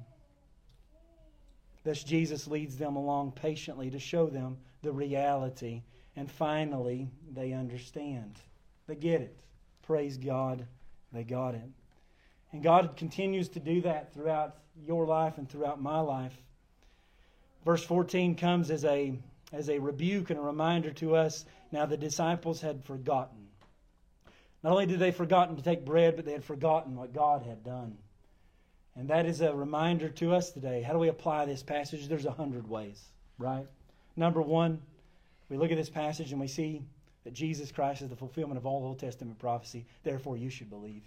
thus, 1.85 2.03
Jesus 2.03 2.47
leads 2.47 2.77
them 2.77 2.97
along 2.97 3.33
patiently 3.33 3.91
to 3.91 3.99
show 3.99 4.27
them 4.27 4.57
the 4.83 4.91
reality. 4.91 5.83
And 6.17 6.31
finally, 6.31 7.09
they 7.33 7.53
understand. 7.53 8.37
They 8.87 8.97
get 8.97 9.21
it. 9.21 9.37
Praise 9.83 10.17
God, 10.17 10.67
they 11.13 11.25
got 11.25 11.55
it. 11.55 11.71
And 12.53 12.63
God 12.63 12.97
continues 12.97 13.49
to 13.51 13.61
do 13.61 13.81
that 13.83 14.13
throughout 14.13 14.57
your 14.87 15.07
life 15.07 15.39
and 15.39 15.49
throughout 15.49 15.81
my 15.81 16.01
life. 16.01 16.35
Verse 17.65 17.85
14 17.85 18.35
comes 18.35 18.71
as 18.71 18.85
a, 18.85 19.15
as 19.53 19.69
a 19.69 19.79
rebuke 19.79 20.31
and 20.31 20.39
a 20.39 20.43
reminder 20.43 20.91
to 20.93 21.17
us. 21.17 21.45
Now, 21.71 21.87
the 21.87 21.97
disciples 21.97 22.61
had 22.61 22.85
forgotten. 22.85 23.49
Not 24.63 24.73
only 24.73 24.87
did 24.87 24.99
they 24.99 25.11
forgotten 25.11 25.57
to 25.57 25.63
take 25.63 25.85
bread, 25.85 26.17
but 26.17 26.25
they 26.25 26.33
had 26.33 26.45
forgotten 26.45 26.97
what 26.97 27.13
God 27.13 27.43
had 27.43 27.65
done. 27.65 27.97
And 28.95 29.09
that 29.09 29.27
is 29.27 29.41
a 29.41 29.55
reminder 29.55 30.09
to 30.11 30.35
us 30.35 30.51
today. 30.51 30.83
How 30.83 30.93
do 30.93 30.99
we 30.99 31.09
apply 31.09 31.47
this 31.47 31.63
passage? 31.63 32.09
There's 32.09 32.27
a 32.27 32.33
hundred 32.33 32.69
ways, 32.69 33.03
right? 33.39 33.67
Number 34.17 34.43
one, 34.43 34.81
we 35.49 35.57
look 35.57 35.71
at 35.71 35.77
this 35.77 35.91
passage 35.91 36.33
and 36.33 36.41
we 36.41 36.47
see 36.47 36.83
that 37.25 37.33
Jesus 37.33 37.73
Christ 37.73 38.03
is 38.03 38.09
the 38.09 38.17
fulfillment 38.17 38.59
of 38.59 38.67
all 38.67 38.85
Old 38.85 38.99
Testament 38.99 39.39
prophecy. 39.39 39.87
Therefore, 40.03 40.37
you 40.37 40.51
should 40.51 40.69
believe. 40.69 41.03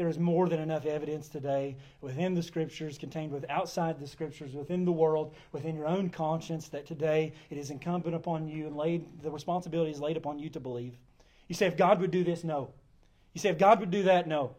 There 0.00 0.08
is 0.08 0.18
more 0.18 0.48
than 0.48 0.60
enough 0.60 0.86
evidence 0.86 1.28
today 1.28 1.76
within 2.00 2.32
the 2.32 2.42
Scriptures, 2.42 2.96
contained 2.96 3.32
with 3.32 3.44
outside 3.50 4.00
the 4.00 4.06
Scriptures, 4.06 4.54
within 4.54 4.86
the 4.86 4.92
world, 4.92 5.34
within 5.52 5.76
your 5.76 5.86
own 5.86 6.08
conscience, 6.08 6.68
that 6.68 6.86
today 6.86 7.34
it 7.50 7.58
is 7.58 7.68
incumbent 7.68 8.14
upon 8.14 8.48
you 8.48 8.66
and 8.66 8.74
laid 8.74 9.20
the 9.20 9.30
responsibility 9.30 9.90
is 9.90 10.00
laid 10.00 10.16
upon 10.16 10.38
you 10.38 10.48
to 10.48 10.58
believe. 10.58 10.96
You 11.48 11.54
say, 11.54 11.66
if 11.66 11.76
God 11.76 12.00
would 12.00 12.10
do 12.10 12.24
this, 12.24 12.44
no. 12.44 12.70
You 13.34 13.42
say, 13.42 13.50
if 13.50 13.58
God 13.58 13.78
would 13.78 13.90
do 13.90 14.04
that, 14.04 14.26
no. 14.26 14.56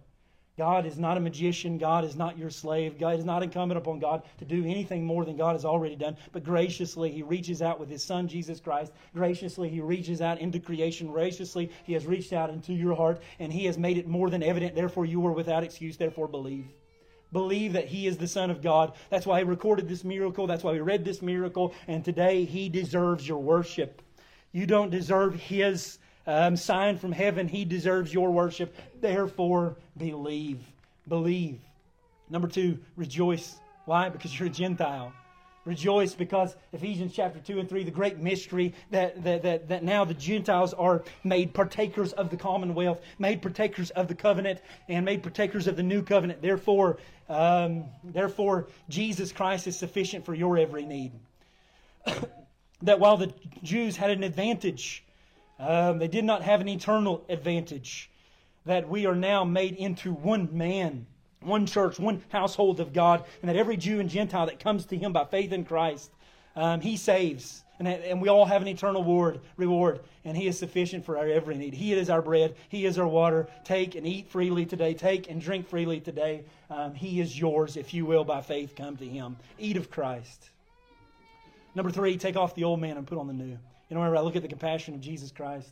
God 0.61 0.85
is 0.85 0.99
not 0.99 1.17
a 1.17 1.19
magician. 1.19 1.79
God 1.79 2.05
is 2.05 2.15
not 2.15 2.37
your 2.37 2.51
slave. 2.51 2.99
God 2.99 3.17
is 3.17 3.25
not 3.25 3.41
incumbent 3.41 3.79
upon 3.79 3.97
God 3.97 4.21
to 4.37 4.45
do 4.45 4.63
anything 4.63 5.03
more 5.03 5.25
than 5.25 5.35
God 5.35 5.53
has 5.53 5.65
already 5.65 5.95
done. 5.95 6.15
But 6.33 6.43
graciously, 6.43 7.09
He 7.09 7.23
reaches 7.23 7.63
out 7.63 7.79
with 7.79 7.89
His 7.89 8.03
Son, 8.03 8.27
Jesus 8.27 8.59
Christ. 8.59 8.91
Graciously, 9.15 9.69
He 9.69 9.81
reaches 9.81 10.21
out 10.21 10.37
into 10.37 10.59
creation. 10.59 11.07
Graciously, 11.07 11.71
He 11.83 11.93
has 11.93 12.05
reached 12.05 12.31
out 12.31 12.51
into 12.51 12.73
your 12.73 12.93
heart, 12.93 13.23
and 13.39 13.51
He 13.51 13.65
has 13.65 13.79
made 13.79 13.97
it 13.97 14.07
more 14.07 14.29
than 14.29 14.43
evident. 14.43 14.75
Therefore, 14.75 15.03
you 15.03 15.25
are 15.25 15.31
without 15.31 15.63
excuse. 15.63 15.97
Therefore, 15.97 16.27
believe. 16.27 16.67
Believe 17.31 17.73
that 17.73 17.87
He 17.87 18.05
is 18.05 18.17
the 18.17 18.27
Son 18.27 18.51
of 18.51 18.61
God. 18.61 18.93
That's 19.09 19.25
why 19.25 19.39
He 19.39 19.45
recorded 19.45 19.89
this 19.89 20.03
miracle. 20.03 20.45
That's 20.45 20.63
why 20.63 20.73
we 20.73 20.81
read 20.81 21.03
this 21.03 21.23
miracle. 21.23 21.73
And 21.87 22.05
today, 22.05 22.45
He 22.45 22.69
deserves 22.69 23.27
your 23.27 23.39
worship. 23.39 24.03
You 24.51 24.67
don't 24.67 24.91
deserve 24.91 25.33
His 25.33 25.97
um, 26.27 26.55
sign 26.55 26.97
from 26.97 27.11
heaven. 27.11 27.47
He 27.47 27.65
deserves 27.65 28.13
your 28.13 28.31
worship. 28.31 28.75
Therefore, 28.99 29.75
believe. 29.97 30.59
Believe. 31.07 31.59
Number 32.29 32.47
two, 32.47 32.79
rejoice. 32.95 33.57
Why? 33.85 34.09
Because 34.09 34.37
you're 34.37 34.47
a 34.47 34.51
Gentile. 34.51 35.13
Rejoice 35.63 36.15
because 36.15 36.55
Ephesians 36.73 37.13
chapter 37.13 37.39
2 37.39 37.59
and 37.59 37.69
3, 37.69 37.83
the 37.83 37.91
great 37.91 38.17
mystery 38.17 38.73
that, 38.89 39.23
that, 39.23 39.43
that, 39.43 39.67
that 39.67 39.83
now 39.83 40.03
the 40.03 40.15
Gentiles 40.15 40.73
are 40.73 41.03
made 41.23 41.53
partakers 41.53 42.13
of 42.13 42.31
the 42.31 42.37
commonwealth, 42.37 42.99
made 43.19 43.43
partakers 43.43 43.91
of 43.91 44.07
the 44.07 44.15
covenant, 44.15 44.59
and 44.89 45.05
made 45.05 45.21
partakers 45.21 45.67
of 45.67 45.75
the 45.75 45.83
new 45.83 46.01
covenant. 46.01 46.41
Therefore, 46.41 46.97
um, 47.29 47.85
therefore 48.03 48.69
Jesus 48.89 49.31
Christ 49.31 49.67
is 49.67 49.77
sufficient 49.77 50.25
for 50.25 50.33
your 50.33 50.57
every 50.57 50.83
need. 50.83 51.11
that 52.81 52.99
while 52.99 53.17
the 53.17 53.31
Jews 53.61 53.95
had 53.95 54.09
an 54.09 54.23
advantage 54.23 55.03
um, 55.61 55.99
they 55.99 56.07
did 56.07 56.25
not 56.25 56.41
have 56.41 56.59
an 56.59 56.67
eternal 56.67 57.23
advantage. 57.29 58.09
That 58.65 58.89
we 58.89 59.05
are 59.05 59.15
now 59.15 59.43
made 59.43 59.75
into 59.75 60.11
one 60.11 60.49
man, 60.51 61.07
one 61.41 61.65
church, 61.65 61.99
one 61.99 62.21
household 62.29 62.79
of 62.79 62.93
God, 62.93 63.23
and 63.41 63.49
that 63.49 63.55
every 63.55 63.77
Jew 63.77 63.99
and 63.99 64.09
Gentile 64.09 64.47
that 64.47 64.59
comes 64.59 64.85
to 64.87 64.97
Him 64.97 65.13
by 65.13 65.25
faith 65.25 65.51
in 65.51 65.65
Christ, 65.65 66.11
um, 66.55 66.81
He 66.81 66.97
saves. 66.97 67.63
And, 67.79 67.87
and 67.87 68.21
we 68.21 68.29
all 68.29 68.45
have 68.45 68.61
an 68.61 68.67
eternal 68.67 69.01
reward, 69.01 69.41
reward, 69.57 70.01
and 70.25 70.37
He 70.37 70.47
is 70.47 70.59
sufficient 70.59 71.05
for 71.05 71.17
our 71.17 71.27
every 71.27 71.57
need. 71.57 71.73
He 71.73 71.93
is 71.93 72.09
our 72.11 72.21
bread, 72.21 72.55
He 72.69 72.85
is 72.85 72.99
our 72.99 73.07
water. 73.07 73.47
Take 73.63 73.95
and 73.95 74.05
eat 74.05 74.27
freely 74.27 74.65
today. 74.65 74.93
Take 74.93 75.29
and 75.29 75.41
drink 75.41 75.67
freely 75.67 75.99
today. 75.99 76.43
Um, 76.69 76.93
he 76.93 77.19
is 77.19 77.39
yours, 77.39 77.77
if 77.77 77.93
you 77.93 78.05
will, 78.05 78.23
by 78.23 78.41
faith, 78.41 78.75
come 78.75 78.97
to 78.97 79.07
Him. 79.07 79.37
Eat 79.57 79.77
of 79.77 79.89
Christ. 79.89 80.51
Number 81.73 81.91
three, 81.91 82.17
take 82.17 82.35
off 82.35 82.53
the 82.53 82.63
old 82.63 82.79
man 82.79 82.97
and 82.97 83.07
put 83.07 83.17
on 83.17 83.27
the 83.27 83.33
new. 83.33 83.57
You 83.91 83.95
know, 83.95 84.01
whenever 84.01 84.15
I 84.15 84.21
look 84.21 84.37
at 84.37 84.41
the 84.41 84.47
compassion 84.47 84.93
of 84.93 85.01
Jesus 85.01 85.31
Christ, 85.31 85.69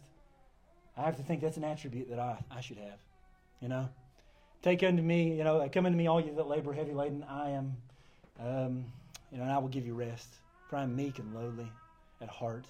I 0.97 1.03
have 1.03 1.15
to 1.15 1.23
think 1.23 1.39
that's 1.39 1.55
an 1.55 1.63
attribute 1.63 2.09
that 2.09 2.19
I, 2.19 2.37
I 2.51 2.59
should 2.59 2.75
have. 2.75 2.99
You 3.61 3.69
know? 3.69 3.87
Take 4.61 4.83
unto 4.83 5.01
me, 5.01 5.37
you 5.37 5.45
know, 5.45 5.69
come 5.71 5.85
unto 5.85 5.97
me, 5.97 6.07
all 6.07 6.19
you 6.19 6.35
that 6.35 6.49
labor 6.49 6.73
heavy 6.73 6.91
laden. 6.91 7.23
I 7.23 7.51
am, 7.51 7.77
um, 8.37 8.85
you 9.31 9.37
know, 9.37 9.43
and 9.43 9.51
I 9.53 9.57
will 9.59 9.69
give 9.69 9.85
you 9.85 9.93
rest. 9.93 10.27
For 10.69 10.75
I 10.75 10.83
am 10.83 10.97
meek 10.97 11.19
and 11.19 11.33
lowly 11.33 11.71
at 12.19 12.27
heart. 12.27 12.65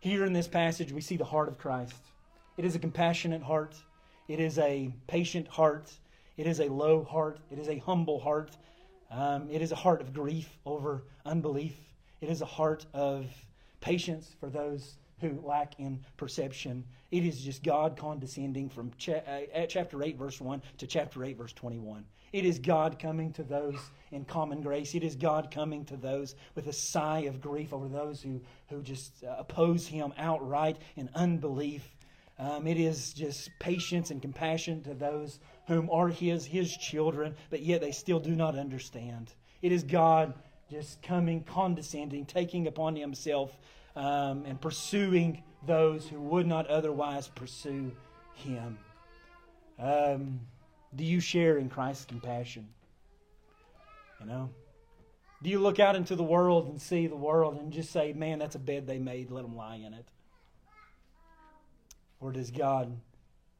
Here 0.00 0.24
in 0.24 0.32
this 0.32 0.48
passage, 0.48 0.90
we 0.90 1.02
see 1.02 1.18
the 1.18 1.24
heart 1.24 1.48
of 1.48 1.58
Christ. 1.58 2.00
It 2.56 2.64
is 2.64 2.74
a 2.74 2.78
compassionate 2.78 3.42
heart. 3.42 3.74
It 4.26 4.40
is 4.40 4.58
a 4.58 4.90
patient 5.06 5.48
heart. 5.48 5.92
It 6.38 6.46
is 6.46 6.60
a 6.60 6.68
low 6.68 7.04
heart. 7.04 7.40
It 7.50 7.58
is 7.58 7.68
a 7.68 7.76
humble 7.76 8.20
heart. 8.20 8.56
Um, 9.10 9.50
it 9.50 9.60
is 9.60 9.70
a 9.70 9.76
heart 9.76 10.00
of 10.00 10.14
grief 10.14 10.48
over 10.64 11.02
unbelief. 11.26 11.76
It 12.22 12.30
is 12.30 12.40
a 12.40 12.46
heart 12.46 12.86
of 12.94 13.26
patience 13.80 14.34
for 14.40 14.48
those 14.48 14.96
who 15.20 15.40
lack 15.42 15.78
in 15.78 16.04
perception. 16.16 16.84
It 17.10 17.24
is 17.24 17.40
just 17.40 17.62
God 17.62 17.96
condescending 17.96 18.68
from 18.68 18.92
uh, 19.08 19.66
chapter 19.68 20.02
8, 20.02 20.16
verse 20.16 20.40
1 20.40 20.62
to 20.78 20.86
chapter 20.86 21.24
8, 21.24 21.36
verse 21.36 21.52
21. 21.52 22.04
It 22.32 22.44
is 22.44 22.58
God 22.58 22.98
coming 22.98 23.32
to 23.34 23.42
those 23.42 23.78
in 24.12 24.24
common 24.24 24.60
grace. 24.60 24.94
It 24.94 25.02
is 25.02 25.16
God 25.16 25.50
coming 25.50 25.84
to 25.86 25.96
those 25.96 26.34
with 26.54 26.66
a 26.66 26.72
sigh 26.72 27.20
of 27.20 27.40
grief 27.40 27.72
over 27.72 27.88
those 27.88 28.20
who, 28.20 28.40
who 28.68 28.82
just 28.82 29.24
uh, 29.24 29.36
oppose 29.38 29.86
Him 29.86 30.12
outright 30.18 30.76
in 30.96 31.08
unbelief. 31.14 31.96
Um, 32.38 32.66
it 32.66 32.78
is 32.78 33.14
just 33.14 33.50
patience 33.58 34.10
and 34.10 34.22
compassion 34.22 34.82
to 34.84 34.94
those 34.94 35.40
whom 35.66 35.88
are 35.90 36.08
His, 36.08 36.44
His 36.44 36.76
children, 36.76 37.34
but 37.50 37.62
yet 37.62 37.80
they 37.80 37.92
still 37.92 38.20
do 38.20 38.36
not 38.36 38.58
understand. 38.58 39.32
It 39.62 39.72
is 39.72 39.82
God 39.82 40.34
just 40.70 41.02
coming, 41.02 41.42
condescending, 41.44 42.26
taking 42.26 42.66
upon 42.66 42.96
Himself 42.96 43.56
um, 43.96 44.44
and 44.46 44.60
pursuing 44.60 45.42
those 45.66 46.06
who 46.06 46.20
would 46.20 46.46
not 46.46 46.66
otherwise 46.68 47.28
pursue 47.28 47.92
Him. 48.34 48.78
Um, 49.78 50.40
do 50.94 51.04
you 51.04 51.20
share 51.20 51.58
in 51.58 51.68
Christ's 51.68 52.04
compassion? 52.04 52.68
You 54.20 54.26
know? 54.26 54.50
Do 55.42 55.50
you 55.50 55.60
look 55.60 55.78
out 55.78 55.94
into 55.94 56.16
the 56.16 56.24
world 56.24 56.68
and 56.68 56.82
see 56.82 57.06
the 57.06 57.16
world 57.16 57.58
and 57.60 57.72
just 57.72 57.92
say, 57.92 58.12
man, 58.12 58.38
that's 58.38 58.56
a 58.56 58.58
bed 58.58 58.86
they 58.86 58.98
made, 58.98 59.30
let 59.30 59.42
them 59.42 59.56
lie 59.56 59.76
in 59.76 59.94
it? 59.94 60.06
Or 62.20 62.32
does 62.32 62.50
God 62.50 62.98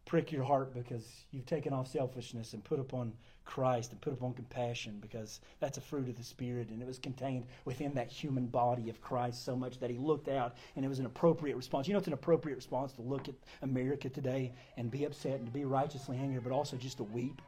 prick 0.04 0.32
your 0.32 0.42
heart 0.42 0.74
because 0.74 1.06
you've 1.30 1.46
taken 1.46 1.72
off 1.72 1.86
selfishness 1.86 2.52
and 2.52 2.64
put 2.64 2.80
upon 2.80 3.12
Christ 3.48 3.92
and 3.92 4.00
put 4.02 4.12
upon 4.12 4.34
compassion 4.34 4.98
because 5.00 5.40
that's 5.58 5.78
a 5.78 5.80
fruit 5.80 6.06
of 6.08 6.16
the 6.16 6.22
Spirit 6.22 6.68
and 6.68 6.82
it 6.82 6.86
was 6.86 6.98
contained 6.98 7.46
within 7.64 7.94
that 7.94 8.08
human 8.08 8.46
body 8.46 8.90
of 8.90 9.00
Christ 9.00 9.42
so 9.42 9.56
much 9.56 9.80
that 9.80 9.88
he 9.88 9.96
looked 9.96 10.28
out 10.28 10.54
and 10.76 10.84
it 10.84 10.88
was 10.88 10.98
an 10.98 11.06
appropriate 11.06 11.56
response. 11.56 11.88
You 11.88 11.94
know, 11.94 11.98
it's 11.98 12.06
an 12.06 12.12
appropriate 12.12 12.56
response 12.56 12.92
to 12.92 13.02
look 13.02 13.26
at 13.26 13.34
America 13.62 14.10
today 14.10 14.52
and 14.76 14.90
be 14.90 15.04
upset 15.04 15.38
and 15.38 15.46
to 15.46 15.52
be 15.52 15.64
righteously 15.64 16.18
angry, 16.18 16.40
but 16.40 16.52
also 16.52 16.76
just 16.76 16.98
to 16.98 17.04
weep 17.04 17.40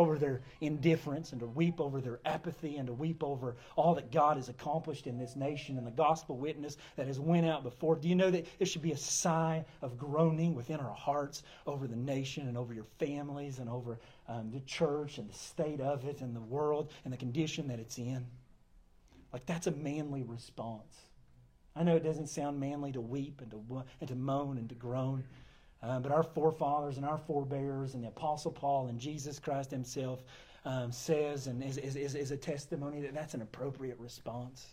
over 0.00 0.18
their 0.18 0.40
indifference 0.60 1.32
and 1.32 1.40
to 1.40 1.46
weep 1.46 1.80
over 1.80 2.00
their 2.00 2.18
apathy 2.24 2.76
and 2.76 2.86
to 2.86 2.92
weep 2.92 3.22
over 3.22 3.56
all 3.76 3.94
that 3.94 4.10
God 4.10 4.36
has 4.36 4.48
accomplished 4.48 5.06
in 5.06 5.18
this 5.18 5.36
nation 5.36 5.76
and 5.76 5.86
the 5.86 5.90
gospel 5.90 6.36
witness 6.36 6.76
that 6.96 7.06
has 7.06 7.20
went 7.20 7.46
out 7.46 7.62
before. 7.62 7.96
Do 7.96 8.08
you 8.08 8.14
know 8.14 8.30
that 8.30 8.46
there 8.58 8.66
should 8.66 8.82
be 8.82 8.92
a 8.92 8.96
sigh 8.96 9.64
of 9.82 9.98
groaning 9.98 10.54
within 10.54 10.80
our 10.80 10.94
hearts 10.94 11.42
over 11.66 11.86
the 11.86 11.96
nation 11.96 12.48
and 12.48 12.56
over 12.56 12.72
your 12.72 12.86
families 12.98 13.58
and 13.58 13.68
over 13.68 13.98
um, 14.26 14.50
the 14.50 14.60
church 14.60 15.18
and 15.18 15.28
the 15.28 15.34
state 15.34 15.80
of 15.80 16.04
it 16.04 16.20
and 16.20 16.34
the 16.34 16.40
world 16.40 16.90
and 17.04 17.12
the 17.12 17.18
condition 17.18 17.68
that 17.68 17.78
it's 17.78 17.98
in? 17.98 18.26
Like 19.32 19.46
that's 19.46 19.66
a 19.66 19.72
manly 19.72 20.22
response. 20.22 20.96
I 21.76 21.84
know 21.84 21.96
it 21.96 22.02
doesn't 22.02 22.28
sound 22.28 22.58
manly 22.58 22.92
to 22.92 23.00
weep 23.00 23.40
and 23.40 23.50
to, 23.52 23.84
and 24.00 24.08
to 24.08 24.16
moan 24.16 24.58
and 24.58 24.68
to 24.68 24.74
groan. 24.74 25.24
Uh, 25.82 25.98
but 25.98 26.12
our 26.12 26.22
forefathers 26.22 26.96
and 26.98 27.06
our 27.06 27.18
forebears 27.18 27.94
and 27.94 28.04
the 28.04 28.08
Apostle 28.08 28.52
Paul 28.52 28.88
and 28.88 29.00
Jesus 29.00 29.38
Christ 29.38 29.70
himself 29.70 30.22
um, 30.64 30.92
says 30.92 31.46
and 31.46 31.62
is, 31.62 31.78
is, 31.78 31.96
is, 31.96 32.14
is 32.14 32.30
a 32.30 32.36
testimony 32.36 33.00
that 33.00 33.14
that's 33.14 33.34
an 33.34 33.40
appropriate 33.40 33.98
response. 33.98 34.66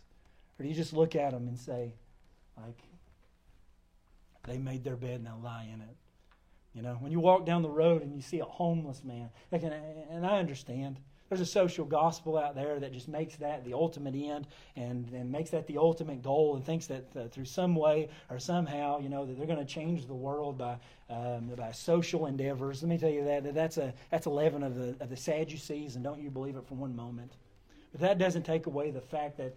Or 0.60 0.64
do 0.64 0.70
you 0.70 0.76
just 0.76 0.92
look 0.94 1.16
at 1.16 1.32
them 1.32 1.48
and 1.48 1.58
say, 1.58 1.94
like, 2.58 2.78
they 4.46 4.58
made 4.58 4.84
their 4.84 4.96
bed, 4.96 5.24
now 5.24 5.40
lie 5.42 5.70
in 5.74 5.82
it? 5.82 5.96
You 6.74 6.82
know, 6.82 6.96
when 7.00 7.12
you 7.12 7.20
walk 7.20 7.46
down 7.46 7.62
the 7.62 7.70
road 7.70 8.02
and 8.02 8.14
you 8.14 8.22
see 8.22 8.40
a 8.40 8.46
homeless 8.46 9.04
man, 9.04 9.30
and 9.52 10.26
I 10.26 10.40
understand 10.40 10.98
there's 11.30 11.42
a 11.42 11.46
social 11.46 11.86
gospel 11.86 12.38
out 12.38 12.56
there 12.56 12.80
that 12.80 12.94
just 12.94 13.08
makes 13.08 13.36
that 13.38 13.66
the 13.66 13.74
ultimate 13.74 14.16
end 14.16 14.48
and, 14.76 15.10
and 15.12 15.32
makes 15.32 15.50
that 15.50 15.68
the 15.68 15.78
ultimate 15.78 16.24
goal 16.24 16.56
and 16.56 16.66
thinks 16.66 16.88
that 16.88 17.06
uh, 17.16 17.28
through 17.28 17.46
some 17.46 17.76
way 17.76 18.10
or 18.30 18.40
somehow, 18.40 19.00
you 19.00 19.10
know, 19.10 19.26
that 19.26 19.38
they're 19.38 19.48
going 19.48 19.60
to 19.60 19.66
change 19.66 20.08
the 20.08 20.14
world 20.14 20.58
by, 20.58 20.78
um, 21.10 21.52
by 21.58 21.72
social 21.72 22.26
endeavors. 22.26 22.82
Let 22.82 22.90
me 22.90 22.98
tell 22.98 23.10
you 23.10 23.26
that, 23.26 23.44
that 23.44 23.56
that's, 23.56 23.78
a, 23.78 23.94
that's 24.10 24.26
a 24.26 24.30
leaven 24.30 24.64
of 24.64 24.76
the, 24.76 24.96
of 25.02 25.10
the 25.10 25.18
Sadducees, 25.18 25.96
and 25.96 26.04
don't 26.04 26.22
you 26.22 26.30
believe 26.30 26.56
it 26.56 26.66
for 26.68 26.76
one 26.76 26.96
moment. 26.96 27.34
But 27.92 28.02
that 28.02 28.18
doesn't 28.18 28.44
take 28.44 28.66
away 28.66 28.92
the 28.92 29.02
fact 29.02 29.38
that 29.38 29.56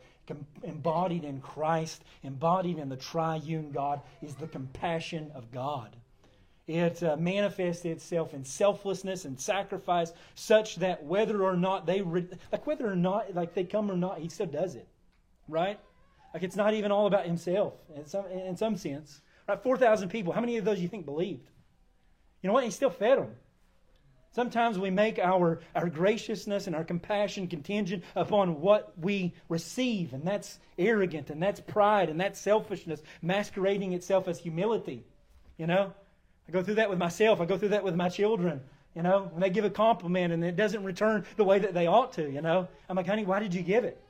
embodied 0.63 1.25
in 1.25 1.41
Christ, 1.41 2.03
embodied 2.23 2.79
in 2.79 2.89
the 2.89 2.97
triune 2.97 3.71
God, 3.73 4.01
is 4.23 4.35
the 4.35 4.47
compassion 4.47 5.31
of 5.35 5.51
God. 5.51 5.95
It 6.71 7.03
uh, 7.03 7.17
manifests 7.17 7.85
itself 7.85 8.33
in 8.33 8.45
selflessness 8.45 9.25
and 9.25 9.41
sacrifice, 9.41 10.13
such 10.37 10.77
that 10.77 11.03
whether 11.03 11.43
or 11.43 11.57
not 11.57 11.85
they, 11.85 12.01
re- 12.01 12.29
like 12.53 12.65
whether 12.65 12.89
or 12.89 12.95
not, 12.95 13.35
like 13.35 13.55
they 13.55 13.65
come 13.65 13.91
or 13.91 13.97
not, 13.97 14.21
he 14.21 14.29
still 14.29 14.47
does 14.47 14.77
it, 14.77 14.87
right? 15.49 15.81
Like 16.33 16.45
it's 16.45 16.55
not 16.55 16.75
even 16.75 16.93
all 16.93 17.09
about 17.09 17.27
himself 17.27 17.75
in 17.97 18.07
some, 18.07 18.25
in 18.27 18.57
some 18.57 18.77
sense. 18.77 19.21
Right? 19.49 19.61
4,000 19.61 20.11
people, 20.11 20.33
how 20.33 20.41
many 20.41 20.59
of 20.59 20.65
those 20.65 20.79
you 20.79 20.87
think 20.87 21.07
believed? 21.07 21.51
You 22.41 22.47
know 22.47 22.55
what? 22.55 22.63
He 22.63 22.71
still 22.71 22.91
fed 22.91 23.19
them. 23.19 23.35
Sometimes 24.31 24.79
we 24.79 24.91
make 24.91 25.19
our, 25.19 25.63
our 25.75 25.89
graciousness 25.89 26.69
and 26.69 26.77
our 26.77 26.85
compassion 26.85 27.49
contingent 27.49 28.05
upon 28.15 28.61
what 28.61 28.97
we 28.97 29.35
receive, 29.49 30.13
and 30.13 30.25
that's 30.25 30.61
arrogant, 30.79 31.31
and 31.31 31.43
that's 31.43 31.59
pride, 31.59 32.09
and 32.09 32.21
that's 32.21 32.39
selfishness 32.39 33.03
masquerading 33.23 33.93
itself 33.93 34.29
as 34.29 34.39
humility. 34.39 35.05
You 35.59 35.67
know? 35.67 35.95
I 36.51 36.53
go 36.53 36.65
through 36.65 36.75
that 36.75 36.91
with 36.91 36.99
myself. 36.99 37.41
I 37.41 37.45
go 37.45 37.57
through 37.57 37.69
that 37.69 37.85
with 37.85 37.95
my 37.95 38.09
children. 38.09 38.61
You 38.97 39.05
know, 39.05 39.29
when 39.31 39.41
they 39.41 39.51
give 39.51 39.65
a 39.65 39.71
compliment 39.71 40.33
and 40.33 40.45
it 40.45 40.57
doesn't 40.57 40.83
return 40.83 41.25
the 41.37 41.45
way 41.45 41.61
that 41.61 41.75
they 41.75 41.87
ought 41.87 42.13
to, 42.15 42.29
you 42.29 42.43
know, 42.43 42.67
I'm 42.89 42.97
like, 42.97 43.07
honey, 43.07 43.25
why 43.25 43.39
did 43.39 43.55
you 43.55 43.63
give 43.63 43.85
it? 43.85 44.03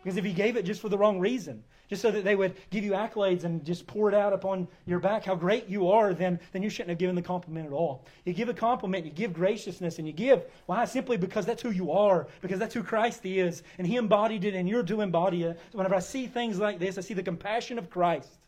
Because 0.00 0.16
if 0.16 0.24
you 0.24 0.32
gave 0.32 0.56
it 0.56 0.64
just 0.64 0.80
for 0.80 0.88
the 0.88 0.96
wrong 0.96 1.18
reason, 1.18 1.64
just 1.88 2.00
so 2.00 2.12
that 2.12 2.22
they 2.22 2.36
would 2.36 2.54
give 2.70 2.84
you 2.84 2.92
accolades 2.92 3.42
and 3.42 3.64
just 3.64 3.84
pour 3.88 4.08
it 4.08 4.14
out 4.14 4.32
upon 4.32 4.68
your 4.86 5.00
back 5.00 5.24
how 5.24 5.34
great 5.34 5.68
you 5.68 5.90
are, 5.90 6.14
then, 6.14 6.38
then 6.52 6.62
you 6.62 6.70
shouldn't 6.70 6.90
have 6.90 6.98
given 6.98 7.16
the 7.16 7.22
compliment 7.22 7.66
at 7.66 7.72
all. 7.72 8.04
You 8.24 8.32
give 8.32 8.48
a 8.48 8.54
compliment, 8.54 9.04
you 9.04 9.10
give 9.10 9.32
graciousness, 9.32 9.98
and 9.98 10.06
you 10.06 10.12
give. 10.12 10.44
Why? 10.66 10.84
Simply 10.84 11.16
because 11.16 11.46
that's 11.46 11.62
who 11.62 11.72
you 11.72 11.90
are, 11.90 12.28
because 12.42 12.60
that's 12.60 12.74
who 12.74 12.84
Christ 12.84 13.26
is, 13.26 13.64
and 13.78 13.88
He 13.88 13.96
embodied 13.96 14.44
it, 14.44 14.54
and 14.54 14.68
you're 14.68 14.84
to 14.84 15.00
embody 15.00 15.42
it. 15.42 15.58
Whenever 15.72 15.96
I 15.96 16.00
see 16.00 16.28
things 16.28 16.60
like 16.60 16.78
this, 16.78 16.96
I 16.96 17.00
see 17.00 17.14
the 17.14 17.24
compassion 17.24 17.76
of 17.76 17.90
Christ. 17.90 18.38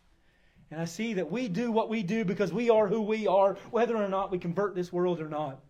And 0.74 0.82
I 0.82 0.86
see 0.86 1.14
that 1.14 1.30
we 1.30 1.46
do 1.46 1.70
what 1.70 1.88
we 1.88 2.02
do 2.02 2.24
because 2.24 2.52
we 2.52 2.68
are 2.68 2.88
who 2.88 3.00
we 3.00 3.28
are, 3.28 3.56
whether 3.70 3.96
or 3.96 4.08
not 4.08 4.32
we 4.32 4.38
convert 4.38 4.74
this 4.74 4.92
world 4.92 5.20
or 5.20 5.28
not. 5.28 5.60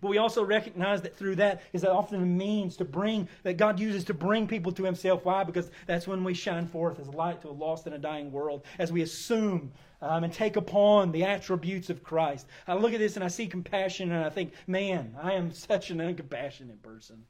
But 0.00 0.08
we 0.08 0.18
also 0.18 0.44
recognize 0.44 1.00
that 1.02 1.16
through 1.16 1.36
that 1.36 1.62
is 1.72 1.82
that 1.82 1.92
often 1.92 2.20
a 2.20 2.26
means 2.26 2.76
to 2.78 2.84
bring, 2.84 3.28
that 3.44 3.56
God 3.56 3.78
uses 3.78 4.02
to 4.06 4.14
bring 4.14 4.48
people 4.48 4.72
to 4.72 4.82
Himself. 4.82 5.24
Why? 5.24 5.44
Because 5.44 5.70
that's 5.86 6.08
when 6.08 6.24
we 6.24 6.34
shine 6.34 6.66
forth 6.66 6.98
as 6.98 7.06
light 7.06 7.40
to 7.42 7.50
a 7.50 7.50
lost 7.50 7.86
and 7.86 7.94
a 7.94 8.00
dying 8.00 8.32
world, 8.32 8.64
as 8.80 8.90
we 8.90 9.02
assume 9.02 9.70
um, 10.02 10.24
and 10.24 10.32
take 10.32 10.56
upon 10.56 11.12
the 11.12 11.22
attributes 11.22 11.88
of 11.88 12.02
Christ. 12.02 12.48
I 12.66 12.74
look 12.74 12.92
at 12.92 12.98
this 12.98 13.14
and 13.14 13.24
I 13.24 13.28
see 13.28 13.46
compassion 13.46 14.10
and 14.10 14.24
I 14.24 14.28
think, 14.28 14.54
man, 14.66 15.14
I 15.22 15.34
am 15.34 15.52
such 15.52 15.90
an 15.90 15.98
uncompassionate 15.98 16.82
person. 16.82 17.22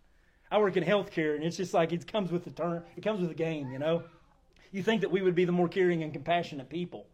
I 0.50 0.56
work 0.56 0.78
in 0.78 0.84
healthcare 0.84 1.34
and 1.34 1.44
it's 1.44 1.58
just 1.58 1.74
like 1.74 1.92
it 1.92 2.10
comes 2.10 2.32
with 2.32 2.44
the 2.44 2.52
turn, 2.52 2.84
it 2.96 3.02
comes 3.02 3.20
with 3.20 3.28
the 3.28 3.34
game, 3.34 3.70
you 3.70 3.78
know. 3.78 4.04
You 4.72 4.82
think 4.82 5.02
that 5.02 5.10
we 5.10 5.20
would 5.20 5.34
be 5.34 5.44
the 5.44 5.52
more 5.52 5.68
caring 5.68 6.02
and 6.02 6.10
compassionate 6.10 6.70
people 6.70 7.06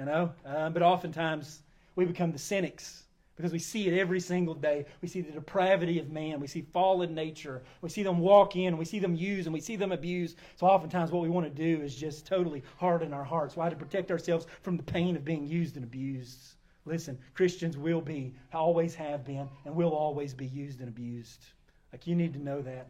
you 0.00 0.06
know. 0.06 0.32
Uh, 0.46 0.70
but 0.70 0.82
oftentimes 0.82 1.60
we 1.94 2.06
become 2.06 2.32
the 2.32 2.38
cynics 2.38 3.04
because 3.36 3.52
we 3.52 3.58
see 3.58 3.86
it 3.86 3.98
every 3.98 4.18
single 4.18 4.54
day. 4.54 4.86
We 5.02 5.08
see 5.08 5.20
the 5.20 5.32
depravity 5.32 5.98
of 5.98 6.10
man. 6.10 6.40
We 6.40 6.46
see 6.46 6.62
fallen 6.72 7.14
nature. 7.14 7.62
We 7.82 7.90
see 7.90 8.02
them 8.02 8.18
walk 8.18 8.56
in. 8.56 8.78
We 8.78 8.86
see 8.86 8.98
them 8.98 9.14
use 9.14 9.46
and 9.46 9.52
we 9.52 9.60
see 9.60 9.76
them 9.76 9.92
abuse. 9.92 10.36
So 10.56 10.66
oftentimes 10.66 11.10
what 11.10 11.22
we 11.22 11.28
want 11.28 11.54
to 11.54 11.62
do 11.62 11.82
is 11.82 11.94
just 11.94 12.26
totally 12.26 12.62
harden 12.78 13.12
our 13.12 13.24
hearts. 13.24 13.56
Why? 13.56 13.68
To 13.68 13.76
protect 13.76 14.10
ourselves 14.10 14.46
from 14.62 14.78
the 14.78 14.82
pain 14.82 15.16
of 15.16 15.24
being 15.24 15.46
used 15.46 15.76
and 15.76 15.84
abused. 15.84 16.54
Listen, 16.86 17.18
Christians 17.34 17.76
will 17.76 18.00
be, 18.00 18.34
always 18.54 18.94
have 18.94 19.22
been, 19.22 19.48
and 19.66 19.74
will 19.74 19.92
always 19.92 20.32
be 20.32 20.46
used 20.46 20.80
and 20.80 20.88
abused. 20.88 21.44
Like 21.92 22.06
you 22.06 22.16
need 22.16 22.32
to 22.32 22.42
know 22.42 22.62
that. 22.62 22.88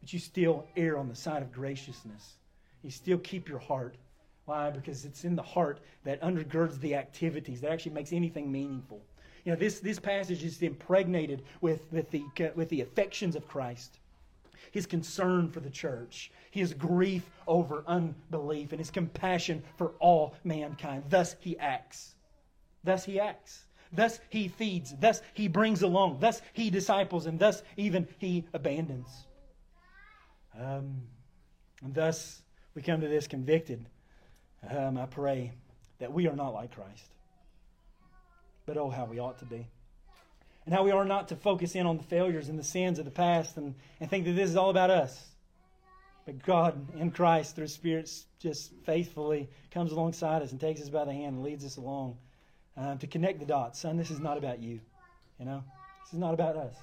But 0.00 0.12
you 0.12 0.18
still 0.18 0.66
err 0.76 0.98
on 0.98 1.08
the 1.08 1.14
side 1.14 1.42
of 1.42 1.52
graciousness. 1.52 2.34
You 2.82 2.90
still 2.90 3.18
keep 3.18 3.48
your 3.48 3.60
heart 3.60 3.94
why? 4.50 4.68
Because 4.68 5.04
it's 5.04 5.24
in 5.24 5.36
the 5.36 5.42
heart 5.42 5.78
that 6.02 6.20
undergirds 6.22 6.80
the 6.80 6.96
activities, 6.96 7.60
that 7.60 7.70
actually 7.70 7.92
makes 7.92 8.12
anything 8.12 8.50
meaningful. 8.50 9.00
You 9.44 9.52
know, 9.52 9.58
this, 9.58 9.78
this 9.78 10.00
passage 10.00 10.42
is 10.42 10.60
impregnated 10.60 11.44
with, 11.60 11.82
with, 11.92 12.10
the, 12.10 12.24
with 12.56 12.68
the 12.68 12.80
affections 12.80 13.36
of 13.36 13.46
Christ. 13.46 14.00
His 14.72 14.86
concern 14.86 15.50
for 15.50 15.60
the 15.60 15.70
church, 15.70 16.32
his 16.50 16.74
grief 16.74 17.30
over 17.46 17.84
unbelief, 17.86 18.72
and 18.72 18.80
his 18.80 18.90
compassion 18.90 19.62
for 19.76 19.92
all 20.00 20.34
mankind. 20.42 21.04
Thus 21.08 21.36
he 21.38 21.56
acts. 21.58 22.16
Thus 22.82 23.04
he 23.04 23.20
acts. 23.20 23.66
Thus 23.92 24.18
he 24.30 24.48
feeds. 24.48 24.96
Thus 24.98 25.22
he 25.32 25.46
brings 25.46 25.82
along. 25.82 26.18
Thus 26.18 26.42
he 26.54 26.70
disciples. 26.70 27.26
And 27.26 27.38
thus 27.38 27.62
even 27.76 28.08
he 28.18 28.46
abandons. 28.52 29.28
Um, 30.60 31.02
and 31.84 31.94
thus 31.94 32.42
we 32.74 32.82
come 32.82 33.00
to 33.00 33.08
this 33.08 33.28
convicted 33.28 33.86
um, 34.68 34.98
I 34.98 35.06
pray 35.06 35.52
that 35.98 36.12
we 36.12 36.26
are 36.28 36.36
not 36.36 36.52
like 36.52 36.74
Christ. 36.74 37.04
But 38.66 38.76
oh, 38.76 38.90
how 38.90 39.04
we 39.06 39.18
ought 39.18 39.38
to 39.38 39.44
be. 39.44 39.66
And 40.66 40.74
how 40.74 40.84
we 40.84 40.90
are 40.90 41.04
not 41.04 41.28
to 41.28 41.36
focus 41.36 41.74
in 41.74 41.86
on 41.86 41.96
the 41.96 42.02
failures 42.04 42.48
and 42.48 42.58
the 42.58 42.64
sins 42.64 42.98
of 42.98 43.04
the 43.04 43.10
past 43.10 43.56
and, 43.56 43.74
and 43.98 44.10
think 44.10 44.24
that 44.26 44.32
this 44.32 44.50
is 44.50 44.56
all 44.56 44.70
about 44.70 44.90
us. 44.90 45.26
But 46.26 46.44
God 46.44 46.94
in 46.96 47.10
Christ, 47.10 47.56
through 47.56 47.68
Spirit, 47.68 48.10
just 48.38 48.72
faithfully 48.84 49.48
comes 49.70 49.92
alongside 49.92 50.42
us 50.42 50.52
and 50.52 50.60
takes 50.60 50.80
us 50.80 50.88
by 50.88 51.04
the 51.04 51.12
hand 51.12 51.36
and 51.36 51.42
leads 51.42 51.64
us 51.64 51.76
along 51.76 52.18
um, 52.76 52.98
to 52.98 53.06
connect 53.06 53.40
the 53.40 53.46
dots. 53.46 53.80
Son, 53.80 53.96
this 53.96 54.10
is 54.10 54.20
not 54.20 54.38
about 54.38 54.60
you. 54.60 54.80
You 55.38 55.46
know, 55.46 55.64
this 56.04 56.12
is 56.12 56.18
not 56.18 56.34
about 56.34 56.56
us. 56.56 56.76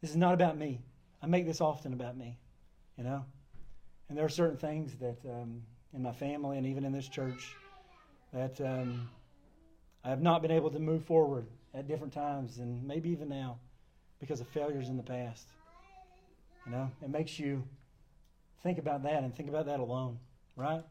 This 0.00 0.10
is 0.10 0.16
not 0.16 0.34
about 0.34 0.56
me. 0.58 0.80
I 1.22 1.26
make 1.26 1.46
this 1.46 1.60
often 1.60 1.92
about 1.92 2.16
me. 2.16 2.38
You 2.98 3.04
know, 3.04 3.24
and 4.08 4.18
there 4.18 4.24
are 4.24 4.30
certain 4.30 4.58
things 4.58 4.94
that 4.96 5.16
um, 5.24 5.62
in 5.94 6.02
my 6.02 6.12
family 6.12 6.58
and 6.58 6.66
even 6.66 6.84
in 6.84 6.92
this 6.92 7.08
church 7.08 7.56
that 8.32 8.60
um, 8.60 9.08
I 10.04 10.10
have 10.10 10.22
not 10.22 10.42
been 10.42 10.50
able 10.50 10.70
to 10.70 10.78
move 10.78 11.04
forward 11.04 11.46
at 11.74 11.86
different 11.86 12.12
times 12.12 12.58
and 12.58 12.86
maybe 12.86 13.10
even 13.10 13.28
now 13.28 13.58
because 14.20 14.40
of 14.40 14.48
failures 14.48 14.88
in 14.88 14.96
the 14.96 15.02
past. 15.02 15.46
You 16.66 16.72
know, 16.72 16.90
it 17.02 17.10
makes 17.10 17.38
you 17.38 17.64
think 18.62 18.78
about 18.78 19.02
that 19.02 19.22
and 19.22 19.34
think 19.34 19.48
about 19.48 19.66
that 19.66 19.80
alone, 19.80 20.18
right? 20.56 20.82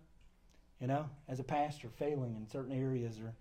You 0.79 0.87
know, 0.87 1.09
as 1.27 1.39
a 1.39 1.43
pastor, 1.43 1.89
failing 1.89 2.35
in 2.35 2.47
certain 2.47 2.71
areas 2.71 3.19
or 3.19 3.33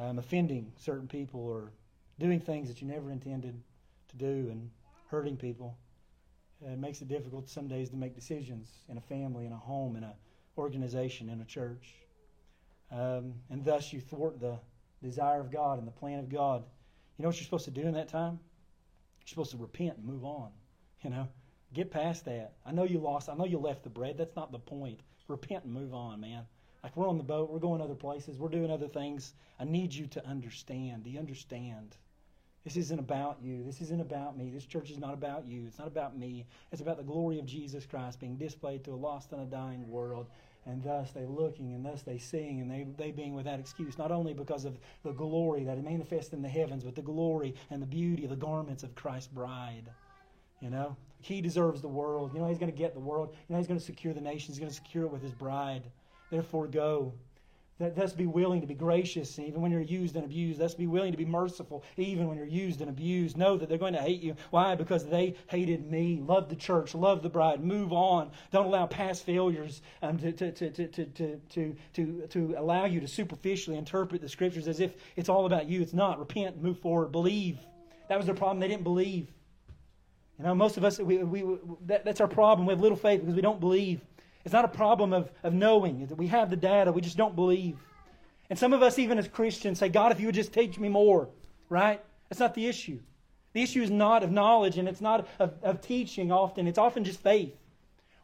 um, 0.00 0.18
offending 0.18 0.72
certain 0.76 1.08
people 1.08 1.40
or 1.40 1.72
doing 2.18 2.40
things 2.40 2.68
that 2.68 2.80
you 2.80 2.88
never 2.88 3.10
intended 3.10 3.60
to 4.08 4.16
do 4.16 4.48
and 4.50 4.70
hurting 5.08 5.36
people. 5.36 5.76
It 6.60 6.78
makes 6.78 7.00
it 7.00 7.08
difficult 7.08 7.48
some 7.48 7.68
days 7.68 7.90
to 7.90 7.96
make 7.96 8.14
decisions 8.14 8.68
in 8.88 8.98
a 8.98 9.00
family, 9.00 9.46
in 9.46 9.52
a 9.52 9.56
home, 9.56 9.96
in 9.96 10.02
an 10.02 10.10
organization, 10.58 11.28
in 11.28 11.40
a 11.40 11.44
church. 11.44 11.94
Um, 12.90 13.34
and 13.50 13.64
thus 13.64 13.92
you 13.92 14.00
thwart 14.00 14.40
the 14.40 14.58
desire 15.02 15.40
of 15.40 15.50
God 15.50 15.78
and 15.78 15.86
the 15.86 15.92
plan 15.92 16.18
of 16.18 16.28
God. 16.28 16.64
You 17.16 17.22
know 17.22 17.28
what 17.28 17.36
you're 17.36 17.44
supposed 17.44 17.66
to 17.66 17.70
do 17.70 17.82
in 17.82 17.94
that 17.94 18.08
time? 18.08 18.38
You're 19.20 19.28
supposed 19.28 19.50
to 19.52 19.56
repent 19.56 19.96
and 19.96 20.06
move 20.06 20.24
on. 20.24 20.50
You 21.02 21.10
know, 21.10 21.28
get 21.72 21.90
past 21.90 22.24
that. 22.24 22.54
I 22.64 22.72
know 22.72 22.84
you 22.84 22.98
lost. 22.98 23.28
I 23.28 23.34
know 23.34 23.44
you 23.44 23.58
left 23.58 23.84
the 23.84 23.90
bread. 23.90 24.16
That's 24.18 24.36
not 24.36 24.52
the 24.52 24.58
point. 24.58 25.00
Repent 25.28 25.64
and 25.64 25.72
move 25.72 25.94
on, 25.94 26.20
man. 26.20 26.44
Like 26.82 26.96
we're 26.96 27.08
on 27.08 27.18
the 27.18 27.24
boat. 27.24 27.50
We're 27.50 27.58
going 27.58 27.80
other 27.80 27.94
places. 27.94 28.38
We're 28.38 28.48
doing 28.48 28.70
other 28.70 28.88
things. 28.88 29.34
I 29.60 29.64
need 29.64 29.92
you 29.92 30.06
to 30.08 30.26
understand. 30.26 31.04
Do 31.04 31.10
you 31.10 31.18
understand? 31.18 31.96
This 32.64 32.76
isn't 32.76 32.98
about 32.98 33.38
you. 33.42 33.62
This 33.64 33.80
isn't 33.80 34.00
about 34.00 34.36
me. 34.36 34.50
This 34.50 34.64
church 34.64 34.90
is 34.90 34.98
not 34.98 35.14
about 35.14 35.46
you. 35.46 35.64
It's 35.66 35.78
not 35.78 35.88
about 35.88 36.16
me. 36.16 36.46
It's 36.72 36.82
about 36.82 36.96
the 36.96 37.02
glory 37.02 37.38
of 37.38 37.46
Jesus 37.46 37.86
Christ 37.86 38.20
being 38.20 38.36
displayed 38.36 38.84
to 38.84 38.92
a 38.92 38.94
lost 38.94 39.32
and 39.32 39.40
a 39.42 39.46
dying 39.46 39.88
world 39.88 40.28
and 40.68 40.82
thus 40.82 41.10
they 41.12 41.24
looking, 41.24 41.74
and 41.74 41.84
thus 41.84 42.02
they 42.02 42.18
seeing, 42.18 42.60
and 42.60 42.70
they, 42.70 42.86
they 42.96 43.10
being 43.10 43.34
without 43.34 43.58
excuse, 43.58 43.96
not 43.96 44.12
only 44.12 44.34
because 44.34 44.64
of 44.64 44.78
the 45.02 45.12
glory 45.12 45.64
that 45.64 45.82
manifests 45.82 46.32
in 46.32 46.42
the 46.42 46.48
heavens, 46.48 46.84
but 46.84 46.94
the 46.94 47.02
glory 47.02 47.54
and 47.70 47.80
the 47.80 47.86
beauty 47.86 48.24
of 48.24 48.30
the 48.30 48.36
garments 48.36 48.82
of 48.82 48.94
Christ's 48.94 49.28
bride. 49.28 49.90
You 50.60 50.70
know, 50.70 50.96
he 51.20 51.40
deserves 51.40 51.80
the 51.80 51.88
world. 51.88 52.32
You 52.34 52.40
know, 52.40 52.48
he's 52.48 52.58
going 52.58 52.70
to 52.70 52.76
get 52.76 52.94
the 52.94 53.00
world. 53.00 53.34
You 53.48 53.54
know, 53.54 53.58
he's 53.58 53.68
going 53.68 53.80
to 53.80 53.84
secure 53.84 54.12
the 54.12 54.20
nation. 54.20 54.52
He's 54.52 54.58
going 54.58 54.70
to 54.70 54.74
secure 54.74 55.04
it 55.04 55.12
with 55.12 55.22
his 55.22 55.32
bride. 55.32 55.84
Therefore, 56.30 56.66
go. 56.66 57.14
Thus 57.78 58.12
be 58.12 58.26
willing 58.26 58.60
to 58.60 58.66
be 58.66 58.74
gracious 58.74 59.38
even 59.38 59.60
when 59.60 59.70
you're 59.70 59.80
used 59.80 60.16
and 60.16 60.24
abused. 60.24 60.58
Thus 60.58 60.74
be 60.74 60.88
willing 60.88 61.12
to 61.12 61.18
be 61.18 61.24
merciful 61.24 61.84
even 61.96 62.26
when 62.26 62.36
you're 62.36 62.44
used 62.46 62.80
and 62.80 62.90
abused. 62.90 63.36
Know 63.36 63.56
that 63.56 63.68
they're 63.68 63.78
going 63.78 63.92
to 63.92 64.02
hate 64.02 64.20
you. 64.20 64.34
Why? 64.50 64.74
Because 64.74 65.06
they 65.06 65.36
hated 65.46 65.88
me. 65.88 66.20
Love 66.20 66.48
the 66.48 66.56
church. 66.56 66.92
Love 66.96 67.22
the 67.22 67.28
bride. 67.28 67.64
Move 67.64 67.92
on. 67.92 68.32
Don't 68.50 68.66
allow 68.66 68.86
past 68.86 69.24
failures 69.24 69.80
um, 70.02 70.18
to, 70.18 70.32
to, 70.32 70.50
to, 70.50 70.70
to, 70.70 71.40
to, 71.50 71.76
to, 71.92 72.26
to 72.26 72.54
allow 72.58 72.84
you 72.84 72.98
to 72.98 73.06
superficially 73.06 73.76
interpret 73.76 74.22
the 74.22 74.28
scriptures 74.28 74.66
as 74.66 74.80
if 74.80 74.94
it's 75.14 75.28
all 75.28 75.46
about 75.46 75.68
you. 75.68 75.80
It's 75.80 75.94
not. 75.94 76.18
Repent, 76.18 76.60
move 76.60 76.80
forward, 76.80 77.12
believe. 77.12 77.58
That 78.08 78.16
was 78.16 78.26
their 78.26 78.34
problem. 78.34 78.58
They 78.58 78.68
didn't 78.68 78.84
believe. 78.84 79.28
You 80.38 80.44
know, 80.44 80.54
most 80.54 80.78
of 80.78 80.84
us, 80.84 80.98
we, 80.98 81.18
we, 81.18 81.58
that, 81.86 82.04
that's 82.04 82.20
our 82.20 82.28
problem. 82.28 82.66
We 82.66 82.72
have 82.72 82.80
little 82.80 82.96
faith 82.96 83.20
because 83.20 83.36
we 83.36 83.42
don't 83.42 83.60
believe. 83.60 84.00
It's 84.44 84.52
not 84.52 84.64
a 84.64 84.68
problem 84.68 85.12
of, 85.12 85.30
of 85.42 85.52
knowing. 85.52 86.08
We 86.16 86.28
have 86.28 86.50
the 86.50 86.56
data, 86.56 86.92
we 86.92 87.00
just 87.00 87.16
don't 87.16 87.36
believe. 87.36 87.76
And 88.50 88.58
some 88.58 88.72
of 88.72 88.82
us, 88.82 88.98
even 88.98 89.18
as 89.18 89.28
Christians, 89.28 89.78
say, 89.78 89.88
God, 89.88 90.12
if 90.12 90.20
you 90.20 90.26
would 90.26 90.34
just 90.34 90.52
teach 90.52 90.78
me 90.78 90.88
more, 90.88 91.28
right? 91.68 92.02
That's 92.28 92.40
not 92.40 92.54
the 92.54 92.66
issue. 92.66 93.00
The 93.52 93.62
issue 93.62 93.82
is 93.82 93.90
not 93.90 94.22
of 94.22 94.30
knowledge 94.30 94.78
and 94.78 94.88
it's 94.88 95.00
not 95.00 95.26
of, 95.38 95.54
of 95.62 95.80
teaching 95.80 96.32
often, 96.32 96.66
it's 96.66 96.78
often 96.78 97.04
just 97.04 97.20
faith. 97.20 97.54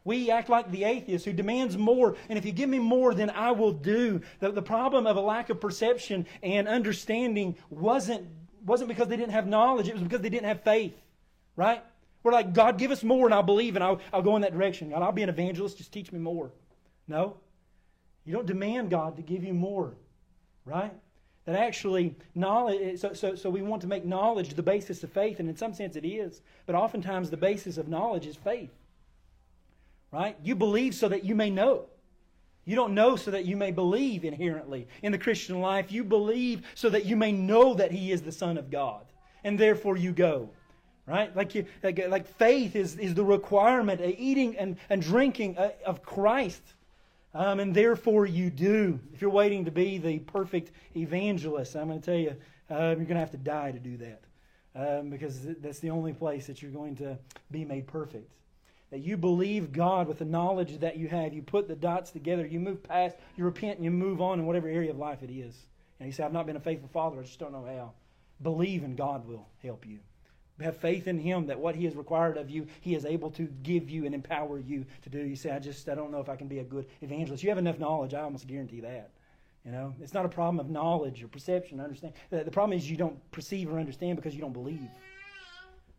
We 0.03 0.29
act 0.29 0.49
like 0.49 0.69
the 0.69 0.83
atheist 0.83 1.25
who 1.25 1.33
demands 1.33 1.77
more, 1.77 2.15
and 2.29 2.37
if 2.37 2.45
you 2.45 2.51
give 2.51 2.69
me 2.69 2.77
more, 2.77 3.15
then 3.15 3.31
I 3.31 3.51
will 3.51 3.71
do. 3.71 4.21
The, 4.39 4.51
the 4.51 4.61
problem 4.61 5.07
of 5.07 5.17
a 5.17 5.21
lack 5.21 5.49
of 5.49 5.59
perception 5.59 6.27
and 6.43 6.67
understanding 6.67 7.57
wasn't, 7.71 8.27
wasn't 8.63 8.89
because 8.89 9.07
they 9.07 9.17
didn't 9.17 9.31
have 9.31 9.47
knowledge, 9.47 9.87
it 9.87 9.95
was 9.95 10.03
because 10.03 10.21
they 10.21 10.29
didn't 10.29 10.45
have 10.45 10.61
faith, 10.61 10.93
right? 11.55 11.83
We're 12.25 12.31
like, 12.31 12.53
God, 12.53 12.79
give 12.79 12.89
us 12.89 13.03
more, 13.03 13.27
and 13.27 13.35
I'll 13.35 13.43
believe, 13.43 13.75
and 13.75 13.83
I'll, 13.83 14.01
I'll 14.11 14.23
go 14.23 14.35
in 14.35 14.41
that 14.41 14.51
direction. 14.51 14.89
God, 14.89 15.03
I'll 15.03 15.11
be 15.11 15.21
an 15.21 15.29
evangelist, 15.29 15.77
just 15.77 15.93
teach 15.93 16.11
me 16.11 16.17
more. 16.17 16.51
No. 17.07 17.37
You 18.25 18.33
don't 18.33 18.47
demand 18.47 18.89
God 18.89 19.15
to 19.17 19.21
give 19.21 19.43
you 19.43 19.53
more, 19.53 19.93
right? 20.65 20.91
That 21.45 21.55
actually, 21.55 22.15
knowledge, 22.33 22.99
so, 22.99 23.13
so, 23.13 23.35
so 23.35 23.51
we 23.51 23.61
want 23.61 23.83
to 23.83 23.87
make 23.87 24.05
knowledge 24.05 24.55
the 24.55 24.63
basis 24.63 25.03
of 25.03 25.11
faith, 25.11 25.39
and 25.39 25.47
in 25.47 25.55
some 25.55 25.75
sense 25.75 25.95
it 25.95 26.03
is, 26.03 26.41
but 26.65 26.73
oftentimes 26.73 27.29
the 27.29 27.37
basis 27.37 27.77
of 27.77 27.87
knowledge 27.87 28.25
is 28.25 28.35
faith, 28.35 28.71
right? 30.11 30.35
You 30.43 30.55
believe 30.55 30.95
so 30.95 31.07
that 31.09 31.25
you 31.25 31.35
may 31.35 31.51
know. 31.51 31.85
You 32.65 32.75
don't 32.75 32.95
know 32.95 33.17
so 33.17 33.29
that 33.29 33.45
you 33.45 33.55
may 33.55 33.69
believe 33.69 34.25
inherently 34.25 34.87
in 35.03 35.11
the 35.11 35.19
Christian 35.19 35.61
life. 35.61 35.91
You 35.91 36.03
believe 36.03 36.63
so 36.73 36.89
that 36.89 37.05
you 37.05 37.15
may 37.15 37.31
know 37.31 37.75
that 37.75 37.91
He 37.91 38.11
is 38.11 38.23
the 38.23 38.31
Son 38.31 38.57
of 38.57 38.71
God, 38.71 39.05
and 39.43 39.59
therefore 39.59 39.95
you 39.95 40.11
go 40.11 40.49
right? 41.07 41.35
Like, 41.35 41.55
you, 41.55 41.65
like, 41.83 42.07
like 42.07 42.27
faith 42.37 42.75
is, 42.75 42.97
is 42.97 43.13
the 43.13 43.23
requirement, 43.23 44.01
of 44.01 44.13
eating 44.17 44.57
and, 44.57 44.77
and 44.89 45.01
drinking 45.01 45.57
uh, 45.57 45.71
of 45.85 46.03
Christ. 46.03 46.61
Um, 47.33 47.59
and 47.59 47.75
therefore 47.75 48.25
you 48.25 48.49
do. 48.49 48.99
If 49.13 49.21
you're 49.21 49.29
waiting 49.29 49.65
to 49.65 49.71
be 49.71 49.97
the 49.97 50.19
perfect 50.19 50.71
evangelist, 50.95 51.75
I'm 51.75 51.89
going 51.89 51.99
to 51.99 52.05
tell 52.05 52.19
you, 52.19 52.35
uh, 52.71 52.95
you're 52.95 52.95
going 52.95 53.07
to 53.07 53.15
have 53.15 53.31
to 53.31 53.37
die 53.37 53.71
to 53.71 53.79
do 53.79 53.97
that. 53.97 54.21
Um, 54.77 55.09
because 55.09 55.39
that's 55.61 55.79
the 55.79 55.89
only 55.89 56.13
place 56.13 56.47
that 56.47 56.61
you're 56.61 56.71
going 56.71 56.95
to 56.97 57.17
be 57.51 57.63
made 57.63 57.87
perfect. 57.87 58.31
That 58.91 58.99
you 58.99 59.17
believe 59.17 59.71
God 59.71 60.07
with 60.07 60.19
the 60.19 60.25
knowledge 60.25 60.79
that 60.79 60.97
you 60.97 61.07
have. 61.07 61.33
You 61.33 61.41
put 61.41 61.67
the 61.67 61.75
dots 61.75 62.11
together. 62.11 62.45
You 62.45 62.59
move 62.59 62.83
past. 62.83 63.17
You 63.35 63.45
repent 63.45 63.77
and 63.77 63.85
you 63.85 63.91
move 63.91 64.21
on 64.21 64.39
in 64.39 64.45
whatever 64.45 64.67
area 64.67 64.91
of 64.91 64.97
life 64.97 65.23
it 65.23 65.31
is. 65.31 65.55
And 65.99 66.07
you 66.07 66.13
say, 66.13 66.23
I've 66.23 66.33
not 66.33 66.45
been 66.45 66.55
a 66.55 66.61
faithful 66.61 66.89
father. 66.89 67.19
I 67.19 67.23
just 67.23 67.39
don't 67.39 67.51
know 67.51 67.65
how. 67.65 67.93
Believe 68.41 68.83
and 68.83 68.97
God 68.97 69.27
will 69.27 69.47
help 69.63 69.85
you. 69.85 69.99
Have 70.61 70.77
faith 70.77 71.07
in 71.07 71.19
Him 71.19 71.47
that 71.47 71.59
what 71.59 71.75
He 71.75 71.83
has 71.85 71.95
required 71.95 72.37
of 72.37 72.49
you, 72.49 72.67
He 72.81 72.95
is 72.95 73.05
able 73.05 73.29
to 73.31 73.43
give 73.63 73.89
you 73.89 74.05
and 74.05 74.15
empower 74.15 74.59
you 74.59 74.85
to 75.01 75.09
do. 75.09 75.19
You 75.19 75.35
say, 75.35 75.51
I 75.51 75.59
just, 75.59 75.89
I 75.89 75.95
don't 75.95 76.11
know 76.11 76.21
if 76.21 76.29
I 76.29 76.35
can 76.35 76.47
be 76.47 76.59
a 76.59 76.63
good 76.63 76.85
evangelist. 77.01 77.43
You 77.43 77.49
have 77.49 77.57
enough 77.57 77.79
knowledge, 77.79 78.13
I 78.13 78.21
almost 78.21 78.47
guarantee 78.47 78.81
that. 78.81 79.11
You 79.65 79.71
know, 79.71 79.95
it's 79.99 80.13
not 80.13 80.25
a 80.25 80.29
problem 80.29 80.59
of 80.59 80.69
knowledge 80.69 81.23
or 81.23 81.27
perception, 81.27 81.79
understand. 81.81 82.13
The 82.29 82.51
problem 82.51 82.77
is 82.77 82.89
you 82.89 82.97
don't 82.97 83.19
perceive 83.31 83.71
or 83.71 83.79
understand 83.79 84.15
because 84.15 84.35
you 84.35 84.41
don't 84.41 84.53
believe. 84.53 84.89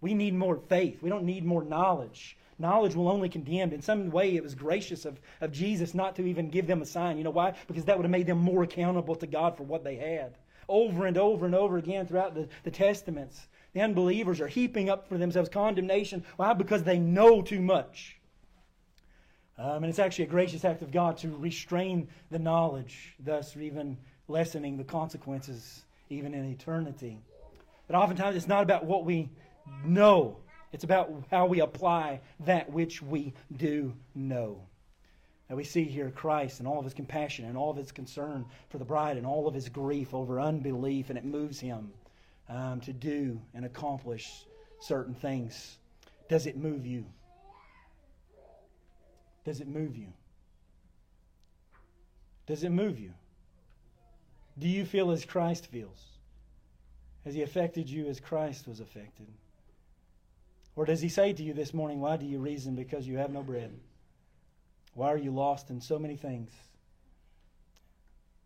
We 0.01 0.15
need 0.15 0.35
more 0.35 0.57
faith. 0.69 1.03
We 1.03 1.11
don't 1.11 1.25
need 1.25 1.45
more 1.45 1.65
knowledge. 1.65 2.37
Knowledge 2.59 2.95
will 2.95 3.09
only 3.09 3.29
condemn. 3.29 3.73
In 3.73 3.83
some 3.83 4.11
way, 4.11 4.37
it 4.37 4.43
was 4.43 4.55
gracious 4.55 5.05
of, 5.05 5.21
of 5.41 5.53
Jesus 5.53 5.95
not 5.95 6.17
to 6.17 6.27
even 6.27 6.49
give 6.49 6.67
them 6.67 6.81
a 6.81 6.87
sign. 6.87 7.19
You 7.19 7.25
know 7.25 7.31
why? 7.31 7.55
Because 7.67 7.85
that 7.85 7.97
would 7.99 8.05
have 8.05 8.11
made 8.11 8.27
them 8.27 8.39
more 8.39 8.63
accountable 8.63 9.17
to 9.17 9.27
God 9.27 9.57
for 9.57 9.65
what 9.65 9.85
they 9.85 9.97
had. 9.97 10.37
Over 10.69 11.07
and 11.07 11.19
over 11.19 11.45
and 11.45 11.55
over 11.55 11.77
again 11.77 12.07
throughout 12.07 12.35
the, 12.35 12.49
the 12.63 12.71
Testaments, 12.71 13.49
the 13.77 13.83
unbelievers 13.83 14.41
are 14.41 14.49
heaping 14.49 14.89
up 14.89 15.07
for 15.07 15.19
themselves 15.19 15.51
condemnation. 15.51 16.25
Why? 16.37 16.55
Because 16.55 16.83
they 16.83 16.99
know 16.99 17.43
too 17.43 17.61
much. 17.61 18.17
Um, 19.59 19.85
and 19.85 19.87
it's 19.87 19.99
actually 19.99 20.25
a 20.25 20.29
gracious 20.29 20.65
act 20.65 20.81
of 20.81 20.91
God 20.91 21.19
to 21.19 21.29
restrain 21.29 22.09
the 22.31 22.39
knowledge, 22.39 23.15
thus 23.23 23.55
even 23.55 23.99
lessening 24.29 24.79
the 24.79 24.85
consequences 24.85 25.85
even 26.09 26.33
in 26.33 26.51
eternity. 26.51 27.19
But 27.87 27.97
oftentimes 27.97 28.35
it's 28.35 28.49
not 28.49 28.63
about 28.63 28.87
what 28.87 29.05
we 29.05 29.29
know, 29.85 30.39
it's 30.73 30.85
about 30.85 31.13
how 31.31 31.45
we 31.45 31.61
apply 31.61 32.23
that 32.47 32.73
which 32.73 33.03
we 33.03 33.35
do 33.59 33.93
know. 34.15 34.63
Now 35.51 35.57
we 35.57 35.65
see 35.65 35.85
here 35.85 36.11
Christ 36.11 36.61
and 36.61 36.67
all 36.67 36.79
of 36.79 36.85
his 36.85 36.95
compassion 36.95 37.45
and 37.45 37.59
all 37.59 37.73
of 37.73 37.77
his 37.77 37.93
concern 37.93 38.47
for 38.71 38.79
the 38.79 38.87
bride 38.87 39.19
and 39.19 39.27
all 39.27 39.47
of 39.47 39.53
his 39.53 39.69
grief 39.69 40.15
over 40.15 40.41
unbelief, 40.41 41.11
and 41.11 41.19
it 41.19 41.27
moves 41.27 41.61
him 41.61 41.93
um, 42.49 42.81
to 42.81 42.93
do 42.93 43.41
and 43.55 43.65
accomplish 43.65 44.45
certain 44.81 45.15
things. 45.15 45.79
Does 46.29 46.47
it 46.47 46.57
move 46.57 46.87
you? 46.87 47.05
Does 49.45 49.61
it 49.61 49.69
move 49.69 49.97
you? 49.97 50.09
Does 52.47 52.65
it 52.65 52.71
move 52.71 52.99
you? 52.99 53.13
Do 54.59 54.69
you 54.69 54.85
feel 54.85 55.11
as 55.11 55.25
Christ 55.25 55.67
feels? 55.67 56.05
Has 57.25 57.35
He 57.35 57.43
affected 57.43 57.89
you 57.89 58.07
as 58.07 58.21
Christ 58.21 58.67
was 58.67 58.81
affected? 58.81 59.27
Or 60.77 60.85
does 60.85 61.01
He 61.01 61.09
say 61.09 61.33
to 61.33 61.43
you 61.43 61.53
this 61.53 61.75
morning, 61.75 62.01
Why 62.01 62.17
do 62.17 62.27
you 62.27 62.39
reason 62.39 62.75
because 62.75 63.07
you 63.07 63.19
have 63.19 63.33
no 63.33 63.43
bread? 63.43 63.73
Why 64.95 65.13
are 65.13 65.19
you 65.19 65.31
lost 65.31 65.71
in 65.71 65.81
so 65.81 65.99
many 65.99 66.17
things? 66.17 66.51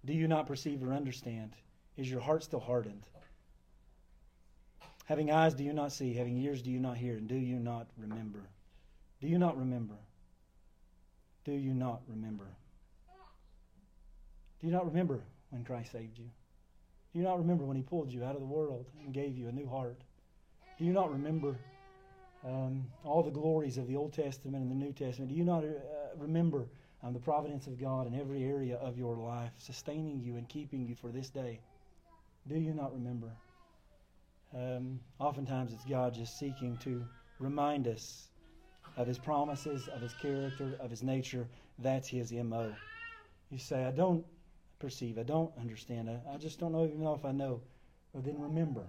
Do 0.05 0.13
you 0.13 0.27
not 0.27 0.47
perceive 0.47 0.83
or 0.83 0.93
understand? 0.93 1.53
Is 1.97 2.11
your 2.11 2.21
heart 2.21 2.43
still 2.43 2.61
hardened? 2.61 3.07
Having 5.07 5.33
eyes, 5.33 5.55
do 5.55 5.65
you 5.65 5.73
not 5.73 5.93
see? 5.93 6.15
Having 6.15 6.39
ears, 6.39 6.63
do 6.63 6.71
you 6.71 6.79
not 6.79 6.97
hear? 6.97 7.17
And 7.17 7.29
do 7.29 7.35
you 7.35 7.59
not 7.59 7.89
remember? 7.97 8.41
Do 9.21 9.27
you 9.27 9.39
not 9.39 9.59
remember? 9.59 9.97
Do 11.45 11.53
you 11.53 11.75
not 11.75 12.03
remember? 12.07 12.47
Do 14.61 14.67
you 14.67 14.73
not 14.73 14.87
remember 14.87 15.21
when 15.51 15.65
Christ 15.65 15.93
saved 15.93 16.19
you? 16.19 16.31
Do 17.13 17.19
you 17.19 17.25
not 17.25 17.39
remember 17.39 17.65
when 17.65 17.77
He 17.77 17.83
pulled 17.83 18.13
you 18.13 18.25
out 18.25 18.35
of 18.35 18.41
the 18.41 18.47
world 18.47 18.87
and 19.05 19.13
gave 19.13 19.37
you 19.37 19.49
a 19.49 19.53
new 19.53 19.69
heart? 19.69 20.01
Do 20.79 20.85
you 20.85 20.93
not 20.93 21.11
remember 21.11 21.59
um, 22.45 22.87
all 23.05 23.23
the 23.23 23.31
glories 23.31 23.79
of 23.79 23.89
the 23.89 23.97
Old 23.97 24.13
Testament 24.13 24.63
and 24.63 24.71
the 24.71 24.75
New 24.75 24.93
Testament? 24.93 25.31
Do 25.31 25.37
you 25.37 25.45
not 25.45 25.65
uh, 25.65 25.69
remember 26.17 26.67
um, 27.03 27.13
the 27.13 27.19
providence 27.19 27.67
of 27.67 27.81
God 27.81 28.07
in 28.07 28.19
every 28.19 28.45
area 28.45 28.77
of 28.77 28.97
your 28.97 29.17
life, 29.17 29.53
sustaining 29.59 30.21
you 30.21 30.37
and 30.37 30.49
keeping 30.49 30.87
you 30.87 30.95
for 30.95 31.11
this 31.11 31.31
day? 31.31 31.61
Do 32.47 32.59
you 32.59 32.75
not 32.75 32.93
remember? 32.93 33.29
Um, 34.55 35.01
oftentimes 35.19 35.73
it's 35.73 35.85
God 35.85 36.15
just 36.15 36.39
seeking 36.39 36.77
to 36.79 37.05
remind 37.39 37.87
us 37.87 38.29
of 38.97 39.07
His 39.07 39.19
promises, 39.19 39.89
of 39.89 40.01
His 40.01 40.15
character, 40.15 40.77
of 40.81 40.91
His 40.91 41.03
nature. 41.03 41.49
That's 41.79 42.09
His 42.09 42.33
MO. 42.33 42.73
You 43.51 43.59
say, 43.59 43.85
I 43.85 43.91
don't 43.91 44.25
perceive, 44.79 45.19
I 45.19 45.23
don't 45.23 45.53
understand, 45.61 46.11
I, 46.11 46.35
I 46.35 46.37
just 46.37 46.59
don't 46.59 46.73
know 46.73 46.85
even 46.85 47.03
know 47.03 47.15
if 47.15 47.25
I 47.25 47.33
know. 47.33 47.61
Well, 48.13 48.23
then 48.23 48.41
remember. 48.41 48.87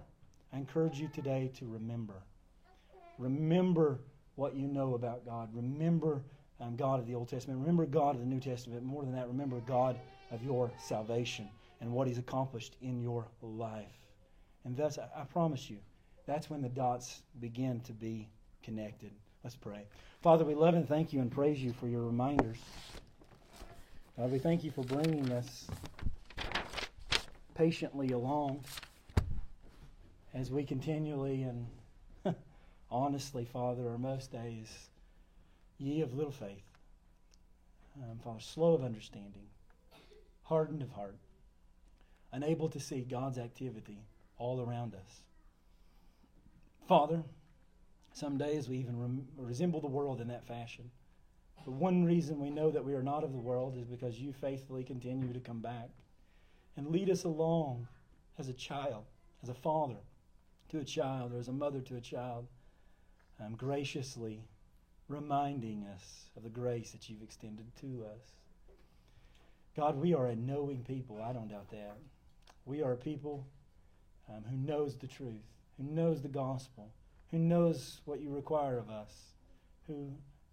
I 0.52 0.58
encourage 0.58 0.98
you 0.98 1.08
today 1.08 1.50
to 1.58 1.66
remember. 1.66 2.22
Remember 3.18 4.00
what 4.34 4.54
you 4.54 4.66
know 4.66 4.94
about 4.94 5.24
God. 5.24 5.48
Remember 5.54 6.22
um, 6.60 6.76
God 6.76 7.00
of 7.00 7.06
the 7.06 7.14
Old 7.14 7.28
Testament. 7.28 7.60
Remember 7.60 7.86
God 7.86 8.14
of 8.14 8.20
the 8.20 8.26
New 8.26 8.40
Testament. 8.40 8.82
More 8.82 9.04
than 9.04 9.14
that, 9.14 9.28
remember 9.28 9.60
God 9.60 9.98
of 10.30 10.42
your 10.42 10.70
salvation 10.78 11.48
and 11.80 11.90
what 11.92 12.06
He's 12.06 12.18
accomplished 12.18 12.76
in 12.82 13.00
your 13.00 13.28
life. 13.40 14.01
And 14.64 14.76
thus, 14.76 14.98
I, 14.98 15.24
promise 15.24 15.68
you, 15.68 15.78
that's 16.26 16.48
when 16.48 16.62
the 16.62 16.68
dots 16.68 17.22
begin 17.40 17.80
to 17.80 17.92
be 17.92 18.28
connected. 18.62 19.10
Let's 19.42 19.56
pray. 19.56 19.86
Father, 20.22 20.44
we 20.44 20.54
love 20.54 20.74
and 20.74 20.88
thank 20.88 21.12
you 21.12 21.20
and 21.20 21.30
praise 21.30 21.58
you 21.58 21.72
for 21.72 21.88
your 21.88 22.02
reminders. 22.02 22.58
God, 24.16 24.30
we 24.30 24.38
thank 24.38 24.62
you 24.62 24.70
for 24.70 24.84
bringing 24.84 25.32
us 25.32 25.66
patiently 27.54 28.10
along 28.10 28.64
as 30.32 30.50
we 30.50 30.64
continually 30.64 31.42
and 31.42 31.66
honestly, 32.90 33.44
Father, 33.44 33.88
are 33.88 33.98
most 33.98 34.30
days 34.30 34.90
ye 35.78 36.02
of 36.02 36.14
little 36.14 36.32
faith. 36.32 36.62
Um, 37.96 38.18
Father, 38.22 38.40
slow 38.40 38.74
of 38.74 38.84
understanding, 38.84 39.48
hardened 40.44 40.82
of 40.82 40.90
heart, 40.90 41.16
unable 42.32 42.68
to 42.68 42.80
see 42.80 43.00
God's 43.00 43.38
activity 43.38 43.98
all 44.38 44.60
around 44.60 44.94
us. 44.94 45.20
Father, 46.88 47.22
some 48.12 48.36
days 48.36 48.68
we 48.68 48.78
even 48.78 49.26
resemble 49.36 49.80
the 49.80 49.86
world 49.86 50.20
in 50.20 50.28
that 50.28 50.46
fashion. 50.46 50.90
But 51.64 51.72
one 51.72 52.04
reason 52.04 52.40
we 52.40 52.50
know 52.50 52.70
that 52.70 52.84
we 52.84 52.94
are 52.94 53.02
not 53.02 53.24
of 53.24 53.32
the 53.32 53.38
world 53.38 53.76
is 53.76 53.86
because 53.86 54.18
you 54.18 54.32
faithfully 54.32 54.82
continue 54.82 55.32
to 55.32 55.40
come 55.40 55.60
back 55.60 55.90
and 56.76 56.88
lead 56.88 57.08
us 57.08 57.24
along 57.24 57.86
as 58.38 58.48
a 58.48 58.52
child, 58.52 59.04
as 59.42 59.48
a 59.48 59.54
father 59.54 59.96
to 60.70 60.78
a 60.78 60.84
child, 60.84 61.32
or 61.32 61.38
as 61.38 61.48
a 61.48 61.52
mother 61.52 61.80
to 61.80 61.96
a 61.96 62.00
child, 62.00 62.46
um, 63.40 63.54
graciously 63.54 64.42
reminding 65.08 65.84
us 65.94 66.30
of 66.36 66.42
the 66.42 66.48
grace 66.48 66.90
that 66.92 67.08
you've 67.08 67.22
extended 67.22 67.66
to 67.76 68.04
us. 68.12 68.22
God, 69.76 69.96
we 69.96 70.14
are 70.14 70.26
a 70.26 70.36
knowing 70.36 70.82
people. 70.82 71.22
I 71.22 71.32
don't 71.32 71.48
doubt 71.48 71.70
that. 71.70 71.96
We 72.64 72.82
are 72.82 72.92
a 72.92 72.96
people 72.96 73.46
um, 74.28 74.42
who 74.48 74.56
knows 74.56 74.96
the 74.96 75.06
truth, 75.06 75.42
who 75.76 75.84
knows 75.84 76.22
the 76.22 76.28
gospel, 76.28 76.90
who 77.30 77.38
knows 77.38 78.00
what 78.04 78.20
you 78.20 78.30
require 78.30 78.78
of 78.78 78.90
us, 78.90 79.12
who, 79.86 80.12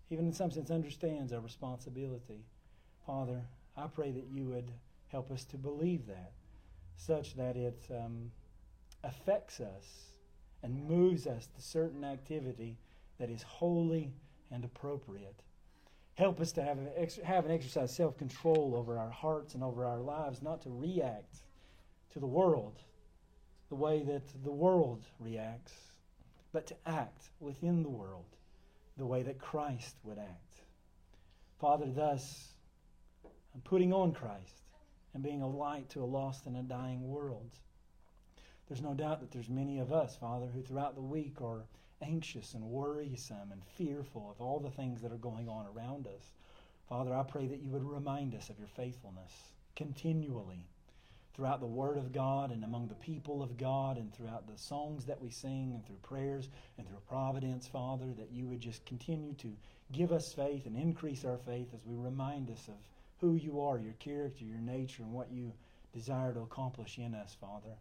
even 0.09 0.25
in 0.27 0.33
some 0.33 0.51
sense, 0.51 0.71
understands 0.71 1.33
our 1.33 1.41
responsibility. 1.41 2.45
Father, 3.05 3.41
I 3.77 3.87
pray 3.87 4.11
that 4.11 4.27
you 4.31 4.45
would 4.45 4.71
help 5.07 5.31
us 5.31 5.43
to 5.45 5.57
believe 5.57 6.07
that, 6.07 6.31
such 6.95 7.35
that 7.35 7.55
it 7.55 7.81
um, 7.91 8.31
affects 9.03 9.59
us 9.59 10.13
and 10.63 10.87
moves 10.87 11.27
us 11.27 11.47
to 11.55 11.61
certain 11.61 12.03
activity 12.03 12.77
that 13.19 13.29
is 13.29 13.41
holy 13.43 14.11
and 14.51 14.63
appropriate. 14.63 15.41
Help 16.15 16.41
us 16.41 16.51
to 16.53 16.63
have, 16.63 16.77
have 17.23 17.45
an 17.45 17.51
exercise 17.51 17.95
self 17.95 18.17
control 18.17 18.73
over 18.75 18.97
our 18.97 19.09
hearts 19.09 19.53
and 19.53 19.63
over 19.63 19.85
our 19.85 19.99
lives, 19.99 20.41
not 20.41 20.61
to 20.61 20.69
react 20.69 21.37
to 22.11 22.19
the 22.19 22.27
world 22.27 22.79
the 23.69 23.75
way 23.75 24.03
that 24.03 24.43
the 24.43 24.51
world 24.51 25.05
reacts, 25.19 25.73
but 26.51 26.67
to 26.67 26.75
act 26.85 27.29
within 27.39 27.83
the 27.83 27.89
world 27.89 28.25
the 28.97 29.05
way 29.05 29.23
that 29.23 29.39
Christ 29.39 29.95
would 30.03 30.17
act. 30.17 30.61
Father, 31.59 31.85
thus, 31.87 32.49
I'm 33.53 33.61
putting 33.61 33.93
on 33.93 34.11
Christ 34.11 34.63
and 35.13 35.23
being 35.23 35.41
a 35.41 35.47
light 35.47 35.89
to 35.89 36.03
a 36.03 36.05
lost 36.05 36.45
and 36.45 36.57
a 36.57 36.63
dying 36.63 37.07
world. 37.09 37.51
There's 38.67 38.81
no 38.81 38.93
doubt 38.93 39.21
that 39.21 39.31
there's 39.31 39.49
many 39.49 39.79
of 39.79 39.91
us, 39.91 40.15
Father, 40.15 40.47
who 40.47 40.61
throughout 40.61 40.95
the 40.95 41.01
week 41.01 41.41
are 41.41 41.65
anxious 42.01 42.53
and 42.53 42.63
worrisome 42.63 43.51
and 43.51 43.63
fearful 43.75 44.31
of 44.31 44.41
all 44.41 44.59
the 44.59 44.69
things 44.69 45.01
that 45.01 45.11
are 45.11 45.17
going 45.17 45.49
on 45.49 45.65
around 45.67 46.07
us. 46.07 46.33
Father, 46.87 47.13
I 47.13 47.23
pray 47.23 47.47
that 47.47 47.61
you 47.61 47.69
would 47.71 47.83
remind 47.83 48.35
us 48.35 48.49
of 48.49 48.57
your 48.57 48.67
faithfulness 48.67 49.31
continually 49.75 50.67
throughout 51.39 51.61
the 51.61 51.65
Word 51.65 51.95
of 51.95 52.11
God 52.11 52.51
and 52.51 52.65
among 52.65 52.89
the 52.89 52.95
people 52.95 53.41
of 53.41 53.57
God 53.57 53.95
and 53.95 54.13
throughout 54.13 54.45
the 54.45 54.57
songs 54.57 55.05
that 55.05 55.21
we 55.21 55.29
sing 55.29 55.71
and 55.73 55.85
through 55.85 55.95
prayers 56.03 56.49
and 56.77 56.85
through 56.85 56.99
providence, 57.07 57.65
Father, 57.65 58.07
that 58.17 58.29
you 58.29 58.45
would 58.47 58.59
just 58.59 58.85
continue 58.85 59.33
to 59.35 59.55
give 59.93 60.11
us 60.11 60.33
faith 60.33 60.65
and 60.65 60.75
increase 60.75 61.23
our 61.23 61.37
faith 61.37 61.69
as 61.73 61.85
we 61.85 61.95
remind 61.95 62.51
us 62.51 62.67
of 62.67 62.73
who 63.21 63.35
you 63.35 63.61
are, 63.61 63.79
your 63.79 63.93
character, 63.99 64.43
your 64.43 64.59
nature, 64.59 65.01
and 65.01 65.13
what 65.13 65.31
you 65.31 65.53
desire 65.93 66.33
to 66.33 66.41
accomplish 66.41 66.97
in 66.97 67.15
us, 67.15 67.37
Father. 67.39 67.77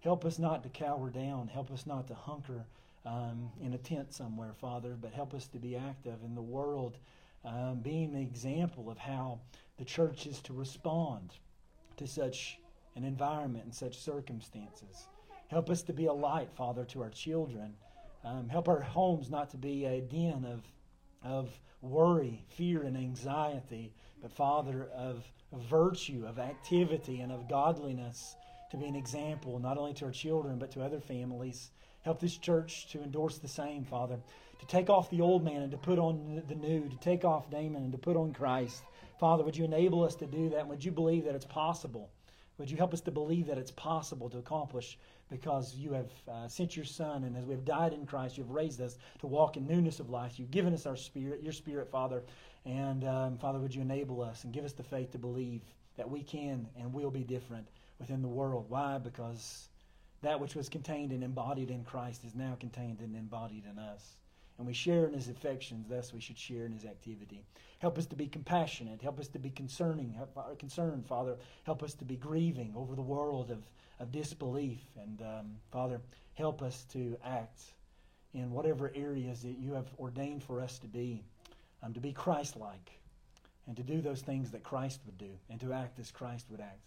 Help 0.00 0.24
us 0.24 0.40
not 0.40 0.64
to 0.64 0.68
cower 0.68 1.08
down. 1.08 1.46
Help 1.46 1.70
us 1.70 1.86
not 1.86 2.08
to 2.08 2.14
hunker 2.14 2.66
um, 3.06 3.48
in 3.62 3.74
a 3.74 3.78
tent 3.78 4.12
somewhere, 4.12 4.54
Father, 4.60 4.96
but 5.00 5.12
help 5.12 5.34
us 5.34 5.46
to 5.46 5.60
be 5.60 5.76
active 5.76 6.18
in 6.24 6.34
the 6.34 6.42
world, 6.42 6.98
um, 7.44 7.78
being 7.80 8.16
an 8.16 8.20
example 8.20 8.90
of 8.90 8.98
how 8.98 9.38
the 9.76 9.84
church 9.84 10.26
is 10.26 10.40
to 10.40 10.52
respond 10.52 11.34
to 11.96 12.04
such 12.04 12.58
an 12.96 13.04
environment 13.04 13.64
and 13.64 13.74
such 13.74 13.98
circumstances. 13.98 15.06
Help 15.48 15.70
us 15.70 15.82
to 15.82 15.92
be 15.92 16.06
a 16.06 16.12
light, 16.12 16.50
Father, 16.56 16.84
to 16.86 17.02
our 17.02 17.10
children. 17.10 17.74
Um, 18.24 18.48
help 18.48 18.68
our 18.68 18.80
homes 18.80 19.30
not 19.30 19.50
to 19.50 19.56
be 19.56 19.84
a 19.84 20.00
den 20.00 20.44
of, 20.44 20.62
of 21.22 21.50
worry, 21.80 22.44
fear, 22.48 22.82
and 22.82 22.96
anxiety, 22.96 23.92
but, 24.20 24.32
Father, 24.32 24.88
of, 24.94 25.24
virtue, 25.70 26.26
of 26.26 26.38
activity, 26.38 27.20
and 27.20 27.32
of 27.32 27.48
godliness 27.48 28.36
to 28.70 28.76
be 28.76 28.86
an 28.86 28.96
example 28.96 29.58
not 29.58 29.78
only 29.78 29.94
to 29.94 30.04
our 30.04 30.10
children 30.10 30.58
but 30.58 30.70
to 30.72 30.82
other 30.82 31.00
families. 31.00 31.70
Help 32.02 32.20
this 32.20 32.36
church 32.36 32.88
to 32.92 33.02
endorse 33.02 33.38
the 33.38 33.48
same, 33.48 33.84
Father, 33.84 34.18
to 34.60 34.66
take 34.66 34.90
off 34.90 35.10
the 35.10 35.20
old 35.20 35.44
man 35.44 35.62
and 35.62 35.70
to 35.72 35.78
put 35.78 35.98
on 35.98 36.42
the 36.48 36.54
new, 36.54 36.88
to 36.88 36.96
take 36.98 37.24
off 37.24 37.46
Adam 37.48 37.76
and 37.76 37.92
to 37.92 37.98
put 37.98 38.16
on 38.16 38.32
Christ. 38.32 38.82
Father, 39.18 39.42
would 39.42 39.56
you 39.56 39.64
enable 39.64 40.04
us 40.04 40.14
to 40.16 40.26
do 40.26 40.50
that? 40.50 40.60
And 40.60 40.68
would 40.68 40.84
you 40.84 40.92
believe 40.92 41.24
that 41.24 41.34
it's 41.34 41.44
possible? 41.46 42.10
Would 42.58 42.70
you 42.70 42.76
help 42.76 42.92
us 42.92 43.00
to 43.02 43.12
believe 43.12 43.46
that 43.46 43.58
it's 43.58 43.70
possible 43.70 44.28
to 44.30 44.38
accomplish 44.38 44.98
because 45.30 45.76
you 45.76 45.92
have 45.92 46.10
uh, 46.28 46.48
sent 46.48 46.74
your 46.74 46.84
Son, 46.84 47.24
and 47.24 47.36
as 47.36 47.44
we 47.44 47.54
have 47.54 47.64
died 47.64 47.92
in 47.92 48.04
Christ, 48.04 48.36
you 48.36 48.42
have 48.42 48.50
raised 48.50 48.80
us 48.80 48.98
to 49.20 49.26
walk 49.28 49.56
in 49.56 49.66
newness 49.66 50.00
of 50.00 50.10
life. 50.10 50.38
You've 50.38 50.50
given 50.50 50.74
us 50.74 50.84
our 50.84 50.96
spirit, 50.96 51.42
your 51.42 51.52
spirit, 51.52 51.88
Father. 51.90 52.24
And 52.64 53.04
um, 53.04 53.38
Father, 53.38 53.60
would 53.60 53.74
you 53.74 53.82
enable 53.82 54.20
us 54.22 54.42
and 54.44 54.52
give 54.52 54.64
us 54.64 54.72
the 54.72 54.82
faith 54.82 55.12
to 55.12 55.18
believe 55.18 55.62
that 55.96 56.10
we 56.10 56.22
can 56.22 56.66
and 56.76 56.92
will 56.92 57.10
be 57.10 57.22
different 57.22 57.68
within 58.00 58.22
the 58.22 58.28
world? 58.28 58.66
Why? 58.68 58.98
Because 58.98 59.68
that 60.22 60.40
which 60.40 60.56
was 60.56 60.68
contained 60.68 61.12
and 61.12 61.22
embodied 61.22 61.70
in 61.70 61.84
Christ 61.84 62.24
is 62.24 62.34
now 62.34 62.56
contained 62.58 63.00
and 63.00 63.14
embodied 63.14 63.64
in 63.70 63.78
us 63.78 64.16
and 64.58 64.66
we 64.66 64.72
share 64.72 65.06
in 65.06 65.14
his 65.14 65.28
affections, 65.28 65.86
thus 65.88 66.12
we 66.12 66.20
should 66.20 66.36
share 66.36 66.66
in 66.66 66.72
his 66.72 66.84
activity. 66.84 67.44
Help 67.78 67.96
us 67.96 68.06
to 68.06 68.16
be 68.16 68.26
compassionate. 68.26 69.00
Help 69.00 69.20
us 69.20 69.28
to 69.28 69.38
be 69.38 69.50
concerning, 69.50 70.14
uh, 70.36 70.42
concerned, 70.58 71.06
Father. 71.06 71.36
Help 71.62 71.82
us 71.82 71.94
to 71.94 72.04
be 72.04 72.16
grieving 72.16 72.72
over 72.76 72.96
the 72.96 73.02
world 73.02 73.52
of, 73.52 73.62
of 74.00 74.10
disbelief. 74.10 74.80
And 75.00 75.22
um, 75.22 75.56
Father, 75.70 76.00
help 76.34 76.60
us 76.60 76.84
to 76.92 77.16
act 77.24 77.62
in 78.34 78.50
whatever 78.50 78.92
areas 78.96 79.42
that 79.42 79.58
you 79.58 79.72
have 79.74 79.86
ordained 79.98 80.42
for 80.42 80.60
us 80.60 80.78
to 80.80 80.88
be, 80.88 81.22
um, 81.82 81.94
to 81.94 82.00
be 82.00 82.12
Christ 82.12 82.56
like, 82.56 82.90
and 83.68 83.76
to 83.76 83.82
do 83.84 84.00
those 84.00 84.22
things 84.22 84.50
that 84.50 84.64
Christ 84.64 85.00
would 85.06 85.18
do, 85.18 85.30
and 85.50 85.60
to 85.60 85.72
act 85.72 86.00
as 86.00 86.10
Christ 86.10 86.46
would 86.50 86.60
act, 86.60 86.80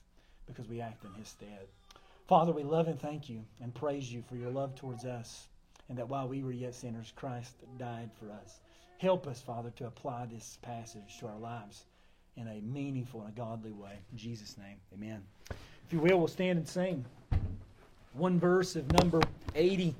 because 0.45 0.67
we 0.67 0.81
act 0.81 1.05
in 1.05 1.13
his 1.13 1.29
stead. 1.29 1.67
Father, 2.27 2.51
we 2.51 2.63
love 2.63 2.87
and 2.87 2.99
thank 2.99 3.29
you 3.29 3.43
and 3.61 3.73
praise 3.73 4.11
you 4.11 4.23
for 4.27 4.35
your 4.35 4.51
love 4.51 4.75
towards 4.75 5.05
us 5.05 5.47
and 5.91 5.97
that 5.99 6.07
while 6.07 6.25
we 6.25 6.41
were 6.41 6.53
yet 6.53 6.73
sinners, 6.73 7.11
Christ 7.17 7.53
died 7.77 8.09
for 8.17 8.31
us. 8.31 8.61
Help 8.97 9.27
us, 9.27 9.41
Father, 9.41 9.71
to 9.71 9.87
apply 9.87 10.25
this 10.25 10.57
passage 10.61 11.19
to 11.19 11.27
our 11.27 11.37
lives 11.37 11.83
in 12.37 12.47
a 12.47 12.61
meaningful 12.61 13.19
and 13.19 13.29
a 13.29 13.33
godly 13.37 13.73
way. 13.73 13.99
In 14.09 14.17
Jesus' 14.17 14.57
name, 14.57 14.77
amen. 14.93 15.21
If 15.49 15.91
you 15.91 15.99
will, 15.99 16.17
we'll 16.17 16.29
stand 16.29 16.59
and 16.59 16.65
sing 16.65 17.03
one 18.13 18.39
verse 18.39 18.77
of 18.77 18.89
number 19.01 19.19
80 19.53 19.93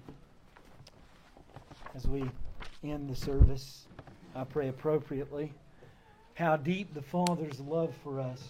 as 1.94 2.08
we 2.08 2.24
end 2.86 3.10
the 3.10 3.16
service. 3.18 3.86
I 4.34 4.46
pray 4.46 4.70
appropriately. 4.70 5.52
how 6.36 6.56
deep 6.56 6.94
the 6.94 7.02
Father's 7.02 7.60
love 7.60 7.94
for 8.02 8.22
us, 8.22 8.42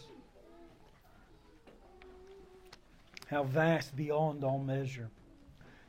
how 3.25 3.45
vast 3.45 3.95
beyond 3.95 4.43
all 4.43 4.59
measure 4.59 5.09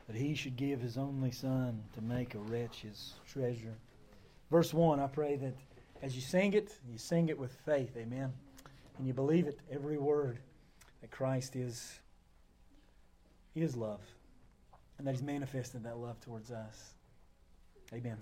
that 0.07 0.15
He 0.15 0.35
should 0.35 0.55
give 0.55 0.81
His 0.81 0.97
only 0.97 1.31
Son 1.31 1.81
to 1.93 2.01
make 2.01 2.35
a 2.35 2.39
wretch 2.39 2.81
His 2.81 3.13
treasure. 3.27 3.75
Verse 4.51 4.73
1, 4.73 4.99
I 4.99 5.07
pray 5.07 5.35
that 5.37 5.53
as 6.01 6.15
you 6.15 6.21
sing 6.21 6.53
it, 6.53 6.75
you 6.89 6.97
sing 6.97 7.29
it 7.29 7.39
with 7.39 7.55
faith, 7.65 7.95
amen, 7.97 8.33
and 8.97 9.07
you 9.07 9.13
believe 9.13 9.47
it, 9.47 9.59
every 9.71 9.97
word, 9.97 10.39
that 11.01 11.11
Christ 11.11 11.55
is, 11.55 11.99
is 13.55 13.75
love, 13.75 14.01
and 14.97 15.07
that 15.07 15.11
He's 15.11 15.23
manifested 15.23 15.83
that 15.83 15.97
love 15.97 16.19
towards 16.19 16.51
us. 16.51 16.93
Amen. 17.93 18.17